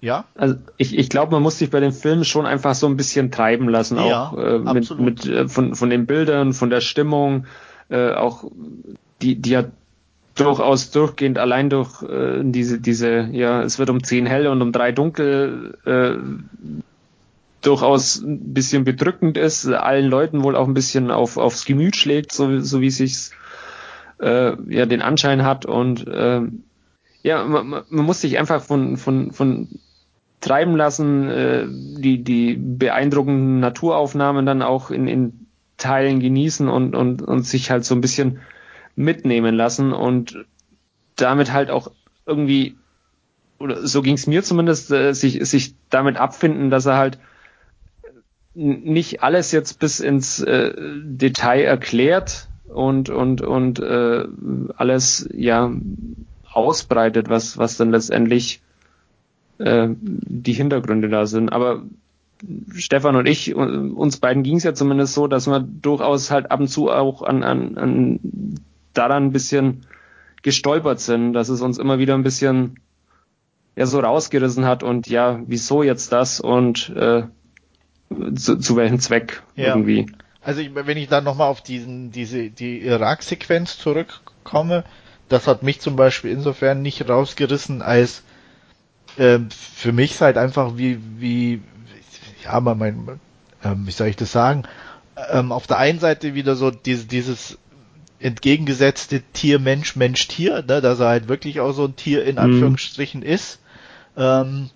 ja. 0.00 0.24
Also 0.34 0.54
ich, 0.78 0.96
ich 0.96 1.10
glaube, 1.10 1.32
man 1.32 1.42
muss 1.42 1.58
sich 1.58 1.70
bei 1.70 1.80
dem 1.80 1.92
Film 1.92 2.24
schon 2.24 2.46
einfach 2.46 2.74
so 2.74 2.86
ein 2.86 2.96
bisschen 2.96 3.30
treiben 3.30 3.68
lassen, 3.68 3.98
ja, 3.98 4.28
auch 4.28 4.38
äh, 4.38 4.58
mit, 4.58 4.98
mit 4.98 5.26
äh, 5.26 5.48
von, 5.48 5.74
von 5.74 5.90
den 5.90 6.06
Bildern, 6.06 6.54
von 6.54 6.70
der 6.70 6.80
Stimmung, 6.80 7.46
äh, 7.90 8.12
auch 8.12 8.44
die, 9.20 9.36
die 9.36 9.50
ja 9.50 9.64
durchaus 10.40 10.90
durchgehend 10.90 11.38
allein 11.38 11.70
durch 11.70 12.02
äh, 12.02 12.40
diese, 12.42 12.80
diese, 12.80 13.28
ja, 13.32 13.62
es 13.62 13.78
wird 13.78 13.90
um 13.90 14.02
zehn 14.02 14.26
hell 14.26 14.46
und 14.46 14.62
um 14.62 14.72
drei 14.72 14.92
dunkel 14.92 15.78
äh, 15.84 16.14
durchaus 17.60 18.22
ein 18.22 18.54
bisschen 18.54 18.84
bedrückend 18.84 19.36
ist, 19.36 19.66
allen 19.68 20.06
Leuten 20.06 20.42
wohl 20.42 20.56
auch 20.56 20.66
ein 20.66 20.74
bisschen 20.74 21.10
auf, 21.10 21.36
aufs 21.36 21.64
Gemüt 21.64 21.96
schlägt, 21.96 22.32
so, 22.32 22.60
so 22.60 22.80
wie 22.80 22.90
sich's 22.90 23.32
äh, 24.18 24.52
ja 24.68 24.86
den 24.86 25.02
Anschein 25.02 25.44
hat 25.44 25.66
und 25.66 26.06
äh, 26.08 26.40
ja, 27.22 27.44
man, 27.44 27.84
man 27.88 28.04
muss 28.04 28.22
sich 28.22 28.38
einfach 28.38 28.62
von, 28.62 28.96
von, 28.96 29.32
von 29.32 29.68
treiben 30.40 30.76
lassen, 30.76 31.28
äh, 31.28 31.66
die, 31.68 32.24
die 32.24 32.56
beeindruckenden 32.56 33.60
Naturaufnahmen 33.60 34.46
dann 34.46 34.62
auch 34.62 34.90
in, 34.90 35.06
in 35.06 35.46
Teilen 35.76 36.20
genießen 36.20 36.68
und, 36.68 36.94
und, 36.94 37.22
und 37.22 37.46
sich 37.46 37.70
halt 37.70 37.84
so 37.84 37.94
ein 37.94 38.00
bisschen 38.00 38.40
mitnehmen 38.96 39.54
lassen 39.54 39.92
und 39.92 40.44
damit 41.16 41.52
halt 41.52 41.70
auch 41.70 41.90
irgendwie, 42.26 42.76
oder 43.58 43.86
so 43.86 44.02
ging 44.02 44.14
es 44.14 44.26
mir 44.26 44.42
zumindest, 44.42 44.90
äh, 44.90 45.12
sich, 45.12 45.38
sich 45.48 45.74
damit 45.90 46.16
abfinden, 46.16 46.70
dass 46.70 46.86
er 46.86 46.96
halt 46.96 47.18
nicht 48.54 49.22
alles 49.22 49.52
jetzt 49.52 49.78
bis 49.78 50.00
ins 50.00 50.40
äh, 50.40 50.72
Detail 51.02 51.62
erklärt 51.62 52.48
und 52.66 53.08
und 53.08 53.42
und 53.42 53.78
äh, 53.78 54.24
alles 54.76 55.28
ja 55.32 55.72
ausbreitet, 56.52 57.28
was 57.28 57.58
was 57.58 57.76
dann 57.76 57.90
letztendlich 57.90 58.60
äh, 59.58 59.88
die 60.00 60.52
Hintergründe 60.52 61.08
da 61.08 61.26
sind. 61.26 61.50
Aber 61.52 61.82
Stefan 62.74 63.16
und 63.16 63.26
ich, 63.26 63.54
uns 63.54 64.16
beiden 64.16 64.42
ging 64.42 64.56
es 64.56 64.64
ja 64.64 64.72
zumindest 64.72 65.14
so, 65.14 65.26
dass 65.26 65.46
wir 65.46 65.60
durchaus 65.60 66.30
halt 66.30 66.50
ab 66.50 66.60
und 66.60 66.68
zu 66.68 66.90
auch 66.90 67.22
an, 67.22 67.42
an, 67.42 67.76
an 67.76 68.20
daran 68.94 69.26
ein 69.26 69.32
bisschen 69.32 69.86
gestolpert 70.42 71.00
sind, 71.00 71.32
dass 71.32 71.48
es 71.48 71.60
uns 71.60 71.78
immer 71.78 71.98
wieder 71.98 72.14
ein 72.14 72.22
bisschen 72.22 72.80
ja 73.76 73.86
so 73.86 74.00
rausgerissen 74.00 74.64
hat 74.64 74.82
und 74.82 75.08
ja, 75.08 75.40
wieso 75.46 75.82
jetzt 75.82 76.12
das 76.12 76.40
und 76.40 76.90
äh, 76.90 77.24
zu, 78.34 78.56
zu 78.56 78.76
welchem 78.76 79.00
Zweck 79.00 79.42
ja. 79.54 79.68
irgendwie. 79.68 80.06
Also 80.42 80.60
ich, 80.60 80.74
wenn 80.74 80.96
ich 80.96 81.08
dann 81.08 81.24
nochmal 81.24 81.48
auf 81.48 81.62
diesen, 81.62 82.10
diese, 82.10 82.50
die 82.50 82.80
Irak-Sequenz 82.80 83.78
zurückkomme, 83.78 84.84
das 85.28 85.46
hat 85.46 85.62
mich 85.62 85.80
zum 85.80 85.96
Beispiel 85.96 86.30
insofern 86.30 86.82
nicht 86.82 87.08
rausgerissen, 87.08 87.82
als 87.82 88.24
äh, 89.16 89.38
für 89.50 89.92
mich 89.92 90.12
ist 90.12 90.20
halt 90.22 90.38
einfach 90.38 90.76
wie, 90.76 90.98
wie, 91.18 91.60
ja, 92.42 92.50
aber 92.50 92.74
mein, 92.74 93.20
ähm, 93.62 93.86
wie 93.86 93.92
soll 93.92 94.08
ich 94.08 94.16
das 94.16 94.32
sagen, 94.32 94.64
ähm, 95.30 95.52
auf 95.52 95.66
der 95.66 95.78
einen 95.78 96.00
Seite 96.00 96.34
wieder 96.34 96.56
so 96.56 96.70
diese, 96.70 97.06
dieses 97.06 97.58
entgegengesetzte 98.20 99.22
Tier, 99.32 99.58
Mensch, 99.58 99.96
Mensch, 99.96 100.28
Tier, 100.28 100.62
ne, 100.62 100.80
dass 100.80 101.00
er 101.00 101.08
halt 101.08 101.28
wirklich 101.28 101.60
auch 101.60 101.72
so 101.72 101.84
ein 101.84 101.96
Tier 101.96 102.24
in 102.24 102.34
mhm. 102.34 102.42
Anführungsstrichen 102.42 103.20
mhm. 103.20 103.26
ist. 103.26 103.60
Ähm, 104.16 104.70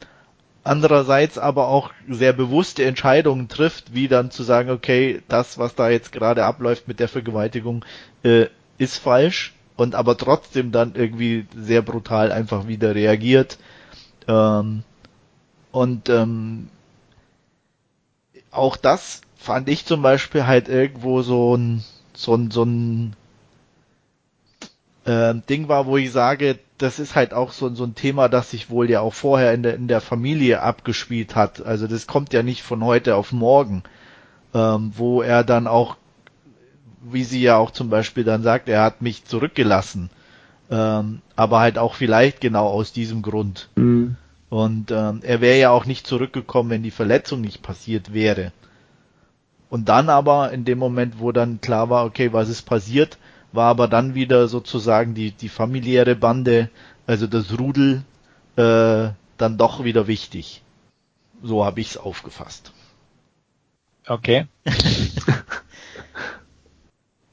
andererseits 0.65 1.39
aber 1.39 1.69
auch 1.69 1.93
sehr 2.09 2.33
bewusste 2.33 2.85
Entscheidungen 2.85 3.49
trifft, 3.49 3.95
wie 3.95 4.09
dann 4.09 4.31
zu 4.31 4.43
sagen, 4.43 4.71
okay, 4.71 5.23
das, 5.29 5.59
was 5.59 5.75
da 5.75 5.91
jetzt 5.91 6.11
gerade 6.11 6.45
abläuft 6.45 6.89
mit 6.89 7.01
der 7.01 7.09
Vergewaltigung, 7.09 7.85
äh, 8.23 8.47
ist 8.79 8.99
falsch 8.99 9.55
und 9.77 9.95
aber 9.95 10.17
trotzdem 10.17 10.73
dann 10.73 10.95
irgendwie 10.95 11.47
sehr 11.57 11.83
brutal 11.83 12.33
einfach 12.33 12.67
wieder 12.67 12.95
reagiert. 12.95 13.59
Ähm, 14.27 14.83
und 15.71 16.09
ähm, 16.09 16.69
auch 18.51 18.77
das 18.77 19.21
fand 19.37 19.69
ich 19.69 19.85
zum 19.85 20.01
Beispiel 20.01 20.47
halt 20.47 20.69
irgendwo 20.69 21.23
so 21.23 21.57
ein 21.57 21.85
so 22.15 22.35
ein 22.35 22.51
so 22.51 22.63
ein 22.63 23.17
äh, 25.05 25.35
Ding 25.49 25.69
war, 25.69 25.87
wo 25.87 25.97
ich 25.97 26.13
sage, 26.13 26.59
das 26.79 26.99
ist 26.99 27.15
halt 27.15 27.35
auch 27.35 27.53
so, 27.53 27.73
so 27.75 27.85
ein 27.85 27.95
Thema, 27.95 28.29
das 28.29 28.51
sich 28.51 28.71
wohl 28.71 28.91
ja 28.91 29.01
auch 29.01 29.15
vorher 29.15 29.53
in 29.53 29.63
der, 29.63 29.75
in 29.75 29.89
der 29.89 30.01
Familie 30.01 30.63
abgespielt 30.63 31.37
hat. 31.37 31.65
Also 31.65 31.87
das 31.87 32.07
kommt 32.07 32.33
ja 32.33 32.43
nicht 32.43 32.63
von 32.63 32.85
heute 32.85 33.17
auf 33.17 33.33
morgen, 33.33 33.83
ähm, 34.55 34.93
wo 34.95 35.23
er 35.23 35.45
dann 35.45 35.67
auch, 35.67 35.97
wie 37.03 37.25
sie 37.25 37.43
ja 37.43 37.57
auch 37.57 37.71
zum 37.71 37.91
Beispiel 37.91 38.25
dann 38.25 38.43
sagt, 38.43 38.69
er 38.69 38.83
hat 38.83 39.03
mich 39.03 39.25
zurückgelassen. 39.25 40.11
Ähm, 40.71 41.21
aber 41.37 41.61
halt 41.61 41.79
auch 41.79 41.95
vielleicht 41.95 42.41
genau 42.41 42.67
aus 42.67 42.93
diesem 42.93 43.23
Grund. 43.23 43.69
Mhm. 43.77 44.17
Und 44.49 44.91
ähm, 44.91 45.21
er 45.23 45.41
wäre 45.41 45.59
ja 45.59 45.71
auch 45.71 45.85
nicht 45.85 46.07
zurückgekommen, 46.07 46.71
wenn 46.71 46.83
die 46.83 46.91
Verletzung 46.91 47.41
nicht 47.41 47.63
passiert 47.63 48.15
wäre. 48.15 48.53
Und 49.69 49.89
dann 49.89 50.09
aber 50.09 50.53
in 50.53 50.65
dem 50.65 50.79
Moment, 50.79 51.19
wo 51.19 51.33
dann 51.33 51.61
klar 51.61 51.91
war, 51.91 52.05
okay, 52.05 52.33
was 52.33 52.49
ist 52.49 52.63
passiert, 52.63 53.19
war 53.55 53.71
aber 53.71 53.89
dann 53.89 54.15
wieder 54.15 54.49
sozusagen 54.49 55.15
die, 55.15 55.31
die 55.31 55.49
familiäre 55.49 56.17
Bande, 56.17 56.71
also 57.07 57.27
das 57.27 57.59
Rudel, 57.59 58.03
äh, 58.57 59.09
dann 59.37 59.59
doch 59.59 59.85
wieder 59.85 60.07
wichtig. 60.07 60.63
So 61.43 61.65
habe 61.65 61.81
ich 61.81 61.91
es 61.91 61.97
aufgefasst. 61.97 62.73
Okay. 64.07 64.47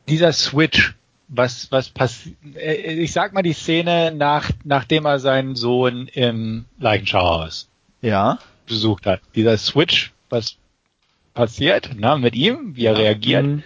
Dieser 0.07 0.33
Switch, 0.33 0.95
was, 1.27 1.71
was 1.71 1.89
passiert, 1.89 2.37
äh, 2.55 2.73
ich 2.75 3.13
sag 3.13 3.33
mal 3.33 3.41
die 3.41 3.53
Szene, 3.53 4.13
nach, 4.13 4.51
nachdem 4.63 5.05
er 5.05 5.19
seinen 5.19 5.55
Sohn 5.55 6.07
im 6.07 6.65
Leichenschauhaus 6.79 7.69
ja. 8.01 8.39
besucht 8.67 9.05
hat. 9.05 9.21
Dieser 9.35 9.57
Switch, 9.57 10.11
was 10.29 10.57
passiert, 11.33 11.91
na, 11.95 12.17
mit 12.17 12.35
ihm, 12.35 12.75
wie 12.75 12.85
er 12.85 12.93
ja. 12.93 12.99
reagiert. 12.99 13.45
Mhm 13.45 13.63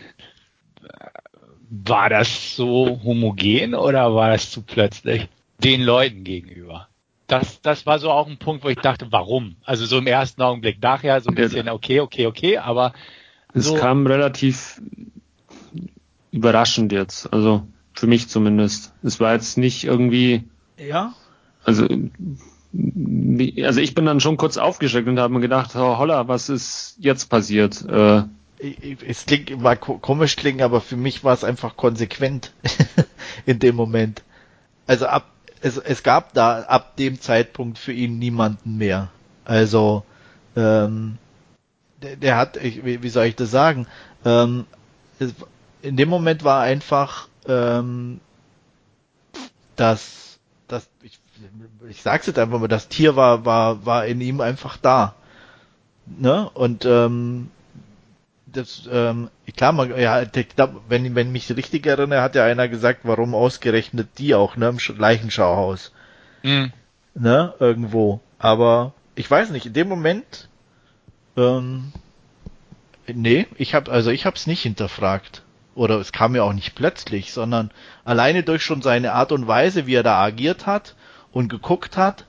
war 1.83 2.09
das 2.09 2.55
so 2.55 3.01
homogen 3.03 3.75
oder 3.75 4.13
war 4.13 4.29
das 4.29 4.51
zu 4.51 4.61
plötzlich 4.61 5.27
den 5.63 5.81
Leuten 5.81 6.23
gegenüber? 6.23 6.87
Das, 7.27 7.61
das 7.61 7.85
war 7.85 7.97
so 7.99 8.11
auch 8.11 8.27
ein 8.27 8.37
Punkt, 8.37 8.63
wo 8.63 8.69
ich 8.69 8.77
dachte, 8.77 9.07
warum? 9.09 9.55
Also 9.63 9.85
so 9.85 9.97
im 9.97 10.07
ersten 10.07 10.41
Augenblick 10.41 10.81
nachher 10.81 11.19
so 11.21 11.29
ein 11.29 11.35
bisschen 11.35 11.69
okay, 11.69 11.99
okay, 11.99 12.27
okay, 12.27 12.57
aber 12.59 12.93
es 13.53 13.65
so 13.65 13.75
kam 13.75 14.05
relativ 14.05 14.81
überraschend 16.31 16.91
jetzt, 16.91 17.31
also 17.33 17.65
für 17.93 18.07
mich 18.07 18.27
zumindest. 18.27 18.93
Es 19.01 19.19
war 19.19 19.33
jetzt 19.33 19.57
nicht 19.57 19.85
irgendwie 19.85 20.43
ja. 20.77 21.13
Also 21.63 21.87
also 23.63 23.79
ich 23.79 23.95
bin 23.95 24.05
dann 24.05 24.19
schon 24.19 24.37
kurz 24.37 24.57
aufgeschreckt 24.57 25.07
und 25.07 25.19
habe 25.19 25.33
mir 25.33 25.39
gedacht, 25.39 25.71
oh, 25.75 25.97
holla, 25.97 26.27
was 26.27 26.49
ist 26.49 26.97
jetzt 26.99 27.29
passiert? 27.29 27.83
Äh, 27.87 28.23
es 28.59 29.25
klingt 29.25 29.49
immer 29.49 29.75
komisch 29.75 30.35
klingen, 30.35 30.61
aber 30.61 30.81
für 30.81 30.95
mich 30.95 31.23
war 31.23 31.33
es 31.33 31.43
einfach 31.43 31.75
konsequent 31.75 32.53
in 33.45 33.59
dem 33.59 33.75
Moment. 33.75 34.23
Also 34.87 35.07
ab, 35.07 35.29
es, 35.61 35.77
es 35.77 36.03
gab 36.03 36.33
da 36.33 36.61
ab 36.61 36.95
dem 36.95 37.19
Zeitpunkt 37.19 37.77
für 37.77 37.91
ihn 37.91 38.17
niemanden 38.19 38.77
mehr. 38.77 39.09
Also, 39.43 40.03
ähm, 40.55 41.17
der, 42.01 42.15
der 42.15 42.37
hat, 42.37 42.57
ich, 42.57 42.83
wie 42.85 43.09
soll 43.09 43.25
ich 43.25 43.35
das 43.35 43.51
sagen? 43.51 43.87
Ähm, 44.23 44.65
es, 45.19 45.33
in 45.81 45.97
dem 45.97 46.09
Moment 46.09 46.43
war 46.43 46.61
einfach, 46.61 47.27
ähm, 47.47 48.19
dass 49.75 50.39
das, 50.67 50.87
ich, 51.03 51.19
ich 51.89 52.01
sag's 52.01 52.27
jetzt 52.27 52.39
einfach 52.39 52.59
mal, 52.59 52.67
das 52.67 52.87
Tier 52.87 53.15
war, 53.15 53.45
war, 53.45 53.85
war 53.85 54.05
in 54.05 54.21
ihm 54.21 54.41
einfach 54.41 54.77
da. 54.77 55.15
Ne? 56.05 56.49
Und 56.53 56.85
ähm, 56.85 57.49
das, 58.55 58.89
ähm, 58.91 59.29
klar, 59.55 59.71
man, 59.71 59.97
ja, 59.97 60.23
wenn, 60.87 61.15
wenn 61.15 61.31
mich 61.31 61.55
richtig 61.55 61.85
erinnere, 61.85 62.21
hat 62.21 62.35
ja 62.35 62.45
einer 62.45 62.67
gesagt, 62.67 63.01
warum 63.03 63.35
ausgerechnet 63.35 64.17
die 64.17 64.35
auch, 64.35 64.55
ne, 64.55 64.69
im 64.69 64.97
Leichenschauhaus. 64.97 65.91
Mhm. 66.43 66.71
Ne, 67.13 67.53
irgendwo. 67.59 68.21
Aber 68.39 68.93
ich 69.15 69.29
weiß 69.29 69.49
nicht, 69.51 69.65
in 69.65 69.73
dem 69.73 69.87
Moment, 69.87 70.49
ähm, 71.37 71.91
nee, 73.07 73.47
ich 73.57 73.73
hab, 73.73 73.89
also 73.89 74.11
ich 74.11 74.25
hab's 74.25 74.47
nicht 74.47 74.61
hinterfragt. 74.61 75.43
Oder 75.75 75.99
es 75.99 76.13
kam 76.13 76.31
mir 76.31 76.43
auch 76.43 76.53
nicht 76.53 76.75
plötzlich, 76.75 77.33
sondern 77.33 77.69
alleine 78.05 78.43
durch 78.43 78.63
schon 78.63 78.81
seine 78.81 79.11
Art 79.11 79.31
und 79.33 79.45
Weise, 79.47 79.87
wie 79.87 79.95
er 79.95 80.03
da 80.03 80.21
agiert 80.21 80.65
hat 80.65 80.95
und 81.33 81.49
geguckt 81.49 81.97
hat, 81.97 82.25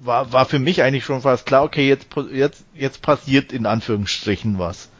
war, 0.00 0.32
war 0.32 0.44
für 0.44 0.60
mich 0.60 0.82
eigentlich 0.82 1.04
schon 1.04 1.22
fast 1.22 1.44
klar, 1.44 1.64
okay, 1.64 1.88
jetzt, 1.88 2.06
jetzt, 2.32 2.64
jetzt 2.74 3.02
passiert 3.02 3.52
in 3.52 3.66
Anführungsstrichen 3.66 4.58
was. 4.58 4.90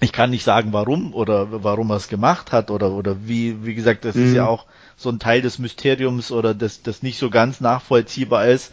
Ich 0.00 0.12
kann 0.12 0.30
nicht 0.30 0.44
sagen, 0.44 0.72
warum 0.72 1.14
oder 1.14 1.62
warum 1.62 1.90
er 1.90 1.96
es 1.96 2.08
gemacht 2.08 2.52
hat 2.52 2.70
oder, 2.70 2.90
oder 2.92 3.16
wie, 3.26 3.64
wie 3.64 3.74
gesagt, 3.74 4.04
das 4.04 4.14
mhm. 4.14 4.26
ist 4.26 4.34
ja 4.34 4.46
auch 4.46 4.64
so 4.96 5.10
ein 5.10 5.18
Teil 5.18 5.42
des 5.42 5.58
Mysteriums 5.58 6.32
oder 6.32 6.54
das, 6.54 6.82
das 6.82 7.02
nicht 7.02 7.18
so 7.18 7.30
ganz 7.30 7.60
nachvollziehbar 7.60 8.46
ist. 8.46 8.72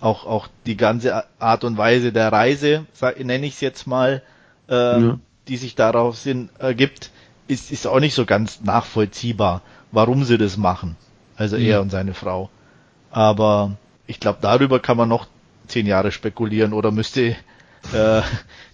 Auch, 0.00 0.26
auch 0.26 0.48
die 0.66 0.76
ganze 0.76 1.24
Art 1.38 1.64
und 1.64 1.78
Weise 1.78 2.12
der 2.12 2.30
Reise, 2.30 2.84
nenne 3.18 3.46
ich 3.46 3.54
es 3.54 3.60
jetzt 3.60 3.86
mal, 3.86 4.22
äh, 4.68 4.74
ja. 4.74 5.18
die 5.48 5.56
sich 5.56 5.74
darauf 5.74 6.18
sind, 6.18 6.50
ergibt, 6.58 7.10
ist, 7.48 7.70
ist 7.72 7.86
auch 7.86 8.00
nicht 8.00 8.14
so 8.14 8.26
ganz 8.26 8.60
nachvollziehbar, 8.60 9.62
warum 9.92 10.24
sie 10.24 10.36
das 10.36 10.58
machen. 10.58 10.96
Also 11.36 11.56
mhm. 11.56 11.64
er 11.64 11.80
und 11.80 11.90
seine 11.90 12.12
Frau. 12.12 12.50
Aber 13.10 13.76
ich 14.06 14.20
glaube, 14.20 14.38
darüber 14.42 14.80
kann 14.80 14.98
man 14.98 15.08
noch 15.08 15.26
zehn 15.66 15.86
Jahre 15.86 16.12
spekulieren 16.12 16.72
oder 16.72 16.90
müsste 16.90 17.36
äh, 17.92 18.22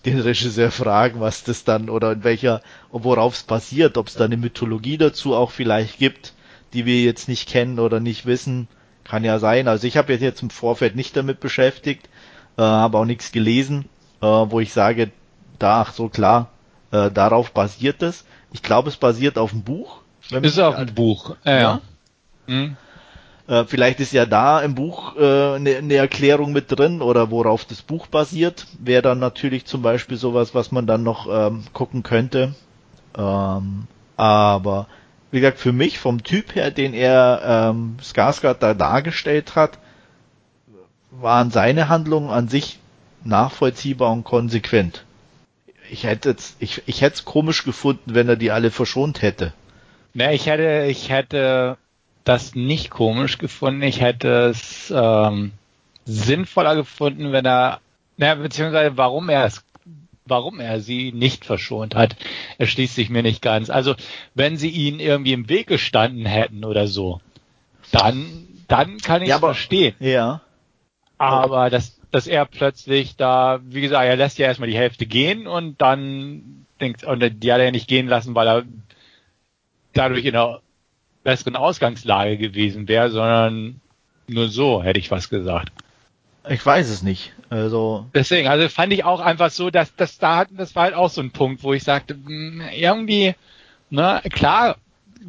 den 0.05 0.21
Regisseur 0.21 0.71
fragen, 0.71 1.21
was 1.21 1.45
das 1.45 1.65
dann 1.65 1.91
oder 1.91 2.13
in 2.13 2.25
welcher, 2.25 2.63
worauf 2.91 3.35
es 3.35 3.43
basiert, 3.43 3.99
ob 3.99 4.09
es 4.09 4.15
da 4.15 4.25
eine 4.25 4.37
Mythologie 4.37 4.99
dazu 4.99 5.35
auch 5.35 5.51
vielleicht 5.51 5.99
gibt, 5.99 6.35
die 6.73 6.87
wir 6.87 7.03
jetzt 7.03 7.29
nicht 7.29 7.49
kennen 7.49 7.79
oder 7.79 8.01
nicht 8.01 8.27
wissen, 8.27 8.69
kann 9.05 9.25
ja 9.25 9.39
sein. 9.39 9.69
Also 9.69 9.87
ich 9.87 9.97
habe 9.97 10.15
jetzt 10.15 10.43
im 10.43 10.51
Vorfeld 10.51 10.97
nicht 10.97 11.17
damit 11.17 11.41
beschäftigt, 11.41 12.09
äh, 12.57 12.63
habe 12.63 12.99
auch 12.99 13.05
nichts 13.05 13.33
gelesen, 13.33 13.87
äh, 14.21 14.27
wo 14.27 14.61
ich 14.61 14.73
sage, 14.73 15.11
da, 15.59 15.83
ach 15.83 15.93
so 15.93 16.09
klar, 16.09 16.51
äh, 16.91 17.11
darauf 17.11 17.53
basiert 17.53 18.03
es. 18.03 18.25
Ich 18.53 18.63
glaube, 18.63 18.89
es 18.89 18.97
basiert 18.97 19.39
auf 19.39 19.51
dem 19.51 19.63
Buch. 19.63 20.01
Ist 20.31 20.59
auf 20.59 20.77
dem 20.77 20.95
Buch, 20.95 21.37
ja. 21.45 21.59
ja. 21.59 21.81
Mhm. 22.47 22.77
Äh, 23.49 23.65
vielleicht 23.65 24.01
ist 24.01 24.13
ja 24.13 24.27
da 24.27 24.61
im 24.61 24.75
Buch 24.75 25.17
äh, 25.17 25.55
eine, 25.55 25.83
ne 25.83 25.95
Erklärung 25.95 26.53
mit 26.53 26.71
drin 26.71 27.03
oder 27.03 27.31
worauf 27.31 27.65
das 27.65 27.83
Buch 27.83 28.07
basiert. 28.07 28.67
Wäre 28.79 29.03
dann 29.03 29.19
natürlich 29.19 29.65
zum 29.65 29.83
Beispiel 29.83 30.17
sowas, 30.17 30.55
was 30.55 30.73
man 30.73 30.87
dann 30.87 31.03
noch 31.03 31.29
ähm, 31.31 31.65
gucken 31.73 32.03
könnte. 32.03 32.55
Ähm, 33.17 33.87
aber 34.17 34.87
wie 35.31 35.41
gesagt, 35.41 35.59
für 35.59 35.73
mich 35.73 35.99
vom 35.99 36.23
Typ 36.23 36.55
her, 36.55 36.71
den 36.71 36.95
er 36.95 37.71
ähm, 37.71 37.97
Skarsgård 38.03 38.59
da 38.61 38.75
dargestellt 38.75 39.57
hat, 39.57 39.79
waren 41.11 41.51
seine 41.51 41.89
Handlungen 41.89 42.31
an 42.31 42.49
sich 42.49 42.79
nachvollziehbar 43.25 44.13
und 44.13 44.25
konsequent. 44.25 45.05
Ich 45.91 46.05
hätte 46.05 46.31
es, 46.31 46.57
ich, 46.59 46.83
ich 46.87 47.03
hätte 47.03 47.17
es 47.17 47.25
komisch 47.25 47.65
gefunden, 47.65 48.15
wenn 48.15 48.29
er 48.29 48.37
die 48.37 48.51
alle 48.51 48.71
verschont 48.71 49.21
hätte. 49.23 49.53
Na, 50.15 50.33
ich 50.33 50.47
hätte, 50.47 50.87
ich 50.89 51.11
hätte 51.11 51.77
das 52.25 52.55
nicht 52.55 52.91
komisch 52.91 53.39
gefunden. 53.39 53.83
Ich 53.83 54.01
hätte 54.01 54.51
es 54.51 54.93
ähm, 54.95 55.53
sinnvoller 56.05 56.77
gefunden, 56.77 57.33
wenn 57.33 57.45
er, 57.45 57.81
na, 58.17 58.35
beziehungsweise 58.35 58.97
warum 58.97 59.29
er 59.29 59.45
es 59.45 59.65
warum 60.25 60.61
er 60.61 60.81
sie 60.81 61.13
nicht 61.13 61.45
verschont 61.45 61.95
hat, 61.95 62.17
erschließt 62.59 62.95
sich 62.95 63.11
mir 63.11 63.23
nicht 63.23 63.43
ganz. 63.43 63.71
Also, 63.71 63.95
wenn 64.35 64.57
sie 64.57 64.71
ihnen 64.71 65.01
irgendwie 65.01 65.33
im 65.33 65.49
Weg 65.49 65.67
gestanden 65.67 66.27
hätten 66.27 66.65
oder 66.65 66.87
so, 66.87 67.21
dann, 67.91 68.47
dann 68.69 68.99
kann 68.99 69.23
ich 69.23 69.29
ja, 69.29 69.39
verstehen. 69.39 69.95
Ja. 69.99 70.41
Aber 71.19 71.71
dass, 71.71 72.01
dass 72.11 72.27
er 72.27 72.47
plötzlich 72.47 73.17
da, 73.17 73.61
wie 73.65 73.81
gesagt, 73.81 74.05
er 74.05 74.17
lässt 74.17 74.39
ja 74.39 74.47
erstmal 74.47 74.71
die 74.71 74.77
Hälfte 74.77 75.07
gehen 75.07 75.47
und 75.47 75.81
dann 75.81 76.67
denkt, 76.81 77.05
und 77.05 77.21
die 77.21 77.53
hat 77.53 77.59
er 77.59 77.67
ja 77.67 77.71
nicht 77.71 77.89
gehen 77.89 78.09
lassen, 78.09 78.35
weil 78.35 78.49
er 78.49 78.63
dadurch 79.93 80.25
in 80.25 80.33
der 80.33 80.61
besseren 81.23 81.57
Ausgangslage 81.57 82.37
gewesen 82.39 82.89
wäre, 82.89 83.11
sondern 83.11 83.81
nur 84.27 84.49
so, 84.49 84.83
hätte 84.83 84.99
ich 84.99 85.11
was 85.11 85.29
gesagt. 85.29 85.73
Ich 86.49 86.65
weiß 86.65 86.89
es 86.89 87.03
nicht. 87.03 87.33
Also 87.51 88.07
deswegen, 88.15 88.49
also 88.49 88.69
fand 88.69 88.93
ich 88.93 89.05
auch 89.05 89.21
einfach 89.21 89.51
so, 89.51 89.71
dass 89.71 89.95
das 89.95 90.19
da 90.19 90.45
das 90.47 90.75
war 90.75 90.85
halt 90.85 90.95
auch 90.95 91.11
so 91.11 91.21
ein 91.21 91.31
Punkt, 91.31 91.63
wo 91.63 91.73
ich 91.73 91.85
sagte, 91.85 92.15
hm, 92.15 92.63
irgendwie, 92.75 93.35
ne, 93.91 94.21
klar, 94.31 94.77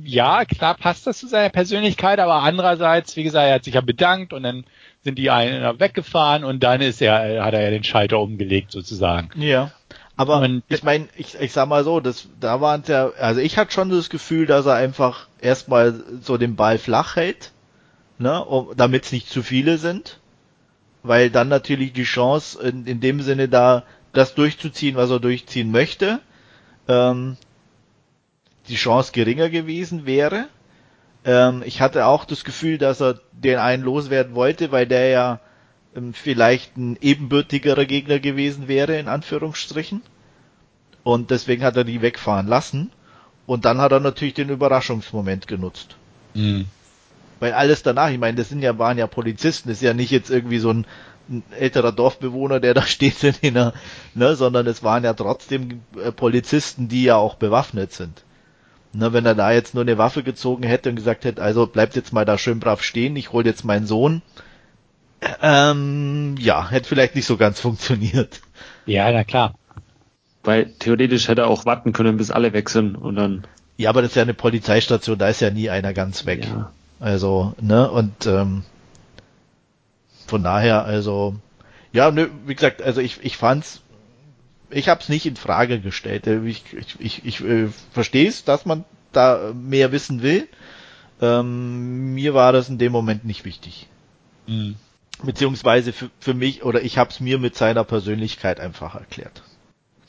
ja, 0.04 0.46
klar 0.46 0.76
passt 0.76 1.06
das 1.06 1.20
zu 1.20 1.28
seiner 1.28 1.50
Persönlichkeit, 1.50 2.20
aber 2.20 2.36
andererseits, 2.36 3.16
wie 3.16 3.24
gesagt, 3.24 3.48
er 3.48 3.56
hat 3.56 3.64
sich 3.64 3.76
ja 3.76 3.82
bedankt 3.82 4.34
und 4.34 4.44
dann 4.44 4.66
sind 5.04 5.20
die 5.20 5.30
einen 5.30 5.80
weggefahren 5.80 6.44
und 6.44 6.64
dann 6.64 6.82
ist 6.82 7.02
er, 7.02 7.44
hat 7.44 7.54
er 7.54 7.62
ja 7.62 7.70
den 7.70 7.84
Schalter 7.84 8.20
umgelegt 8.20 8.72
sozusagen. 8.72 9.30
Ja. 9.36 9.72
Aber 10.16 10.40
und 10.42 10.64
ich 10.68 10.84
meine, 10.84 11.08
ich, 11.16 11.36
ich 11.40 11.54
sag 11.54 11.68
mal 11.68 11.84
so, 11.84 12.00
das, 12.00 12.28
da 12.40 12.62
waren 12.62 12.84
ja, 12.86 13.10
also 13.20 13.40
ich 13.42 13.58
hatte 13.58 13.72
schon 13.72 13.90
das 13.90 14.10
Gefühl, 14.10 14.46
dass 14.46 14.66
er 14.66 14.76
einfach 14.76 15.28
erstmal 15.42 16.04
so 16.22 16.38
den 16.38 16.56
Ball 16.56 16.78
flach 16.78 17.16
hält, 17.16 17.52
ne, 18.20 18.44
um, 18.46 18.76
damit 18.76 19.06
es 19.06 19.12
nicht 19.12 19.30
zu 19.30 19.42
viele 19.42 19.78
sind, 19.80 20.20
weil 21.02 21.32
dann 21.32 21.48
natürlich 21.48 21.94
die 21.94 22.04
Chance 22.04 22.62
in, 22.62 22.86
in 22.86 23.00
dem 23.00 23.22
Sinne 23.22 23.50
da, 23.50 23.84
das 24.14 24.36
durchzuziehen, 24.36 24.96
was 24.96 25.10
er 25.10 25.20
durchziehen 25.20 25.72
möchte, 25.72 26.20
ähm, 26.88 27.36
die 28.68 28.76
Chance 28.76 29.12
geringer 29.12 29.50
gewesen 29.50 30.06
wäre. 30.06 30.48
Ähm, 31.26 31.64
ich 31.66 31.82
hatte 31.82 32.06
auch 32.06 32.26
das 32.26 32.44
Gefühl, 32.44 32.78
dass 32.78 33.02
er 33.02 33.20
den 33.32 33.58
einen 33.58 33.84
loswerden 33.84 34.36
wollte, 34.36 34.72
weil 34.72 34.86
der 34.86 35.10
ja 35.10 35.40
vielleicht 36.14 36.78
ein 36.78 36.98
ebenbürtigerer 37.02 37.86
Gegner 37.86 38.20
gewesen 38.20 38.68
wäre, 38.68 38.98
in 38.98 39.08
Anführungsstrichen. 39.08 40.02
Und 41.04 41.32
deswegen 41.32 41.64
hat 41.64 41.78
er 41.78 41.84
die 41.84 42.02
wegfahren 42.02 42.48
lassen. 42.48 42.92
Und 43.46 43.66
dann 43.66 43.80
hat 43.80 43.92
er 43.92 44.00
natürlich 44.00 44.34
den 44.34 44.50
Überraschungsmoment 44.50 45.48
genutzt. 45.48 45.96
Mhm. 46.34 46.66
Weil 47.40 47.54
alles 47.54 47.84
danach, 47.84 48.10
ich 48.10 48.18
meine, 48.18 48.38
das 48.38 48.50
sind 48.50 48.62
ja, 48.62 48.80
waren 48.80 48.98
ja 48.98 49.06
Polizisten, 49.06 49.68
das 49.68 49.80
ist 49.80 49.84
ja 49.84 49.94
nicht 49.94 50.12
jetzt 50.12 50.30
irgendwie 50.30 50.60
so 50.60 50.70
ein, 50.70 50.86
ein 51.30 51.44
älterer 51.60 51.92
Dorfbewohner, 51.92 52.60
der 52.60 52.74
da 52.74 52.84
steht 52.84 53.24
in 53.24 53.58
einer, 53.58 53.74
ne, 54.14 54.36
sondern 54.36 54.66
es 54.66 54.82
waren 54.82 55.04
ja 55.04 55.14
trotzdem 55.14 55.82
äh, 56.02 56.12
Polizisten, 56.12 56.88
die 56.88 57.04
ja 57.04 57.18
auch 57.18 57.36
bewaffnet 57.36 57.92
sind. 57.92 58.24
Ne, 58.94 59.12
wenn 59.12 59.26
er 59.26 59.36
da 59.36 59.52
jetzt 59.52 59.74
nur 59.74 59.84
eine 59.84 59.98
Waffe 59.98 60.24
gezogen 60.24 60.64
hätte 60.64 60.90
und 60.90 60.96
gesagt 60.96 61.26
hätte, 61.26 61.42
also 61.42 61.68
bleibt 61.68 61.96
jetzt 61.96 62.14
mal 62.14 62.26
da 62.26 62.38
schön 62.38 62.60
brav 62.60 62.82
stehen, 62.82 63.16
ich 63.18 63.34
hol 63.34 63.46
jetzt 63.46 63.66
meinen 63.66 63.88
Sohn, 63.88 64.22
ähm, 65.42 66.36
ja, 66.40 66.70
hätte 66.70 66.88
vielleicht 66.88 67.16
nicht 67.16 67.26
so 67.26 67.38
ganz 67.38 67.60
funktioniert. 67.60 68.42
Ja, 68.86 69.12
na 69.12 69.24
klar. 69.24 69.56
Weil 70.44 70.72
theoretisch 70.80 71.28
hätte 71.28 71.42
er 71.42 71.48
auch 71.48 71.66
warten 71.66 71.94
können, 71.94 72.18
bis 72.18 72.32
alle 72.32 72.54
weg 72.54 72.70
sind 72.70 72.96
und 72.96 73.16
dann. 73.16 73.46
Ja, 73.78 73.90
aber 73.90 74.02
das 74.02 74.12
ist 74.12 74.16
ja 74.16 74.24
eine 74.24 74.34
Polizeistation, 74.34 75.18
da 75.18 75.30
ist 75.30 75.42
ja 75.42 75.50
nie 75.50 75.70
einer 75.70 75.94
ganz 75.94 76.26
weg. 76.26 76.46
Ja. 76.46 76.72
Also, 77.00 77.54
ne, 77.60 77.90
und 77.90 78.26
ähm, 78.28 78.64
von 80.28 80.44
daher, 80.44 80.86
also, 80.86 81.36
ja, 81.92 82.12
ne, 82.12 82.30
wie 82.46 82.56
gesagt, 82.56 82.82
also 82.82 83.02
ich, 83.02 83.24
ich 83.24 83.38
fand's, 83.38 83.82
ich 84.70 84.90
hab's 84.90 85.10
nicht 85.10 85.26
in 85.26 85.36
Frage 85.36 85.80
gestellt. 85.80 86.28
Ich, 86.28 86.64
ich, 86.74 86.96
ich, 87.00 87.26
ich 87.26 87.44
äh, 87.44 87.68
verstehe 87.92 88.28
es, 88.28 88.44
dass 88.44 88.66
man 88.66 88.86
da 89.12 89.54
mehr 89.54 89.92
wissen 89.92 90.22
will. 90.22 90.48
Ähm, 91.22 92.14
mir 92.14 92.34
war 92.34 92.52
das 92.52 92.70
in 92.70 92.78
dem 92.78 92.92
Moment 92.92 93.26
nicht 93.26 93.46
wichtig. 93.46 93.88
Mhm. 94.48 94.76
Beziehungsweise 95.24 95.94
für, 95.94 96.10
für 96.20 96.34
mich, 96.34 96.64
oder 96.64 96.82
ich 96.82 96.98
habe 96.98 97.10
es 97.10 97.20
mir 97.20 97.40
mit 97.40 97.56
seiner 97.56 97.84
Persönlichkeit 97.84 98.60
einfach 98.60 98.96
erklärt. 98.96 99.44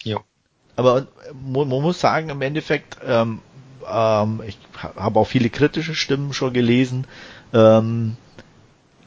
Ja. 0.02 0.18
Aber 0.76 1.06
man, 1.32 1.68
man 1.68 1.82
muss 1.82 2.00
sagen, 2.00 2.30
im 2.30 2.42
Endeffekt, 2.42 2.98
ähm, 3.06 3.40
ähm, 3.88 4.42
ich 4.46 4.58
habe 4.96 5.20
auch 5.20 5.26
viele 5.26 5.50
kritische 5.50 5.94
Stimmen 5.94 6.32
schon 6.32 6.52
gelesen, 6.52 7.06
ähm, 7.52 8.16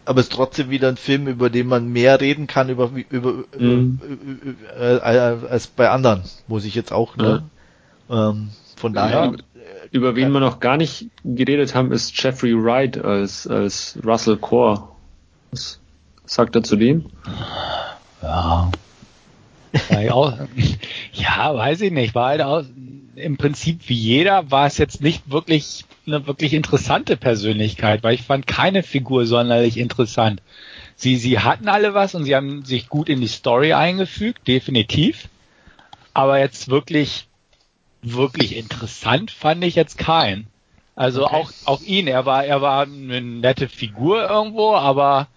aber 0.05 0.21
es 0.21 0.27
ist 0.27 0.33
trotzdem 0.33 0.69
wieder 0.69 0.87
ein 0.87 0.95
Film, 0.95 1.27
über 1.27 1.49
den 1.49 1.67
man 1.67 1.89
mehr 1.89 2.21
reden 2.21 2.47
kann 2.47 2.69
über, 2.69 2.89
über, 3.09 3.33
mhm. 3.57 3.99
über 4.01 4.79
äh, 4.79 4.95
äh, 4.95 5.47
als 5.49 5.67
bei 5.67 5.89
anderen, 5.89 6.23
muss 6.47 6.63
ich 6.63 6.75
jetzt 6.75 6.93
auch. 6.93 7.17
Ne? 7.17 7.43
Ja. 8.07 8.29
Ähm, 8.29 8.49
von 8.77 8.93
daher. 8.93 9.25
Ja, 9.25 9.33
über 9.91 10.15
wen 10.15 10.31
wir 10.31 10.39
noch 10.39 10.59
gar 10.59 10.77
nicht 10.77 11.09
geredet 11.23 11.75
haben, 11.75 11.91
ist 11.91 12.21
Jeffrey 12.21 12.53
Wright 12.53 12.97
als, 12.97 13.47
als 13.47 13.99
Russell 14.05 14.37
Core. 14.37 14.89
Das 15.51 15.79
sagt 16.27 16.55
er 16.55 16.63
zu 16.63 16.75
dem? 16.75 17.05
Ja. 18.21 18.71
ja, 21.13 21.55
weiß 21.55 21.81
ich 21.81 21.91
nicht. 21.91 22.15
War 22.15 22.29
halt 22.29 22.41
auch, 22.41 22.63
im 23.15 23.37
Prinzip 23.37 23.81
wie 23.87 23.95
jeder 23.95 24.51
war 24.51 24.67
es 24.67 24.77
jetzt 24.77 25.01
nicht 25.01 25.29
wirklich 25.29 25.85
eine 26.05 26.25
wirklich 26.27 26.53
interessante 26.53 27.17
Persönlichkeit, 27.17 28.03
weil 28.03 28.15
ich 28.15 28.21
fand 28.21 28.47
keine 28.47 28.83
Figur 28.83 29.25
sonderlich 29.25 29.77
interessant. 29.77 30.41
Sie, 30.95 31.17
sie 31.17 31.39
hatten 31.39 31.67
alle 31.67 31.93
was 31.93 32.15
und 32.15 32.23
sie 32.23 32.35
haben 32.35 32.63
sich 32.65 32.89
gut 32.89 33.09
in 33.09 33.21
die 33.21 33.27
Story 33.27 33.73
eingefügt, 33.73 34.47
definitiv. 34.47 35.27
Aber 36.13 36.39
jetzt 36.39 36.69
wirklich, 36.69 37.27
wirklich 38.01 38.55
interessant 38.55 39.31
fand 39.31 39.63
ich 39.63 39.75
jetzt 39.75 39.97
keinen. 39.97 40.47
Also 40.95 41.25
okay. 41.25 41.35
auch, 41.35 41.51
auch 41.65 41.81
ihn, 41.81 42.07
er 42.07 42.25
war, 42.25 42.45
er 42.45 42.61
war 42.61 42.83
eine 42.83 43.21
nette 43.21 43.69
Figur 43.69 44.27
irgendwo, 44.27 44.73
aber 44.73 45.27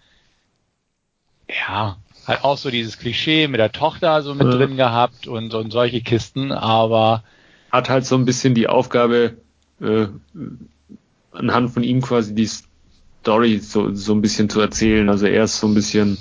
ja, 1.50 1.96
halt 2.26 2.44
auch 2.44 2.56
so 2.56 2.70
dieses 2.70 2.98
Klischee 2.98 3.48
mit 3.48 3.60
der 3.60 3.72
Tochter 3.72 4.22
so 4.22 4.34
mit 4.34 4.46
ja. 4.46 4.52
drin 4.52 4.76
gehabt 4.76 5.26
und, 5.26 5.54
und 5.54 5.70
solche 5.70 6.00
Kisten, 6.00 6.52
aber 6.52 7.22
hat 7.70 7.88
halt 7.88 8.04
so 8.04 8.16
ein 8.16 8.24
bisschen 8.24 8.54
die 8.54 8.68
Aufgabe, 8.68 9.36
äh, 9.80 10.06
anhand 11.32 11.70
von 11.70 11.84
ihm 11.84 12.02
quasi 12.02 12.34
die 12.34 12.48
Story 13.20 13.58
so, 13.58 13.94
so 13.94 14.12
ein 14.12 14.20
bisschen 14.20 14.50
zu 14.50 14.60
erzählen. 14.60 15.08
Also 15.08 15.26
er 15.26 15.44
ist 15.44 15.60
so 15.60 15.68
ein 15.68 15.74
bisschen 15.74 16.18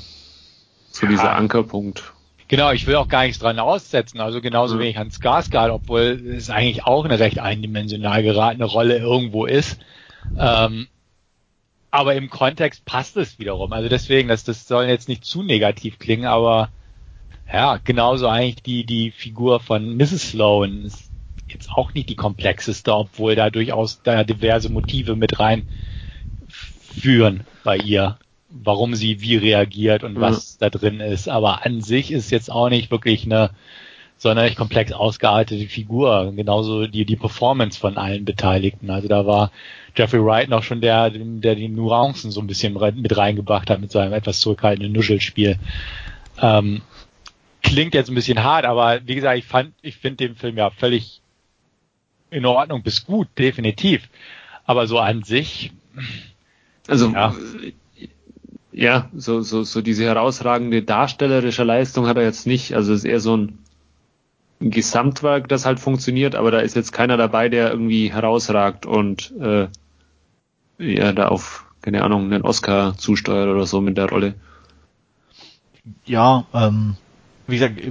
so 0.91 1.05
ja. 1.05 1.11
dieser 1.11 1.35
Ankerpunkt. 1.35 2.13
Genau, 2.47 2.71
ich 2.71 2.87
will 2.87 2.95
auch 2.95 3.07
gar 3.07 3.23
nichts 3.23 3.39
dran 3.39 3.59
aussetzen. 3.59 4.19
Also 4.19 4.41
genauso 4.41 4.75
mhm. 4.75 4.79
wenig 4.79 4.97
Hans 4.97 5.19
Skarsgård, 5.19 5.71
obwohl 5.71 6.21
es 6.35 6.49
eigentlich 6.49 6.85
auch 6.85 7.05
eine 7.05 7.19
recht 7.19 7.39
eindimensional 7.39 8.23
geratene 8.23 8.65
Rolle 8.65 8.97
irgendwo 8.97 9.45
ist. 9.45 9.79
Ähm, 10.37 10.87
aber 11.91 12.15
im 12.15 12.29
Kontext 12.29 12.85
passt 12.85 13.17
es 13.17 13.39
wiederum. 13.39 13.73
Also 13.73 13.89
deswegen, 13.89 14.29
dass 14.29 14.43
das 14.43 14.67
soll 14.67 14.85
jetzt 14.85 15.09
nicht 15.09 15.25
zu 15.25 15.43
negativ 15.43 15.99
klingen, 15.99 16.25
aber 16.25 16.69
ja, 17.51 17.77
genauso 17.83 18.27
eigentlich 18.27 18.61
die 18.61 18.85
die 18.85 19.11
Figur 19.11 19.59
von 19.59 19.97
Mrs. 19.97 20.31
Sloan 20.31 20.85
ist 20.85 21.09
jetzt 21.47 21.71
auch 21.71 21.93
nicht 21.93 22.09
die 22.09 22.15
komplexeste, 22.15 22.93
obwohl 22.93 23.35
da 23.35 23.49
durchaus 23.49 24.01
da 24.03 24.23
diverse 24.23 24.69
Motive 24.69 25.15
mit 25.15 25.39
rein 25.39 25.67
führen 26.47 27.45
bei 27.63 27.77
ihr, 27.77 28.19
warum 28.49 28.93
sie 28.93 29.21
wie 29.21 29.35
reagiert 29.35 30.03
und 30.03 30.19
was 30.19 30.57
ja. 30.59 30.69
da 30.69 30.77
drin 30.77 30.99
ist. 30.99 31.27
Aber 31.27 31.65
an 31.65 31.81
sich 31.81 32.11
ist 32.11 32.29
jetzt 32.29 32.51
auch 32.51 32.69
nicht 32.69 32.91
wirklich 32.91 33.25
eine 33.25 33.51
sonderlich 34.19 34.57
komplex 34.57 34.91
ausgeartete 34.91 35.65
Figur. 35.67 36.33
Genauso 36.35 36.85
die, 36.85 37.05
die 37.05 37.15
Performance 37.15 37.79
von 37.79 37.97
allen 37.97 38.25
Beteiligten. 38.25 38.91
Also 38.91 39.07
da 39.07 39.25
war 39.25 39.51
Jeffrey 39.95 40.23
Wright 40.23 40.49
noch 40.49 40.61
schon 40.61 40.81
der, 40.81 41.09
der 41.09 41.55
die 41.55 41.69
Nuancen 41.69 42.29
so 42.29 42.41
ein 42.41 42.47
bisschen 42.47 42.73
mit 42.73 43.17
reingebracht 43.17 43.69
hat 43.69 43.79
mit 43.79 43.91
seinem 43.91 44.13
etwas 44.13 44.41
zurückhaltenden 44.41 44.91
Nuschelspiel. 44.91 45.57
Ähm, 46.41 46.81
klingt 47.63 47.93
jetzt 47.93 48.09
ein 48.09 48.15
bisschen 48.15 48.43
hart, 48.43 48.65
aber 48.65 48.99
wie 49.05 49.15
gesagt, 49.15 49.37
ich 49.39 49.45
fand, 49.45 49.73
ich 49.81 49.95
finde 49.95 50.27
den 50.27 50.35
Film 50.35 50.57
ja 50.57 50.69
völlig 50.69 51.21
in 52.29 52.45
Ordnung 52.45 52.83
bis 52.83 53.05
gut, 53.05 53.29
definitiv. 53.37 54.09
Aber 54.65 54.85
so 54.85 54.99
an 54.99 55.23
sich. 55.23 55.71
Also 56.87 57.09
ja, 57.09 57.33
ja 58.73 59.09
so, 59.15 59.41
so, 59.41 59.63
so 59.63 59.81
diese 59.81 60.03
herausragende 60.03 60.83
darstellerische 60.83 61.63
Leistung 61.63 62.05
hat 62.05 62.17
er 62.17 62.23
jetzt 62.23 62.45
nicht. 62.45 62.73
Also 62.73 62.91
es 62.93 62.99
ist 62.99 63.05
eher 63.05 63.21
so 63.21 63.37
ein 63.37 63.59
Gesamtwerk, 64.59 65.47
das 65.47 65.65
halt 65.65 65.79
funktioniert, 65.79 66.35
aber 66.35 66.51
da 66.51 66.59
ist 66.59 66.75
jetzt 66.75 66.91
keiner 66.91 67.15
dabei, 67.15 67.49
der 67.49 67.71
irgendwie 67.71 68.11
herausragt 68.11 68.85
und 68.85 69.33
äh, 69.39 69.67
ja, 70.77 71.13
da 71.13 71.27
auf, 71.29 71.65
keine 71.81 72.03
Ahnung, 72.03 72.25
einen 72.25 72.43
Oscar 72.43 72.97
zusteuert 72.97 73.47
oder 73.47 73.65
so 73.65 73.79
mit 73.81 73.97
der 73.97 74.09
Rolle. 74.09 74.35
Ja, 76.05 76.45
ähm, 76.53 76.95
wie 77.47 77.57
gesagt, 77.57 77.81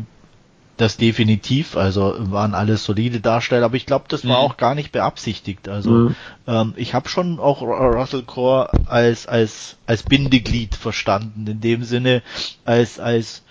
das 0.77 0.97
definitiv, 0.97 1.77
also 1.77 2.15
waren 2.19 2.55
alles 2.55 2.85
solide 2.85 3.21
Darsteller, 3.21 3.65
aber 3.65 3.75
ich 3.75 3.87
glaube, 3.87 4.05
das 4.09 4.27
war 4.27 4.39
mhm. 4.39 4.45
auch 4.45 4.57
gar 4.57 4.75
nicht 4.75 4.93
beabsichtigt. 4.93 5.69
Also 5.69 5.91
mhm. 5.91 6.17
ähm, 6.47 6.75
ich 6.77 6.95
habe 6.95 7.09
schon 7.09 7.41
auch 7.41 7.63
Russell 7.63 8.23
Core 8.23 8.71
als 8.87 9.27
als 9.27 9.77
als 9.87 10.05
Bindeglied 10.05 10.77
verstanden, 10.77 11.47
in 11.47 11.61
dem 11.61 11.83
Sinne 11.83 12.23
als 12.65 13.01
als 13.01 13.43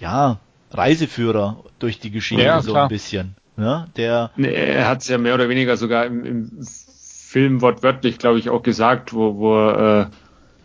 ja 0.00 0.38
Reiseführer 0.70 1.64
durch 1.78 1.98
die 1.98 2.10
Geschichte 2.10 2.44
ja, 2.44 2.62
so 2.62 2.74
ein 2.74 2.88
bisschen. 2.88 3.34
Ne? 3.56 3.88
Der 3.96 4.30
er 4.36 4.88
hat 4.88 5.02
es 5.02 5.08
ja 5.08 5.18
mehr 5.18 5.34
oder 5.34 5.48
weniger 5.48 5.76
sogar 5.76 6.06
im, 6.06 6.24
im 6.24 6.50
Film 6.62 7.60
wortwörtlich, 7.60 8.18
glaube 8.18 8.38
ich, 8.38 8.50
auch 8.50 8.62
gesagt, 8.62 9.12
wo, 9.12 9.36
wo 9.36 9.68
äh, 9.70 10.06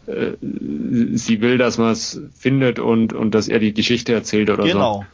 äh, 0.08 0.38
sie 1.14 1.42
will, 1.42 1.58
dass 1.58 1.78
man 1.78 1.92
es 1.92 2.22
findet 2.34 2.80
und 2.80 3.14
und 3.14 3.36
dass 3.36 3.48
er 3.48 3.60
die 3.60 3.74
Geschichte 3.74 4.14
erzählt 4.14 4.50
oder 4.50 4.64
genau. 4.64 4.94
so. 4.94 5.00
Genau 5.00 5.06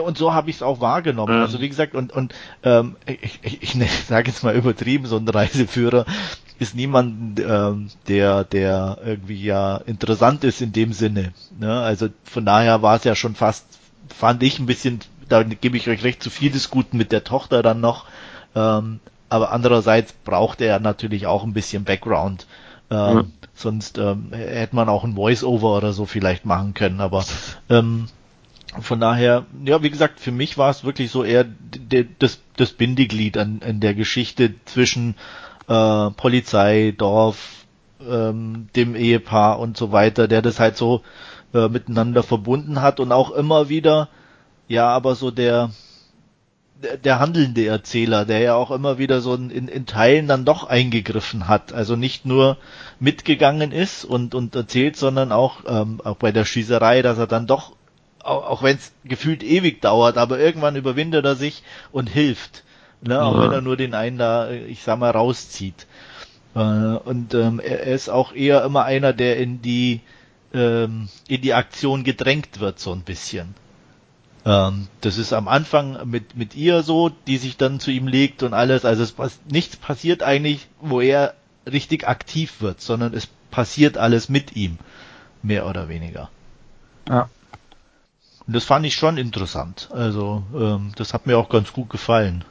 und 0.00 0.16
so 0.16 0.32
habe 0.32 0.48
ich 0.48 0.56
es 0.56 0.62
auch 0.62 0.80
wahrgenommen. 0.80 1.34
Ja. 1.34 1.42
Also 1.42 1.60
wie 1.60 1.68
gesagt, 1.68 1.94
und, 1.94 2.12
und 2.12 2.34
ähm, 2.62 2.96
ich, 3.06 3.40
ich, 3.42 3.62
ich 3.62 3.92
sage 4.08 4.30
jetzt 4.30 4.42
mal 4.42 4.54
übertrieben, 4.54 5.06
so 5.06 5.16
ein 5.16 5.28
Reiseführer 5.28 6.06
ist 6.58 6.76
niemand, 6.76 7.40
ähm, 7.40 7.88
der, 8.08 8.44
der 8.44 8.98
irgendwie 9.04 9.42
ja 9.42 9.78
interessant 9.78 10.44
ist 10.44 10.62
in 10.62 10.72
dem 10.72 10.92
Sinne. 10.92 11.32
Ne? 11.58 11.80
Also 11.80 12.08
von 12.24 12.46
daher 12.46 12.82
war 12.82 12.96
es 12.96 13.04
ja 13.04 13.14
schon 13.14 13.34
fast, 13.34 13.66
fand 14.08 14.42
ich 14.42 14.58
ein 14.58 14.66
bisschen, 14.66 15.00
da 15.28 15.42
gebe 15.42 15.76
ich 15.76 15.88
euch 15.88 16.04
recht, 16.04 16.22
zu 16.22 16.30
viel 16.30 16.50
des 16.50 16.70
Guten 16.70 16.96
mit 16.96 17.12
der 17.12 17.24
Tochter 17.24 17.62
dann 17.62 17.80
noch. 17.80 18.06
Ähm, 18.54 19.00
aber 19.28 19.52
andererseits 19.52 20.12
braucht 20.12 20.60
er 20.60 20.78
natürlich 20.78 21.26
auch 21.26 21.44
ein 21.44 21.54
bisschen 21.54 21.84
Background. 21.84 22.46
Ähm, 22.90 23.16
ja. 23.16 23.24
Sonst 23.54 23.98
ähm, 23.98 24.28
hätte 24.32 24.76
man 24.76 24.88
auch 24.88 25.04
ein 25.04 25.14
Voice-Over 25.14 25.76
oder 25.76 25.92
so 25.92 26.04
vielleicht 26.04 26.44
machen 26.44 26.74
können. 26.74 27.00
Aber 27.00 27.24
ähm, 27.70 28.08
von 28.80 29.00
daher, 29.00 29.46
ja, 29.64 29.82
wie 29.82 29.90
gesagt, 29.90 30.20
für 30.20 30.32
mich 30.32 30.58
war 30.58 30.70
es 30.70 30.84
wirklich 30.84 31.10
so 31.10 31.24
eher 31.24 31.46
das, 32.18 32.40
das 32.56 32.72
Bindeglied 32.72 33.36
an, 33.38 33.60
an 33.66 33.80
der 33.80 33.94
Geschichte 33.94 34.54
zwischen 34.64 35.14
äh, 35.68 36.10
Polizei, 36.10 36.94
Dorf, 36.96 37.66
ähm, 38.06 38.68
dem 38.74 38.94
Ehepaar 38.94 39.58
und 39.58 39.76
so 39.76 39.92
weiter, 39.92 40.28
der 40.28 40.42
das 40.42 40.58
halt 40.58 40.76
so 40.76 41.02
äh, 41.54 41.68
miteinander 41.68 42.22
verbunden 42.22 42.82
hat 42.82 43.00
und 43.00 43.12
auch 43.12 43.30
immer 43.30 43.68
wieder, 43.68 44.08
ja, 44.68 44.88
aber 44.88 45.14
so 45.14 45.30
der, 45.30 45.70
der, 46.82 46.96
der 46.96 47.18
handelnde 47.18 47.66
Erzähler, 47.66 48.24
der 48.24 48.40
ja 48.40 48.54
auch 48.54 48.70
immer 48.70 48.98
wieder 48.98 49.20
so 49.20 49.34
in, 49.34 49.68
in 49.68 49.86
Teilen 49.86 50.28
dann 50.28 50.44
doch 50.44 50.64
eingegriffen 50.64 51.48
hat, 51.48 51.72
also 51.72 51.96
nicht 51.96 52.26
nur 52.26 52.56
mitgegangen 53.00 53.72
ist 53.72 54.04
und, 54.04 54.34
und 54.34 54.54
erzählt, 54.54 54.96
sondern 54.96 55.32
auch, 55.32 55.60
ähm, 55.66 56.00
auch 56.04 56.16
bei 56.16 56.32
der 56.32 56.44
Schießerei, 56.44 57.02
dass 57.02 57.18
er 57.18 57.26
dann 57.26 57.46
doch 57.46 57.72
auch, 58.24 58.48
auch 58.48 58.62
wenn 58.62 58.76
es 58.76 58.92
gefühlt 59.04 59.42
ewig 59.42 59.80
dauert, 59.80 60.16
aber 60.16 60.38
irgendwann 60.38 60.76
überwindet 60.76 61.24
er 61.24 61.36
sich 61.36 61.62
und 61.90 62.08
hilft. 62.08 62.64
Ne? 63.00 63.20
Auch 63.20 63.34
ja. 63.34 63.42
wenn 63.42 63.52
er 63.52 63.60
nur 63.60 63.76
den 63.76 63.94
einen 63.94 64.18
da, 64.18 64.50
ich 64.50 64.82
sag 64.82 64.98
mal, 64.98 65.10
rauszieht. 65.10 65.86
Äh, 66.54 66.58
und 66.58 67.34
ähm, 67.34 67.60
er, 67.60 67.86
er 67.86 67.94
ist 67.94 68.08
auch 68.08 68.32
eher 68.32 68.64
immer 68.64 68.84
einer, 68.84 69.12
der 69.12 69.38
in 69.38 69.60
die 69.62 70.00
ähm, 70.54 71.08
in 71.28 71.42
die 71.42 71.54
Aktion 71.54 72.04
gedrängt 72.04 72.60
wird, 72.60 72.78
so 72.78 72.92
ein 72.92 73.02
bisschen. 73.02 73.54
Ähm, 74.44 74.88
das 75.00 75.18
ist 75.18 75.32
am 75.32 75.48
Anfang 75.48 76.08
mit, 76.08 76.36
mit 76.36 76.54
ihr 76.54 76.82
so, 76.82 77.10
die 77.26 77.38
sich 77.38 77.56
dann 77.56 77.80
zu 77.80 77.90
ihm 77.90 78.08
legt 78.08 78.42
und 78.42 78.54
alles. 78.54 78.84
Also 78.84 79.02
es 79.02 79.40
nichts 79.48 79.76
passiert 79.76 80.22
eigentlich, 80.22 80.66
wo 80.80 81.00
er 81.00 81.34
richtig 81.70 82.08
aktiv 82.08 82.60
wird, 82.60 82.80
sondern 82.80 83.14
es 83.14 83.28
passiert 83.50 83.98
alles 83.98 84.28
mit 84.28 84.56
ihm. 84.56 84.78
Mehr 85.42 85.66
oder 85.66 85.88
weniger. 85.88 86.30
Ja. 87.08 87.28
Und 88.46 88.56
das 88.56 88.64
fand 88.64 88.84
ich 88.86 88.94
schon 88.94 89.18
interessant. 89.18 89.88
Also 89.92 90.42
ähm, 90.54 90.92
das 90.96 91.14
hat 91.14 91.26
mir 91.26 91.38
auch 91.38 91.48
ganz 91.48 91.72
gut 91.72 91.90
gefallen. 91.90 92.44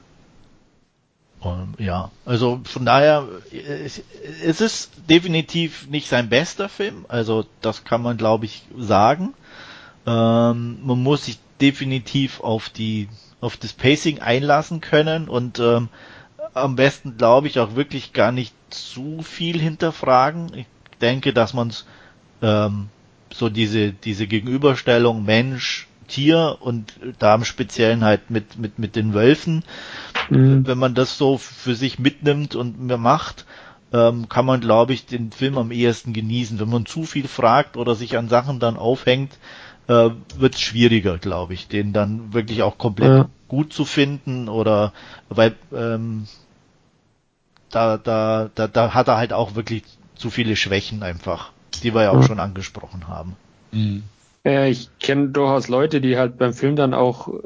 Und, 1.41 1.75
ja, 1.79 2.11
also 2.23 2.61
von 2.63 2.85
daher, 2.85 3.27
es, 3.51 4.03
ist 4.61 4.91
definitiv 5.09 5.87
nicht 5.87 6.07
sein 6.07 6.29
bester 6.29 6.69
Film. 6.69 7.05
Also 7.07 7.45
das 7.61 7.83
kann 7.83 8.03
man, 8.03 8.17
glaube 8.17 8.45
ich, 8.45 8.63
sagen. 8.77 9.33
Ähm, 10.05 10.77
man 10.83 11.01
muss 11.01 11.25
sich 11.25 11.39
definitiv 11.59 12.41
auf 12.41 12.69
die 12.69 13.09
auf 13.41 13.57
das 13.57 13.73
Pacing 13.73 14.19
einlassen 14.19 14.81
können 14.81 15.27
und 15.27 15.57
ähm, 15.57 15.89
am 16.53 16.75
besten, 16.75 17.17
glaube 17.17 17.47
ich, 17.47 17.59
auch 17.59 17.75
wirklich 17.75 18.13
gar 18.13 18.31
nicht 18.31 18.53
zu 18.69 19.23
viel 19.23 19.59
hinterfragen. 19.59 20.53
Ich 20.53 20.67
denke, 21.01 21.33
dass 21.33 21.53
man 21.55 21.73
ähm, 22.43 22.89
so 23.33 23.49
diese, 23.49 23.93
diese 23.93 24.27
Gegenüberstellung 24.27 25.25
Mensch, 25.25 25.87
Tier 26.11 26.57
und 26.59 26.93
da 27.19 27.35
im 27.35 27.43
Speziellen 27.45 28.03
halt 28.03 28.29
mit, 28.29 28.57
mit, 28.57 28.79
mit 28.79 28.95
den 28.95 29.13
Wölfen. 29.13 29.63
Mhm. 30.29 30.67
Wenn 30.67 30.77
man 30.77 30.93
das 30.95 31.17
so 31.17 31.37
für 31.37 31.75
sich 31.75 31.99
mitnimmt 31.99 32.55
und 32.55 32.79
mehr 32.79 32.97
macht, 32.97 33.45
ähm, 33.93 34.29
kann 34.29 34.45
man, 34.45 34.61
glaube 34.61 34.93
ich, 34.93 35.05
den 35.05 35.31
Film 35.31 35.57
am 35.57 35.71
ehesten 35.71 36.13
genießen. 36.13 36.59
Wenn 36.59 36.69
man 36.69 36.85
zu 36.85 37.03
viel 37.03 37.27
fragt 37.27 37.77
oder 37.77 37.95
sich 37.95 38.17
an 38.17 38.29
Sachen 38.29 38.59
dann 38.59 38.77
aufhängt, 38.77 39.37
äh, 39.87 40.09
wird 40.37 40.55
es 40.55 40.61
schwieriger, 40.61 41.17
glaube 41.17 41.53
ich, 41.53 41.67
den 41.67 41.91
dann 41.91 42.33
wirklich 42.33 42.63
auch 42.63 42.77
komplett 42.77 43.17
ja. 43.17 43.29
gut 43.47 43.73
zu 43.73 43.85
finden 43.85 44.47
oder 44.47 44.93
weil 45.29 45.55
ähm, 45.73 46.27
da, 47.69 47.97
da, 47.97 48.49
da, 48.53 48.67
da 48.67 48.93
hat 48.93 49.07
er 49.07 49.17
halt 49.17 49.33
auch 49.33 49.55
wirklich 49.55 49.83
zu 50.15 50.29
viele 50.29 50.55
Schwächen 50.55 51.03
einfach 51.03 51.51
die 51.83 51.93
wir 51.93 52.03
ja 52.03 52.11
auch 52.11 52.21
ja. 52.21 52.27
schon 52.27 52.39
angesprochen 52.39 53.07
haben. 53.07 53.35
Mhm. 53.71 54.03
Ja, 54.43 54.65
ich 54.65 54.89
kenne 54.99 55.29
durchaus 55.29 55.67
Leute, 55.67 56.01
die 56.01 56.17
halt 56.17 56.37
beim 56.37 56.53
Film 56.53 56.75
dann 56.75 56.93
auch 56.93 57.27
äh, 57.27 57.39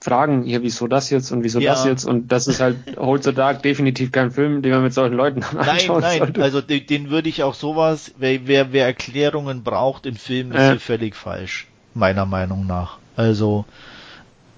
fragen, 0.00 0.46
ja, 0.46 0.62
wieso 0.62 0.86
das 0.86 1.10
jetzt 1.10 1.32
und 1.32 1.42
wieso 1.42 1.58
ja. 1.58 1.72
das 1.72 1.84
jetzt 1.84 2.04
und 2.04 2.30
das 2.30 2.46
ist 2.46 2.60
halt 2.60 2.76
Hold 2.96 3.24
the 3.24 3.32
Dark 3.32 3.62
definitiv 3.62 4.12
kein 4.12 4.30
Film, 4.30 4.62
den 4.62 4.70
man 4.72 4.82
mit 4.84 4.94
solchen 4.94 5.16
Leuten 5.16 5.42
anschauen 5.56 6.00
Nein, 6.00 6.10
nein, 6.10 6.18
sollte. 6.18 6.42
also 6.42 6.60
den, 6.60 6.86
den, 6.86 7.10
würde 7.10 7.28
ich 7.28 7.42
auch 7.42 7.54
sowas, 7.54 8.12
wer, 8.18 8.46
wer, 8.46 8.72
wer 8.72 8.86
Erklärungen 8.86 9.64
braucht 9.64 10.06
in 10.06 10.16
Filmen, 10.16 10.52
ist 10.52 10.60
äh. 10.60 10.70
hier 10.70 10.80
völlig 10.80 11.16
falsch, 11.16 11.66
meiner 11.94 12.26
Meinung 12.26 12.66
nach. 12.66 12.98
Also 13.16 13.64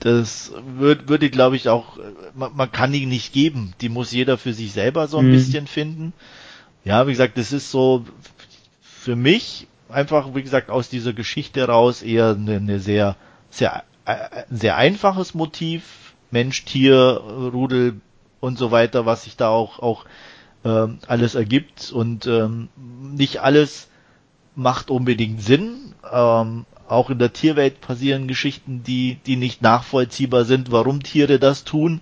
das 0.01 0.53
würde, 0.77 1.09
würde 1.09 1.31
glaube 1.31 1.57
ich 1.57 1.71
auch, 1.71 1.99
man, 2.35 2.55
man, 2.55 2.71
kann 2.71 2.93
die 2.93 3.07
nicht 3.07 3.33
geben, 3.33 3.73
die 3.81 3.89
muss 3.89 4.13
jeder 4.13 4.37
für 4.37 4.53
sich 4.53 4.73
selber 4.73 5.09
so 5.09 5.19
ein 5.19 5.29
mhm. 5.29 5.33
bisschen 5.33 5.67
finden. 5.67 6.13
Ja, 6.85 7.07
wie 7.07 7.13
gesagt, 7.13 7.39
das 7.39 7.53
ist 7.53 7.71
so 7.71 8.05
für 8.81 9.17
mich 9.17 9.67
einfach, 9.91 10.35
wie 10.35 10.43
gesagt, 10.43 10.71
aus 10.71 10.89
dieser 10.89 11.13
Geschichte 11.13 11.67
raus 11.67 12.03
eher 12.03 12.31
eine, 12.31 12.57
eine 12.57 12.81
sehr, 12.81 13.17
sehr, 13.51 13.85
äh, 14.05 14.45
sehr 14.51 14.77
einfaches 14.77 15.35
Motiv. 15.35 16.15
Mensch, 16.31 16.65
Tier, 16.65 17.21
Rudel 17.53 18.01
und 18.39 18.57
so 18.57 18.71
weiter, 18.71 19.05
was 19.05 19.25
sich 19.25 19.37
da 19.37 19.49
auch, 19.49 19.81
auch 19.81 20.05
ähm, 20.65 20.99
alles 21.07 21.35
ergibt 21.35 21.91
und 21.93 22.27
ähm, 22.27 22.69
nicht 22.77 23.39
alles 23.39 23.89
macht 24.55 24.91
unbedingt 24.91 25.43
Sinn. 25.43 25.95
Ähm, 26.11 26.67
auch 26.89 27.11
in 27.11 27.19
der 27.19 27.33
Tierwelt 27.33 27.81
passieren 27.81 28.29
Geschichten, 28.29 28.83
die, 28.85 29.19
die 29.27 29.37
nicht 29.37 29.63
nachvollziehbar 29.63 30.45
sind, 30.45 30.71
warum 30.71 31.03
Tiere 31.03 31.39
das 31.39 31.65
tun. 31.65 32.01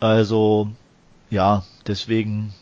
Also, 0.00 0.70
ja, 1.30 1.64
deswegen 1.86 2.52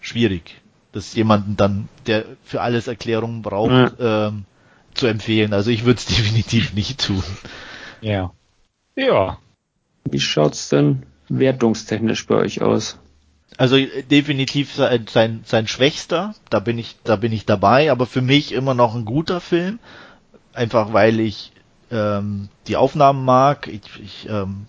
schwierig 0.00 0.60
das 0.94 1.12
jemanden 1.14 1.56
dann, 1.56 1.88
der 2.06 2.24
für 2.44 2.62
alles 2.62 2.86
Erklärungen 2.86 3.42
braucht, 3.42 3.98
ja. 3.98 4.28
ähm, 4.28 4.44
zu 4.94 5.08
empfehlen. 5.08 5.52
Also 5.52 5.70
ich 5.70 5.84
würde 5.84 5.98
es 5.98 6.06
definitiv 6.16 6.72
nicht 6.72 7.04
tun. 7.04 7.22
Ja. 8.00 8.30
Ja. 8.94 9.38
Wie 10.04 10.20
schaut's 10.20 10.68
denn 10.68 11.02
wertungstechnisch 11.28 12.26
bei 12.26 12.36
euch 12.36 12.62
aus? 12.62 12.98
Also 13.56 13.76
definitiv 14.10 14.72
sein, 14.74 15.06
sein, 15.08 15.40
sein 15.44 15.66
schwächster, 15.66 16.34
da 16.50 16.60
bin 16.60 16.78
ich, 16.78 16.96
da 17.04 17.16
bin 17.16 17.32
ich 17.32 17.44
dabei, 17.44 17.90
aber 17.90 18.06
für 18.06 18.22
mich 18.22 18.52
immer 18.52 18.74
noch 18.74 18.94
ein 18.94 19.04
guter 19.04 19.40
Film. 19.40 19.78
Einfach 20.52 20.92
weil 20.92 21.18
ich 21.18 21.50
ähm, 21.90 22.48
die 22.68 22.76
Aufnahmen 22.76 23.24
mag. 23.24 23.66
Ich, 23.66 23.82
ich 24.00 24.28
ähm, 24.28 24.66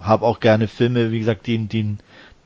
habe 0.00 0.24
auch 0.24 0.40
gerne 0.40 0.68
Filme, 0.68 1.10
wie 1.12 1.18
gesagt, 1.18 1.46
die, 1.46 1.58
die 1.66 1.96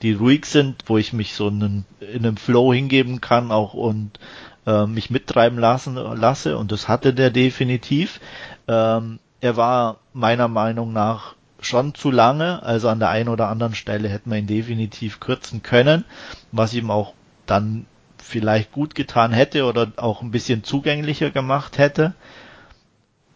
die 0.03 0.13
ruhig 0.13 0.47
sind, 0.47 0.85
wo 0.87 0.99
ich 0.99 1.13
mich 1.13 1.35
so 1.35 1.49
in, 1.49 1.85
in 2.01 2.27
einem 2.27 2.37
Flow 2.37 2.73
hingeben 2.73 3.21
kann 3.21 3.53
auch 3.53 3.75
und 3.75 4.19
äh, 4.67 4.87
mich 4.87 5.11
mittreiben 5.11 5.59
lassen 5.59 5.95
lasse 5.95 6.57
und 6.57 6.73
das 6.73 6.89
hatte 6.89 7.13
der 7.13 7.31
definitiv. 7.31 8.21
Ähm, 8.69 9.19
er 9.41 9.57
war 9.57 9.99
meiner 10.13 10.49
Meinung 10.49 10.93
nach 10.93 11.35
schon 11.61 11.95
zu 11.95 12.11
lange, 12.11 12.63
also 12.63 12.89
an 12.89 12.99
der 12.99 13.11
einen 13.11 13.29
oder 13.29 13.49
anderen 13.49 13.75
Stelle 13.75 14.09
hätte 14.09 14.29
man 14.29 14.39
ihn 14.39 14.47
definitiv 14.47 15.21
kürzen 15.21 15.63
können, 15.63 16.05
was 16.53 16.73
ihm 16.75 16.91
auch 16.91 17.15
dann 17.47 17.87
vielleicht 18.23 18.73
gut 18.73 18.95
getan 18.95 19.33
hätte 19.33 19.65
oder 19.65 19.93
auch 19.97 20.23
ein 20.23 20.31
bisschen 20.31 20.65
zugänglicher 20.65 21.31
gemacht 21.31 21.79
hätte. 21.79 22.15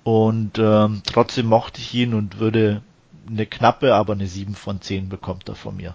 Und 0.02 0.58
ähm, 0.58 1.02
trotzdem 1.04 1.46
mochte 1.46 1.80
ich 1.80 1.94
ihn 1.94 2.14
und 2.14 2.38
würde 2.38 2.82
eine 3.28 3.46
knappe, 3.46 3.94
aber 3.94 4.12
eine 4.12 4.26
7 4.26 4.54
von 4.54 4.80
10 4.80 5.08
bekommt 5.08 5.48
er 5.48 5.54
von 5.54 5.76
mir. 5.76 5.94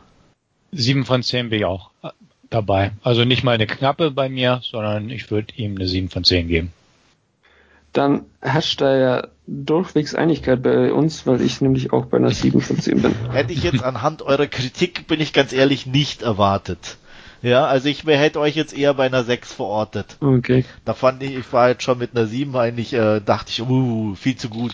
Sieben 0.72 1.06
von 1.06 1.24
zehn 1.24 1.50
bin 1.50 1.60
ich 1.60 1.66
auch 1.66 1.90
äh, 2.04 2.10
dabei. 2.50 2.92
Also 3.04 3.26
nicht 3.26 3.44
mal 3.44 3.54
eine 3.54 3.68
knappe 3.68 4.12
bei 4.12 4.30
mir, 4.30 4.62
sondern 4.64 5.10
ich 5.10 5.32
würde 5.32 5.54
ihm 5.56 5.76
eine 5.76 5.88
sieben 5.88 6.10
von 6.10 6.24
zehn 6.24 6.48
geben. 6.48 6.72
Dann 7.94 8.26
herrscht 8.42 8.82
da 8.82 8.96
ja 8.96 9.28
durchwegs 9.48 10.14
Einigkeit 10.14 10.62
bei 10.62 10.94
uns, 10.94 11.26
weil 11.26 11.42
ich 11.42 11.60
nämlich 11.60 11.92
auch 11.92 12.06
bei 12.06 12.18
einer 12.18 12.30
sieben 12.32 12.62
von 12.62 12.80
zehn 12.80 13.02
bin. 13.02 13.16
Hätte 13.32 13.52
ich 13.52 13.64
jetzt 13.64 13.84
anhand 13.84 14.22
eurer 14.22 14.46
Kritik, 14.46 15.08
bin 15.08 15.20
ich 15.20 15.34
ganz 15.34 15.54
ehrlich, 15.54 15.88
nicht 15.88 16.22
erwartet. 16.22 16.98
Ja, 17.42 17.66
also 17.66 17.88
ich 17.88 18.06
hätte 18.06 18.40
euch 18.40 18.56
jetzt 18.56 18.78
eher 18.78 18.94
bei 18.94 19.06
einer 19.06 19.24
6 19.24 19.54
verortet. 19.54 20.18
Okay. 20.20 20.66
Da 20.86 20.94
fand 20.94 21.24
ich, 21.24 21.36
ich 21.36 21.54
war 21.54 21.70
jetzt 21.70 21.84
schon 21.84 21.98
mit 21.98 22.16
einer 22.16 22.26
7 22.26 22.56
eigentlich, 22.56 22.94
äh, 22.94 23.22
dachte 23.22 23.52
ich, 23.52 23.62
uh, 23.62 24.16
viel 24.16 24.36
zu 24.36 24.50
gut. 24.50 24.74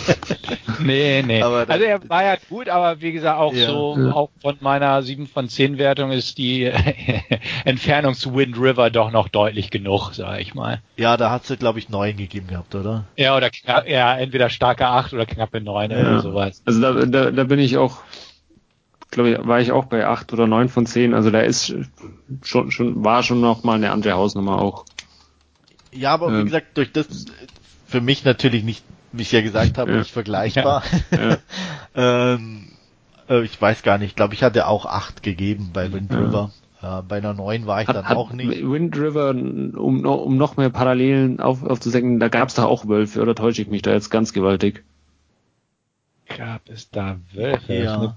nee, 0.78 1.22
nee. 1.26 1.42
Aber 1.42 1.64
also 1.68 1.84
er 1.84 2.08
war 2.08 2.24
ja 2.24 2.36
gut, 2.48 2.68
aber 2.68 3.00
wie 3.00 3.12
gesagt, 3.12 3.38
auch 3.38 3.54
ja. 3.54 3.66
so, 3.66 3.96
ja. 3.98 4.12
auch 4.12 4.30
von 4.40 4.56
meiner 4.60 5.02
7 5.02 5.26
von 5.26 5.48
10 5.48 5.78
Wertung 5.78 6.10
ist 6.10 6.38
die 6.38 6.64
Entfernung 7.64 8.14
zu 8.14 8.34
Wind 8.34 8.56
River 8.58 8.90
doch 8.90 9.10
noch 9.10 9.28
deutlich 9.28 9.70
genug, 9.70 10.12
sag 10.12 10.40
ich 10.40 10.54
mal. 10.54 10.82
Ja, 10.96 11.16
da 11.16 11.30
hat 11.30 11.46
sie, 11.46 11.56
glaube 11.56 11.78
ich, 11.78 11.88
9 11.88 12.16
gegeben 12.16 12.48
gehabt, 12.48 12.74
oder? 12.74 13.04
Ja, 13.16 13.36
oder 13.36 13.50
knapp, 13.50 13.88
ja, 13.88 14.16
entweder 14.16 14.50
starke 14.50 14.86
8 14.86 15.14
oder 15.14 15.26
knappe 15.26 15.60
9 15.60 15.90
ja. 15.90 15.98
oder 15.98 16.20
sowas. 16.20 16.62
Also 16.66 16.80
da, 16.80 17.06
da, 17.06 17.30
da 17.30 17.44
bin 17.44 17.58
ich 17.58 17.78
auch 17.78 17.98
glaube 19.10 19.30
ich, 19.30 19.46
war 19.46 19.60
ich 19.60 19.72
auch 19.72 19.86
bei 19.86 20.06
acht 20.06 20.32
oder 20.32 20.46
neun 20.46 20.68
von 20.68 20.86
zehn. 20.86 21.14
Also 21.14 21.30
da 21.30 21.40
ist 21.40 21.74
schon, 22.42 22.70
schon, 22.70 23.04
war 23.04 23.22
schon 23.22 23.40
noch 23.40 23.64
mal 23.64 23.74
eine 23.74 23.90
andere 23.90 24.14
Hausnummer 24.14 24.60
auch. 24.60 24.84
Ja, 25.92 26.12
aber 26.12 26.28
ähm, 26.28 26.40
wie 26.40 26.44
gesagt, 26.44 26.76
durch 26.76 26.92
das 26.92 27.26
für 27.86 28.00
mich 28.00 28.24
natürlich 28.24 28.62
nicht, 28.62 28.84
wie 29.12 29.22
ich 29.22 29.32
ja 29.32 29.40
gesagt 29.40 29.78
habe, 29.78 29.90
ja. 29.90 29.98
nicht 29.98 30.10
vergleichbar. 30.10 30.84
Ja. 31.10 31.18
Ja. 31.18 31.38
ähm, 32.34 32.68
äh, 33.28 33.42
ich 33.42 33.60
weiß 33.60 33.82
gar 33.82 33.98
nicht, 33.98 34.10
ich 34.10 34.16
glaube, 34.16 34.34
ich 34.34 34.42
hatte 34.42 34.66
auch 34.66 34.86
acht 34.86 35.22
gegeben 35.22 35.70
bei 35.72 35.92
Wind 35.92 36.12
River. 36.12 36.52
Äh, 36.80 37.02
bei 37.02 37.16
einer 37.16 37.34
neun 37.34 37.66
war 37.66 37.82
ich 37.82 37.88
hat, 37.88 37.96
dann 37.96 38.08
hat 38.08 38.16
auch 38.16 38.32
nicht. 38.32 38.62
Wind 38.62 38.96
River, 38.96 39.30
um, 39.30 40.04
um 40.06 40.36
noch 40.36 40.56
mehr 40.56 40.70
Parallelen 40.70 41.40
auf, 41.40 41.64
aufzusenken, 41.64 42.20
da 42.20 42.28
gab 42.28 42.48
es 42.48 42.54
doch 42.54 42.64
auch 42.64 42.86
Wölfe, 42.86 43.20
oder 43.20 43.34
täusche 43.34 43.62
ich 43.62 43.68
mich 43.68 43.82
da 43.82 43.90
jetzt 43.90 44.10
ganz 44.10 44.32
gewaltig? 44.32 44.84
Gab 46.36 46.68
es 46.68 46.90
da 46.90 47.16
Wölfe? 47.32 47.74
Ja 47.74 48.16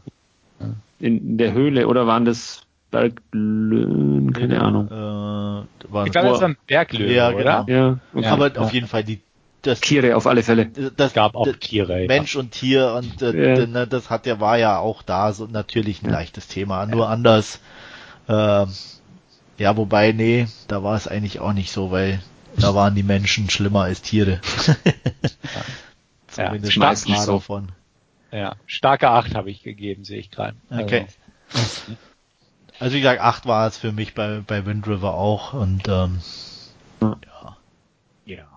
in 1.00 1.38
der 1.38 1.54
Höhle 1.54 1.88
oder 1.88 2.08
waren 2.08 2.26
das 2.26 2.66
Berglöwen? 2.92 4.34
Keine 4.34 4.62
Ahnung. 4.62 4.88
Äh, 4.88 6.06
ich 6.06 6.12
glaube, 6.12 6.30
das 6.30 6.42
waren 6.42 6.58
Berglöwen, 6.68 7.14
ja, 7.14 7.32
genau. 7.32 7.66
Ja, 7.68 8.00
okay. 8.14 8.28
Aber 8.28 8.54
ja. 8.54 8.62
auf 8.62 8.74
jeden 8.74 8.88
Fall 8.88 9.04
die 9.04 9.22
das, 9.64 9.80
Tiere 9.80 10.16
auf 10.16 10.28
alle 10.28 10.44
Fälle. 10.44 10.68
Das 10.68 11.14
gab 11.14 11.36
auch 11.36 11.48
Tiere. 11.60 12.06
Mensch 12.08 12.36
ja. 12.36 12.42
und 12.42 12.52
Tier 12.52 12.94
und 12.94 13.22
äh, 13.22 13.60
ja. 13.60 13.66
Ne, 13.66 13.88
das 13.88 14.10
hat 14.10 14.26
ja 14.26 14.40
war 14.40 14.58
ja 14.58 14.78
auch 14.78 15.02
da 15.02 15.32
so 15.34 15.48
natürlich 15.48 16.04
ein 16.04 16.10
leichtes 16.10 16.48
Thema, 16.48 16.86
nur 16.86 17.10
anders. 17.10 17.60
Äh, 18.28 18.66
ja, 19.58 19.78
wobei 19.78 20.12
nee, 20.12 20.48
da 20.68 20.84
war 20.84 20.96
es 20.96 21.08
eigentlich 21.08 21.40
auch 21.40 21.54
nicht 21.54 21.72
so, 21.72 21.92
weil 21.92 22.22
da 22.58 22.76
waren 22.76 22.96
die 22.96 23.04
Menschen 23.04 23.50
schlimmer 23.50 23.84
als 23.84 24.02
Tiere. 24.02 24.42
Zumindest 26.28 26.76
ja, 26.76 26.80
meistens 26.80 27.26
so. 27.26 27.34
davon. 27.34 27.72
Ja, 28.34 28.56
starke 28.66 29.12
8 29.12 29.36
habe 29.36 29.52
ich 29.52 29.62
gegeben, 29.62 30.04
sehe 30.06 30.18
ich 30.18 30.32
gerade. 30.32 30.58
Okay. 30.72 31.06
Also. 31.54 31.92
also 32.80 32.96
wie 32.96 33.00
gesagt, 33.00 33.22
8 33.22 33.46
war 33.46 33.68
es 33.68 33.78
für 33.78 33.92
mich 33.92 34.16
bei, 34.16 34.40
bei 34.40 34.66
Wind 34.66 34.88
River 34.88 35.14
auch 35.14 35.54
und 35.54 35.88
ähm, 35.88 36.20
ja. 37.00 37.58
ja. 38.26 38.48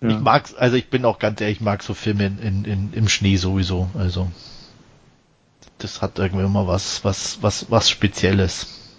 Ich 0.00 0.18
mag's, 0.18 0.54
also 0.54 0.76
ich 0.76 0.88
bin 0.88 1.04
auch 1.04 1.18
ganz 1.18 1.42
ehrlich, 1.42 1.58
ich 1.58 1.62
mag 1.62 1.82
so 1.82 1.92
Filme 1.92 2.24
in, 2.24 2.38
in, 2.38 2.64
in, 2.64 2.92
im 2.94 3.08
Schnee 3.08 3.36
sowieso. 3.36 3.90
Also 3.92 4.30
das 5.76 6.00
hat 6.00 6.18
irgendwie 6.18 6.46
immer 6.46 6.66
was, 6.66 7.04
was, 7.04 7.42
was, 7.42 7.70
was 7.70 7.90
Spezielles. 7.90 8.94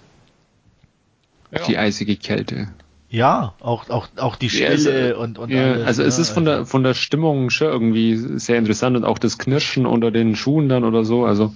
Ja. 1.50 1.64
Die 1.66 1.80
eisige 1.80 2.16
Kälte. 2.16 2.68
Ja, 3.16 3.54
auch, 3.62 3.90
auch, 3.90 4.10
auch 4.18 4.36
die 4.36 4.50
Stille 4.50 5.12
ja, 5.12 5.16
und, 5.16 5.40
und 5.40 5.50
ja, 5.50 5.72
alles, 5.72 5.88
Also 5.88 6.04
es 6.04 6.20
ist 6.20 6.32
von 6.32 6.46
also. 6.46 6.60
der, 6.60 6.66
von 6.66 6.84
der 6.84 6.94
Stimmung 6.94 7.50
schon 7.50 7.70
irgendwie 7.70 8.18
sehr 8.18 8.58
interessant 8.58 8.98
und 8.98 9.06
auch 9.06 9.18
das 9.18 9.38
Knirschen 9.38 9.86
unter 9.86 10.12
den 10.12 10.36
Schuhen 10.36 10.68
dann 10.68 10.84
oder 10.84 11.06
so, 11.06 11.24
also 11.24 11.56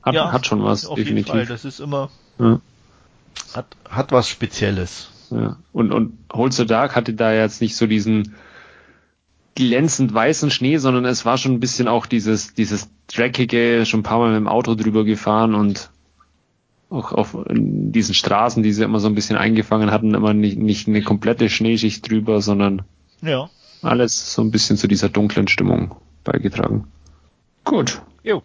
hat, 0.00 0.14
ja, 0.14 0.32
hat 0.32 0.46
schon 0.46 0.64
was, 0.64 0.86
auf 0.86 0.96
definitiv. 0.96 1.34
Jeden 1.34 1.46
Fall. 1.46 1.54
Das 1.54 1.66
ist 1.66 1.80
immer, 1.80 2.08
hat, 3.52 3.66
hat 3.90 4.10
was 4.10 4.30
Spezielles. 4.30 5.10
Ja. 5.30 5.58
Und, 5.74 5.92
und 5.92 6.16
Hold 6.32 6.54
the 6.54 6.64
Dark 6.64 6.96
hatte 6.96 7.12
da 7.12 7.30
jetzt 7.30 7.60
nicht 7.60 7.76
so 7.76 7.86
diesen 7.86 8.34
glänzend 9.54 10.14
weißen 10.14 10.50
Schnee, 10.50 10.78
sondern 10.78 11.04
es 11.04 11.26
war 11.26 11.36
schon 11.36 11.52
ein 11.52 11.60
bisschen 11.60 11.88
auch 11.88 12.06
dieses, 12.06 12.54
dieses 12.54 12.88
dreckige, 13.06 13.84
schon 13.84 14.00
ein 14.00 14.04
paar 14.04 14.18
Mal 14.18 14.30
mit 14.30 14.38
dem 14.38 14.48
Auto 14.48 14.74
drüber 14.76 15.04
gefahren 15.04 15.54
und 15.54 15.90
auch 16.90 17.12
auf 17.12 17.36
diesen 17.48 18.14
Straßen, 18.14 18.62
die 18.62 18.72
sie 18.72 18.82
immer 18.82 19.00
so 19.00 19.06
ein 19.06 19.14
bisschen 19.14 19.36
eingefangen 19.36 19.90
hatten, 19.90 20.14
immer 20.14 20.34
nicht, 20.34 20.58
nicht 20.58 20.88
eine 20.88 21.02
komplette 21.02 21.48
Schneeschicht 21.48 22.10
drüber, 22.10 22.40
sondern 22.40 22.82
ja. 23.22 23.48
alles 23.82 24.34
so 24.34 24.42
ein 24.42 24.50
bisschen 24.50 24.76
zu 24.76 24.88
dieser 24.88 25.08
dunklen 25.08 25.48
Stimmung 25.48 25.94
beigetragen. 26.24 26.88
Gut. 27.64 28.02
Jo. 28.22 28.42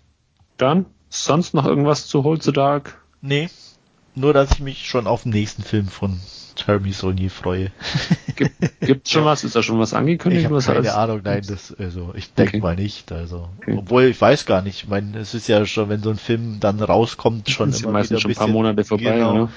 Dann 0.58 0.86
sonst 1.10 1.54
noch 1.54 1.66
irgendwas 1.66 2.08
zu 2.08 2.24
Hold 2.24 2.44
the 2.44 2.52
Dark? 2.52 3.02
Nee. 3.22 3.50
Nur, 4.14 4.34
dass 4.34 4.52
ich 4.52 4.60
mich 4.60 4.88
schon 4.88 5.08
auf 5.08 5.24
den 5.24 5.32
nächsten 5.32 5.64
Film 5.64 5.88
von 5.88 6.20
Jeremy 6.56 6.92
Saulnier 6.92 7.30
freue. 7.30 7.72
Gibt, 8.36 8.80
gibt's 8.82 9.12
schon 9.12 9.26
was? 9.26 9.44
Ist 9.44 9.56
da 9.56 9.64
schon 9.64 9.80
was 9.80 9.94
angekündigt? 9.94 10.46
Ich 10.46 10.52
habe 10.52 10.62
keine. 10.62 10.94
Ahnung, 10.94 11.22
nein, 11.24 11.44
das, 11.48 11.74
also, 11.74 12.14
ich 12.16 12.34
denke 12.34 12.58
okay. 12.58 12.62
mal 12.62 12.76
nicht, 12.76 13.12
also. 13.12 13.50
Okay. 13.58 13.76
Obwohl, 13.78 14.04
ich 14.04 14.20
weiß 14.20 14.46
gar 14.46 14.62
nicht, 14.62 14.84
ich 14.84 14.88
meine, 14.88 15.18
es 15.20 15.34
ist 15.34 15.48
ja 15.48 15.66
schon, 15.66 15.90
wenn 15.90 16.02
so 16.02 16.10
ein 16.10 16.18
Film 16.18 16.60
dann 16.60 16.80
rauskommt, 16.80 17.50
schon 17.50 17.74
immer 17.74 17.92
meistens 17.92 18.22
schon 18.22 18.32
ein 18.32 18.36
paar 18.36 18.48
Monate 18.48 18.84
vorbei, 18.84 19.16
genau, 19.16 19.50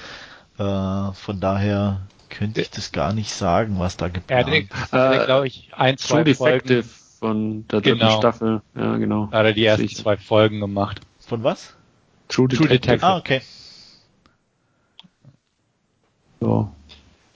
äh, 0.57 1.13
von 1.13 1.39
daher 1.39 2.01
könnte 2.29 2.61
ich 2.61 2.69
das 2.69 2.91
gar 2.91 3.13
nicht 3.13 3.31
sagen, 3.31 3.79
was 3.79 3.97
da 3.97 4.07
geplant 4.07 4.49
ist. 4.49 4.93
Äh, 4.93 5.25
glaube 5.25 5.47
ich, 5.47 5.69
ein, 5.75 5.97
zwei 5.97 6.23
True 6.23 6.35
Folgen 6.35 6.83
von 7.19 7.67
der 7.67 7.81
dritten 7.81 7.99
genau. 7.99 8.17
Staffel. 8.17 8.61
Ja, 8.75 8.97
genau. 8.97 9.31
Hat 9.31 9.45
er 9.45 9.53
die 9.53 9.65
ersten 9.65 9.89
zwei 9.89 10.17
Folgen 10.17 10.59
gemacht. 10.59 11.01
Von 11.19 11.43
was? 11.43 11.75
True 12.27 12.47
Detective. 12.47 12.67
True 12.67 12.79
Detective. 12.79 13.05
Ah, 13.05 13.17
okay. 13.17 13.41
Ja. 16.41 16.71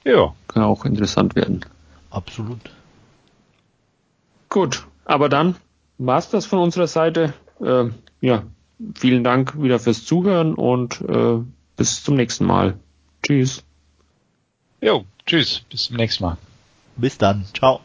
Ja. 0.03 0.33
Kann 0.47 0.63
auch 0.63 0.85
interessant 0.85 1.35
werden. 1.35 1.65
Absolut. 2.09 2.59
Gut, 4.49 4.85
aber 5.05 5.29
dann 5.29 5.55
war's 5.97 6.29
das 6.29 6.45
von 6.45 6.59
unserer 6.59 6.87
Seite. 6.87 7.33
Äh, 7.59 7.85
ja, 8.21 8.43
vielen 8.95 9.23
Dank 9.23 9.61
wieder 9.61 9.79
fürs 9.79 10.05
Zuhören 10.05 10.53
und 10.53 11.01
äh, 11.01 11.39
bis 11.75 12.03
zum 12.03 12.15
nächsten 12.15 12.45
Mal. 12.45 12.77
Tschüss. 13.23 13.63
Jo, 14.81 15.05
tschüss, 15.25 15.61
bis 15.69 15.85
zum 15.85 15.95
nächsten 15.95 16.23
Mal. 16.23 16.37
Bis 16.97 17.17
dann, 17.17 17.45
ciao. 17.53 17.79